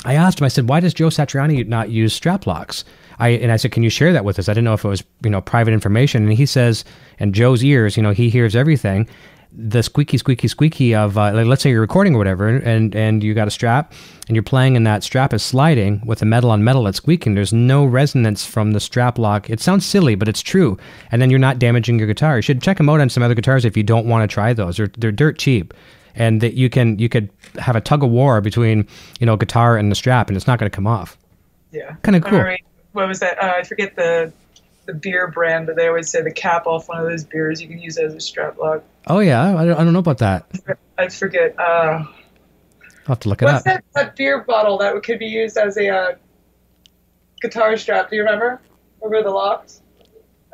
I 0.05 0.15
asked 0.15 0.41
him, 0.41 0.45
I 0.45 0.49
said, 0.49 0.69
why 0.69 0.81
does 0.81 0.95
Joe 0.95 1.09
Satriani 1.09 1.67
not 1.67 1.91
use 1.91 2.13
strap 2.13 2.47
locks? 2.47 2.85
I, 3.19 3.29
and 3.31 3.53
I 3.53 3.57
said, 3.57 3.73
can 3.73 3.83
you 3.83 3.91
share 3.91 4.13
that 4.13 4.25
with 4.25 4.39
us? 4.39 4.49
I 4.49 4.53
didn't 4.53 4.65
know 4.65 4.75
if 4.75 4.85
it 4.85 4.89
was, 4.89 5.05
you 5.23 5.31
know, 5.31 5.41
private 5.41 5.73
information. 5.73 6.25
And 6.25 6.33
he 6.33 6.47
says, 6.47 6.85
and 7.19 7.35
Joe's 7.35 7.63
ears, 7.65 7.97
you 7.97 8.03
know, 8.03 8.11
he 8.13 8.29
hears 8.31 8.57
everything. 8.57 9.09
The 9.57 9.85
squeaky, 9.85 10.19
squeaky, 10.19 10.49
squeaky 10.49 10.97
of, 10.97 11.17
uh, 11.17 11.33
like, 11.33 11.47
let's 11.47 11.63
say 11.63 11.71
you're 11.71 11.81
recording 11.81 12.17
or 12.17 12.19
whatever, 12.19 12.49
and, 12.49 12.93
and 12.97 13.23
you 13.23 13.35
got 13.35 13.47
a 13.47 13.53
strap 13.53 13.93
and 14.27 14.35
you're 14.35 14.43
playing 14.43 14.77
and 14.77 14.85
that 14.85 15.05
strap 15.05 15.33
is 15.33 15.45
sliding 15.45 16.05
with 16.05 16.19
the 16.19 16.27
metal 16.27 16.51
on 16.51 16.65
metal 16.65 16.83
that's 16.83 16.97
squeaking. 16.97 17.35
There's 17.37 17.53
no 17.53 17.85
resonance 17.85 18.45
from 18.45 18.73
the 18.73 18.81
strap 18.81 19.17
lock. 19.17 19.49
It 19.49 19.61
sounds 19.61 19.87
silly, 19.87 20.17
but 20.17 20.27
it's 20.27 20.43
true. 20.43 20.77
And 21.13 21.23
then 21.23 21.31
you're 21.31 21.39
not 21.39 21.61
damaging 21.61 21.99
your 22.01 22.09
guitar. 22.09 22.37
You 22.37 22.43
should 22.43 22.63
check 22.63 22.79
them 22.79 22.89
out 22.89 23.01
on 23.01 23.09
some 23.11 23.23
other 23.23 23.35
guitars 23.37 23.65
if 23.65 23.77
you 23.77 23.85
don't 23.85 24.07
want 24.07 24.29
to 24.29 24.35
try 24.35 24.53
those. 24.55 24.77
They're, 24.77 24.91
they're 24.99 25.13
dirt 25.13 25.39
cheap 25.39 25.73
and 26.17 26.41
that 26.41 26.55
you 26.55 26.69
can 26.71 26.99
you 26.99 27.09
could 27.09 27.29
have 27.59 27.75
a 27.77 27.81
tug 27.81 28.03
of 28.05 28.11
war 28.11 28.41
between 28.41 28.87
you 29.19 29.27
know 29.27 29.37
guitar 29.37 29.77
and 29.77 29.91
the 29.91 29.97
strap 29.97 30.29
and 30.29 30.37
it's 30.37 30.47
not 30.47 30.61
going 30.61 30.71
to 30.71 30.75
come 30.75 30.87
off 30.87 31.19
Yeah. 31.73 31.95
Kinda 32.05 32.21
cool. 32.21 32.39
I 32.39 32.43
remember- 32.43 32.59
What 32.95 33.09
was 33.09 33.21
that? 33.21 33.43
Uh, 33.43 33.55
I 33.59 33.63
forget 33.65 33.97
the 33.97 34.33
the 34.87 34.95
beer 34.95 35.29
brand, 35.29 35.67
but 35.67 35.77
they 35.77 35.89
always 35.89 36.11
say 36.11 36.23
the 36.23 36.31
cap 36.31 36.67
off 36.67 36.89
one 36.89 36.99
of 36.99 37.07
those 37.07 37.25
beers 37.25 37.61
you 37.61 37.69
can 37.69 37.79
use 37.79 37.97
as 37.99 38.15
a 38.15 38.21
strap 38.21 38.59
lock. 38.59 38.83
oh 39.07 39.19
yeah 39.19 39.57
i 39.59 39.65
don't, 39.65 39.79
I 39.79 39.85
don't 39.85 39.95
know 39.95 39.99
about 39.99 40.19
that 40.19 40.47
I 40.99 41.09
forget. 41.09 41.59
Uh, 41.59 42.05
i'll 42.05 42.07
have 43.07 43.21
to 43.21 43.29
look 43.31 43.41
it 43.41 43.47
what's 43.47 43.59
up 43.59 43.65
that, 43.65 43.85
that 43.95 44.17
beer 44.17 44.45
bottle 44.45 44.79
that 44.79 45.03
could 45.03 45.19
be 45.19 45.27
used 45.27 45.57
as 45.57 45.77
a 45.79 45.89
uh, 45.89 46.15
guitar 47.45 47.77
strap? 47.77 48.11
Do 48.11 48.17
you 48.17 48.23
remember? 48.23 48.61
Remember 49.03 49.29
the 49.29 49.35
locks? 49.35 49.83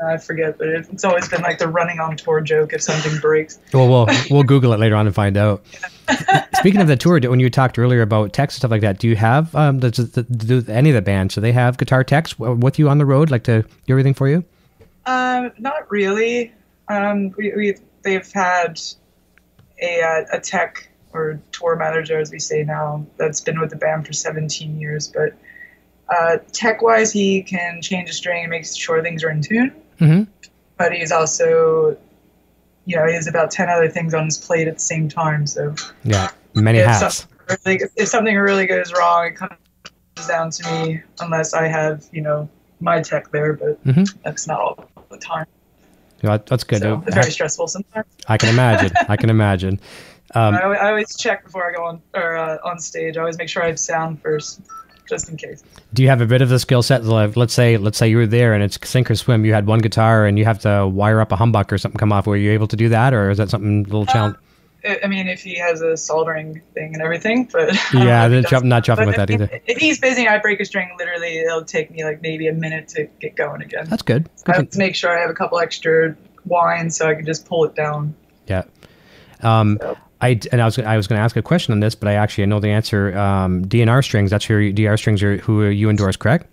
I 0.07 0.17
forget, 0.19 0.57
but 0.59 0.69
it- 0.69 0.89
it's 0.93 1.05
always 1.05 1.29
been 1.29 1.43
like 1.43 1.59
the 1.59 1.69
running 1.69 2.01
on 2.01 2.17
tour 2.17 2.41
joke 2.41 2.73
if 2.73 2.83
something 2.83 3.19
breaks. 3.21 3.59
well 3.75 3.89
we'll 3.89 4.07
we'll 4.31 4.43
google 4.43 4.73
it 4.73 4.79
later 4.81 4.95
on 4.97 5.07
and 5.07 5.15
find 5.15 5.37
out 5.37 5.65
speaking 6.55 6.81
of 6.81 6.87
the 6.89 6.97
tour 6.97 7.21
when 7.29 7.41
you 7.41 7.51
talked 7.51 7.79
earlier 7.79 8.03
about 8.03 8.33
techs 8.33 8.55
and 8.55 8.61
stuff 8.61 8.71
like 8.71 8.81
that 8.81 8.99
do 8.99 9.09
you 9.09 9.17
have 9.17 9.55
um 9.55 9.79
does, 9.79 9.97
the, 10.13 10.23
do 10.23 10.65
any 10.69 10.91
of 10.91 10.95
the 10.95 11.03
bands 11.03 11.35
do 11.35 11.41
they 11.41 11.53
have 11.53 11.77
guitar 11.79 12.03
techs 12.05 12.39
with 12.39 12.79
you 12.79 12.89
on 12.89 12.99
the 12.99 13.07
road 13.07 13.31
like 13.31 13.45
to 13.45 13.63
do 13.63 13.93
everything 13.93 14.15
for 14.15 14.29
you 14.29 14.45
Um, 15.07 15.51
not 15.59 15.91
really. 15.91 16.53
Um, 16.89 17.31
we, 17.37 17.53
we 17.57 17.75
they've 18.03 18.31
had 18.33 18.81
a 19.83 20.03
uh, 20.03 20.37
a 20.37 20.41
tech 20.41 20.89
or 21.13 21.41
tour 21.53 21.75
manager, 21.77 22.19
as 22.19 22.31
we 22.31 22.39
say 22.39 22.63
now, 22.63 23.05
that's 23.17 23.41
been 23.41 23.59
with 23.61 23.71
the 23.71 23.77
band 23.77 24.07
for 24.07 24.13
17 24.13 24.79
years. 24.81 25.09
But 25.09 25.35
uh, 26.09 26.39
tech 26.53 26.83
wise, 26.83 27.13
he 27.13 27.43
can 27.43 27.81
change 27.83 28.09
a 28.11 28.13
string 28.13 28.43
and 28.45 28.51
make 28.51 28.65
sure 28.67 29.03
things 29.03 29.25
are 29.25 29.31
in 29.31 29.41
tune. 29.43 29.73
Mm-hmm. 30.01 30.23
But 30.77 30.93
he's 30.93 31.13
also, 31.13 31.97
you 32.87 32.97
know, 32.97 33.07
he 33.07 33.15
has 33.15 33.27
about 33.27 33.51
10 33.51 33.69
other 33.69 33.89
things 33.89 34.15
on 34.15 34.25
his 34.25 34.39
plate 34.39 34.67
at 34.67 34.75
the 34.75 34.81
same 34.81 35.09
time. 35.09 35.47
So 35.47 35.75
yeah 36.05 36.31
many 36.55 36.79
if 36.79 36.87
hats 36.87 37.17
something, 37.17 37.59
really, 37.65 37.83
if 37.97 38.09
something 38.09 38.37
really 38.37 38.67
goes 38.67 38.93
wrong, 38.93 39.27
it 39.27 39.37
comes 39.37 39.53
down 40.27 40.51
to 40.51 40.71
me, 40.73 41.03
unless 41.21 41.55
I 41.55 41.69
have, 41.69 42.07
you 42.13 42.23
know, 42.23 42.49
my 42.81 43.01
tech 43.01 43.31
there. 43.31 43.53
But 43.55 43.85
Mhm. 43.85 44.09
that's 44.25 44.47
not 44.47 44.61
all 44.61 44.89
the 45.11 45.19
time. 45.19 45.47
Yeah, 46.23 46.39
that's 46.45 46.65
good 46.65 46.83
So 46.83 47.03
it's 47.07 47.15
very 47.15 47.31
stressful 47.31 47.69
sometimes. 47.69 48.07
i 48.29 48.37
can 48.37 48.51
imagine 48.51 48.93
i 49.09 49.17
can 49.17 49.31
imagine 49.31 49.81
um, 50.35 50.55
I, 50.55 50.61
I 50.61 50.89
always 50.91 51.17
check 51.17 51.45
before 51.45 51.67
I 51.67 51.75
go 51.75 51.85
on 51.87 52.03
or 52.15 52.37
uh, 52.37 52.59
on 52.63 52.79
stage. 52.79 53.17
I 53.17 53.21
always 53.21 53.39
make 53.39 53.49
sure 53.49 53.63
I 53.63 53.69
have 53.69 53.79
sound 53.79 54.21
first, 54.21 54.61
just 55.11 55.29
in 55.29 55.37
case. 55.37 55.63
Do 55.93 56.03
you 56.03 56.09
have 56.09 56.23
a 56.23 56.27
bit 56.27 56.41
of 56.41 56.49
the 56.49 56.59
skill 56.59 56.83
set? 56.83 57.05
Let's 57.05 57.53
say, 57.53 57.77
let's 57.77 57.99
say 57.99 58.09
you 58.09 58.17
were 58.17 58.27
there 58.27 58.55
and 58.55 58.63
it's 58.63 58.79
sink 58.89 59.11
or 59.11 59.15
swim. 59.17 59.45
You 59.45 59.53
had 59.53 59.67
one 59.67 59.81
guitar 59.81 60.25
and 60.25 60.39
you 60.39 60.47
have 60.47 60.59
to 60.61 60.87
wire 60.87 61.21
up 61.21 61.33
a 61.33 61.37
humbucker 61.37 61.73
or 61.73 61.79
something 61.79 61.99
come 61.99 62.13
off. 62.13 62.27
Were 62.27 62.37
you 62.37 62.53
able 62.53 62.69
to 62.69 62.77
do 62.77 62.89
that, 62.89 63.13
or 63.13 63.29
is 63.31 63.37
that 63.37 63.51
something 63.51 63.81
a 63.81 63.85
little 63.85 64.07
challenge? 64.07 64.37
I 64.37 65.01
I 65.05 65.07
mean, 65.09 65.29
if 65.29 65.43
he 65.43 65.59
has 65.59 65.83
a 65.83 65.95
soldering 65.95 66.63
thing 66.73 66.95
and 66.95 67.03
everything, 67.03 67.47
but 67.53 67.69
I 67.95 68.03
yeah, 68.05 68.25
if 68.25 68.31
he 68.33 68.41
they're 68.41 68.43
does. 68.51 68.63
not 68.63 68.83
chopping 68.83 69.07
with 69.09 69.17
that 69.17 69.31
either. 69.31 69.51
If 69.67 69.77
he's 69.77 69.99
busy, 70.01 70.27
I 70.27 70.39
break 70.39 70.59
a 70.61 70.65
string. 70.65 70.89
Literally, 70.99 71.37
it'll 71.41 71.65
take 71.67 71.91
me 71.91 72.03
like 72.03 72.23
maybe 72.23 72.47
a 72.49 72.55
minute 72.55 72.89
to 72.97 73.05
get 73.21 73.37
going 73.37 73.61
again. 73.61 73.87
That's 73.91 74.01
good. 74.03 74.31
I 74.47 74.53
Good 74.53 74.57
have 74.57 74.65
to- 74.67 74.71
to 74.73 74.79
make 74.79 74.95
sure 74.95 75.11
I 75.15 75.21
have 75.21 75.29
a 75.29 75.35
couple 75.35 75.59
extra 75.59 76.17
wines 76.47 76.97
so 76.97 77.07
I 77.11 77.15
can 77.15 77.27
just 77.27 77.47
pull 77.47 77.65
it 77.67 77.75
down. 77.75 78.15
yeah. 78.47 78.63
Um, 79.43 79.79
So- 79.83 79.99
I 80.21 80.41
and 80.53 80.61
I 80.61 80.65
was 80.65 80.79
I 80.79 80.97
was 80.97 81.07
going 81.07 81.19
to 81.19 81.23
ask 81.23 81.37
a 81.37 81.43
question 81.43 81.73
on 81.73 81.81
this, 81.81 81.95
but 81.95 82.09
I 82.09 82.15
actually 82.15 82.45
I 82.45 82.47
know 82.47 82.61
the 82.61 82.69
answer. 82.69 83.17
Um, 83.17 83.65
DNR 83.65 84.05
strings. 84.05 84.31
That's 84.31 84.49
your 84.49 84.61
DNR 84.61 84.99
strings 84.99 85.23
are 85.23 85.39
who 85.39 85.65
you 85.67 85.89
endorse, 85.89 86.17
correct? 86.17 86.47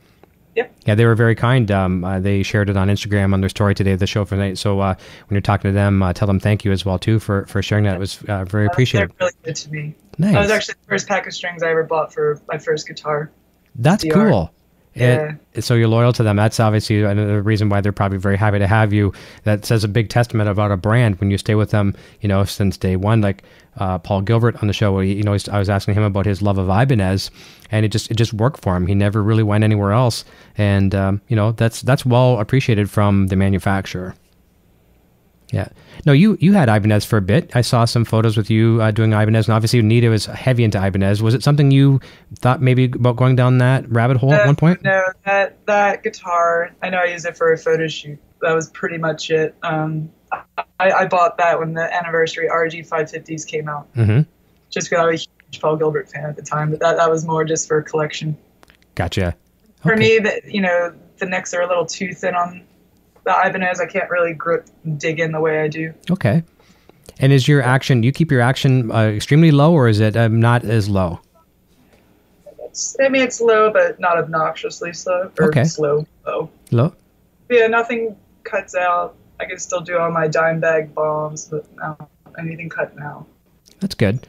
Yep. 0.55 0.75
Yeah, 0.85 0.95
they 0.95 1.05
were 1.05 1.13
very 1.13 1.35
kind. 1.35 1.69
Um, 1.69 2.03
uh, 2.03 2.19
they 2.19 2.41
shared 2.41 2.69
it 2.69 2.77
on 2.77 2.87
Instagram 2.87 3.33
on 3.33 3.41
their 3.41 3.49
story 3.49 3.75
today, 3.75 3.93
the 3.95 4.07
show 4.07 4.25
for 4.25 4.35
tonight. 4.35 4.57
So 4.57 4.79
uh, 4.79 4.95
when 5.27 5.35
you're 5.35 5.41
talking 5.41 5.69
to 5.69 5.73
them, 5.73 6.01
uh, 6.01 6.13
tell 6.13 6.25
them 6.25 6.39
thank 6.39 6.65
you 6.65 6.71
as 6.71 6.83
well 6.83 6.97
too 6.97 7.19
for 7.19 7.45
for 7.45 7.61
sharing 7.61 7.83
that. 7.83 7.95
It 7.95 7.99
was 7.99 8.23
uh, 8.23 8.45
very 8.45 8.65
appreciated. 8.65 9.11
They're 9.19 9.27
really 9.27 9.37
good 9.43 9.55
to 9.55 9.71
me. 9.71 9.95
Nice. 10.17 10.33
That 10.33 10.41
was 10.41 10.51
actually 10.51 10.75
the 10.81 10.87
first 10.87 11.07
pack 11.07 11.27
of 11.27 11.33
strings 11.33 11.61
I 11.61 11.69
ever 11.69 11.83
bought 11.83 12.11
for 12.11 12.41
my 12.47 12.57
first 12.57 12.87
guitar. 12.87 13.31
That's 13.75 14.03
DR. 14.03 14.13
cool. 14.13 14.51
And 14.99 15.63
so 15.63 15.75
you're 15.75 15.87
loyal 15.87 16.13
to 16.13 16.23
them. 16.23 16.35
That's 16.35 16.59
obviously 16.59 17.03
another 17.03 17.41
reason 17.41 17.69
why 17.69 17.81
they're 17.81 17.91
probably 17.91 18.17
very 18.17 18.37
happy 18.37 18.59
to 18.59 18.67
have 18.67 18.93
you. 18.93 19.13
That 19.43 19.65
says 19.65 19.83
a 19.83 19.87
big 19.87 20.09
testament 20.09 20.49
about 20.49 20.71
a 20.71 20.77
brand 20.77 21.19
when 21.19 21.31
you 21.31 21.37
stay 21.37 21.55
with 21.55 21.71
them, 21.71 21.95
you 22.21 22.27
know, 22.27 22.43
since 22.45 22.77
day 22.77 22.95
one. 22.95 23.21
Like 23.21 23.43
uh, 23.77 23.99
Paul 23.99 24.21
Gilbert 24.21 24.61
on 24.61 24.67
the 24.67 24.73
show, 24.73 24.99
you 24.99 25.23
know, 25.23 25.37
I 25.51 25.59
was 25.59 25.69
asking 25.69 25.95
him 25.95 26.03
about 26.03 26.25
his 26.25 26.41
love 26.41 26.57
of 26.57 26.69
Ibanez, 26.69 27.31
and 27.71 27.85
it 27.85 27.89
just 27.89 28.09
it 28.11 28.15
just 28.15 28.33
worked 28.33 28.61
for 28.61 28.75
him. 28.75 28.87
He 28.87 28.95
never 28.95 29.21
really 29.21 29.43
went 29.43 29.63
anywhere 29.63 29.91
else, 29.91 30.25
and 30.57 30.93
um, 30.95 31.21
you 31.27 31.35
know 31.35 31.51
that's 31.51 31.81
that's 31.81 32.05
well 32.05 32.39
appreciated 32.39 32.89
from 32.89 33.27
the 33.27 33.35
manufacturer. 33.35 34.15
Yeah. 35.51 35.69
No, 36.05 36.11
you 36.11 36.37
you 36.41 36.53
had 36.53 36.69
Ibanez 36.69 37.05
for 37.05 37.17
a 37.17 37.21
bit. 37.21 37.55
I 37.55 37.61
saw 37.61 37.85
some 37.85 38.03
photos 38.03 38.35
with 38.35 38.49
you 38.49 38.81
uh, 38.81 38.91
doing 38.91 39.13
Ibanez, 39.13 39.47
and 39.47 39.55
obviously 39.55 39.81
Nita 39.81 40.09
was 40.09 40.25
heavy 40.25 40.63
into 40.63 40.85
Ibanez. 40.85 41.21
Was 41.21 41.33
it 41.33 41.43
something 41.43 41.71
you 41.71 42.01
thought 42.35 42.61
maybe 42.61 42.85
about 42.85 43.15
going 43.15 43.35
down 43.35 43.59
that 43.59 43.89
rabbit 43.89 44.17
hole 44.17 44.33
at 44.33 44.45
one 44.45 44.55
point? 44.55 44.83
No, 44.83 45.01
that 45.25 45.65
that 45.65 46.03
guitar. 46.03 46.71
I 46.81 46.89
know 46.89 46.97
I 46.99 47.05
used 47.05 47.25
it 47.25 47.37
for 47.37 47.53
a 47.53 47.57
photo 47.57 47.87
shoot. 47.87 48.19
That 48.41 48.53
was 48.53 48.69
pretty 48.69 48.97
much 48.97 49.29
it. 49.29 49.55
Um, 49.63 50.11
I, 50.79 50.91
I, 50.91 51.05
bought 51.07 51.37
that 51.37 51.57
when 51.57 51.73
the 51.73 51.93
anniversary 51.93 52.49
RG 52.49 52.87
550s 52.87 53.47
came 53.47 53.69
out, 53.69 53.91
mm-hmm. 53.95 54.29
just 54.69 54.89
because 54.89 55.01
I 55.01 55.05
was 55.05 55.25
a 55.25 55.45
huge 55.45 55.61
Paul 55.61 55.77
Gilbert 55.77 56.11
fan 56.11 56.25
at 56.25 56.35
the 56.35 56.41
time. 56.41 56.71
But 56.71 56.81
that 56.81 56.97
that 56.97 57.09
was 57.09 57.25
more 57.25 57.45
just 57.45 57.67
for 57.67 57.77
a 57.77 57.83
collection. 57.83 58.37
Gotcha. 58.95 59.35
For 59.81 59.95
me, 59.95 60.19
that 60.19 60.45
you 60.45 60.61
know, 60.61 60.93
the 61.17 61.25
necks 61.25 61.53
are 61.53 61.61
a 61.61 61.67
little 61.67 61.85
too 61.85 62.13
thin 62.13 62.35
on 62.35 62.66
the 63.27 63.47
Ibanez, 63.47 63.79
I 63.81 63.85
can't 63.85 64.09
really 64.09 64.33
grip 64.33 64.67
dig 64.97 65.19
in 65.19 65.33
the 65.33 65.39
way 65.41 65.61
I 65.61 65.67
do. 65.67 65.93
Okay. 66.09 66.43
And 67.19 67.33
is 67.33 67.47
your 67.47 67.61
action? 67.61 68.01
You 68.03 68.11
keep 68.11 68.31
your 68.31 68.41
action 68.41 68.89
uh, 68.91 69.07
extremely 69.07 69.51
low, 69.51 69.73
or 69.73 69.87
is 69.87 69.99
it 69.99 70.15
um, 70.15 70.39
not 70.39 70.63
as 70.63 70.87
low? 70.87 71.19
It's, 72.63 72.95
I 73.01 73.09
mean, 73.09 73.21
it's 73.21 73.41
low, 73.41 73.71
but 73.71 73.99
not 73.99 74.17
obnoxiously 74.17 74.93
slow. 74.93 75.31
Or 75.39 75.49
okay. 75.49 75.65
Slow, 75.65 76.07
low. 76.25 76.49
Low. 76.71 76.93
Yeah, 77.49 77.67
nothing 77.67 78.15
cuts 78.43 78.75
out. 78.75 79.15
I 79.39 79.45
can 79.45 79.59
still 79.59 79.81
do 79.81 79.97
all 79.97 80.11
my 80.11 80.27
Dimebag 80.27 80.93
bombs, 80.93 81.45
but 81.45 81.65
no, 81.75 81.97
anything 82.39 82.69
cut 82.69 82.95
now. 82.95 83.25
That's 83.81 83.95
good. 83.95 84.25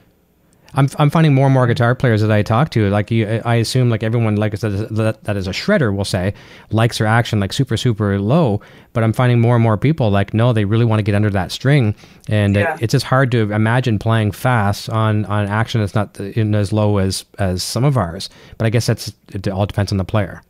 I'm, 0.75 0.89
I'm 0.99 1.09
finding 1.11 1.33
more 1.35 1.47
and 1.47 1.55
more 1.55 1.67
guitar 1.67 1.95
players 1.95 2.21
that 2.21 2.31
I 2.31 2.43
talk 2.43 2.71
to. 2.71 2.91
Like 2.91 3.11
you, 3.11 3.41
I 3.45 3.55
assume 3.57 3.89
like 3.89 4.03
everyone 4.03 4.37
like 4.37 4.53
I 4.53 4.57
said 4.57 4.73
that, 4.91 5.25
that 5.25 5.37
is 5.37 5.47
a 5.47 5.51
shredder 5.51 5.95
will 5.97 6.05
say 6.05 6.35
likes 6.71 6.99
their 6.99 7.07
action 7.07 7.41
like 7.41 7.53
super 7.53 7.77
super 7.77 8.19
low. 8.21 8.61
But 8.93 9.03
I'm 9.05 9.13
finding 9.13 9.41
more 9.41 9.55
and 9.55 9.63
more 9.63 9.77
people 9.79 10.11
like 10.11 10.35
no, 10.35 10.53
they 10.53 10.65
really 10.65 10.85
want 10.85 10.99
to 10.99 11.03
get 11.03 11.15
under 11.15 11.31
that 11.31 11.53
string, 11.53 11.95
and 12.29 12.57
Yeah. 12.57 12.75
it, 12.75 12.83
it's 12.83 12.93
just 12.93 13.07
hard 13.07 13.31
to 13.33 13.53
imagine 13.53 13.99
playing 13.99 14.33
fast 14.33 14.91
on 14.91 15.25
on 15.25 15.47
action 15.47 15.81
that's 15.81 15.95
not 15.95 16.19
in 16.21 16.55
as 16.55 16.73
low 16.73 16.99
as 16.99 17.25
as 17.39 17.63
some 17.63 17.85
of 17.85 17.97
ours. 17.97 18.29
But 18.59 18.67
I 18.67 18.71
guess 18.71 18.87
that's 18.87 19.13
it 19.33 19.49
all 19.49 19.67
depends 19.67 19.91
on 19.93 19.99
the 19.99 20.05
player. 20.05 20.43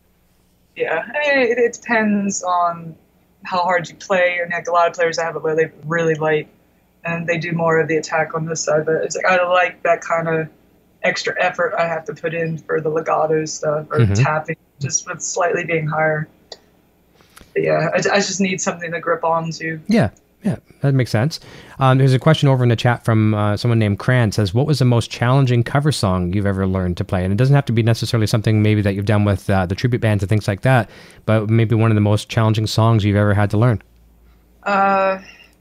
Yeah, 0.76 1.04
I 1.06 1.18
mean, 1.36 1.50
it, 1.50 1.58
it 1.58 1.72
depends 1.74 2.42
on 2.42 2.96
how 3.44 3.62
hard 3.62 3.88
you 3.88 3.94
play. 3.96 4.38
And 4.42 4.52
like 4.52 4.66
a 4.68 4.72
lot 4.72 4.88
of 4.88 4.94
players 4.94 5.18
I 5.18 5.24
have 5.24 5.36
it 5.36 5.42
where 5.42 5.54
they 5.56 5.70
really 5.84 6.14
light, 6.14 6.48
and 7.04 7.26
they 7.26 7.38
do 7.38 7.52
more 7.52 7.78
of 7.80 7.88
the 7.88 7.96
attack 7.96 8.34
on 8.34 8.46
this 8.46 8.62
side. 8.64 8.84
But 8.86 8.96
it's 8.96 9.16
like 9.16 9.26
I 9.26 9.42
like 9.46 9.82
that 9.82 10.00
kind 10.00 10.28
of 10.28 10.48
extra 11.02 11.34
effort 11.40 11.74
I 11.78 11.86
have 11.86 12.04
to 12.06 12.14
put 12.14 12.34
in 12.34 12.58
for 12.58 12.80
the 12.80 12.88
legato 12.88 13.44
stuff 13.44 13.86
or 13.90 14.00
Mhm. 14.00 14.22
tapping, 14.22 14.56
just 14.80 15.08
with 15.08 15.22
slightly 15.22 15.64
being 15.64 15.86
higher. 15.86 16.28
But 17.54 17.62
yeah, 17.62 17.88
I, 17.94 17.96
I 17.96 18.16
just 18.16 18.40
need 18.40 18.60
something 18.60 18.90
to 18.92 19.00
grip 19.00 19.22
onto. 19.24 19.78
Yeah, 19.88 20.10
yeah, 20.42 20.56
that 20.80 20.94
makes 20.94 21.10
sense. 21.10 21.38
Um, 21.78 21.98
there's 21.98 22.14
a 22.14 22.18
question 22.18 22.48
over 22.48 22.62
in 22.64 22.68
the 22.68 22.76
chat 22.76 23.04
from 23.04 23.32
uh, 23.34 23.56
someone 23.56 23.78
named 23.78 23.98
Cran 24.00 24.32
says, 24.32 24.52
"What 24.52 24.66
was 24.66 24.80
the 24.80 24.84
most 24.84 25.10
challenging 25.10 25.62
cover 25.62 25.92
song 25.92 26.32
you've 26.32 26.46
ever 26.46 26.66
learned 26.66 26.96
to 26.98 27.04
play?" 27.04 27.22
And 27.24 27.32
it 27.32 27.36
doesn't 27.36 27.54
have 27.54 27.64
to 27.66 27.72
be 27.72 27.82
necessarily 27.82 28.26
something 28.26 28.60
maybe 28.62 28.82
that 28.82 28.94
you've 28.94 29.06
done 29.06 29.24
with 29.24 29.48
uh, 29.48 29.66
the 29.66 29.74
tribute 29.76 30.00
bands 30.00 30.22
and 30.22 30.28
things 30.28 30.48
like 30.48 30.62
that, 30.62 30.90
but 31.26 31.48
maybe 31.48 31.74
one 31.76 31.90
of 31.90 31.94
the 31.94 32.00
most 32.00 32.28
challenging 32.28 32.66
songs 32.66 33.04
you've 33.04 33.16
ever 33.16 33.34
had 33.34 33.50
to 33.50 33.56
learn. 33.56 33.80
Uh, 34.64 35.18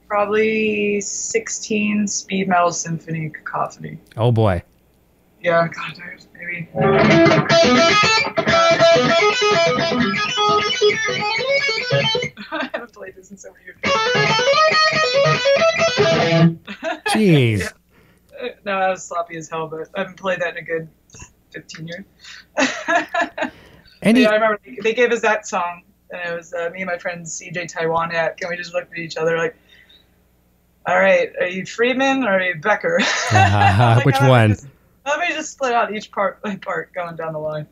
probably 0.08 1.02
16 1.02 2.08
speed 2.08 2.48
metal 2.48 2.72
symphony 2.72 3.30
cacophony. 3.30 4.00
Oh 4.16 4.32
boy, 4.32 4.64
Yeah, 5.42 5.68
God, 5.68 6.02
maybe. 6.34 6.70
I 12.50 12.68
haven't 12.74 12.94
played 12.94 13.16
this 13.16 13.32
in 13.32 13.38
so 13.38 13.50
many 13.54 13.66
years. 13.66 13.78
jeez, 17.10 17.72
No, 18.66 18.72
I 18.74 18.90
was 18.90 19.04
sloppy 19.06 19.38
as 19.38 19.50
hell, 19.50 19.68
but 19.68 19.88
I 19.96 20.00
haven't 20.00 20.18
played 20.18 20.40
that 20.42 20.58
in 20.58 20.58
a 20.58 20.62
good 20.66 20.88
15 21.52 21.88
years. 21.88 22.04
any 24.02 24.22
yeah, 24.22 24.30
I 24.30 24.34
remember 24.36 24.60
they- 24.66 24.78
they 24.84 24.94
gave 24.94 25.12
us 25.12 25.22
that 25.22 25.48
song, 25.48 25.84
and 26.12 26.34
it 26.34 26.36
was 26.36 26.54
uh, 26.54 26.70
me 26.72 26.82
and 26.82 26.90
my 26.90 26.98
friend 26.98 27.26
CJ 27.26 27.68
Taiwan 27.68 28.12
at, 28.14 28.38
Can 28.38 28.50
we 28.50 28.58
just 28.58 28.74
look 28.74 28.88
at 28.92 28.98
each 28.98 29.18
other 29.18 29.38
like, 29.38 29.56
all 30.88 30.98
right, 30.98 31.32
are 31.40 31.48
you 31.48 31.66
Friedman 31.66 32.24
or 32.24 32.30
are 32.38 32.42
you 32.42 32.56
Becker? 32.56 33.00
Oh 33.32 33.34
like, 33.34 34.06
which 34.06 34.16
let 34.16 34.24
me 34.24 34.30
one? 34.30 34.50
just- 34.52 34.68
let 35.06 35.20
me 35.20 35.28
just 35.30 35.52
split 35.54 35.72
out 35.72 35.94
each 35.96 36.12
part 36.12 36.42
by 36.42 36.56
part 36.58 36.94
going 36.94 37.16
down 37.16 37.32
the 37.34 37.40
line. 37.40 37.66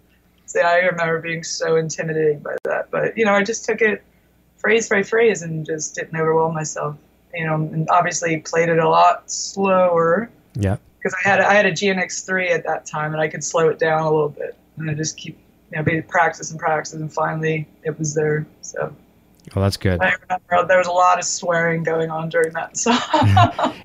Yeah, 0.55 0.69
I 0.69 0.77
remember 0.77 1.19
being 1.19 1.43
so 1.43 1.75
intimidated 1.75 2.41
by 2.41 2.55
that, 2.63 2.89
but 2.91 3.17
you 3.17 3.25
know, 3.25 3.33
I 3.33 3.43
just 3.43 3.65
took 3.65 3.81
it 3.81 4.03
phrase 4.57 4.87
by 4.87 5.03
phrase 5.03 5.41
and 5.41 5.65
just 5.65 5.95
didn't 5.95 6.15
overwhelm 6.15 6.53
myself. 6.53 6.95
You 7.33 7.45
know, 7.45 7.55
and 7.55 7.89
obviously 7.89 8.37
played 8.39 8.69
it 8.69 8.77
a 8.79 8.87
lot 8.87 9.29
slower 9.29 10.29
yeah, 10.53 10.77
because 10.97 11.13
I 11.25 11.27
had 11.27 11.41
I 11.41 11.53
had 11.53 11.65
a 11.65 11.73
GNX 11.73 12.25
three 12.25 12.51
at 12.51 12.63
that 12.63 12.85
time 12.85 13.11
and 13.11 13.21
I 13.21 13.27
could 13.27 13.43
slow 13.43 13.67
it 13.67 13.79
down 13.79 14.03
a 14.03 14.09
little 14.09 14.29
bit 14.29 14.55
and 14.77 14.89
I 14.89 14.93
just 14.93 15.17
keep 15.17 15.37
you 15.71 15.77
know 15.77 15.83
be 15.83 16.01
practice 16.01 16.51
and 16.51 16.59
practice 16.59 16.93
and 16.93 17.11
finally 17.11 17.67
it 17.83 17.99
was 17.99 18.13
there. 18.15 18.45
So 18.61 18.95
well 19.53 19.63
that's 19.63 19.77
good. 19.77 20.01
I 20.01 20.13
remember 20.29 20.67
there 20.67 20.77
was 20.77 20.87
a 20.87 20.91
lot 20.91 21.19
of 21.19 21.25
swearing 21.25 21.83
going 21.83 22.09
on 22.09 22.29
during 22.29 22.51
that 22.53 22.77
song. 22.77 22.97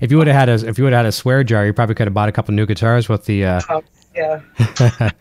If 0.01 0.09
you 0.11 0.17
would 0.17 0.27
have 0.27 0.35
had 0.35 0.49
a 0.49 0.67
if 0.67 0.77
you 0.77 0.83
would 0.85 0.93
have 0.93 0.99
had 0.99 1.05
a 1.07 1.11
swear 1.11 1.43
jar, 1.43 1.65
you 1.65 1.73
probably 1.73 1.95
could 1.95 2.07
have 2.07 2.13
bought 2.13 2.29
a 2.29 2.31
couple 2.31 2.53
new 2.53 2.65
guitars 2.65 3.09
with 3.09 3.25
the. 3.25 3.45
Uh, 3.45 3.81
yeah, 4.15 4.41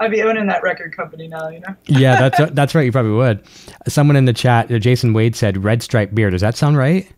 I'd 0.00 0.10
be 0.10 0.22
owning 0.22 0.46
that 0.46 0.62
record 0.62 0.96
company 0.96 1.28
now. 1.28 1.48
You 1.48 1.60
know. 1.60 1.74
yeah, 1.86 2.28
that's 2.28 2.52
that's 2.52 2.74
right. 2.74 2.84
You 2.84 2.92
probably 2.92 3.12
would. 3.12 3.42
Someone 3.88 4.16
in 4.16 4.24
the 4.24 4.32
chat, 4.32 4.70
uh, 4.70 4.78
Jason 4.78 5.12
Wade 5.12 5.34
said 5.36 5.62
red 5.64 5.82
stripe 5.82 6.14
beer. 6.14 6.30
Does 6.30 6.40
that 6.42 6.56
sound 6.56 6.76
right? 6.76 7.10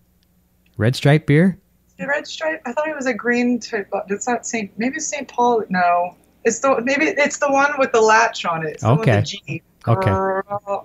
Red 0.76 0.96
stripe 0.96 1.26
beer? 1.26 1.58
The 1.98 2.06
red 2.06 2.26
stripe. 2.26 2.62
I 2.64 2.72
thought 2.72 2.88
it 2.88 2.94
was 2.96 3.06
a 3.06 3.14
green 3.14 3.58
type. 3.60 3.90
It's 4.08 4.26
not 4.28 4.46
Saint. 4.46 4.70
Maybe 4.78 4.96
it's 4.96 5.06
Saint 5.08 5.28
Paul. 5.28 5.64
No, 5.68 6.16
it's 6.44 6.60
the 6.60 6.80
maybe 6.82 7.06
it's 7.06 7.38
the 7.38 7.50
one 7.50 7.72
with 7.78 7.92
the 7.92 8.00
latch 8.00 8.44
on 8.44 8.64
it. 8.66 8.74
It's 8.74 8.82
the 8.82 8.88
one 8.88 8.98
with 9.00 9.08
Okay. 9.08 9.20
the 9.20 9.26
G. 9.26 9.62
Okay. 9.86 10.10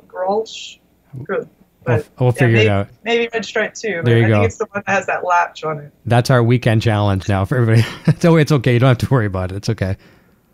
Grolsch. 0.08 0.80
Good. 1.24 1.50
We'll, 1.86 2.04
we'll 2.20 2.30
yeah, 2.30 2.32
figure 2.32 2.48
maybe, 2.48 2.66
it 2.66 2.70
out. 2.70 2.88
Maybe 3.04 3.30
red 3.34 3.46
stripe 3.46 3.74
too. 3.74 4.02
There 4.04 4.18
you 4.18 4.26
I 4.26 4.30
go. 4.30 4.36
think 4.36 4.46
it's 4.46 4.58
the 4.58 4.66
one 4.72 4.84
that 4.86 4.92
has 4.92 5.06
that 5.08 5.26
latch 5.26 5.64
on 5.64 5.80
it. 5.80 5.94
That's 6.06 6.30
our 6.30 6.42
weekend 6.42 6.82
challenge 6.82 7.28
now 7.28 7.46
for 7.46 7.58
everybody. 7.58 7.86
so 8.20 8.38
it's 8.38 8.52
okay. 8.52 8.74
You 8.74 8.80
don't 8.80 8.90
have 8.90 8.98
to 9.00 9.10
worry 9.10 9.26
about 9.26 9.52
it. 9.52 9.56
It's 9.56 9.70
okay. 9.70 9.98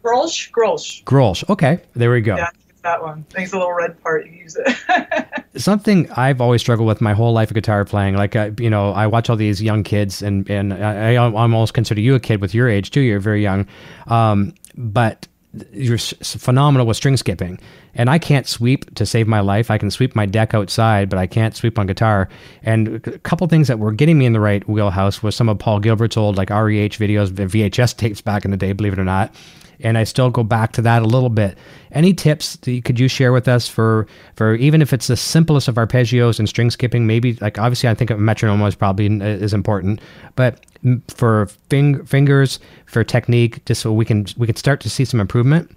Grolsch. 0.03 0.51
Grolsch. 0.51 1.03
Grolsch. 1.03 1.47
Okay, 1.49 1.81
there 1.93 2.11
we 2.11 2.21
go. 2.21 2.35
Yeah, 2.35 2.49
it's 2.69 2.81
that 2.81 3.01
one. 3.01 3.25
I 3.29 3.33
think 3.33 3.43
it's 3.43 3.51
the 3.51 3.57
little 3.57 3.73
red 3.73 4.01
part. 4.01 4.25
You 4.25 4.31
use 4.31 4.57
it. 4.57 5.27
Something 5.61 6.09
I've 6.11 6.41
always 6.41 6.61
struggled 6.61 6.87
with 6.87 7.01
my 7.01 7.13
whole 7.13 7.33
life 7.33 7.51
of 7.51 7.55
guitar 7.55 7.85
playing. 7.85 8.15
Like, 8.15 8.33
you 8.59 8.69
know, 8.69 8.91
I 8.91 9.07
watch 9.07 9.29
all 9.29 9.35
these 9.35 9.61
young 9.61 9.83
kids, 9.83 10.21
and 10.21 10.49
and 10.49 10.73
I, 10.73 11.13
I 11.13 11.15
almost 11.17 11.73
consider 11.73 12.01
you 12.01 12.15
a 12.15 12.19
kid 12.19 12.41
with 12.41 12.55
your 12.55 12.69
age 12.69 12.91
too. 12.91 13.01
You're 13.01 13.19
very 13.19 13.43
young, 13.43 13.67
um, 14.07 14.53
but 14.75 15.27
you're 15.71 15.97
phenomenal 15.97 16.85
with 16.85 16.97
string 16.97 17.17
skipping. 17.17 17.59
And 17.95 18.09
I 18.09 18.19
can't 18.19 18.47
sweep 18.47 18.93
to 18.95 19.05
save 19.05 19.27
my 19.27 19.39
life. 19.39 19.71
I 19.71 19.77
can 19.77 19.89
sweep 19.89 20.15
my 20.15 20.25
deck 20.25 20.53
outside, 20.53 21.09
but 21.09 21.17
I 21.17 21.25
can't 21.25 21.55
sweep 21.55 21.79
on 21.79 21.87
guitar. 21.87 22.29
And 22.63 23.05
a 23.07 23.17
couple 23.19 23.47
things 23.47 23.67
that 23.67 23.79
were 23.79 23.91
getting 23.91 24.17
me 24.17 24.25
in 24.25 24.33
the 24.33 24.39
right 24.39 24.67
wheelhouse 24.69 25.23
was 25.23 25.35
some 25.35 25.49
of 25.49 25.57
Paul 25.57 25.79
Gilbert's 25.79 26.17
old 26.17 26.37
like 26.37 26.49
REH 26.51 26.97
videos, 26.99 27.31
VHS 27.31 27.97
tapes 27.97 28.21
back 28.21 28.45
in 28.45 28.51
the 28.51 28.57
day, 28.57 28.73
believe 28.73 28.93
it 28.93 28.99
or 28.99 29.05
not. 29.05 29.33
And 29.81 29.97
I 29.97 30.03
still 30.03 30.29
go 30.29 30.43
back 30.43 30.73
to 30.73 30.81
that 30.83 31.01
a 31.01 31.05
little 31.05 31.29
bit. 31.29 31.57
Any 31.93 32.13
tips 32.13 32.57
that 32.57 32.71
you, 32.71 32.81
could 32.81 32.99
you 32.99 33.07
share 33.07 33.31
with 33.31 33.47
us 33.47 33.67
for 33.67 34.07
for 34.35 34.55
even 34.55 34.81
if 34.81 34.91
it's 34.91 35.07
the 35.07 35.15
simplest 35.15 35.69
of 35.69 35.75
arpeggios 35.75 36.37
and 36.37 36.49
string 36.49 36.69
skipping? 36.69 37.07
Maybe 37.07 37.35
like 37.35 37.57
obviously 37.57 37.87
I 37.87 37.95
think 37.95 38.09
a 38.09 38.17
metronome 38.17 38.61
is 38.63 38.75
probably 38.75 39.07
is 39.07 39.53
important, 39.53 40.01
but 40.35 40.65
for 41.07 41.47
fing- 41.69 42.05
fingers 42.05 42.59
for 42.85 43.03
technique, 43.03 43.63
just 43.65 43.81
so 43.81 43.91
we 43.91 44.05
can 44.05 44.25
we 44.37 44.47
can 44.47 44.55
start 44.55 44.79
to 44.81 44.89
see 44.89 45.05
some 45.05 45.19
improvement. 45.19 45.75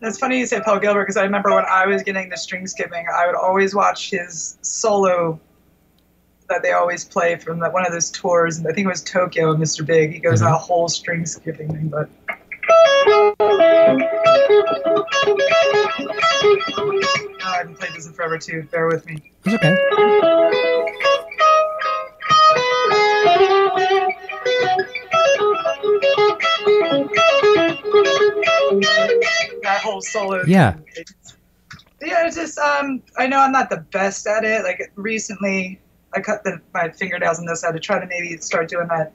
That's 0.00 0.18
funny 0.18 0.38
you 0.38 0.46
say 0.46 0.60
Paul 0.60 0.78
Gilbert 0.78 1.04
because 1.04 1.16
I 1.16 1.22
remember 1.22 1.54
when 1.54 1.64
I 1.70 1.86
was 1.86 2.02
getting 2.02 2.28
the 2.28 2.36
string 2.36 2.66
skipping, 2.66 3.06
I 3.16 3.26
would 3.26 3.34
always 3.36 3.74
watch 3.74 4.10
his 4.10 4.58
solo 4.60 5.40
that 6.48 6.62
they 6.62 6.72
always 6.72 7.04
play 7.04 7.36
from 7.36 7.58
that 7.60 7.72
one 7.72 7.84
of 7.86 7.92
those 7.92 8.10
tours, 8.10 8.58
and 8.58 8.66
I 8.68 8.72
think 8.72 8.84
it 8.86 8.88
was 8.88 9.02
Tokyo 9.02 9.50
and 9.52 9.62
Mr. 9.62 9.84
Big. 9.84 10.12
He 10.12 10.18
goes 10.20 10.42
Mhm. 10.42 10.46
on 10.46 10.52
a 10.52 10.58
whole 10.58 10.88
string 10.88 11.24
skipping 11.26 11.68
thing, 11.72 11.88
but. 11.88 12.08
Oh, 17.48 17.50
I 17.52 17.58
haven't 17.58 17.78
played 17.78 17.92
this 17.94 18.06
in 18.06 18.12
forever 18.12 18.38
too. 18.38 18.62
Bear 18.70 18.86
with 18.88 19.06
me. 19.06 19.18
It's 19.44 19.54
okay. 19.54 20.62
That 29.62 29.80
whole 29.82 30.00
solo. 30.00 30.44
Yeah. 30.46 30.72
thing. 30.72 31.04
Yeah, 32.02 32.26
it's 32.26 32.36
just 32.36 32.58
um, 32.58 33.02
I 33.16 33.26
know 33.26 33.40
I'm 33.40 33.52
not 33.52 33.70
the 33.70 33.78
best 33.78 34.26
at 34.26 34.44
it. 34.44 34.62
Like 34.62 34.92
recently, 34.96 35.80
I 36.14 36.20
cut 36.20 36.44
the, 36.44 36.60
my 36.74 36.90
fingernails 36.90 37.38
on 37.38 37.46
this. 37.46 37.64
I 37.64 37.68
had 37.68 37.72
to 37.72 37.80
try 37.80 37.98
to 37.98 38.06
maybe 38.06 38.36
start 38.38 38.68
doing 38.68 38.86
that 38.88 39.12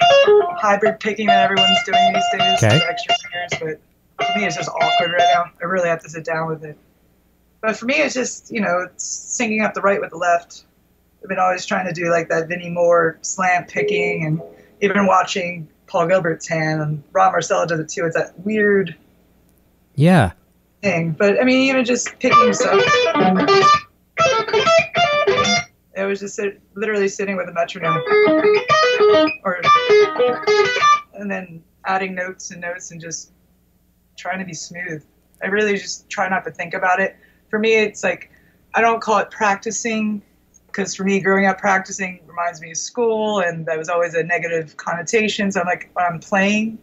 hybrid 0.60 1.00
picking 1.00 1.28
that 1.28 1.44
everyone's 1.44 1.78
doing 1.86 2.14
these 2.14 2.24
days. 2.32 2.64
Okay. 2.64 2.76
with 2.76 2.84
Extra 2.90 3.16
fingers, 3.60 3.80
but 4.18 4.26
for 4.28 4.40
me, 4.40 4.46
it's 4.46 4.56
just 4.56 4.70
awkward 4.70 5.12
right 5.12 5.30
now. 5.34 5.46
I 5.62 5.66
really 5.66 5.90
have 5.90 6.02
to 6.04 6.10
sit 6.10 6.26
down 6.26 6.48
with 6.48 6.64
it. 6.64 6.78
But 7.62 7.78
for 7.78 7.86
me, 7.86 7.96
it's 7.96 8.16
just 8.16 8.52
you 8.52 8.62
know, 8.62 8.88
it's 8.92 9.38
syncing 9.40 9.64
up 9.64 9.74
the 9.74 9.82
right 9.82 10.02
with 10.02 10.10
the 10.10 10.18
left. 10.18 10.66
I've 11.24 11.30
been 11.30 11.40
always 11.40 11.66
trying 11.66 11.86
to 11.86 11.94
do 11.94 12.10
like 12.10 12.30
that 12.30 12.48
Vinnie 12.48 12.72
Moore 12.72 13.20
slant 13.22 13.68
picking, 13.68 14.26
and 14.26 14.42
even 14.82 15.06
watching 15.06 15.70
Paul 15.92 16.08
Gilbert's 16.08 16.48
hand 16.48 16.82
and 16.82 17.04
Rob 17.12 17.34
Marcello 17.34 17.66
does 17.66 17.82
it 17.82 17.90
too. 17.90 18.06
It's 18.06 18.16
that 18.16 18.40
weird 18.46 18.96
Yeah. 19.96 20.32
thing. 20.82 21.12
But 21.12 21.38
I 21.42 21.44
mean, 21.44 21.68
even 21.68 21.84
just 21.84 22.18
picking 22.18 22.54
stuff. 22.54 22.82
It 25.94 26.06
was 26.06 26.22
just 26.22 26.36
sit, 26.36 26.62
literally 26.76 27.10
sitting 27.10 27.36
with 27.36 27.50
a 27.50 27.52
metronome, 27.52 28.02
or 29.44 29.62
and 31.14 31.30
then 31.30 31.62
adding 31.86 32.16
notes 32.16 32.52
and 32.52 32.62
notes 32.62 32.92
and 32.92 33.02
just 33.02 33.32
trying 34.18 34.40
to 34.40 34.46
be 34.46 34.54
smooth. 34.54 35.04
I 35.44 35.48
really 35.48 35.74
just 35.78 36.10
try 36.10 36.30
not 36.30 36.46
to 36.46 36.52
think 36.52 36.74
about 36.74 37.02
it. 37.02 37.18
For 37.50 37.60
me, 37.60 37.76
it's 37.76 38.02
like 38.02 38.32
I 38.74 38.80
don't 38.80 39.02
call 39.02 39.18
it 39.18 39.30
practicing 39.30 40.22
because 40.72 40.96
for 40.96 41.04
me, 41.04 41.20
growing 41.20 41.46
up 41.46 41.58
practicing 41.58 42.20
reminds 42.26 42.62
me 42.62 42.72
of 42.72 42.78
school, 42.78 43.40
and 43.40 43.66
that 43.66 43.78
was 43.78 43.90
always 43.90 44.14
a 44.14 44.24
negative 44.24 44.78
connotation. 44.78 45.52
So 45.52 45.62
I'm 45.62 45.68
like, 45.68 45.90
when 45.94 46.06
I'm 46.06 46.20
playing, 46.20 46.80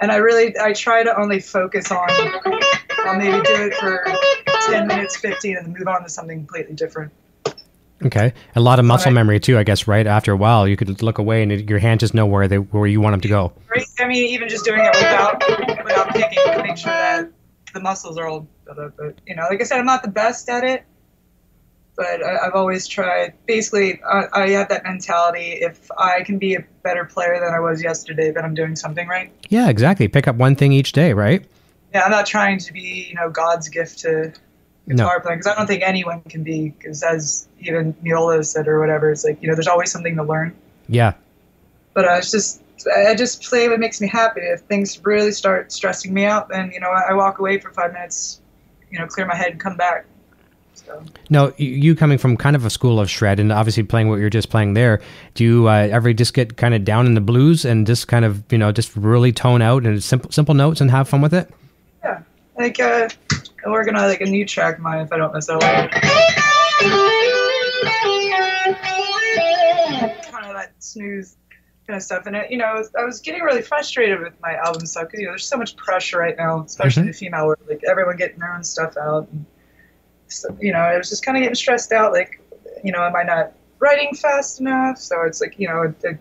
and 0.00 0.10
I 0.12 0.16
really 0.16 0.54
I 0.60 0.72
try 0.72 1.02
to 1.02 1.18
only 1.18 1.40
focus 1.40 1.90
on. 1.90 2.08
I'll 3.04 3.16
maybe 3.16 3.40
do 3.44 3.54
it 3.54 3.74
for 3.74 4.04
10 4.70 4.86
minutes, 4.86 5.16
15, 5.16 5.56
and 5.56 5.66
then 5.66 5.72
move 5.72 5.88
on 5.88 6.02
to 6.02 6.08
something 6.08 6.38
completely 6.38 6.74
different. 6.74 7.12
Okay. 8.04 8.32
A 8.54 8.60
lot 8.60 8.78
of 8.78 8.84
muscle 8.84 9.10
Right. 9.10 9.14
memory 9.14 9.40
too, 9.40 9.58
I 9.58 9.64
guess. 9.64 9.88
Right 9.88 10.06
after 10.06 10.30
a 10.32 10.36
while, 10.36 10.68
you 10.68 10.76
could 10.76 11.02
look 11.02 11.18
away 11.18 11.42
and 11.42 11.68
your 11.68 11.78
hand 11.78 12.00
just 12.00 12.14
know 12.14 12.26
where 12.26 12.46
they 12.46 12.58
where 12.58 12.86
you 12.86 13.00
want 13.00 13.14
them 13.14 13.20
to 13.22 13.28
go. 13.28 13.52
I 14.00 14.06
mean, 14.06 14.28
even 14.28 14.48
just 14.48 14.64
doing 14.64 14.80
it 14.80 14.94
without 14.94 15.42
without 15.84 16.14
picking 16.14 16.62
make 16.62 16.76
sure 16.76 16.92
that 16.92 17.30
the 17.74 17.80
muscles 17.80 18.16
are 18.18 18.26
all. 18.26 18.46
But 18.66 19.18
you 19.26 19.34
know, 19.34 19.46
like 19.50 19.60
I 19.60 19.64
said, 19.64 19.78
I'm 19.80 19.86
not 19.86 20.02
the 20.02 20.10
best 20.10 20.48
at 20.48 20.62
it, 20.62 20.84
but 21.98 22.24
I, 22.24 22.46
I've 22.46 22.54
always 22.54 22.86
tried. 22.88 23.34
Basically, 23.46 24.00
I, 24.04 24.24
I 24.32 24.48
have 24.50 24.68
that 24.70 24.84
mentality: 24.84 25.58
if 25.60 25.90
I 25.98 26.22
can 26.22 26.38
be 26.38 26.54
a 26.54 26.64
better 26.82 27.04
player 27.04 27.38
than 27.38 27.52
I 27.52 27.60
was 27.60 27.82
yesterday, 27.82 28.30
then 28.30 28.44
I'm 28.46 28.54
doing 28.54 28.76
something 28.76 29.06
right. 29.08 29.30
Yeah, 29.50 29.68
exactly. 29.68 30.08
Pick 30.08 30.26
up 30.26 30.36
one 30.36 30.54
thing 30.56 30.72
each 30.72 30.92
day, 30.92 31.12
right? 31.12 31.44
Yeah, 31.92 32.04
I'm 32.04 32.10
not 32.10 32.24
trying 32.26 32.58
to 32.60 32.72
be, 32.72 33.06
you 33.10 33.14
know, 33.16 33.28
God's 33.30 33.68
gift 33.68 33.98
to 34.00 34.32
No. 34.86 34.96
guitar 35.04 35.20
playing 35.20 35.40
because 35.40 35.52
I 35.52 35.56
don't 35.56 35.66
think 35.66 35.82
anyone 35.82 36.22
can 36.22 36.42
be. 36.44 36.70
Because 36.70 37.02
as 37.02 37.48
even 37.60 37.92
Miola 38.04 38.44
said 38.46 38.68
or 38.68 38.78
whatever, 38.80 39.10
it's 39.10 39.24
like 39.24 39.42
you 39.42 39.48
know, 39.48 39.54
there's 39.54 39.68
always 39.68 39.90
something 39.90 40.14
to 40.16 40.22
learn. 40.22 40.54
Yeah. 40.88 41.12
but 41.94 42.04
uh, 42.06 42.12
it's 42.12 42.30
just 42.30 42.62
I 42.96 43.14
just 43.16 43.42
play 43.42 43.68
what 43.68 43.80
makes 43.80 44.00
me 44.00 44.06
happy. 44.06 44.40
If 44.42 44.60
things 44.60 45.04
really 45.04 45.32
start 45.32 45.72
stressing 45.72 46.14
me 46.14 46.24
out, 46.26 46.48
then 46.48 46.70
you 46.72 46.78
know 46.80 46.90
I, 46.90 47.10
I 47.10 47.14
walk 47.14 47.40
away 47.40 47.58
for 47.58 47.72
five 47.72 47.92
minutes, 47.92 48.40
you 48.90 48.98
know, 49.00 49.06
clear 49.06 49.26
my 49.26 49.34
head, 49.34 49.50
and 49.50 49.60
come 49.60 49.76
back. 49.76 50.06
So 50.88 51.02
No, 51.28 51.52
you 51.58 51.94
coming 51.94 52.16
from 52.18 52.36
kind 52.36 52.56
of 52.56 52.64
a 52.64 52.70
school 52.70 52.98
of 52.98 53.10
shred 53.10 53.38
and 53.38 53.52
obviously 53.52 53.82
playing 53.82 54.08
what 54.08 54.18
you're 54.20 54.30
just 54.30 54.48
playing 54.48 54.72
there, 54.74 55.00
do 55.34 55.44
you 55.44 55.68
uh, 55.68 55.88
ever 55.92 56.12
just 56.14 56.32
get 56.34 56.56
kind 56.56 56.72
of 56.74 56.84
down 56.84 57.04
in 57.06 57.12
the 57.14 57.20
blues 57.20 57.64
and 57.66 57.86
just 57.86 58.08
kind 58.08 58.24
of, 58.24 58.42
you 58.50 58.56
know, 58.58 58.72
just 58.72 58.96
really 58.96 59.30
tone 59.30 59.60
out 59.62 59.84
and 59.84 60.02
simple 60.02 60.30
simple 60.32 60.54
notes 60.54 60.80
and 60.80 60.90
have 60.90 61.08
fun 61.08 61.20
with 61.20 61.34
it? 61.34 61.50
yeah, 62.02 62.22
like 62.56 62.80
uh, 62.80 63.08
I'm 63.64 63.72
working 63.72 63.94
on 63.96 64.08
like 64.08 64.20
a 64.22 64.26
new 64.26 64.46
track 64.46 64.76
of 64.76 64.80
mine 64.82 65.00
if 65.00 65.12
I 65.12 65.18
don't 65.18 65.34
miss 65.34 65.50
out. 65.50 65.60
Kind 65.60 65.90
of 70.46 70.54
that 70.54 70.72
snooze 70.78 71.36
kind 71.86 71.96
of 71.96 72.02
stuff, 72.02 72.26
and 72.26 72.36
it, 72.36 72.50
you 72.50 72.58
know, 72.58 72.82
I 72.98 73.04
was 73.04 73.20
getting 73.20 73.42
really 73.42 73.62
frustrated 73.62 74.20
with 74.20 74.34
my 74.42 74.54
album 74.56 74.84
stuff 74.86 75.04
because 75.06 75.20
you 75.20 75.26
know 75.26 75.32
there's 75.32 75.46
so 75.48 75.56
much 75.56 75.74
pressure 75.76 76.18
right 76.18 76.36
now, 76.36 76.60
especially 76.62 77.04
Mhm. 77.04 77.06
the 77.06 77.12
female 77.14 77.46
world, 77.46 77.58
like 77.68 77.82
everyone 77.88 78.16
getting 78.16 78.38
their 78.38 78.52
own 78.54 78.62
stuff 78.64 78.96
out. 78.96 79.28
And, 79.32 79.46
so, 80.28 80.56
you 80.60 80.72
know, 80.72 80.78
I 80.78 80.96
was 80.96 81.08
just 81.08 81.24
kind 81.24 81.36
of 81.36 81.42
getting 81.42 81.54
stressed 81.54 81.92
out. 81.92 82.12
Like, 82.12 82.40
you 82.84 82.92
know, 82.92 83.02
am 83.02 83.16
I 83.16 83.22
not 83.22 83.52
writing 83.78 84.14
fast 84.14 84.60
enough? 84.60 84.98
So 84.98 85.22
it's 85.22 85.40
like, 85.40 85.58
you 85.58 85.68
know, 85.68 85.82
I, 85.82 86.08
I 86.08 86.18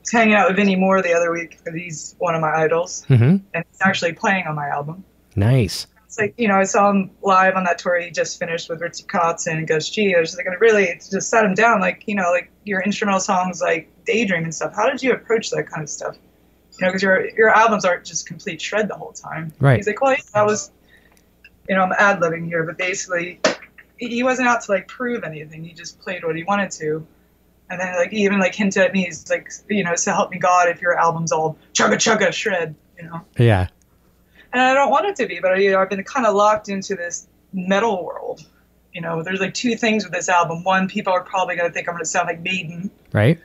was 0.00 0.10
hanging 0.12 0.34
out 0.34 0.48
with 0.48 0.56
Vinnie 0.56 0.76
Moore 0.76 1.02
the 1.02 1.12
other 1.14 1.30
week 1.32 1.58
because 1.58 1.74
he's 1.74 2.14
one 2.18 2.34
of 2.34 2.40
my 2.40 2.54
idols, 2.54 3.04
Mm-hmm. 3.08 3.36
and 3.54 3.64
he's 3.70 3.80
actually 3.82 4.12
playing 4.12 4.46
on 4.46 4.54
my 4.54 4.68
album. 4.68 5.04
Nice. 5.36 5.86
It's 6.06 6.18
like, 6.18 6.34
you 6.38 6.46
know, 6.46 6.54
I 6.56 6.62
saw 6.64 6.90
him 6.90 7.10
live 7.22 7.56
on 7.56 7.64
that 7.64 7.78
tour 7.78 7.98
he 7.98 8.10
just 8.10 8.38
finished 8.38 8.68
with 8.68 8.80
Richie 8.80 9.02
Kotzen 9.04 9.54
and 9.58 9.66
Gus 9.66 9.88
G. 9.90 10.14
I 10.14 10.20
was 10.20 10.30
just 10.30 10.38
like, 10.46 10.60
really 10.60 10.86
just 11.10 11.28
sat 11.28 11.44
him 11.44 11.54
down, 11.54 11.80
like, 11.80 12.04
you 12.06 12.14
know, 12.14 12.30
like 12.30 12.50
your 12.64 12.80
instrumental 12.82 13.18
songs 13.20 13.60
like 13.60 13.90
Daydream 14.06 14.44
and 14.44 14.54
stuff. 14.54 14.74
How 14.76 14.88
did 14.88 15.02
you 15.02 15.12
approach 15.12 15.50
that 15.50 15.68
kind 15.68 15.82
of 15.82 15.90
stuff? 15.90 16.16
You 16.78 16.86
know, 16.86 16.88
because 16.90 17.02
your 17.02 17.28
your 17.36 17.48
albums 17.50 17.84
aren't 17.84 18.04
just 18.04 18.26
complete 18.26 18.60
shred 18.62 18.88
the 18.88 18.94
whole 18.94 19.12
time. 19.12 19.52
Right. 19.58 19.76
He's 19.76 19.86
like, 19.88 20.00
well, 20.00 20.12
yeah, 20.12 20.18
that 20.34 20.46
was, 20.46 20.70
you 21.68 21.74
know, 21.76 21.82
I'm 21.82 21.92
ad 21.92 22.20
libbing 22.20 22.46
here, 22.46 22.62
but 22.64 22.76
basically, 22.78 23.40
he 23.96 24.22
wasn't 24.22 24.48
out 24.48 24.62
to 24.62 24.72
like 24.72 24.88
prove 24.88 25.24
anything. 25.24 25.64
He 25.64 25.72
just 25.72 26.00
played 26.00 26.24
what 26.24 26.36
he 26.36 26.44
wanted 26.44 26.70
to. 26.72 27.06
And 27.70 27.80
then, 27.80 27.94
like, 27.96 28.10
he 28.10 28.24
even 28.24 28.38
like 28.38 28.54
hinted 28.54 28.82
at 28.82 28.92
me, 28.92 29.04
he's 29.04 29.28
like, 29.30 29.50
you 29.70 29.82
know, 29.84 29.94
so 29.94 30.12
help 30.12 30.30
me 30.30 30.38
God 30.38 30.68
if 30.68 30.80
your 30.82 30.98
album's 30.98 31.32
all 31.32 31.56
chugga 31.72 31.94
chugga 31.94 32.32
shred, 32.32 32.74
you 32.98 33.04
know 33.06 33.22
Yeah. 33.38 33.68
and 34.52 34.60
I 34.62 34.74
don't 34.74 34.90
want 34.90 35.06
it 35.06 35.16
to 35.16 35.26
be, 35.26 35.40
but 35.40 35.58
you 35.58 35.70
know, 35.72 35.80
I've 35.80 35.88
been 35.88 36.04
kind 36.04 36.26
of 36.26 36.34
locked 36.34 36.68
into 36.68 36.94
this 36.94 37.26
metal 37.54 38.04
world. 38.04 38.44
You 38.92 39.00
know, 39.00 39.22
there's 39.22 39.40
like 39.40 39.54
two 39.54 39.76
things 39.76 40.04
with 40.04 40.12
this 40.12 40.28
album. 40.28 40.62
One, 40.62 40.88
people 40.88 41.12
are 41.12 41.22
probably 41.24 41.56
going 41.56 41.68
to 41.68 41.72
think 41.74 41.88
I'm 41.88 41.94
going 41.94 42.04
to 42.04 42.08
sound 42.08 42.28
like 42.28 42.40
Maiden, 42.42 42.90
Right? 43.12 43.40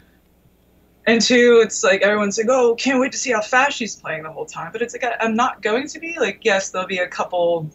and 1.08 1.22
two, 1.22 1.62
it's 1.64 1.84
like 1.84 2.02
everyone's 2.02 2.38
like, 2.38 2.48
"Oh, 2.50 2.76
can't 2.76 3.00
wait 3.00 3.14
to 3.14 3.18
see 3.18 3.32
how 3.32 3.42
fast 3.42 3.78
she's 3.78 3.96
playing 3.96 4.24
the 4.24 4.32
whole 4.32 4.46
time." 4.46 4.72
But 4.72 4.82
it's 4.84 4.94
like 4.94 5.04
I, 5.04 5.16
I'm 5.22 5.34
not 5.36 5.62
going 5.64 5.88
to 5.88 6.00
be. 6.00 6.18
Like, 6.20 6.42
yes, 6.44 6.70
there'll 6.70 6.88
be 6.88 7.00
a 7.00 7.08
couple, 7.08 7.68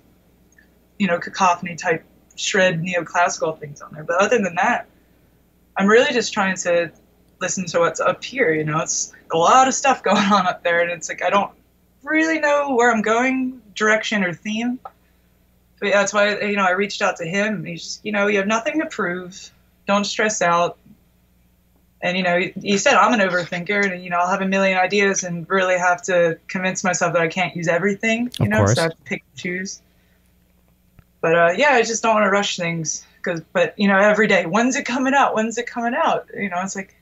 you 0.98 1.06
know, 1.06 1.18
cacophony 1.18 1.76
type 1.76 2.04
shred 2.36 2.82
neoclassical 2.82 3.58
things 3.58 3.80
on 3.80 3.92
there, 3.92 4.04
but 4.04 4.20
other 4.20 4.38
than 4.38 4.54
that, 4.56 4.86
I'm 5.76 5.86
really 5.86 6.12
just 6.12 6.32
trying 6.32 6.56
to 6.58 6.92
listen 7.40 7.66
to 7.66 7.80
what's 7.80 8.00
up 8.00 8.22
here. 8.24 8.52
You 8.52 8.64
know, 8.64 8.80
it's 8.80 9.12
a 9.32 9.36
lot 9.36 9.68
of 9.68 9.74
stuff 9.74 10.02
going 10.10 10.16
on 10.32 10.46
up 10.46 10.62
there, 10.62 10.80
and 10.80 10.90
it's 10.90 11.08
like 11.08 11.22
I 11.22 11.30
don't 11.30 11.50
really 12.02 12.38
know 12.40 12.74
where 12.74 12.92
I'm 12.92 13.02
going, 13.02 13.60
direction 13.74 14.24
or 14.24 14.32
theme. 14.32 14.78
But 15.80 15.88
yeah, 15.88 16.00
that's 16.00 16.12
why 16.12 16.40
you 16.40 16.56
know 16.56 16.64
I 16.64 16.70
reached 16.70 17.02
out 17.02 17.16
to 17.16 17.24
him. 17.24 17.64
He's 17.64 17.82
just, 17.82 18.04
you 18.04 18.12
know, 18.12 18.26
you 18.26 18.38
have 18.38 18.46
nothing 18.46 18.80
to 18.80 18.86
prove. 18.86 19.50
Don't 19.86 20.04
stress 20.04 20.40
out. 20.40 20.78
And 22.02 22.16
you 22.16 22.22
know, 22.22 22.38
he, 22.38 22.52
he 22.60 22.78
said 22.78 22.94
I'm 22.94 23.18
an 23.18 23.26
overthinker, 23.26 23.90
and 23.92 24.02
you 24.02 24.10
know, 24.10 24.18
I'll 24.18 24.28
have 24.30 24.42
a 24.42 24.48
million 24.48 24.78
ideas 24.78 25.24
and 25.24 25.48
really 25.48 25.78
have 25.78 26.02
to 26.02 26.38
convince 26.48 26.84
myself 26.84 27.14
that 27.14 27.22
I 27.22 27.28
can't 27.28 27.54
use 27.56 27.66
everything. 27.68 28.30
You 28.38 28.44
Of 28.44 28.50
know, 28.50 28.56
course. 28.58 28.74
so 28.74 28.80
I 28.80 28.84
have 28.84 28.92
to 28.96 29.02
pick 29.04 29.24
and 29.30 29.40
choose. 29.40 29.80
But 31.24 31.34
uh, 31.34 31.52
yeah, 31.56 31.70
I 31.70 31.80
just 31.80 32.02
don't 32.02 32.12
want 32.12 32.26
to 32.26 32.30
rush 32.30 32.58
things 32.58 33.02
because. 33.16 33.40
But 33.54 33.72
you 33.78 33.88
know, 33.88 33.98
every 33.98 34.26
day, 34.26 34.44
when's 34.44 34.76
it 34.76 34.84
coming 34.84 35.14
out? 35.14 35.34
When's 35.34 35.56
it 35.56 35.66
coming 35.66 35.94
out? 35.94 36.28
You 36.36 36.50
know, 36.50 36.60
it's 36.60 36.76
like 36.76 36.94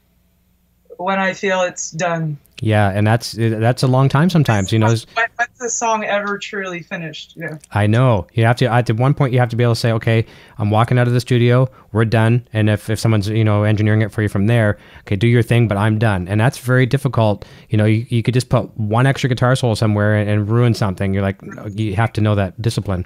when 0.96 1.18
I 1.18 1.32
feel 1.32 1.62
it's 1.62 1.90
done. 1.90 2.38
Yeah, 2.60 2.90
and 2.90 3.04
that's 3.04 3.32
that's 3.32 3.82
a 3.82 3.88
long 3.88 4.08
time 4.08 4.30
sometimes, 4.30 4.70
you 4.70 4.78
know. 4.78 4.94
when, 5.14 5.26
when's 5.34 5.58
the 5.58 5.68
song 5.68 6.04
ever 6.04 6.38
truly 6.38 6.84
finished? 6.84 7.34
Yeah. 7.36 7.58
I 7.72 7.88
know. 7.88 8.28
You 8.34 8.44
have 8.44 8.54
to 8.58 8.66
at 8.66 8.88
one 8.92 9.12
point 9.12 9.32
you 9.32 9.40
have 9.40 9.48
to 9.48 9.56
be 9.56 9.64
able 9.64 9.74
to 9.74 9.80
say, 9.80 9.90
okay, 9.90 10.24
I'm 10.56 10.70
walking 10.70 11.00
out 11.00 11.08
of 11.08 11.14
the 11.14 11.20
studio, 11.20 11.68
we're 11.90 12.04
done. 12.04 12.46
And 12.52 12.70
if, 12.70 12.88
if 12.88 13.00
someone's, 13.00 13.28
you 13.28 13.42
know, 13.42 13.64
engineering 13.64 14.02
it 14.02 14.12
for 14.12 14.22
you 14.22 14.28
from 14.28 14.46
there, 14.46 14.78
okay, 15.00 15.16
do 15.16 15.26
your 15.26 15.42
thing, 15.42 15.66
but 15.66 15.76
I'm 15.76 15.98
done. 15.98 16.28
And 16.28 16.40
that's 16.40 16.58
very 16.58 16.86
difficult. 16.86 17.44
You 17.70 17.78
know, 17.78 17.86
you, 17.86 18.06
you 18.08 18.22
could 18.22 18.34
just 18.34 18.50
put 18.50 18.72
one 18.78 19.08
extra 19.08 19.28
guitar 19.28 19.56
solo 19.56 19.74
somewhere 19.74 20.14
and, 20.14 20.30
and 20.30 20.48
ruin 20.48 20.74
something. 20.74 21.12
You're 21.12 21.24
like, 21.24 21.40
you 21.74 21.96
have 21.96 22.12
to 22.12 22.20
know 22.20 22.36
that 22.36 22.62
discipline. 22.62 23.04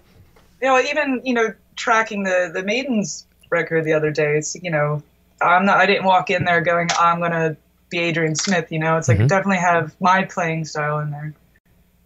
You 0.67 0.73
know, 0.73 0.81
even 0.81 1.21
you 1.25 1.35
know, 1.35 1.55
tracking 1.77 2.25
the 2.25 2.51
the 2.53 2.65
Maidens 2.65 3.25
record 3.51 3.85
the 3.85 3.93
other 3.93 4.11
day. 4.11 4.37
It's 4.37 4.57
you 4.57 4.71
know, 4.71 5.03
I'm 5.41 5.65
not. 5.65 5.77
I 5.77 5.87
didn't 5.87 6.05
walk 6.05 6.29
in 6.31 6.45
there 6.45 6.61
going, 6.61 6.89
I'm 6.99 7.21
gonna 7.21 7.57
be 7.89 8.01
Adrian 8.01 8.35
Smith. 8.35 8.73
You 8.73 8.81
know, 8.81 8.97
it's 8.97 9.07
like 9.07 9.21
I 9.21 9.23
Mhm. 9.23 9.29
definitely 9.29 9.59
have 9.59 9.95
my 10.01 10.25
playing 10.25 10.65
style 10.65 10.99
in 10.99 11.11
there. 11.13 11.33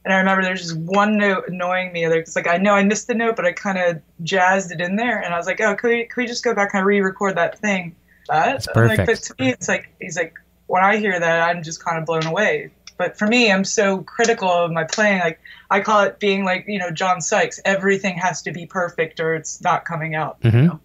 And 0.04 0.14
I 0.14 0.18
remember 0.18 0.42
there's 0.42 0.62
just 0.62 0.76
one 0.76 1.16
note 1.16 1.48
annoying 1.48 1.92
me. 1.92 2.06
Like 2.08 2.20
it's 2.20 2.36
like 2.36 2.48
I 2.48 2.58
know 2.58 2.74
I 2.74 2.84
missed 2.84 3.06
the 3.06 3.14
note, 3.14 3.36
but 3.36 3.46
I 3.46 3.52
kind 3.52 3.78
of 3.78 4.02
jazzed 4.22 4.72
it 4.72 4.80
in 4.82 4.96
there, 4.96 5.18
and 5.18 5.32
I 5.32 5.38
was 5.38 5.46
like, 5.46 5.60
oh, 5.62 5.74
could 5.74 5.88
we 5.88 6.04
could 6.04 6.20
we 6.20 6.26
just 6.26 6.44
go 6.44 6.54
back 6.54 6.74
and 6.74 6.84
re-record 6.84 7.36
that 7.36 7.58
thing? 7.60 7.96
That 8.28 8.64
That's 8.64 8.68
I'm 8.76 8.88
Like, 8.88 9.06
but 9.06 9.22
to 9.22 9.34
me, 9.38 9.48
it's 9.48 9.68
like 9.68 9.88
he's 10.00 10.18
like 10.18 10.34
when 10.66 10.84
I 10.84 10.98
hear 10.98 11.18
that, 11.18 11.48
I'm 11.48 11.62
just 11.62 11.82
kind 11.82 11.98
of 11.98 12.04
blown 12.04 12.26
away. 12.26 12.70
But 13.00 13.16
for 13.18 13.26
me, 13.26 13.50
I'm 13.50 13.64
so 13.64 14.02
critical 14.02 14.50
of 14.50 14.70
my 14.72 14.84
playing. 14.84 15.20
Like 15.20 15.40
I 15.70 15.80
call 15.80 16.02
it 16.02 16.18
being 16.20 16.44
like 16.44 16.66
you 16.68 16.78
know 16.78 16.90
John 16.90 17.22
Sykes. 17.22 17.58
Everything 17.64 18.14
has 18.18 18.42
to 18.42 18.52
be 18.52 18.66
perfect, 18.66 19.20
or 19.20 19.34
it's 19.34 19.62
not 19.62 19.86
coming 19.86 20.14
out. 20.14 20.36
you 20.42 20.50
Mhm. 20.50 20.64
know? 20.66 20.80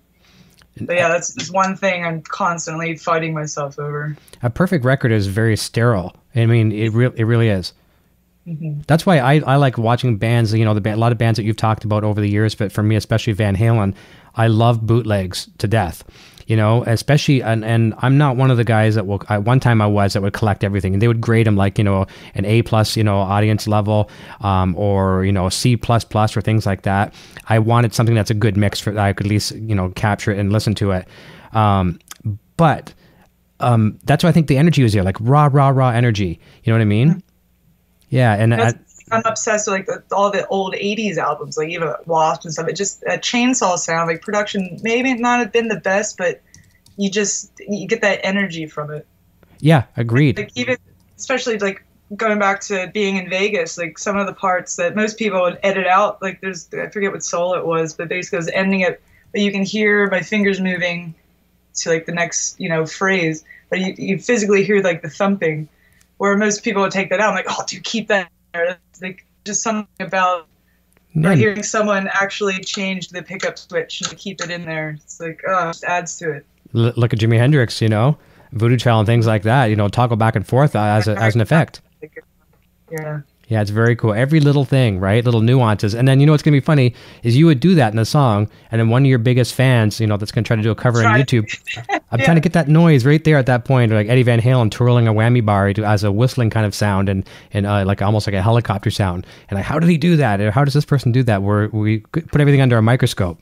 But 0.80 0.96
yeah, 0.96 1.10
that's 1.10 1.34
just 1.34 1.52
one 1.54 1.76
thing 1.76 2.06
I'm 2.06 2.22
constantly 2.22 2.96
fighting 2.96 3.34
myself 3.34 3.78
over. 3.80 4.16
A 4.42 4.50
perfect 4.50 4.86
record 4.86 5.12
is 5.12 5.28
very 5.28 5.58
sterile. 5.58 6.16
I 6.34 6.46
mean, 6.46 6.72
it, 6.72 6.94
re- 6.94 7.12
it 7.18 7.26
really 7.26 7.50
is. 7.50 7.74
That's 8.88 9.06
why 9.06 9.18
I, 9.20 9.40
I 9.40 9.56
like 9.58 9.78
watching 9.78 10.18
bands. 10.18 10.54
You 10.54 10.64
know, 10.66 10.74
the 10.74 10.80
band, 10.82 10.96
a 10.98 11.00
lot 11.02 11.12
of 11.12 11.18
bands 11.18 11.36
that 11.38 11.44
you've 11.44 11.58
talked 11.58 11.84
about 11.84 12.04
over 12.06 12.22
the 12.22 12.30
years, 12.30 12.56
but 12.56 12.72
for 12.72 12.84
me, 12.84 12.96
especially 12.96 13.34
Van 13.34 13.56
Halen, 13.58 13.94
I 14.36 14.48
love 14.48 14.86
bootlegs 14.86 15.50
to 15.58 15.68
death. 15.68 16.04
You 16.48 16.56
know, 16.56 16.84
especially 16.84 17.42
and, 17.42 17.66
and 17.66 17.96
I'm 18.00 18.20
not 18.20 18.36
one 18.38 18.52
of 18.52 18.58
the 18.58 18.64
guys 18.64 18.94
that 18.96 19.08
will. 19.08 19.20
I, 19.30 19.40
one 19.40 19.60
time 19.60 19.82
I 19.82 19.88
was 19.88 20.14
that 20.14 20.22
would 20.22 20.34
collect 20.34 20.64
everything, 20.64 20.94
and 20.94 21.02
they 21.02 21.08
would 21.08 21.20
grade 21.20 21.48
them 21.48 21.56
like 21.56 21.80
you 21.80 21.84
know 21.84 22.06
an 22.36 22.46
A 22.46 22.62
plus, 22.62 22.96
you 22.96 23.04
know, 23.04 23.18
audience 23.18 23.68
level, 23.68 24.12
um, 24.42 24.76
or 24.78 25.26
you 25.26 25.32
know 25.32 25.50
C 25.50 25.76
plus 25.76 26.04
plus 26.04 26.38
or 26.38 26.42
things 26.42 26.68
like 26.68 26.84
that. 26.84 27.16
I 27.50 27.58
wanted 27.58 27.96
something 27.96 28.14
that's 28.14 28.30
a 28.30 28.36
good 28.36 28.58
mix 28.58 28.80
for 28.80 28.92
that 28.92 29.04
I 29.04 29.14
could 29.14 29.26
at 29.26 29.30
least 29.32 29.54
you 29.56 29.74
know 29.74 29.90
capture 29.90 30.32
it 30.32 30.38
and 30.38 30.54
listen 30.54 30.76
to 30.76 30.92
it. 30.92 31.08
Um, 31.54 31.98
but 32.58 32.94
um, 33.60 33.98
that's 34.04 34.24
why 34.24 34.30
I 34.30 34.34
think 34.34 34.46
the 34.48 34.58
energy 34.58 34.84
was 34.84 34.94
there, 34.94 35.04
like 35.04 35.18
raw, 35.20 35.50
raw, 35.52 35.70
raw 35.70 35.90
energy. 35.90 36.40
You 36.64 36.72
know 36.72 36.78
what 36.78 36.82
I 36.84 36.86
mean? 36.86 37.24
Yeah, 38.10 38.34
and 38.36 38.54
I, 38.54 38.58
That's- 38.58 38.85
I'm 39.12 39.22
obsessed 39.26 39.68
with 39.68 39.74
like 39.74 39.86
the, 39.86 40.04
all 40.16 40.32
the 40.32 40.48
old 40.48 40.74
'80s 40.74 41.18
albums, 41.18 41.58
like 41.58 41.70
even 41.70 41.94
Wasp 42.06 42.44
and 42.44 42.54
stuff. 42.54 42.68
It 42.68 42.74
just 42.74 43.04
a 43.04 43.18
chainsaw 43.18 43.78
sound, 43.78 44.08
like 44.10 44.22
production, 44.22 44.80
maybe 44.82 45.14
not 45.14 45.40
have 45.40 45.52
been 45.52 45.68
the 45.68 45.80
best, 45.80 46.18
but 46.18 46.42
you 46.98 47.10
just 47.10 47.52
you 47.68 47.88
get 47.88 48.02
that 48.02 48.20
energy 48.24 48.66
from 48.66 48.92
it. 48.92 49.06
yeah, 49.60 49.84
agreed. 49.98 50.38
Like 50.38 50.52
even, 50.56 50.78
especially 51.18 51.58
like 51.60 51.84
going 52.16 52.40
back 52.40 52.62
to 52.62 52.90
being 52.94 53.18
in 53.18 53.30
Vegas, 53.30 53.78
like 53.78 53.98
some 53.98 54.18
of 54.18 54.28
the 54.28 54.34
parts 54.34 54.76
that 54.78 54.96
most 54.96 55.18
people 55.18 55.42
would 55.42 55.60
edit 55.64 55.88
out. 55.88 56.22
Like 56.22 56.42
there's 56.42 56.68
I 56.74 56.90
forget 56.90 57.12
what 57.12 57.24
soul 57.24 57.54
it 57.54 57.66
was, 57.66 57.94
but 57.94 58.08
basically 58.08 58.38
it 58.38 58.40
was 58.40 58.50
ending 58.50 58.82
it, 58.82 59.02
but 59.32 59.42
you 59.42 59.52
can 59.52 59.64
hear 59.64 60.10
my 60.10 60.22
fingers 60.22 60.60
moving 60.60 61.14
to 61.76 61.90
like 61.90 62.06
the 62.06 62.12
next 62.12 62.60
you 62.60 62.70
know 62.70 62.86
phrase, 62.86 63.44
but 63.70 63.80
you, 63.80 63.94
you 63.98 64.20
physically 64.20 64.64
hear 64.64 64.82
like 64.82 65.02
the 65.02 65.10
thumping, 65.10 65.68
where 66.18 66.36
most 66.38 66.64
people 66.64 66.82
would 66.82 66.92
take 66.92 67.10
that 67.10 67.20
out. 67.20 67.30
I'm 67.30 67.36
like, 67.36 67.46
oh, 67.50 67.64
dude, 67.68 67.84
keep 67.84 68.08
that. 68.08 68.30
there. 68.54 68.78
Like 69.02 69.26
just 69.46 69.62
something 69.62 69.88
about 70.00 70.48
or 71.24 71.32
hearing 71.32 71.64
someone 71.64 72.10
actually 72.12 72.60
change 72.60 73.10
the 73.10 73.24
pickup 73.24 73.58
switch 73.58 74.02
and 74.02 74.18
keep 74.18 74.42
it 74.42 74.52
in 74.52 74.66
there. 74.66 74.98
It's 75.02 75.20
like, 75.20 75.42
oh, 75.48 75.70
it 75.70 75.74
just 75.74 75.84
adds 75.86 76.18
to 76.18 76.32
it. 76.32 76.46
L- 76.76 76.94
look 76.98 77.14
at 77.14 77.20
Jimi 77.20 77.38
Hendrix, 77.38 77.82
you 77.82 77.88
know, 77.88 78.18
Voodoo 78.52 78.78
Child 78.78 79.02
and 79.02 79.08
things 79.08 79.26
like 79.26 79.44
that. 79.44 79.66
You 79.66 79.76
know, 79.76 79.88
toggle 79.88 80.18
back 80.18 80.36
and 80.36 80.46
forth 80.46 80.76
uh, 80.76 80.80
as 80.80 81.08
a, 81.08 81.18
as 81.18 81.36
an 81.36 81.42
effect. 81.42 81.82
Yeah. 82.92 83.22
Yeah, 83.48 83.62
it's 83.62 83.70
very 83.70 83.96
cool. 83.96 84.14
Every 84.14 84.40
little 84.40 84.66
thing, 84.66 85.00
right? 85.00 85.24
Little 85.24 85.42
nuances. 85.42 85.94
And 85.94 86.08
then 86.08 86.20
you 86.20 86.26
know 86.26 86.32
what's 86.32 86.42
gonna 86.42 86.56
be 86.58 86.62
funny 86.62 86.96
is 87.22 87.38
you 87.38 87.46
would 87.46 87.60
do 87.60 87.76
that 87.76 87.94
in 87.94 88.00
a 88.00 88.06
song, 88.06 88.50
and 88.72 88.80
then 88.80 88.90
one 88.90 89.04
of 89.04 89.08
your 89.08 89.20
biggest 89.20 89.54
fans, 89.54 90.00
you 90.00 90.08
know, 90.08 90.18
that's 90.18 90.32
gonna 90.32 90.44
try 90.46 90.56
to 90.56 90.62
do 90.64 90.72
a 90.72 90.76
cover 90.76 91.00
on 91.00 91.04
Try- 91.04 91.22
YouTube. 91.22 92.02
I'm 92.12 92.20
trying 92.20 92.38
to 92.38 92.42
get 92.42 92.54
that 92.54 92.68
noise 92.68 93.06
right 93.06 93.24
there 93.24 93.38
at 93.38 93.46
that 93.46 93.66
point, 93.66 93.92
like 93.92 94.08
Eddie 94.08 94.24
Van 94.24 94.42
Halen 94.42 94.72
twirling 94.72 95.08
a 95.08 95.14
whammy 95.14 95.46
bar 95.46 95.74
to- 95.74 95.84
as 95.84 96.04
a 96.04 96.12
whistling 96.12 96.50
kind 96.50 96.66
of 96.66 96.74
sound, 96.74 97.08
and 97.08 97.28
and 97.54 97.66
uh, 97.66 97.86
like 97.86 98.02
almost 98.02 98.26
like 98.26 98.34
a 98.34 98.42
helicopter 98.42 98.90
sound. 98.90 99.28
And 99.50 99.58
like, 99.58 99.66
how 99.66 99.78
did 99.80 99.90
he 99.90 99.98
do 99.98 100.16
that? 100.18 100.42
Or 100.42 100.50
how 100.52 100.64
does 100.66 100.74
this 100.74 100.86
person 100.86 101.12
do 101.12 101.22
that? 101.24 101.44
Where 101.44 101.70
we 101.70 102.00
put 102.00 102.42
everything 102.42 102.62
under 102.62 102.78
a 102.78 102.82
microscope. 102.82 103.40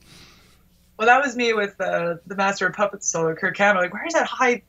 Well, 0.98 1.08
that 1.08 1.22
was 1.24 1.36
me 1.36 1.54
with 1.54 1.80
uh, 1.82 2.16
the 2.28 2.36
Master 2.36 2.68
of 2.68 2.76
Puppets 2.76 3.08
solo, 3.08 3.34
Kirk 3.36 3.58
Hammett. 3.58 3.82
Like, 3.84 3.94
where's 3.94 4.14
that 4.14 4.28
high 4.28 4.62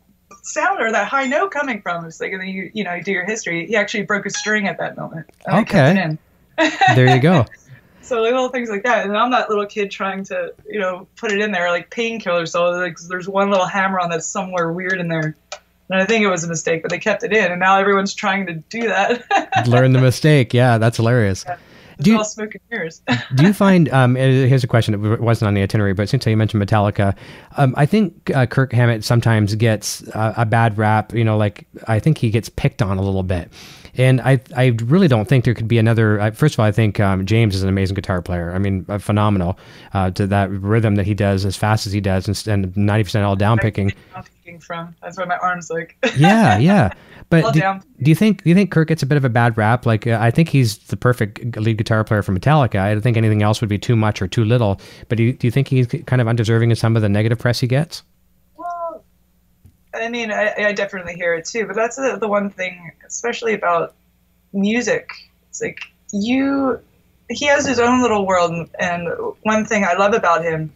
sound 0.43 0.81
or 0.81 0.91
that 0.93 1.09
high 1.09 1.27
note 1.27 1.51
coming 1.51 1.81
from? 1.83 2.05
It's 2.07 2.21
like, 2.21 2.33
and 2.33 2.41
then 2.41 2.49
you, 2.49 2.71
you 2.75 2.85
know, 2.85 2.95
you 2.95 3.03
do 3.03 3.13
your 3.13 3.25
history. 3.25 3.67
He 3.67 3.77
actually 3.77 4.05
broke 4.05 4.27
a 4.27 4.31
string 4.31 4.67
at 4.67 4.79
that 4.79 4.97
moment. 4.97 5.31
And 5.47 5.57
I 5.57 5.65
kept 5.65 5.99
Okay. 5.99 6.19
There 6.95 7.15
you 7.15 7.21
go. 7.21 7.47
So 8.05 8.21
little 8.21 8.51
things 8.51 8.69
like 8.69 8.83
that, 8.83 9.07
and 9.07 9.17
I'm 9.17 9.31
that 9.31 9.49
little 9.49 9.65
kid 9.65 9.91
trying 9.91 10.25
to, 10.25 10.53
you 10.69 10.79
know, 10.79 11.09
put 11.17 11.33
it 11.33 11.41
in 11.41 11.53
there 11.53 11.71
like 11.71 11.89
painkiller. 11.89 12.45
So 12.45 12.69
like, 12.69 12.99
there's 13.09 13.27
one 13.27 13.49
little 13.51 13.65
hammer 13.65 13.99
on 13.99 14.11
that's 14.11 14.27
somewhere 14.27 14.71
weird 14.71 15.01
in 15.01 15.09
there, 15.09 15.35
and 15.89 16.03
I 16.03 16.05
think 16.05 16.23
it 16.23 16.29
was 16.29 16.45
a 16.45 16.49
mistake, 16.49 16.83
but 16.83 16.91
they 16.91 16.99
kept 16.99 17.23
it 17.25 17.33
in, 17.33 17.51
and 17.51 17.59
now 17.59 17.79
everyone's 17.79 18.13
trying 18.13 18.45
to 18.49 18.53
do 18.55 18.89
that. 18.89 19.67
Learn 19.67 19.93
the 19.95 20.03
mistake. 20.03 20.53
Yeah, 20.53 20.77
that's 20.77 20.99
hilarious. 20.99 21.47
it's 21.49 21.61
Do 22.01 22.11
you- 22.11 22.19
all 22.19 22.25
smoke 22.25 22.55
and 22.55 22.63
mirrors. 22.71 23.03
Do 23.35 23.45
you 23.47 23.53
find 23.65 23.89
um, 23.91 24.15
here's 24.17 24.65
a 24.65 24.67
question 24.67 25.01
that 25.01 25.21
wasn't 25.21 25.49
on 25.49 25.55
the 25.55 25.63
itinerary, 25.63 25.95
but 25.95 26.09
since 26.09 26.27
you 26.27 26.37
mentioned 26.37 26.63
Metallica, 26.63 27.17
um, 27.57 27.75
I 27.77 27.87
think 27.87 28.31
uh, 28.35 28.47
Kirk 28.47 28.73
Hammett 28.73 29.05
sometimes 29.05 29.55
gets 29.55 30.07
uh, 30.09 30.35
a 30.37 30.45
bad 30.47 30.77
rap. 30.79 31.13
You 31.15 31.25
know, 31.25 31.37
like 31.37 31.67
I 31.89 31.99
think 32.01 32.19
he 32.19 32.31
gets 32.31 32.49
picked 32.49 32.83
on 32.83 32.99
a 32.99 33.03
little 33.03 33.23
bit, 33.23 33.51
and 33.97 34.21
I 34.21 34.41
I 34.57 34.77
really 34.85 35.09
don't 35.09 35.27
think 35.29 35.45
there 35.45 35.55
could 35.55 35.69
be 35.69 35.79
another. 35.79 36.21
Uh, 36.21 36.31
first 36.31 36.55
of 36.55 36.61
all, 36.61 36.67
I 36.67 36.73
think 36.73 37.01
um, 37.01 37.27
James 37.27 37.55
is 37.55 37.63
an 37.63 37.69
amazing 37.69 37.95
guitar 37.95 38.21
player. 38.23 38.53
I 38.53 38.59
mean, 38.59 38.85
uh, 38.89 38.99
phenomenal 38.99 39.59
uh, 39.93 40.11
to 40.13 40.27
that 40.29 40.51
rhythm 40.51 40.95
that 40.97 41.07
he 41.07 41.15
does 41.15 41.45
as 41.45 41.57
fast 41.57 41.87
as 41.87 41.93
he 41.93 42.01
does, 42.01 42.29
and- 42.29 42.65
and 42.65 42.77
ninety 42.77 43.05
percent 43.05 43.25
all 43.25 43.37
down 43.37 43.59
picking 43.59 43.93
from. 44.61 44.95
That's 45.03 45.17
why 45.19 45.25
my 45.25 45.37
arms 45.39 45.71
like. 45.71 45.97
Yeah, 46.17 46.59
yeah. 46.59 46.91
But 47.31 47.45
do, 47.55 47.61
do 48.03 48.11
you 48.11 48.15
think 48.15 48.43
do 48.45 48.51
you 48.51 48.55
think 48.55 48.71
Kirk 48.71 48.89
gets 48.89 49.03
a 49.03 49.07
bit 49.07 49.17
of 49.17 49.25
a 49.25 49.29
bad 49.31 49.57
rap? 49.57 49.87
Like 49.87 50.07
uh, 50.07 50.19
I 50.21 50.31
think 50.31 50.49
he's 50.51 50.79
the 50.79 50.97
perfect 50.97 51.57
lead 51.57 51.79
guitar 51.79 52.05
player 52.05 52.23
for 52.23 52.33
Metallica. 52.33 52.79
I 52.81 52.93
don't 52.93 53.01
think 53.03 53.17
anything 53.17 53.43
else 53.43 53.61
would 53.61 53.71
be 53.71 53.79
too 53.79 53.97
much 53.97 54.21
or 54.21 54.29
too 54.29 54.45
little. 54.45 54.81
But 55.09 55.19
do 55.19 55.25
you, 55.25 55.33
do 55.33 55.47
you 55.47 55.51
think 55.51 55.69
he's 55.69 55.87
kind 56.07 56.21
of 56.21 56.29
undeserving 56.29 56.71
of 56.71 56.79
some 56.79 56.95
of 56.97 57.03
the 57.03 57.09
negative 57.09 57.39
press 57.39 57.61
he 57.61 57.67
gets? 57.67 58.03
I 59.95 60.09
mean, 60.09 60.31
I, 60.31 60.53
I 60.57 60.73
definitely 60.73 61.15
hear 61.15 61.35
it 61.35 61.45
too, 61.45 61.67
but 61.67 61.77
that's 61.77 61.97
the, 61.97 62.19
the 62.21 62.29
one 62.29 62.51
thing, 62.51 62.93
especially 63.07 63.55
about 63.55 63.95
music. 64.53 65.11
It's 65.49 65.63
like 65.63 65.81
you, 66.13 66.81
he 67.31 67.47
has 67.47 67.67
his 67.67 67.79
own 67.79 68.03
little 68.03 68.27
world, 68.27 68.69
and 68.79 69.09
one 69.43 69.65
thing 69.65 69.85
I 69.85 69.95
love 69.95 70.15
about 70.15 70.45
him, 70.45 70.73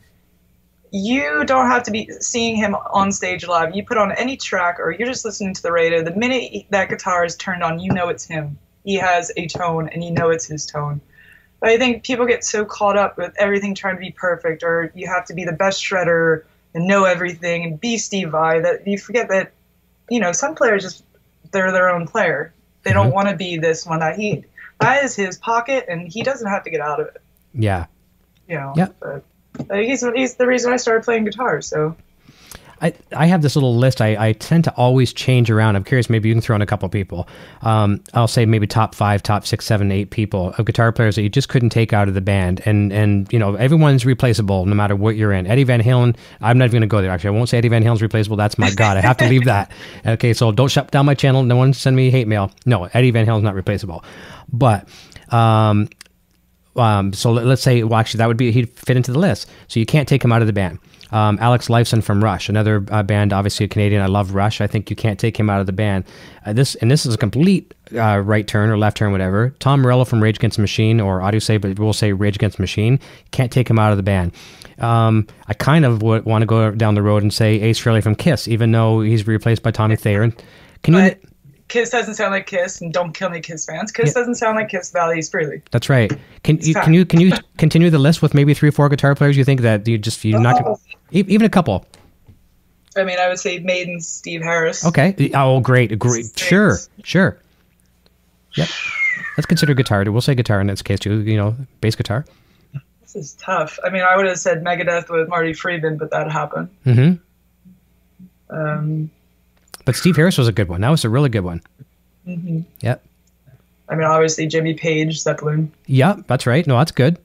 you 0.91 1.45
don't 1.45 1.67
have 1.67 1.83
to 1.85 1.91
be 1.91 2.11
seeing 2.21 2.57
him 2.57 2.75
on 2.75 3.13
stage 3.13 3.47
live. 3.47 3.75
You 3.75 3.85
put 3.85 3.99
on 3.99 4.13
any 4.13 4.37
track, 4.37 4.81
or 4.81 4.91
you're 4.91 5.09
just 5.09 5.25
listening 5.25 5.55
to 5.55 5.63
the 5.63 5.73
radio. 5.73 6.03
The 6.03 6.15
minute 6.15 6.67
that 6.71 6.89
guitar 6.89 7.25
is 7.25 7.37
turned 7.37 7.63
on, 7.63 7.79
you 7.79 7.93
know 7.93 8.09
it's 8.09 8.25
him. 8.25 8.59
He 8.85 8.95
has 8.95 9.31
a 9.37 9.47
tone, 9.47 9.89
and 9.89 10.03
you 10.03 10.11
know 10.11 10.31
it's 10.31 10.47
his 10.47 10.65
tone. 10.65 11.01
But 11.61 11.71
I 11.71 11.77
think 11.77 12.05
people 12.05 12.25
get 12.25 12.45
so 12.45 12.65
caught 12.65 12.97
up 12.97 13.19
with 13.19 13.35
everything 13.37 13.75
trying 13.75 13.97
to 13.97 14.01
be 14.01 14.13
perfect, 14.13 14.63
or 14.63 14.93
you 14.95 15.09
have 15.09 15.27
to 15.27 15.35
be 15.35 15.45
the 15.45 15.53
best 15.53 15.83
shredder 15.83 16.45
and 16.79 16.87
know 16.87 17.05
everything 17.05 17.65
and 17.65 17.81
be 17.81 17.99
Steve 17.99 18.31
Vai 18.31 18.61
that 18.61 18.87
you 18.87 18.99
forget 18.99 19.31
that, 19.31 19.53
you 20.09 20.21
know, 20.21 20.31
some 20.31 20.55
players 20.55 20.85
just 20.85 21.03
they're 21.51 21.73
their 21.73 21.91
own 21.91 22.07
player. 22.07 22.55
They 22.85 22.93
don't 22.93 23.13
want 23.13 23.29
to 23.29 23.37
be 23.37 23.59
this 23.59 23.85
one 23.85 23.99
that 23.99 24.17
he 24.17 24.45
that 24.79 25.03
is 25.03 25.17
his 25.17 25.37
pocket 25.39 25.87
and 25.89 26.07
he 26.07 26.23
doesn't 26.23 26.47
have 26.47 26.63
to 26.65 26.71
get 26.71 26.81
out 26.81 27.01
of 27.01 27.09
it. 27.09 27.21
Yeah, 27.53 27.87
You 28.47 28.55
know. 28.55 28.75
Yeah. 28.77 28.89
But 29.01 29.25
uh, 29.69 29.75
he's 29.75 30.07
he's 30.15 30.37
the 30.37 30.47
reason 30.47 30.73
I 30.73 30.77
started 30.77 31.05
playing 31.05 31.25
guitar. 31.25 31.61
So 31.63 31.97
I 32.81 32.95
I 33.17 33.27
have 33.27 33.43
this 33.43 33.57
little 33.57 33.77
list. 33.77 34.01
I, 34.01 34.29
I 34.29 34.33
tend 34.35 34.65
to 34.65 34.75
always 34.77 35.13
change 35.13 35.51
around. 35.51 35.77
I'm 35.77 35.85
curious. 35.85 36.09
Maybe 36.09 36.29
you 36.29 36.35
can 36.35 36.41
throw 36.43 36.55
in 36.57 36.63
a 36.63 36.67
couple 36.67 36.89
people. 36.89 37.29
Um, 37.63 38.03
I'll 38.15 38.29
say 38.29 38.47
maybe 38.47 38.67
top 38.67 38.95
five, 38.95 39.23
top 39.23 39.47
six, 39.47 39.65
seven, 39.67 39.91
eight 39.91 40.11
people 40.11 40.55
of 40.59 40.65
guitar 40.67 40.93
players 40.93 41.17
that 41.17 41.23
you 41.23 41.29
just 41.29 41.49
couldn't 41.49 41.71
take 41.71 41.93
out 41.93 42.09
of 42.09 42.15
the 42.15 42.21
band. 42.21 42.61
And 42.65 42.93
and 42.93 43.33
you 43.33 43.39
know 43.39 43.55
everyone's 43.57 44.07
replaceable 44.07 44.65
no 44.67 44.75
matter 44.75 44.95
what 44.95 45.17
you're 45.17 45.33
in. 45.33 45.47
Eddie 45.47 45.65
Van 45.65 45.83
Halen. 45.83 46.17
I'm 46.41 46.59
not 46.59 46.67
even 46.67 46.73
going 46.81 46.83
to 46.83 46.87
go 46.87 47.03
there. 47.03 47.11
Actually, 47.11 47.29
I 47.29 47.39
won't 47.39 47.49
say 47.49 47.59
Eddie 47.59 47.69
Van 47.69 47.83
Halen's 47.83 48.03
replaceable. 48.03 48.37
That's 48.37 48.59
my 48.59 48.71
god. 48.71 48.97
I 48.97 49.01
have 49.01 49.17
to 49.19 49.29
leave 49.29 49.45
that. 49.47 49.73
Okay, 50.07 50.33
so 50.33 50.53
don't 50.53 50.69
shut 50.71 50.91
down 50.91 51.05
my 51.07 51.15
channel. 51.15 51.43
No 51.43 51.57
one 51.57 51.73
send 51.73 51.95
me 51.97 52.11
hate 52.11 52.29
mail. 52.29 52.51
No, 52.65 52.85
Eddie 52.95 53.11
Van 53.11 53.27
Halen's 53.27 53.43
not 53.45 53.55
replaceable. 53.55 54.05
But 54.53 54.89
um, 55.31 55.89
um, 56.77 57.13
so 57.13 57.33
let- 57.33 57.45
let's 57.47 57.63
say, 57.63 57.83
well, 57.83 57.99
actually, 57.99 58.19
that 58.19 58.27
would 58.27 58.37
be 58.37 58.51
he'd 58.53 58.71
fit 58.71 58.97
into 58.97 59.13
the 59.13 59.19
list. 59.19 59.49
So 59.67 59.81
you 59.81 59.87
can't 59.87 60.09
take 60.09 60.25
him 60.25 60.33
out 60.33 60.41
of 60.41 60.47
the 60.47 60.53
band. 60.53 60.79
Um, 61.11 61.39
Alex 61.41 61.69
Lifeson 61.69 62.03
from 62.03 62.23
Rush, 62.23 62.49
another 62.49 62.85
uh, 62.91 63.03
band, 63.03 63.33
obviously 63.33 63.65
a 63.65 63.69
Canadian. 63.69 64.03
I 64.03 64.07
love 64.07 64.35
Rush. 64.35 64.61
I 64.61 64.67
think 64.67 64.91
you 64.91 64.97
can't 64.97 65.19
take 65.19 65.39
him 65.39 65.49
out 65.49 65.61
of 65.61 65.67
the 65.67 65.73
band. 65.73 66.05
Uh, 66.45 66.53
this 66.53 66.75
and 66.77 66.91
this 66.91 67.07
is 67.07 67.15
a 67.15 67.19
complete 67.19 67.75
uh, 67.95 68.19
right 68.19 68.47
turn 68.47 68.71
or 68.71 68.79
left 68.79 68.97
turn, 68.99 69.13
whatever. 69.13 69.51
Tom 69.59 69.81
Morello 69.81 70.05
from 70.05 70.23
Rage 70.23 70.37
Against 70.37 70.57
the 70.57 70.63
Machine, 70.63 71.01
or 71.01 71.21
Audioslave, 71.21 71.61
but 71.61 71.79
we'll 71.79 71.93
say 71.93 72.13
Rage 72.13 72.37
Against 72.37 72.59
the 72.59 72.63
Machine. 72.63 73.01
Can't 73.31 73.51
take 73.51 73.69
him 73.69 73.79
out 73.79 73.91
of 73.91 73.97
the 73.97 74.03
band. 74.03 74.33
Um, 74.79 75.27
I 75.47 75.55
kind 75.55 75.85
of 75.85 76.03
would 76.03 76.25
want 76.25 76.43
to 76.43 76.47
go 76.47 76.71
down 76.73 76.95
the 76.95 77.03
road 77.03 77.23
and 77.23 77.33
say 77.33 77.61
Ace 77.61 77.81
Frehley 77.81 78.03
from 78.03 78.15
Kiss, 78.15 78.47
even 78.47 78.71
though 78.71 79.01
he's 79.01 79.27
replaced 79.27 79.63
by 79.63 79.71
Tommy 79.71 79.97
Thayer. 79.97 80.33
Can 80.83 80.95
you? 80.95 81.15
Kiss 81.69 81.91
doesn't 81.91 82.15
sound 82.15 82.33
like 82.33 82.47
Kiss 82.47 82.81
and 82.81 82.93
don't 82.93 83.13
kill 83.13 83.29
me 83.31 83.41
Kiss 83.41 83.67
fans. 83.67 83.93
Kiss 83.93 84.15
doesn't 84.15 84.37
sound 84.37 84.57
like 84.57 84.69
Kiss 84.71 84.91
without 84.93 85.15
Ace 85.15 85.29
Frehley. 85.31 85.61
That's 85.71 85.89
right. 85.91 86.11
Can 86.43 86.59
you 86.63 86.75
can 86.75 86.95
you 86.95 87.05
can 87.05 87.21
you 87.21 87.33
continue 87.59 87.91
the 87.91 87.99
list 87.99 88.23
with 88.23 88.33
maybe 88.35 88.55
three 88.55 88.71
or 88.71 88.73
four 88.73 88.89
guitar 88.89 89.15
players 89.15 89.37
you 89.37 89.45
think 89.45 89.61
that 89.61 89.87
you 89.87 89.99
just 89.99 90.25
you're 90.25 90.41
not 90.41 90.57
gonna, 90.63 90.71
Oh. 90.77 90.81
e- 91.13 91.25
even 91.29 91.45
a 91.45 91.51
couple? 91.51 91.85
I 92.97 93.05
mean, 93.05 93.19
I 93.19 93.29
would 93.29 93.39
say 93.39 93.59
Maiden, 93.61 94.01
Steve 94.01 94.43
Harris. 94.43 94.85
Okay. 94.85 95.31
Oh, 95.35 95.61
great, 95.61 95.97
great. 95.99 96.37
Sure, 96.39 96.79
sure. 97.05 97.39
Yep. 98.57 98.69
Let's 99.37 99.47
consider 99.47 99.75
guitar. 99.75 100.03
We'll 100.11 100.21
say 100.23 100.35
guitar 100.35 100.61
in 100.61 100.67
this 100.69 100.83
case 100.83 100.99
too. 101.01 101.21
You 101.21 101.37
know, 101.37 101.55
bass 101.81 101.95
guitar. 101.97 102.25
This 103.03 103.15
is 103.15 103.33
tough. 103.35 103.79
I 103.85 103.91
mean, 103.91 104.03
I 104.03 104.17
would 104.17 104.27
have 104.27 104.39
said 104.39 104.65
Megadeth 104.65 105.11
with 105.11 105.29
Marty 105.29 105.53
Friedman, 105.53 105.97
but 105.99 106.11
that 106.11 106.31
happened. 106.31 106.71
hmm 106.85 107.13
Um, 108.51 109.11
But 109.89 109.97
Steve 109.97 110.17
Harris 110.17 110.37
was 110.37 110.49
a 110.49 110.53
good 110.53 110.69
one. 110.69 110.83
That 110.83 110.91
was 110.91 111.07
a 111.07 111.09
really 111.09 111.31
good 111.31 111.45
one. 111.45 111.63
mhm. 112.27 112.67
Yep. 112.83 113.03
I 113.89 113.95
mean, 113.95 114.05
obviously 114.05 114.47
Jimmy 114.47 114.75
Page, 114.75 115.19
Zeppelin. 115.19 115.73
Yep. 115.87 116.27
That's 116.27 116.47
right. 116.47 116.67
No, 116.67 116.77
that's 116.77 116.93
good. 116.93 117.17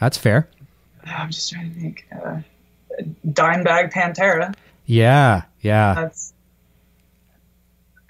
That's 0.00 0.18
fair. 0.18 0.48
I'm 1.06 1.30
just 1.30 1.52
trying 1.52 1.72
to 1.72 1.80
think. 1.80 2.08
Uh, 2.10 2.40
Dimebag 3.24 3.92
Pantera. 3.92 4.52
Yeah. 4.86 5.42
Yeah. 5.60 5.94
That's. 5.94 6.32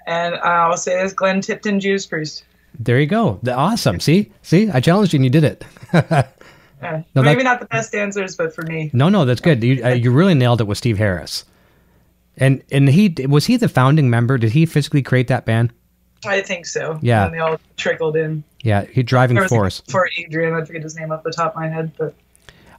And 0.07 0.33
I'll 0.37 0.75
say 0.75 1.03
this: 1.03 1.13
Glenn 1.13 1.41
Tipton, 1.41 1.79
Judas 1.79 2.07
Priest. 2.07 2.45
There 2.79 2.99
you 2.99 3.05
go. 3.05 3.39
Awesome. 3.47 3.99
See, 3.99 4.31
see, 4.41 4.71
I 4.71 4.79
challenged 4.79 5.13
you 5.13 5.17
and 5.17 5.23
you 5.23 5.29
did 5.29 5.43
it. 5.43 5.63
Yeah. 6.81 7.03
No, 7.13 7.21
Maybe 7.23 7.43
not 7.43 7.59
the 7.59 7.65
best 7.65 7.93
answers, 7.93 8.37
but 8.37 8.55
for 8.55 8.61
me, 8.61 8.89
no, 8.93 9.09
no, 9.09 9.25
that's 9.25 9.41
good. 9.41 9.61
You, 9.61 9.83
uh, 9.83 9.89
you 9.89 10.11
really 10.11 10.33
nailed 10.33 10.61
it 10.61 10.63
with 10.63 10.77
Steve 10.77 10.97
Harris. 10.97 11.43
And 12.39 12.63
and 12.71 12.89
he 12.89 13.13
was 13.27 13.45
he 13.45 13.57
the 13.57 13.69
founding 13.69 14.09
member? 14.09 14.37
Did 14.37 14.51
he 14.51 14.65
physically 14.65 15.01
create 15.01 15.27
that 15.27 15.45
band? 15.45 15.73
I 16.25 16.41
think 16.41 16.65
so. 16.65 16.99
Yeah. 17.01 17.25
And 17.25 17.33
they 17.33 17.39
all 17.39 17.59
trickled 17.77 18.15
in. 18.15 18.43
Yeah, 18.61 18.85
he 18.85 19.03
driving 19.03 19.41
force. 19.47 19.81
for 19.89 20.09
Adrian, 20.17 20.53
I 20.53 20.65
forget 20.65 20.83
his 20.83 20.97
name 20.97 21.11
off 21.11 21.23
the 21.23 21.31
top 21.31 21.51
of 21.51 21.55
my 21.55 21.67
head, 21.67 21.91
but 21.97 22.13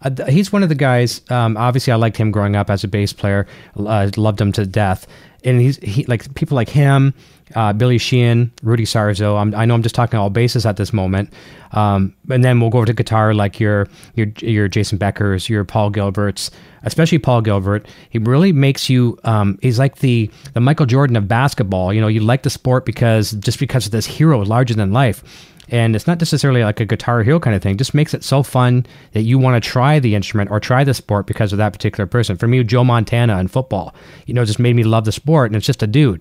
Uh, 0.02 0.26
he's 0.26 0.52
one 0.52 0.62
of 0.62 0.68
the 0.68 0.74
guys. 0.74 1.20
Um, 1.30 1.56
obviously, 1.56 1.92
I 1.92 1.96
liked 1.96 2.16
him 2.16 2.30
growing 2.30 2.56
up 2.56 2.70
as 2.70 2.84
a 2.84 2.88
bass 2.88 3.12
player. 3.12 3.46
Uh, 3.76 4.10
loved 4.16 4.40
him 4.40 4.52
to 4.52 4.66
death. 4.66 5.06
And 5.42 5.60
he's 5.60 5.78
he 5.78 6.04
like 6.04 6.34
people 6.34 6.54
like 6.54 6.68
him, 6.68 7.14
uh, 7.54 7.72
Billy 7.72 7.96
Sheehan, 7.96 8.52
Rudy 8.62 8.84
Sarzo. 8.84 9.40
I'm, 9.40 9.54
I 9.54 9.64
know 9.64 9.74
I'm 9.74 9.82
just 9.82 9.94
talking 9.94 10.18
all 10.18 10.28
bases 10.28 10.66
at 10.66 10.76
this 10.76 10.92
moment. 10.92 11.32
Um, 11.72 12.14
and 12.30 12.44
then 12.44 12.60
we'll 12.60 12.68
go 12.68 12.78
over 12.78 12.86
to 12.86 12.92
guitar 12.92 13.32
like 13.32 13.58
your 13.58 13.88
your 14.16 14.26
your 14.40 14.68
Jason 14.68 14.98
Becker's, 14.98 15.48
your 15.48 15.64
Paul 15.64 15.88
Gilbert's, 15.88 16.50
especially 16.82 17.18
Paul 17.18 17.40
Gilbert. 17.40 17.86
He 18.10 18.18
really 18.18 18.52
makes 18.52 18.90
you. 18.90 19.18
Um, 19.24 19.58
he's 19.62 19.78
like 19.78 19.96
the 20.00 20.30
the 20.52 20.60
Michael 20.60 20.84
Jordan 20.84 21.16
of 21.16 21.26
basketball. 21.26 21.94
You 21.94 22.02
know, 22.02 22.08
you 22.08 22.20
like 22.20 22.42
the 22.42 22.50
sport 22.50 22.84
because 22.84 23.32
just 23.32 23.58
because 23.58 23.86
of 23.86 23.92
this 23.92 24.04
hero 24.04 24.44
larger 24.44 24.74
than 24.74 24.92
life 24.92 25.24
and 25.70 25.94
it's 25.94 26.06
not 26.06 26.18
necessarily 26.18 26.64
like 26.64 26.80
a 26.80 26.84
guitar 26.84 27.22
hero 27.22 27.38
kind 27.38 27.54
of 27.54 27.62
thing. 27.62 27.76
Just 27.76 27.94
makes 27.94 28.12
it 28.12 28.24
so 28.24 28.42
fun 28.42 28.84
that 29.12 29.22
you 29.22 29.38
want 29.38 29.62
to 29.62 29.66
try 29.66 29.98
the 29.98 30.14
instrument 30.14 30.50
or 30.50 30.58
try 30.58 30.82
the 30.84 30.94
sport 30.94 31.26
because 31.26 31.52
of 31.52 31.58
that 31.58 31.72
particular 31.72 32.06
person. 32.06 32.36
For 32.36 32.48
me 32.48 32.62
joe 32.64 32.84
montana 32.84 33.38
in 33.38 33.48
football 33.48 33.94
you 34.26 34.34
know 34.34 34.44
just 34.44 34.58
made 34.58 34.76
me 34.76 34.82
love 34.82 35.04
the 35.04 35.12
sport 35.12 35.50
and 35.50 35.56
it's 35.56 35.66
just 35.66 35.82
a 35.82 35.86
dude. 35.86 36.20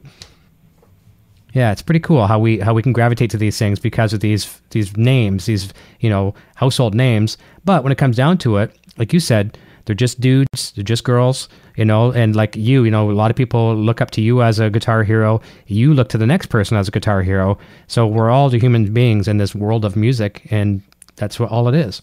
Yeah 1.53 1.71
it's 1.71 1.81
pretty 1.81 1.99
cool 1.99 2.27
how 2.27 2.39
we 2.39 2.59
how 2.59 2.73
we 2.73 2.83
can 2.83 2.93
gravitate 2.93 3.31
to 3.31 3.37
these 3.37 3.57
things 3.57 3.79
because 3.79 4.13
of 4.13 4.19
these 4.19 4.61
these 4.69 4.95
names 4.95 5.47
these 5.47 5.73
you 5.99 6.09
know 6.09 6.35
household 6.55 6.93
names. 6.93 7.37
But 7.65 7.83
when 7.83 7.91
it 7.91 7.97
comes 7.97 8.15
down 8.15 8.37
to 8.39 8.57
it 8.57 8.77
like 8.97 9.13
you 9.13 9.19
said 9.19 9.57
they're 9.85 9.95
just 9.95 10.19
dudes 10.19 10.71
they're 10.75 10.83
just 10.83 11.03
girls 11.03 11.49
you 11.75 11.85
know 11.85 12.11
and 12.11 12.35
like 12.35 12.55
you 12.55 12.83
you 12.83 12.91
know 12.91 13.09
a 13.09 13.13
lot 13.13 13.31
of 13.31 13.37
people 13.37 13.75
look 13.75 14.01
up 14.01 14.11
to 14.11 14.21
you 14.21 14.41
as 14.43 14.59
a 14.59 14.69
guitar 14.69 15.03
hero 15.03 15.41
you 15.67 15.93
look 15.93 16.09
to 16.09 16.17
the 16.17 16.25
next 16.27 16.47
person 16.47 16.77
as 16.77 16.87
a 16.87 16.91
guitar 16.91 17.21
hero 17.23 17.57
so 17.87 18.05
we're 18.07 18.29
all 18.29 18.49
the 18.49 18.59
human 18.59 18.93
beings 18.93 19.27
in 19.27 19.37
this 19.37 19.53
world 19.55 19.83
of 19.85 19.95
music 19.95 20.47
and 20.51 20.81
that's 21.15 21.39
what 21.39 21.49
all 21.49 21.67
it 21.67 21.75
is 21.75 22.01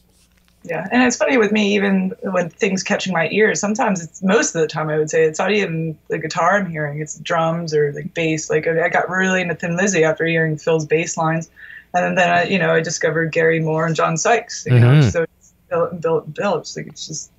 yeah. 0.68 0.88
And 0.90 1.04
it's 1.04 1.16
funny 1.16 1.36
with 1.36 1.52
me, 1.52 1.76
even 1.76 2.12
when 2.22 2.50
things 2.50 2.82
catching 2.82 3.12
my 3.12 3.28
ears, 3.30 3.60
sometimes 3.60 4.02
it's 4.02 4.20
most 4.20 4.52
of 4.52 4.60
the 4.60 4.66
time 4.66 4.88
I 4.88 4.98
would 4.98 5.08
say 5.08 5.22
it's 5.22 5.38
not 5.38 5.52
even 5.52 5.96
the 6.08 6.18
guitar 6.18 6.56
I'm 6.56 6.68
hearing, 6.68 7.00
it's 7.00 7.20
drums 7.20 7.72
or 7.72 7.92
like 7.92 8.12
bass. 8.14 8.50
Like 8.50 8.66
I 8.66 8.88
got 8.88 9.08
really 9.08 9.42
into 9.42 9.54
Thin 9.54 9.76
Lizzy 9.76 10.02
after 10.02 10.26
hearing 10.26 10.58
Phil's 10.58 10.84
bass 10.84 11.16
lines. 11.16 11.48
And 11.94 12.18
then 12.18 12.28
I, 12.28 12.42
you 12.46 12.58
know, 12.58 12.74
I 12.74 12.80
discovered 12.80 13.30
Gary 13.30 13.60
Moore 13.60 13.86
and 13.86 13.94
John 13.94 14.16
Sykes. 14.16 14.66
You 14.66 14.80
know, 14.80 14.94
Mhm. 14.94 15.12
so 15.12 15.22
it's 15.22 15.52
and 15.70 16.00
Bill 16.00 16.18
and 16.22 16.34
Bill. 16.34 16.56
It's 16.56 16.76
like 16.76 16.88
it's 16.88 17.06
just 17.06 17.30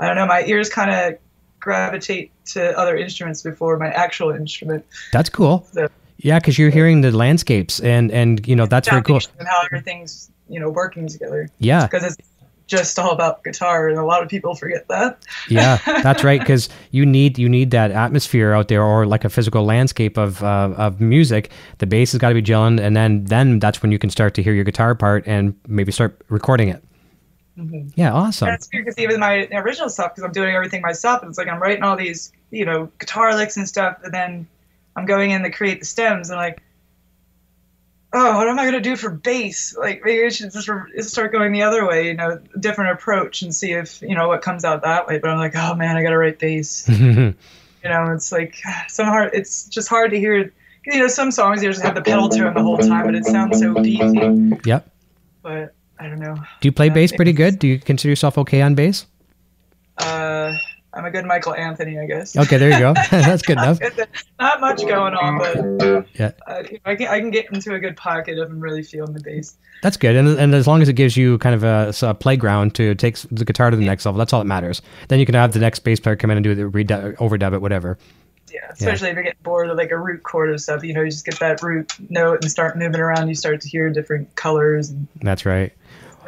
I 0.00 0.06
don't 0.06 0.16
know, 0.16 0.26
my 0.26 0.44
ears 0.44 0.68
kind 0.68 0.90
of 0.90 1.18
gravitate 1.60 2.30
to 2.46 2.76
other 2.78 2.96
instruments 2.96 3.42
before 3.42 3.76
my 3.78 3.88
actual 3.88 4.30
instrument. 4.30 4.84
that's 5.12 5.28
cool 5.28 5.66
So 5.72 5.88
yeah 6.18 6.38
because 6.38 6.58
you're 6.58 6.70
hearing 6.70 7.00
the 7.02 7.10
landscapes 7.12 7.80
and 7.80 8.10
and 8.12 8.46
you 8.46 8.54
know 8.56 8.66
that's 8.66 8.88
very 8.88 9.02
cool 9.02 9.20
And 9.38 9.48
how 9.48 9.62
everything's, 9.64 10.30
you 10.48 10.60
know, 10.60 10.70
working 10.70 11.08
together. 11.08 11.48
yeah 11.58 11.86
Because 11.86 12.04
it's 12.04 12.16
just 12.68 12.98
all 12.98 13.10
about 13.12 13.42
guitar 13.44 13.88
and 13.88 13.98
a 13.98 14.04
lot 14.04 14.22
of 14.22 14.28
people 14.28 14.54
forget 14.54 14.86
that. 14.88 15.24
yeah 15.48 15.78
that's 16.02 16.22
right 16.22 16.38
because 16.40 16.68
you 16.90 17.04
need 17.04 17.38
you 17.38 17.48
need 17.48 17.70
that 17.72 17.90
atmosphere 17.90 18.52
out 18.52 18.68
there 18.68 18.82
or 18.82 19.04
like 19.06 19.24
a 19.24 19.28
physical 19.30 19.64
landscape 19.64 20.16
of 20.16 20.42
uh, 20.44 20.72
of 20.76 21.00
music 21.00 21.50
the 21.78 21.86
bass 21.86 22.12
has 22.12 22.20
got 22.20 22.28
to 22.28 22.34
be 22.34 22.42
gelling 22.42 22.78
and 22.80 22.94
then 22.96 23.24
then 23.24 23.58
that's 23.58 23.82
when 23.82 23.90
you 23.90 23.98
can 23.98 24.10
start 24.10 24.34
to 24.34 24.42
hear 24.42 24.52
your 24.52 24.64
guitar 24.64 24.94
part 24.94 25.26
and 25.26 25.54
maybe 25.66 25.90
start 25.90 26.20
recording 26.28 26.68
it 26.68 26.84
Mm-hmm. 27.58 27.88
yeah 27.96 28.12
awesome 28.12 28.48
And 28.48 28.54
it's 28.54 28.68
weird 28.72 28.84
because 28.84 28.98
even 28.98 29.18
my 29.18 29.48
original 29.52 29.88
stuff, 29.88 30.14
because 30.14 30.22
I'm 30.22 30.32
doing 30.32 30.54
everything 30.54 30.80
myself, 30.80 31.22
and 31.22 31.28
it's 31.28 31.38
like 31.38 31.48
I'm 31.48 31.60
writing 31.60 31.82
all 31.82 31.96
these, 31.96 32.32
you 32.50 32.64
know, 32.64 32.88
guitar 33.00 33.34
licks 33.34 33.56
and 33.56 33.66
stuff, 33.66 33.98
and 34.04 34.14
then 34.14 34.46
I'm 34.94 35.06
going 35.06 35.32
in 35.32 35.42
to 35.42 35.50
create 35.50 35.80
the 35.80 35.86
stems, 35.86 36.30
and 36.30 36.38
like, 36.38 36.62
oh, 38.12 38.36
what 38.36 38.48
am 38.48 38.58
I 38.58 38.64
gonna 38.64 38.80
do 38.80 38.94
for 38.94 39.10
bass? 39.10 39.76
Like 39.76 40.02
maybe 40.04 40.24
I 40.24 40.28
should 40.28 40.52
just 40.52 40.68
re- 40.68 41.02
start 41.02 41.32
going 41.32 41.52
the 41.52 41.62
other 41.62 41.84
way, 41.86 42.06
you 42.06 42.14
know, 42.14 42.40
different 42.60 42.92
approach, 42.92 43.42
and 43.42 43.52
see 43.52 43.72
if 43.72 44.00
you 44.02 44.14
know 44.14 44.28
what 44.28 44.42
comes 44.42 44.64
out 44.64 44.82
that 44.82 45.08
way. 45.08 45.18
But 45.18 45.30
I'm 45.30 45.38
like, 45.38 45.56
oh 45.56 45.74
man, 45.74 45.96
I 45.96 46.02
gotta 46.02 46.18
write 46.18 46.38
bass. 46.38 46.88
you 46.88 47.34
know, 47.84 48.12
it's 48.12 48.30
like 48.30 48.56
some 48.88 49.06
hard. 49.06 49.30
It's 49.34 49.64
just 49.64 49.88
hard 49.88 50.12
to 50.12 50.18
hear. 50.18 50.52
You 50.86 51.00
know, 51.00 51.08
some 51.08 51.32
songs 51.32 51.62
you 51.62 51.70
just 51.70 51.82
have 51.82 51.96
the 51.96 52.02
pedal 52.02 52.28
tone 52.28 52.54
the 52.54 52.62
whole 52.62 52.78
time, 52.78 53.04
but 53.04 53.14
it 53.14 53.24
sounds 53.26 53.58
so 53.58 53.74
beefy. 53.74 54.56
yep 54.64 54.88
But 55.42 55.74
I 56.00 56.08
don't 56.08 56.18
know. 56.20 56.34
do 56.60 56.68
you 56.68 56.72
play 56.72 56.86
Yeah, 56.86 56.94
bass 56.94 57.12
pretty 57.12 57.32
good 57.32 57.58
do 57.58 57.66
you 57.68 57.78
consider 57.78 58.10
yourself 58.10 58.38
okay 58.38 58.60
on 58.62 58.74
bass 58.74 59.06
Uh, 59.98 60.52
I'm 60.94 61.04
a 61.04 61.10
good 61.10 61.26
Michael 61.26 61.54
Anthony, 61.54 61.98
I 61.98 62.06
guess. 62.06 62.36
okay 62.36 62.56
there 62.56 62.70
you 62.70 62.78
go 62.78 62.94
that's 63.10 63.42
good 63.42 63.58
enough 63.58 63.78
Not 64.40 64.60
much 64.60 64.80
going 64.86 65.14
on, 65.14 65.38
but 65.38 66.06
yeah 66.14 66.30
uh, 66.46 66.62
I, 66.84 66.94
can, 66.96 67.08
I 67.08 67.20
can 67.20 67.30
get 67.30 67.46
into 67.52 67.74
a 67.74 67.78
good 67.78 67.96
pocket 67.96 68.38
if 68.38 68.48
I'm 68.48 68.60
really 68.60 68.82
feeling 68.82 69.12
the 69.12 69.20
bass. 69.20 69.56
that's 69.82 69.96
good 69.96 70.16
and, 70.16 70.28
and 70.38 70.54
as 70.54 70.66
long 70.66 70.80
as 70.82 70.88
it 70.88 70.94
gives 70.94 71.16
you 71.16 71.38
kind 71.38 71.54
of 71.54 71.64
a, 71.64 71.92
a 72.06 72.14
playground 72.14 72.74
to 72.76 72.94
take 72.94 73.16
the 73.30 73.44
guitar 73.44 73.70
to 73.70 73.76
the 73.76 73.84
next 73.84 74.06
level 74.06 74.18
that's 74.18 74.32
all 74.32 74.40
that 74.40 74.46
matters 74.46 74.80
then 75.08 75.18
you 75.20 75.26
can 75.26 75.34
have 75.34 75.52
the 75.52 75.58
next 75.60 75.80
bass 75.80 76.00
player 76.00 76.16
come 76.16 76.30
in 76.30 76.36
and 76.36 76.44
do 76.44 76.54
the 76.54 76.62
redub, 76.62 77.16
overdub 77.16 77.52
it 77.54 77.60
whatever 77.60 77.98
Yeah, 78.50 78.70
especially 78.72 79.10
if 79.10 79.14
you're 79.14 79.24
getting 79.24 79.42
bored 79.42 79.68
of 79.68 79.76
like 79.76 79.90
a 79.90 79.98
root 79.98 80.22
chord 80.22 80.48
or 80.48 80.56
stuff. 80.58 80.82
You 80.82 80.94
know, 80.94 81.02
you 81.02 81.10
just 81.10 81.26
get 81.26 81.38
that 81.40 81.62
root 81.62 81.92
note 82.08 82.38
and 82.42 82.50
start 82.50 82.78
moving 82.78 82.98
around. 83.00 83.28
You 83.28 83.34
start 83.34 83.60
to 83.60 83.68
hear 83.68 83.90
different 83.90 84.34
colors 84.36 84.88
and 84.88 85.06
that's 85.20 85.44
right 85.44 85.72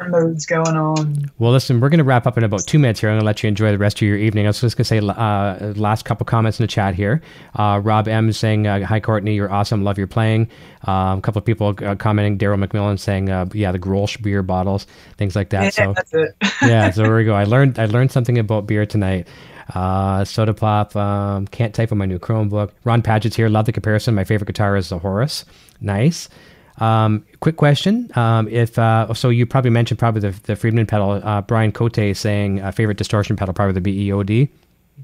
modes 0.09 0.45
going 0.45 0.75
on. 0.75 1.31
Well, 1.39 1.51
listen, 1.51 1.79
we're 1.79 1.89
going 1.89 1.99
to 1.99 2.03
wrap 2.03 2.27
up 2.27 2.37
in 2.37 2.43
about 2.43 2.65
two 2.65 2.79
minutes 2.79 2.99
here. 2.99 3.09
I'm 3.09 3.15
going 3.15 3.21
to 3.21 3.25
let 3.25 3.43
you 3.43 3.47
enjoy 3.47 3.71
the 3.71 3.77
rest 3.77 3.97
of 3.97 4.07
your 4.07 4.17
evening. 4.17 4.45
I 4.45 4.49
was 4.49 4.61
just 4.61 4.77
going 4.77 4.83
to 4.83 4.87
say 4.87 4.99
uh, 4.99 5.73
last 5.75 6.05
couple 6.05 6.25
comments 6.25 6.59
in 6.59 6.63
the 6.63 6.67
chat 6.67 6.95
here. 6.95 7.21
Uh, 7.55 7.79
Rob 7.83 8.07
M 8.07 8.29
is 8.29 8.37
saying, 8.37 8.67
uh, 8.67 8.85
"Hi, 8.85 8.99
Courtney, 8.99 9.35
you're 9.35 9.51
awesome. 9.51 9.83
Love 9.83 9.97
your 9.97 10.07
playing." 10.07 10.49
Um, 10.85 11.19
a 11.19 11.21
couple 11.21 11.39
of 11.39 11.45
people 11.45 11.75
uh, 11.83 11.95
commenting. 11.95 12.37
Daryl 12.37 12.63
McMillan 12.63 12.99
saying, 12.99 13.29
uh, 13.29 13.45
"Yeah, 13.53 13.71
the 13.71 13.79
Grolsch 13.79 14.21
beer 14.21 14.43
bottles, 14.43 14.87
things 15.17 15.35
like 15.35 15.49
that." 15.49 15.63
Yeah, 15.63 15.69
so 15.69 15.93
that's 15.93 16.13
it. 16.13 16.35
yeah, 16.61 16.91
so 16.91 17.03
there 17.03 17.15
we 17.15 17.25
go. 17.25 17.35
I 17.35 17.43
learned 17.43 17.79
I 17.79 17.85
learned 17.85 18.11
something 18.11 18.37
about 18.37 18.67
beer 18.67 18.85
tonight. 18.85 19.27
Uh, 19.73 20.25
Soda 20.25 20.53
Pop, 20.53 20.95
um, 20.95 21.47
can't 21.47 21.73
type 21.73 21.91
on 21.91 21.97
my 21.97 22.05
new 22.05 22.19
Chromebook. 22.19 22.71
Ron 22.83 23.01
Paget's 23.01 23.35
here. 23.35 23.49
Love 23.49 23.65
the 23.65 23.71
comparison. 23.71 24.15
My 24.15 24.23
favorite 24.23 24.47
guitar 24.47 24.75
is 24.75 24.89
the 24.89 24.99
Horus. 24.99 25.45
Nice. 25.79 26.29
Um, 26.77 27.25
quick 27.39 27.57
question. 27.57 28.09
Um, 28.15 28.47
if 28.47 28.77
uh, 28.79 29.13
so, 29.13 29.29
you 29.29 29.45
probably 29.45 29.71
mentioned 29.71 29.99
probably 29.99 30.21
the, 30.21 30.31
the 30.43 30.55
Friedman 30.55 30.85
pedal. 30.87 31.21
Uh, 31.23 31.41
Brian 31.41 31.71
Cote 31.71 32.15
saying 32.15 32.61
uh, 32.61 32.71
favorite 32.71 32.97
distortion 32.97 33.35
pedal, 33.35 33.53
probably 33.53 33.73
the 33.73 33.81
BEOD. 33.81 34.49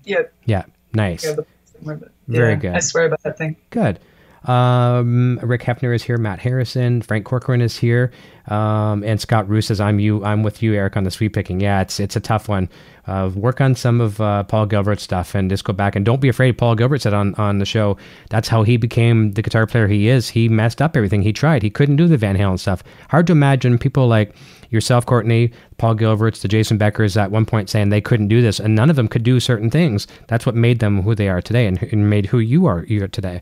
yeah, 0.06 0.22
Yeah, 0.45 0.64
nice. 0.94 1.23
yeah, 1.23 1.35
the, 1.81 2.11
Very 2.27 2.56
good. 2.56 2.73
I 2.76 2.80
swear 2.80 3.06
about 3.06 3.23
that 3.23 3.38
thing. 3.38 3.56
Good. 3.69 3.99
Um, 4.48 5.40
Rick 5.44 5.61
Hefner 5.61 5.94
is 5.94 6.03
here. 6.03 6.18
Matt 6.18 6.40
Harrison, 6.40 7.02
Frank 7.02 7.26
Corcoran 7.26 7.60
is 7.60 7.76
here, 7.76 8.11
um, 8.48 9.03
and 9.03 9.19
Scott 9.19 9.49
Roos 9.49 9.68
says, 9.68 9.82
"I'm 9.82 9.99
you. 9.99 10.24
I'm 10.24 10.41
with 10.41 10.64
you, 10.64 10.74
Eric, 10.74 10.95
on 10.95 11.03
the 11.03 11.11
sweep 11.11 11.34
picking. 11.34 11.60
Yeah, 11.60 11.82
it's 11.82 11.99
it's 11.99 12.15
a 12.15 12.22
tough 12.22 12.48
one. 12.48 12.69
Uh, 13.06 13.30
work 13.36 13.60
on 13.60 13.76
some 13.76 13.99
of 13.99 14.22
uh, 14.22 14.44
Paul 14.44 14.65
Gilbert's 14.65 15.03
stuff 15.03 15.36
and 15.36 15.49
just 15.49 15.65
go 15.65 15.74
back 15.74 15.95
and 15.98 16.06
don't 16.06 16.22
be 16.22 16.30
afraid. 16.30 16.57
Paul 16.57 16.76
Gilbert 16.76 17.02
said 17.02 17.14
on 17.14 17.36
on 17.36 17.60
the 17.60 17.65
show 17.65 17.98
that's 18.30 18.48
how 18.48 18.64
he 18.64 18.78
became 18.78 19.34
the 19.34 19.41
guitar 19.41 19.68
player 19.68 19.88
he 19.88 20.07
is. 20.07 20.30
He 20.30 20.48
messed 20.48 20.82
up 20.82 20.95
everything 20.95 21.24
he 21.24 21.34
tried. 21.34 21.61
He 21.61 21.69
couldn't 21.69 21.98
do 21.98 22.07
the 22.07 22.18
Van 22.18 22.38
Halen 22.38 22.57
stuff. 22.57 22.84
Hard 23.10 23.28
to 23.28 23.34
imagine 23.34 23.78
people 23.78 24.07
like 24.07 24.34
yourself, 24.69 25.06
Courtney, 25.06 25.52
Paul 25.78 25.95
Gilbert's, 25.95 26.41
the 26.41 26.48
Jason 26.48 26.78
Beckers 26.78 27.18
at 27.18 27.32
one 27.32 27.45
point 27.45 27.69
saying 27.69 27.90
they 27.90 28.02
couldn't 28.02 28.28
do 28.30 28.41
this, 28.41 28.61
and 28.61 28.76
none 28.76 28.90
of 28.90 28.95
them 28.95 29.10
could 29.10 29.24
do 29.24 29.41
certain 29.41 29.69
things. 29.69 30.07
That's 30.28 30.45
what 30.45 30.56
made 30.56 30.80
them 30.80 31.02
who 31.02 31.15
they 31.15 31.28
are 31.28 31.41
today, 31.41 31.68
and, 31.68 31.82
and 31.84 32.10
made 32.10 32.28
who 32.28 32.40
you 32.40 32.65
are 32.65 32.86
you 32.86 33.03
are 33.03 33.10
today." 33.10 33.41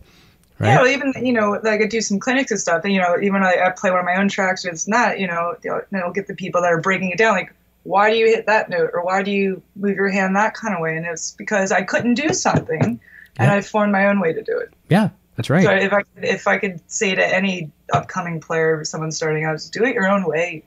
Right? 0.57 0.69
Yeah, 0.69 0.82
well, 0.82 0.88
even 0.88 1.14
you 1.22 1.34
know, 1.34 1.60
like 1.64 1.82
I 1.82 1.86
do 1.86 1.99
some 1.99 2.19
clinics 2.19 2.52
and 2.52 2.60
stuff, 2.60 2.84
and 2.86 2.94
you 2.94 3.02
know, 3.02 3.18
even 3.22 3.44
I, 3.44 3.56
I 3.65 3.69
play 3.72 3.91
one 3.91 3.99
of 3.99 4.06
my 4.06 4.15
own 4.15 4.30
tracks, 4.30 4.64
it's 4.64 4.88
not, 4.88 5.19
you 5.19 5.27
know, 5.27 5.56
I'll 5.94 6.14
get 6.14 6.27
the 6.27 6.36
people 6.36 6.61
that 6.61 6.72
are 6.72 6.80
breaking 6.80 7.10
it 7.11 7.18
down, 7.18 7.36
like, 7.36 7.53
why 7.84 8.10
do 8.10 8.18
you 8.18 8.26
hit 8.27 8.45
that 8.45 8.69
note, 8.69 8.91
or 8.94 9.03
why 9.03 9.22
do 9.22 9.32
you 9.32 9.61
move 9.76 9.95
your 9.95 10.10
hand 10.10 10.36
that 10.38 10.53
kind 10.53 10.73
of 10.73 10.80
way? 10.80 10.95
And 10.95 11.06
it's 11.06 11.32
because 11.32 11.72
I 11.72 11.84
couldn't 11.84 12.14
do 12.14 12.30
something, 12.30 12.99
and 13.38 13.52
I 13.52 13.61
formed 13.61 13.91
my 13.91 14.07
own 14.07 14.22
way 14.22 14.34
to 14.34 14.41
do 14.41 14.57
it. 14.57 14.73
Yeah, 14.90 15.10
that's 15.36 15.49
right. 15.49 15.64
So 15.64 15.72
if 15.72 15.91
I 15.91 16.02
if 16.22 16.48
I 16.48 16.57
could 16.57 16.80
say 16.90 17.14
to 17.15 17.36
any 17.36 17.69
upcoming 17.91 18.40
player, 18.40 18.80
or 18.80 18.86
someone 18.86 19.11
starting 19.11 19.44
out, 19.44 19.56
just 19.56 19.73
do 19.73 19.84
it 19.84 19.94
your 19.94 20.07
own 20.07 20.23
way. 20.23 20.64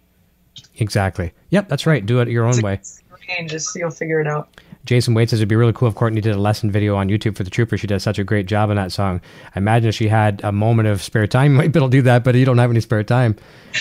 Exactly. 0.76 1.32
Yep, 1.50 1.68
that's 1.68 1.86
right. 1.86 2.04
Do 2.04 2.20
it 2.20 2.28
your 2.28 2.44
own 2.44 2.60
way. 2.60 2.74
It's 2.74 3.02
range, 3.28 3.50
just 3.50 3.74
you'll 3.74 3.90
figure 3.90 4.20
it 4.20 4.26
out. 4.26 4.60
Jason 4.84 5.14
Wade 5.14 5.28
says 5.28 5.40
it'd 5.40 5.48
be 5.48 5.56
really 5.56 5.72
cool 5.72 5.88
if 5.88 5.94
Courtney 5.94 6.20
did 6.20 6.34
a 6.34 6.38
lesson 6.38 6.70
video 6.70 6.96
on 6.96 7.08
YouTube 7.08 7.36
for 7.36 7.44
the 7.44 7.50
Trooper. 7.50 7.76
She 7.76 7.86
does 7.86 8.02
such 8.02 8.18
a 8.18 8.24
great 8.24 8.46
job 8.46 8.70
on 8.70 8.76
that 8.76 8.92
song. 8.92 9.20
I 9.54 9.58
imagine 9.58 9.88
if 9.88 9.94
she 9.94 10.08
had 10.08 10.42
a 10.42 10.52
moment 10.52 10.88
of 10.88 11.02
spare 11.02 11.26
time, 11.26 11.52
you 11.52 11.58
might 11.58 11.72
be 11.72 11.78
able 11.78 11.88
to 11.88 11.96
do 11.96 12.02
that, 12.02 12.24
but 12.24 12.34
you 12.34 12.44
don't 12.44 12.58
have 12.58 12.70
any 12.70 12.80
spare 12.80 13.04
time. 13.04 13.36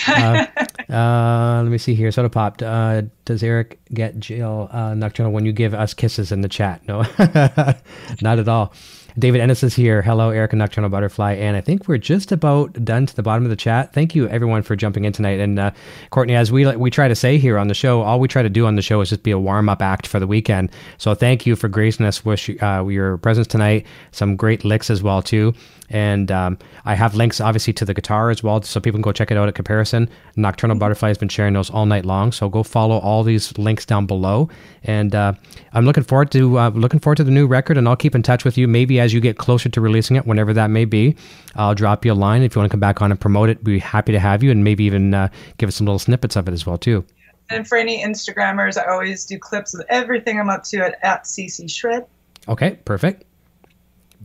Uh, 0.06 0.46
uh, 0.92 1.62
let 1.62 1.70
me 1.70 1.78
see 1.78 1.94
here. 1.94 2.10
Soda 2.12 2.28
Pop. 2.28 2.60
Uh, 2.62 3.02
does 3.24 3.42
Eric 3.42 3.78
get 3.92 4.18
jail 4.18 4.68
uh, 4.72 4.94
nocturnal 4.94 5.32
when 5.32 5.46
you 5.46 5.52
give 5.52 5.74
us 5.74 5.94
kisses 5.94 6.32
in 6.32 6.42
the 6.42 6.48
chat? 6.48 6.86
No, 6.86 7.02
not 8.20 8.38
at 8.38 8.48
all. 8.48 8.72
David 9.18 9.40
Ennis 9.40 9.64
is 9.64 9.74
here. 9.74 10.00
Hello, 10.00 10.30
Eric 10.30 10.52
and 10.52 10.58
Nocturnal 10.58 10.90
Butterfly. 10.90 11.32
And 11.34 11.56
I 11.56 11.60
think 11.60 11.88
we're 11.88 11.98
just 11.98 12.30
about 12.30 12.84
done 12.84 13.06
to 13.06 13.16
the 13.16 13.22
bottom 13.22 13.44
of 13.44 13.50
the 13.50 13.56
chat. 13.56 13.92
Thank 13.92 14.14
you, 14.14 14.28
everyone, 14.28 14.62
for 14.62 14.76
jumping 14.76 15.04
in 15.04 15.12
tonight. 15.12 15.40
And 15.40 15.58
uh, 15.58 15.70
Courtney, 16.10 16.36
as 16.36 16.52
we 16.52 16.66
we 16.76 16.90
try 16.90 17.08
to 17.08 17.16
say 17.16 17.38
here 17.38 17.58
on 17.58 17.66
the 17.68 17.74
show, 17.74 18.02
all 18.02 18.20
we 18.20 18.28
try 18.28 18.42
to 18.42 18.48
do 18.48 18.66
on 18.66 18.76
the 18.76 18.82
show 18.82 19.00
is 19.00 19.08
just 19.08 19.24
be 19.24 19.32
a 19.32 19.38
warm 19.38 19.68
up 19.68 19.82
act 19.82 20.06
for 20.06 20.20
the 20.20 20.26
weekend. 20.26 20.70
So 20.98 21.14
thank 21.14 21.46
you 21.46 21.56
for 21.56 21.68
gracing 21.68 22.06
us 22.06 22.24
with 22.24 22.62
uh, 22.62 22.86
your 22.86 23.16
presence 23.18 23.48
tonight. 23.48 23.86
Some 24.12 24.36
great 24.36 24.64
licks 24.64 24.88
as 24.88 25.02
well 25.02 25.22
too. 25.22 25.52
And 25.90 26.30
um, 26.30 26.58
I 26.84 26.94
have 26.94 27.14
links, 27.14 27.40
obviously, 27.40 27.72
to 27.74 27.84
the 27.84 27.94
guitar 27.94 28.30
as 28.30 28.42
well, 28.42 28.60
so 28.62 28.78
people 28.78 28.98
can 28.98 29.02
go 29.02 29.12
check 29.12 29.30
it 29.30 29.38
out 29.38 29.48
at 29.48 29.54
caparison. 29.54 30.08
Nocturnal 30.36 30.74
mm-hmm. 30.74 30.80
Butterfly 30.80 31.08
has 31.08 31.18
been 31.18 31.30
sharing 31.30 31.54
those 31.54 31.70
all 31.70 31.86
night 31.86 32.04
long, 32.04 32.30
so 32.30 32.48
go 32.48 32.62
follow 32.62 32.98
all 32.98 33.22
these 33.22 33.56
links 33.56 33.86
down 33.86 34.04
below. 34.04 34.50
And 34.84 35.14
uh, 35.14 35.32
I'm 35.72 35.86
looking 35.86 36.04
forward 36.04 36.30
to 36.32 36.58
uh, 36.58 36.68
looking 36.70 37.00
forward 37.00 37.16
to 37.16 37.24
the 37.24 37.30
new 37.30 37.46
record, 37.46 37.78
and 37.78 37.88
I'll 37.88 37.96
keep 37.96 38.14
in 38.14 38.22
touch 38.22 38.44
with 38.44 38.58
you. 38.58 38.68
Maybe 38.68 39.00
as 39.00 39.07
you 39.12 39.20
get 39.20 39.38
closer 39.38 39.68
to 39.68 39.80
releasing 39.80 40.16
it, 40.16 40.26
whenever 40.26 40.52
that 40.54 40.70
may 40.70 40.84
be, 40.84 41.16
I'll 41.54 41.74
drop 41.74 42.04
you 42.04 42.12
a 42.12 42.14
line 42.14 42.42
if 42.42 42.54
you 42.54 42.60
want 42.60 42.70
to 42.70 42.72
come 42.72 42.80
back 42.80 43.02
on 43.02 43.10
and 43.10 43.20
promote 43.20 43.48
it. 43.48 43.58
We'd 43.58 43.74
be 43.74 43.78
happy 43.78 44.12
to 44.12 44.20
have 44.20 44.42
you, 44.42 44.50
and 44.50 44.64
maybe 44.64 44.84
even 44.84 45.14
uh, 45.14 45.28
give 45.56 45.68
us 45.68 45.76
some 45.76 45.86
little 45.86 45.98
snippets 45.98 46.36
of 46.36 46.48
it 46.48 46.52
as 46.52 46.66
well 46.66 46.78
too. 46.78 47.04
And 47.50 47.66
for 47.66 47.78
any 47.78 48.02
Instagrammers, 48.02 48.76
I 48.76 48.90
always 48.90 49.24
do 49.24 49.38
clips 49.38 49.74
of 49.74 49.84
everything 49.88 50.38
I'm 50.38 50.50
up 50.50 50.64
to 50.64 50.78
at, 50.78 50.98
at 51.02 51.24
CC 51.24 51.70
Shred. 51.70 52.06
Okay, 52.46 52.78
perfect. 52.84 53.24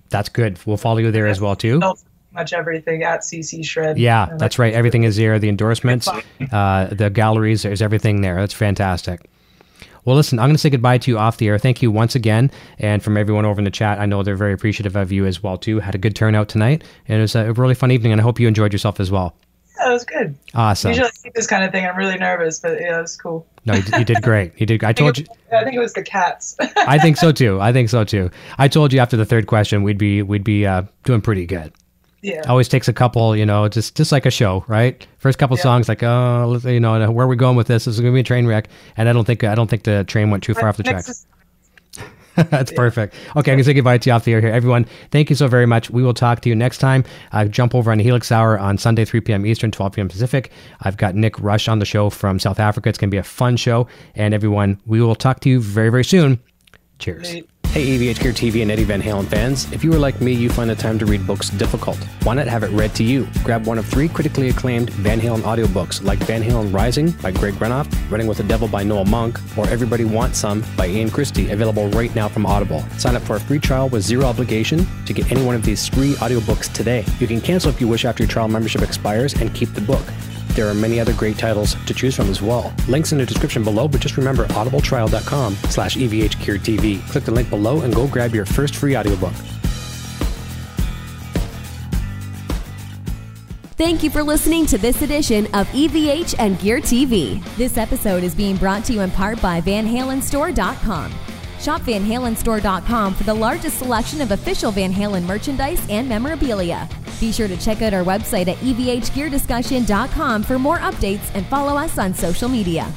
That's 0.09 0.29
good. 0.29 0.59
We'll 0.65 0.77
follow 0.77 0.99
you 0.99 1.11
there 1.11 1.27
as 1.27 1.39
well 1.41 1.55
too. 1.55 1.79
Much 2.33 2.51
everything 2.51 3.03
at 3.03 3.21
CC 3.21 3.63
Shred. 3.63 3.99
Yeah, 3.99 4.35
that's 4.37 4.57
right. 4.57 4.73
Everything 4.73 5.03
is 5.03 5.15
there. 5.17 5.37
The 5.37 5.49
endorsements, 5.49 6.07
uh, 6.51 6.87
the 6.91 7.11
galleries, 7.11 7.61
there's 7.61 7.81
everything 7.81 8.21
there. 8.21 8.35
That's 8.37 8.53
fantastic. 8.53 9.29
Well, 10.05 10.15
listen, 10.15 10.39
I'm 10.39 10.47
going 10.47 10.55
to 10.55 10.59
say 10.59 10.69
goodbye 10.69 10.97
to 10.99 11.11
you 11.11 11.17
off 11.17 11.37
the 11.37 11.47
air. 11.47 11.57
Thank 11.57 11.81
you 11.81 11.91
once 11.91 12.15
again. 12.15 12.51
And 12.77 13.01
from 13.01 13.17
everyone 13.17 13.45
over 13.45 13.59
in 13.59 13.65
the 13.65 13.71
chat, 13.71 13.99
I 13.99 14.05
know 14.05 14.23
they're 14.23 14.35
very 14.35 14.53
appreciative 14.53 14.95
of 14.95 15.11
you 15.11 15.25
as 15.25 15.41
well, 15.41 15.57
too. 15.57 15.79
Had 15.79 15.95
a 15.95 15.97
good 15.97 16.15
turnout 16.15 16.49
tonight. 16.49 16.83
And 17.07 17.19
it 17.19 17.21
was 17.21 17.35
a 17.35 17.53
really 17.53 17.75
fun 17.75 17.91
evening, 17.91 18.11
and 18.11 18.19
I 18.19 18.23
hope 18.23 18.39
you 18.39 18.47
enjoyed 18.47 18.73
yourself 18.73 18.99
as 18.99 19.11
well. 19.11 19.35
Yeah, 19.79 19.89
it 19.89 19.93
was 19.93 20.05
good. 20.05 20.35
Awesome. 20.53 20.89
Usually 20.89 21.07
I 21.07 21.29
this 21.33 21.47
kind 21.47 21.63
of 21.63 21.71
thing. 21.71 21.85
I'm 21.85 21.97
really 21.97 22.17
nervous, 22.17 22.59
but 22.59 22.79
yeah, 22.79 22.99
it 22.99 23.01
was 23.01 23.15
cool. 23.17 23.47
No, 23.65 23.73
you, 23.73 23.83
you 23.97 24.05
did 24.05 24.21
great. 24.21 24.51
You 24.57 24.65
did. 24.65 24.83
I, 24.83 24.89
I 24.89 24.93
told 24.93 25.17
you. 25.17 25.25
I 25.51 25.63
think 25.63 25.75
it 25.75 25.79
was 25.79 25.93
the 25.93 26.03
cats. 26.03 26.55
I 26.77 26.99
think 26.99 27.17
so 27.17 27.31
too. 27.33 27.59
I 27.59 27.73
think 27.73 27.89
so 27.89 28.03
too. 28.03 28.29
I 28.57 28.67
told 28.67 28.93
you 28.93 28.99
after 28.99 29.17
the 29.17 29.25
third 29.25 29.47
question 29.47 29.83
we'd 29.83 29.97
be 29.97 30.21
we'd 30.21 30.43
be 30.43 30.65
uh, 30.65 30.83
doing 31.05 31.21
pretty 31.21 31.45
good. 31.45 31.73
Yeah. 32.23 32.41
Always 32.47 32.69
takes 32.69 32.87
a 32.87 32.93
couple, 32.93 33.35
you 33.35 33.45
know, 33.45 33.67
just 33.67 33.95
just 33.95 34.13
like 34.13 34.25
a 34.25 34.31
show, 34.31 34.63
right? 34.69 35.05
First 35.17 35.37
couple 35.37 35.57
yeah. 35.57 35.63
songs, 35.63 35.89
like, 35.89 36.01
oh, 36.03 36.57
you 36.63 36.79
know, 36.79 37.11
where 37.11 37.25
are 37.25 37.29
we 37.29 37.35
going 37.35 37.57
with 37.57 37.67
this? 37.67 37.83
This 37.83 37.95
is 37.95 37.99
going 37.99 38.13
to 38.13 38.15
be 38.15 38.21
a 38.21 38.23
train 38.23 38.47
wreck, 38.47 38.69
and 38.95 39.09
I 39.09 39.13
don't 39.13 39.25
think 39.25 39.43
I 39.43 39.55
don't 39.55 39.69
think 39.69 39.83
the 39.83 40.05
train 40.05 40.31
went 40.31 40.41
too 40.41 40.53
far 40.53 40.69
off 40.69 40.77
the 40.77 40.83
tracks. 40.83 41.27
That's 42.35 42.71
yeah. 42.71 42.77
perfect. 42.77 43.13
Okay, 43.13 43.37
I'm 43.37 43.43
going 43.43 43.57
to 43.59 43.63
say 43.63 43.73
goodbye 43.73 43.97
to 43.99 44.09
you 44.09 44.13
off 44.13 44.23
the 44.23 44.33
air 44.33 44.41
here. 44.41 44.49
Everyone, 44.49 44.85
thank 45.11 45.29
you 45.29 45.35
so 45.35 45.47
very 45.47 45.67
much. 45.67 45.91
We 45.91 46.01
will 46.01 46.15
talk 46.15 46.41
to 46.41 46.49
you 46.49 46.55
next 46.55 46.79
time. 46.79 47.03
Uh, 47.31 47.45
jump 47.45 47.75
over 47.75 47.91
on 47.91 47.99
Helix 47.99 48.31
Hour 48.31 48.57
on 48.57 48.77
Sunday, 48.77 49.05
3 49.05 49.21
p.m. 49.21 49.45
Eastern, 49.45 49.69
12 49.69 49.93
p.m. 49.93 50.09
Pacific. 50.09 50.51
I've 50.81 50.97
got 50.97 51.13
Nick 51.13 51.39
Rush 51.39 51.67
on 51.67 51.77
the 51.77 51.85
show 51.85 52.09
from 52.09 52.39
South 52.39 52.59
Africa. 52.59 52.89
It's 52.89 52.97
going 52.97 53.09
to 53.09 53.13
be 53.13 53.19
a 53.19 53.23
fun 53.23 53.55
show. 53.55 53.87
And 54.15 54.33
everyone, 54.33 54.81
we 54.85 54.99
will 54.99 55.15
talk 55.15 55.41
to 55.41 55.49
you 55.49 55.59
very, 55.59 55.89
very 55.89 56.05
soon. 56.05 56.41
Cheers. 56.97 57.43
Hey, 57.73 57.97
EVH 57.97 58.19
Gear 58.19 58.33
TV 58.33 58.61
and 58.61 58.69
Eddie 58.69 58.83
Van 58.83 59.01
Halen 59.01 59.25
fans. 59.27 59.65
If 59.71 59.83
you 59.83 59.91
are 59.93 59.97
like 59.97 60.21
me, 60.21 60.31
you 60.31 60.47
find 60.47 60.69
the 60.69 60.75
time 60.75 60.99
to 60.99 61.07
read 61.07 61.25
books 61.25 61.49
difficult. 61.49 61.97
Why 62.21 62.35
not 62.35 62.45
have 62.45 62.61
it 62.61 62.69
read 62.69 62.93
to 62.93 63.03
you? 63.03 63.27
Grab 63.43 63.65
one 63.65 63.79
of 63.79 63.85
three 63.87 64.07
critically 64.07 64.49
acclaimed 64.49 64.91
Van 64.91 65.19
Halen 65.19 65.41
audiobooks 65.41 66.03
like 66.03 66.19
Van 66.19 66.43
Halen 66.43 66.71
Rising 66.71 67.09
by 67.23 67.31
Greg 67.31 67.55
Renoff, 67.55 67.91
Running 68.11 68.27
with 68.27 68.37
the 68.37 68.43
Devil 68.43 68.67
by 68.67 68.83
Noel 68.83 69.05
Monk, 69.05 69.39
or 69.57 69.67
Everybody 69.69 70.05
Wants 70.05 70.37
Some 70.37 70.63
by 70.77 70.85
Ian 70.85 71.09
Christe, 71.09 71.51
available 71.51 71.87
right 71.89 72.13
now 72.13 72.27
from 72.27 72.45
Audible. 72.45 72.81
Sign 72.99 73.15
up 73.15 73.23
for 73.23 73.37
a 73.37 73.39
free 73.39 73.57
trial 73.57 73.89
with 73.89 74.03
zero 74.03 74.25
obligation 74.25 74.85
to 75.07 75.13
get 75.13 75.31
any 75.31 75.43
one 75.43 75.55
of 75.55 75.63
these 75.63 75.89
three 75.89 76.13
audiobooks 76.17 76.71
today. 76.73 77.03
You 77.17 77.25
can 77.25 77.41
cancel 77.41 77.71
if 77.71 77.81
you 77.81 77.87
wish 77.87 78.05
after 78.05 78.21
your 78.21 78.29
trial 78.29 78.47
membership 78.49 78.83
expires 78.83 79.33
and 79.33 79.51
keep 79.55 79.73
the 79.73 79.81
book. 79.81 80.03
There 80.55 80.67
are 80.67 80.73
many 80.73 80.99
other 80.99 81.13
great 81.13 81.37
titles 81.37 81.75
to 81.85 81.93
choose 81.93 82.15
from 82.15 82.29
as 82.29 82.41
well. 82.41 82.73
Links 82.87 83.11
in 83.11 83.17
the 83.17 83.25
description 83.25 83.63
below, 83.63 83.87
but 83.87 84.01
just 84.01 84.17
remember 84.17 84.45
audibletrial.com 84.47 85.55
slash 85.69 85.95
evhgeartv. 85.95 87.09
Click 87.09 87.23
the 87.23 87.31
link 87.31 87.49
below 87.49 87.81
and 87.81 87.93
go 87.93 88.07
grab 88.07 88.33
your 88.35 88.45
first 88.45 88.75
free 88.75 88.95
audiobook. 88.95 89.33
Thank 93.75 94.03
you 94.03 94.11
for 94.11 94.23
listening 94.23 94.67
to 94.67 94.77
this 94.77 95.01
edition 95.01 95.45
of 95.47 95.67
EVH 95.69 96.35
and 96.37 96.59
Gear 96.59 96.79
TV. 96.79 97.43
This 97.57 97.75
episode 97.77 98.23
is 98.23 98.35
being 98.35 98.55
brought 98.55 98.85
to 98.85 98.93
you 98.93 99.01
in 99.01 99.11
part 99.11 99.41
by 99.41 99.59
VanHalenStore.com. 99.61 101.11
Shop 101.63 101.81
VanHalenStore.com 101.83 103.13
for 103.13 103.23
the 103.23 103.33
largest 103.33 103.79
selection 103.79 104.19
of 104.19 104.31
official 104.31 104.69
Van 104.69 104.93
Halen 104.93 105.23
merchandise 105.23 105.81
and 105.89 106.09
memorabilia. 106.09 106.89
Be 107.21 107.31
sure 107.31 107.47
to 107.47 107.55
check 107.55 107.81
out 107.81 107.93
our 107.93 108.03
website 108.03 108.49
at 108.49 108.57
evhgeardiscussion.com 108.57 110.43
for 110.43 110.59
more 110.59 110.79
updates 110.79 111.33
and 111.33 111.45
follow 111.47 111.77
us 111.77 111.97
on 111.97 112.13
social 112.13 112.49
media. 112.49 112.91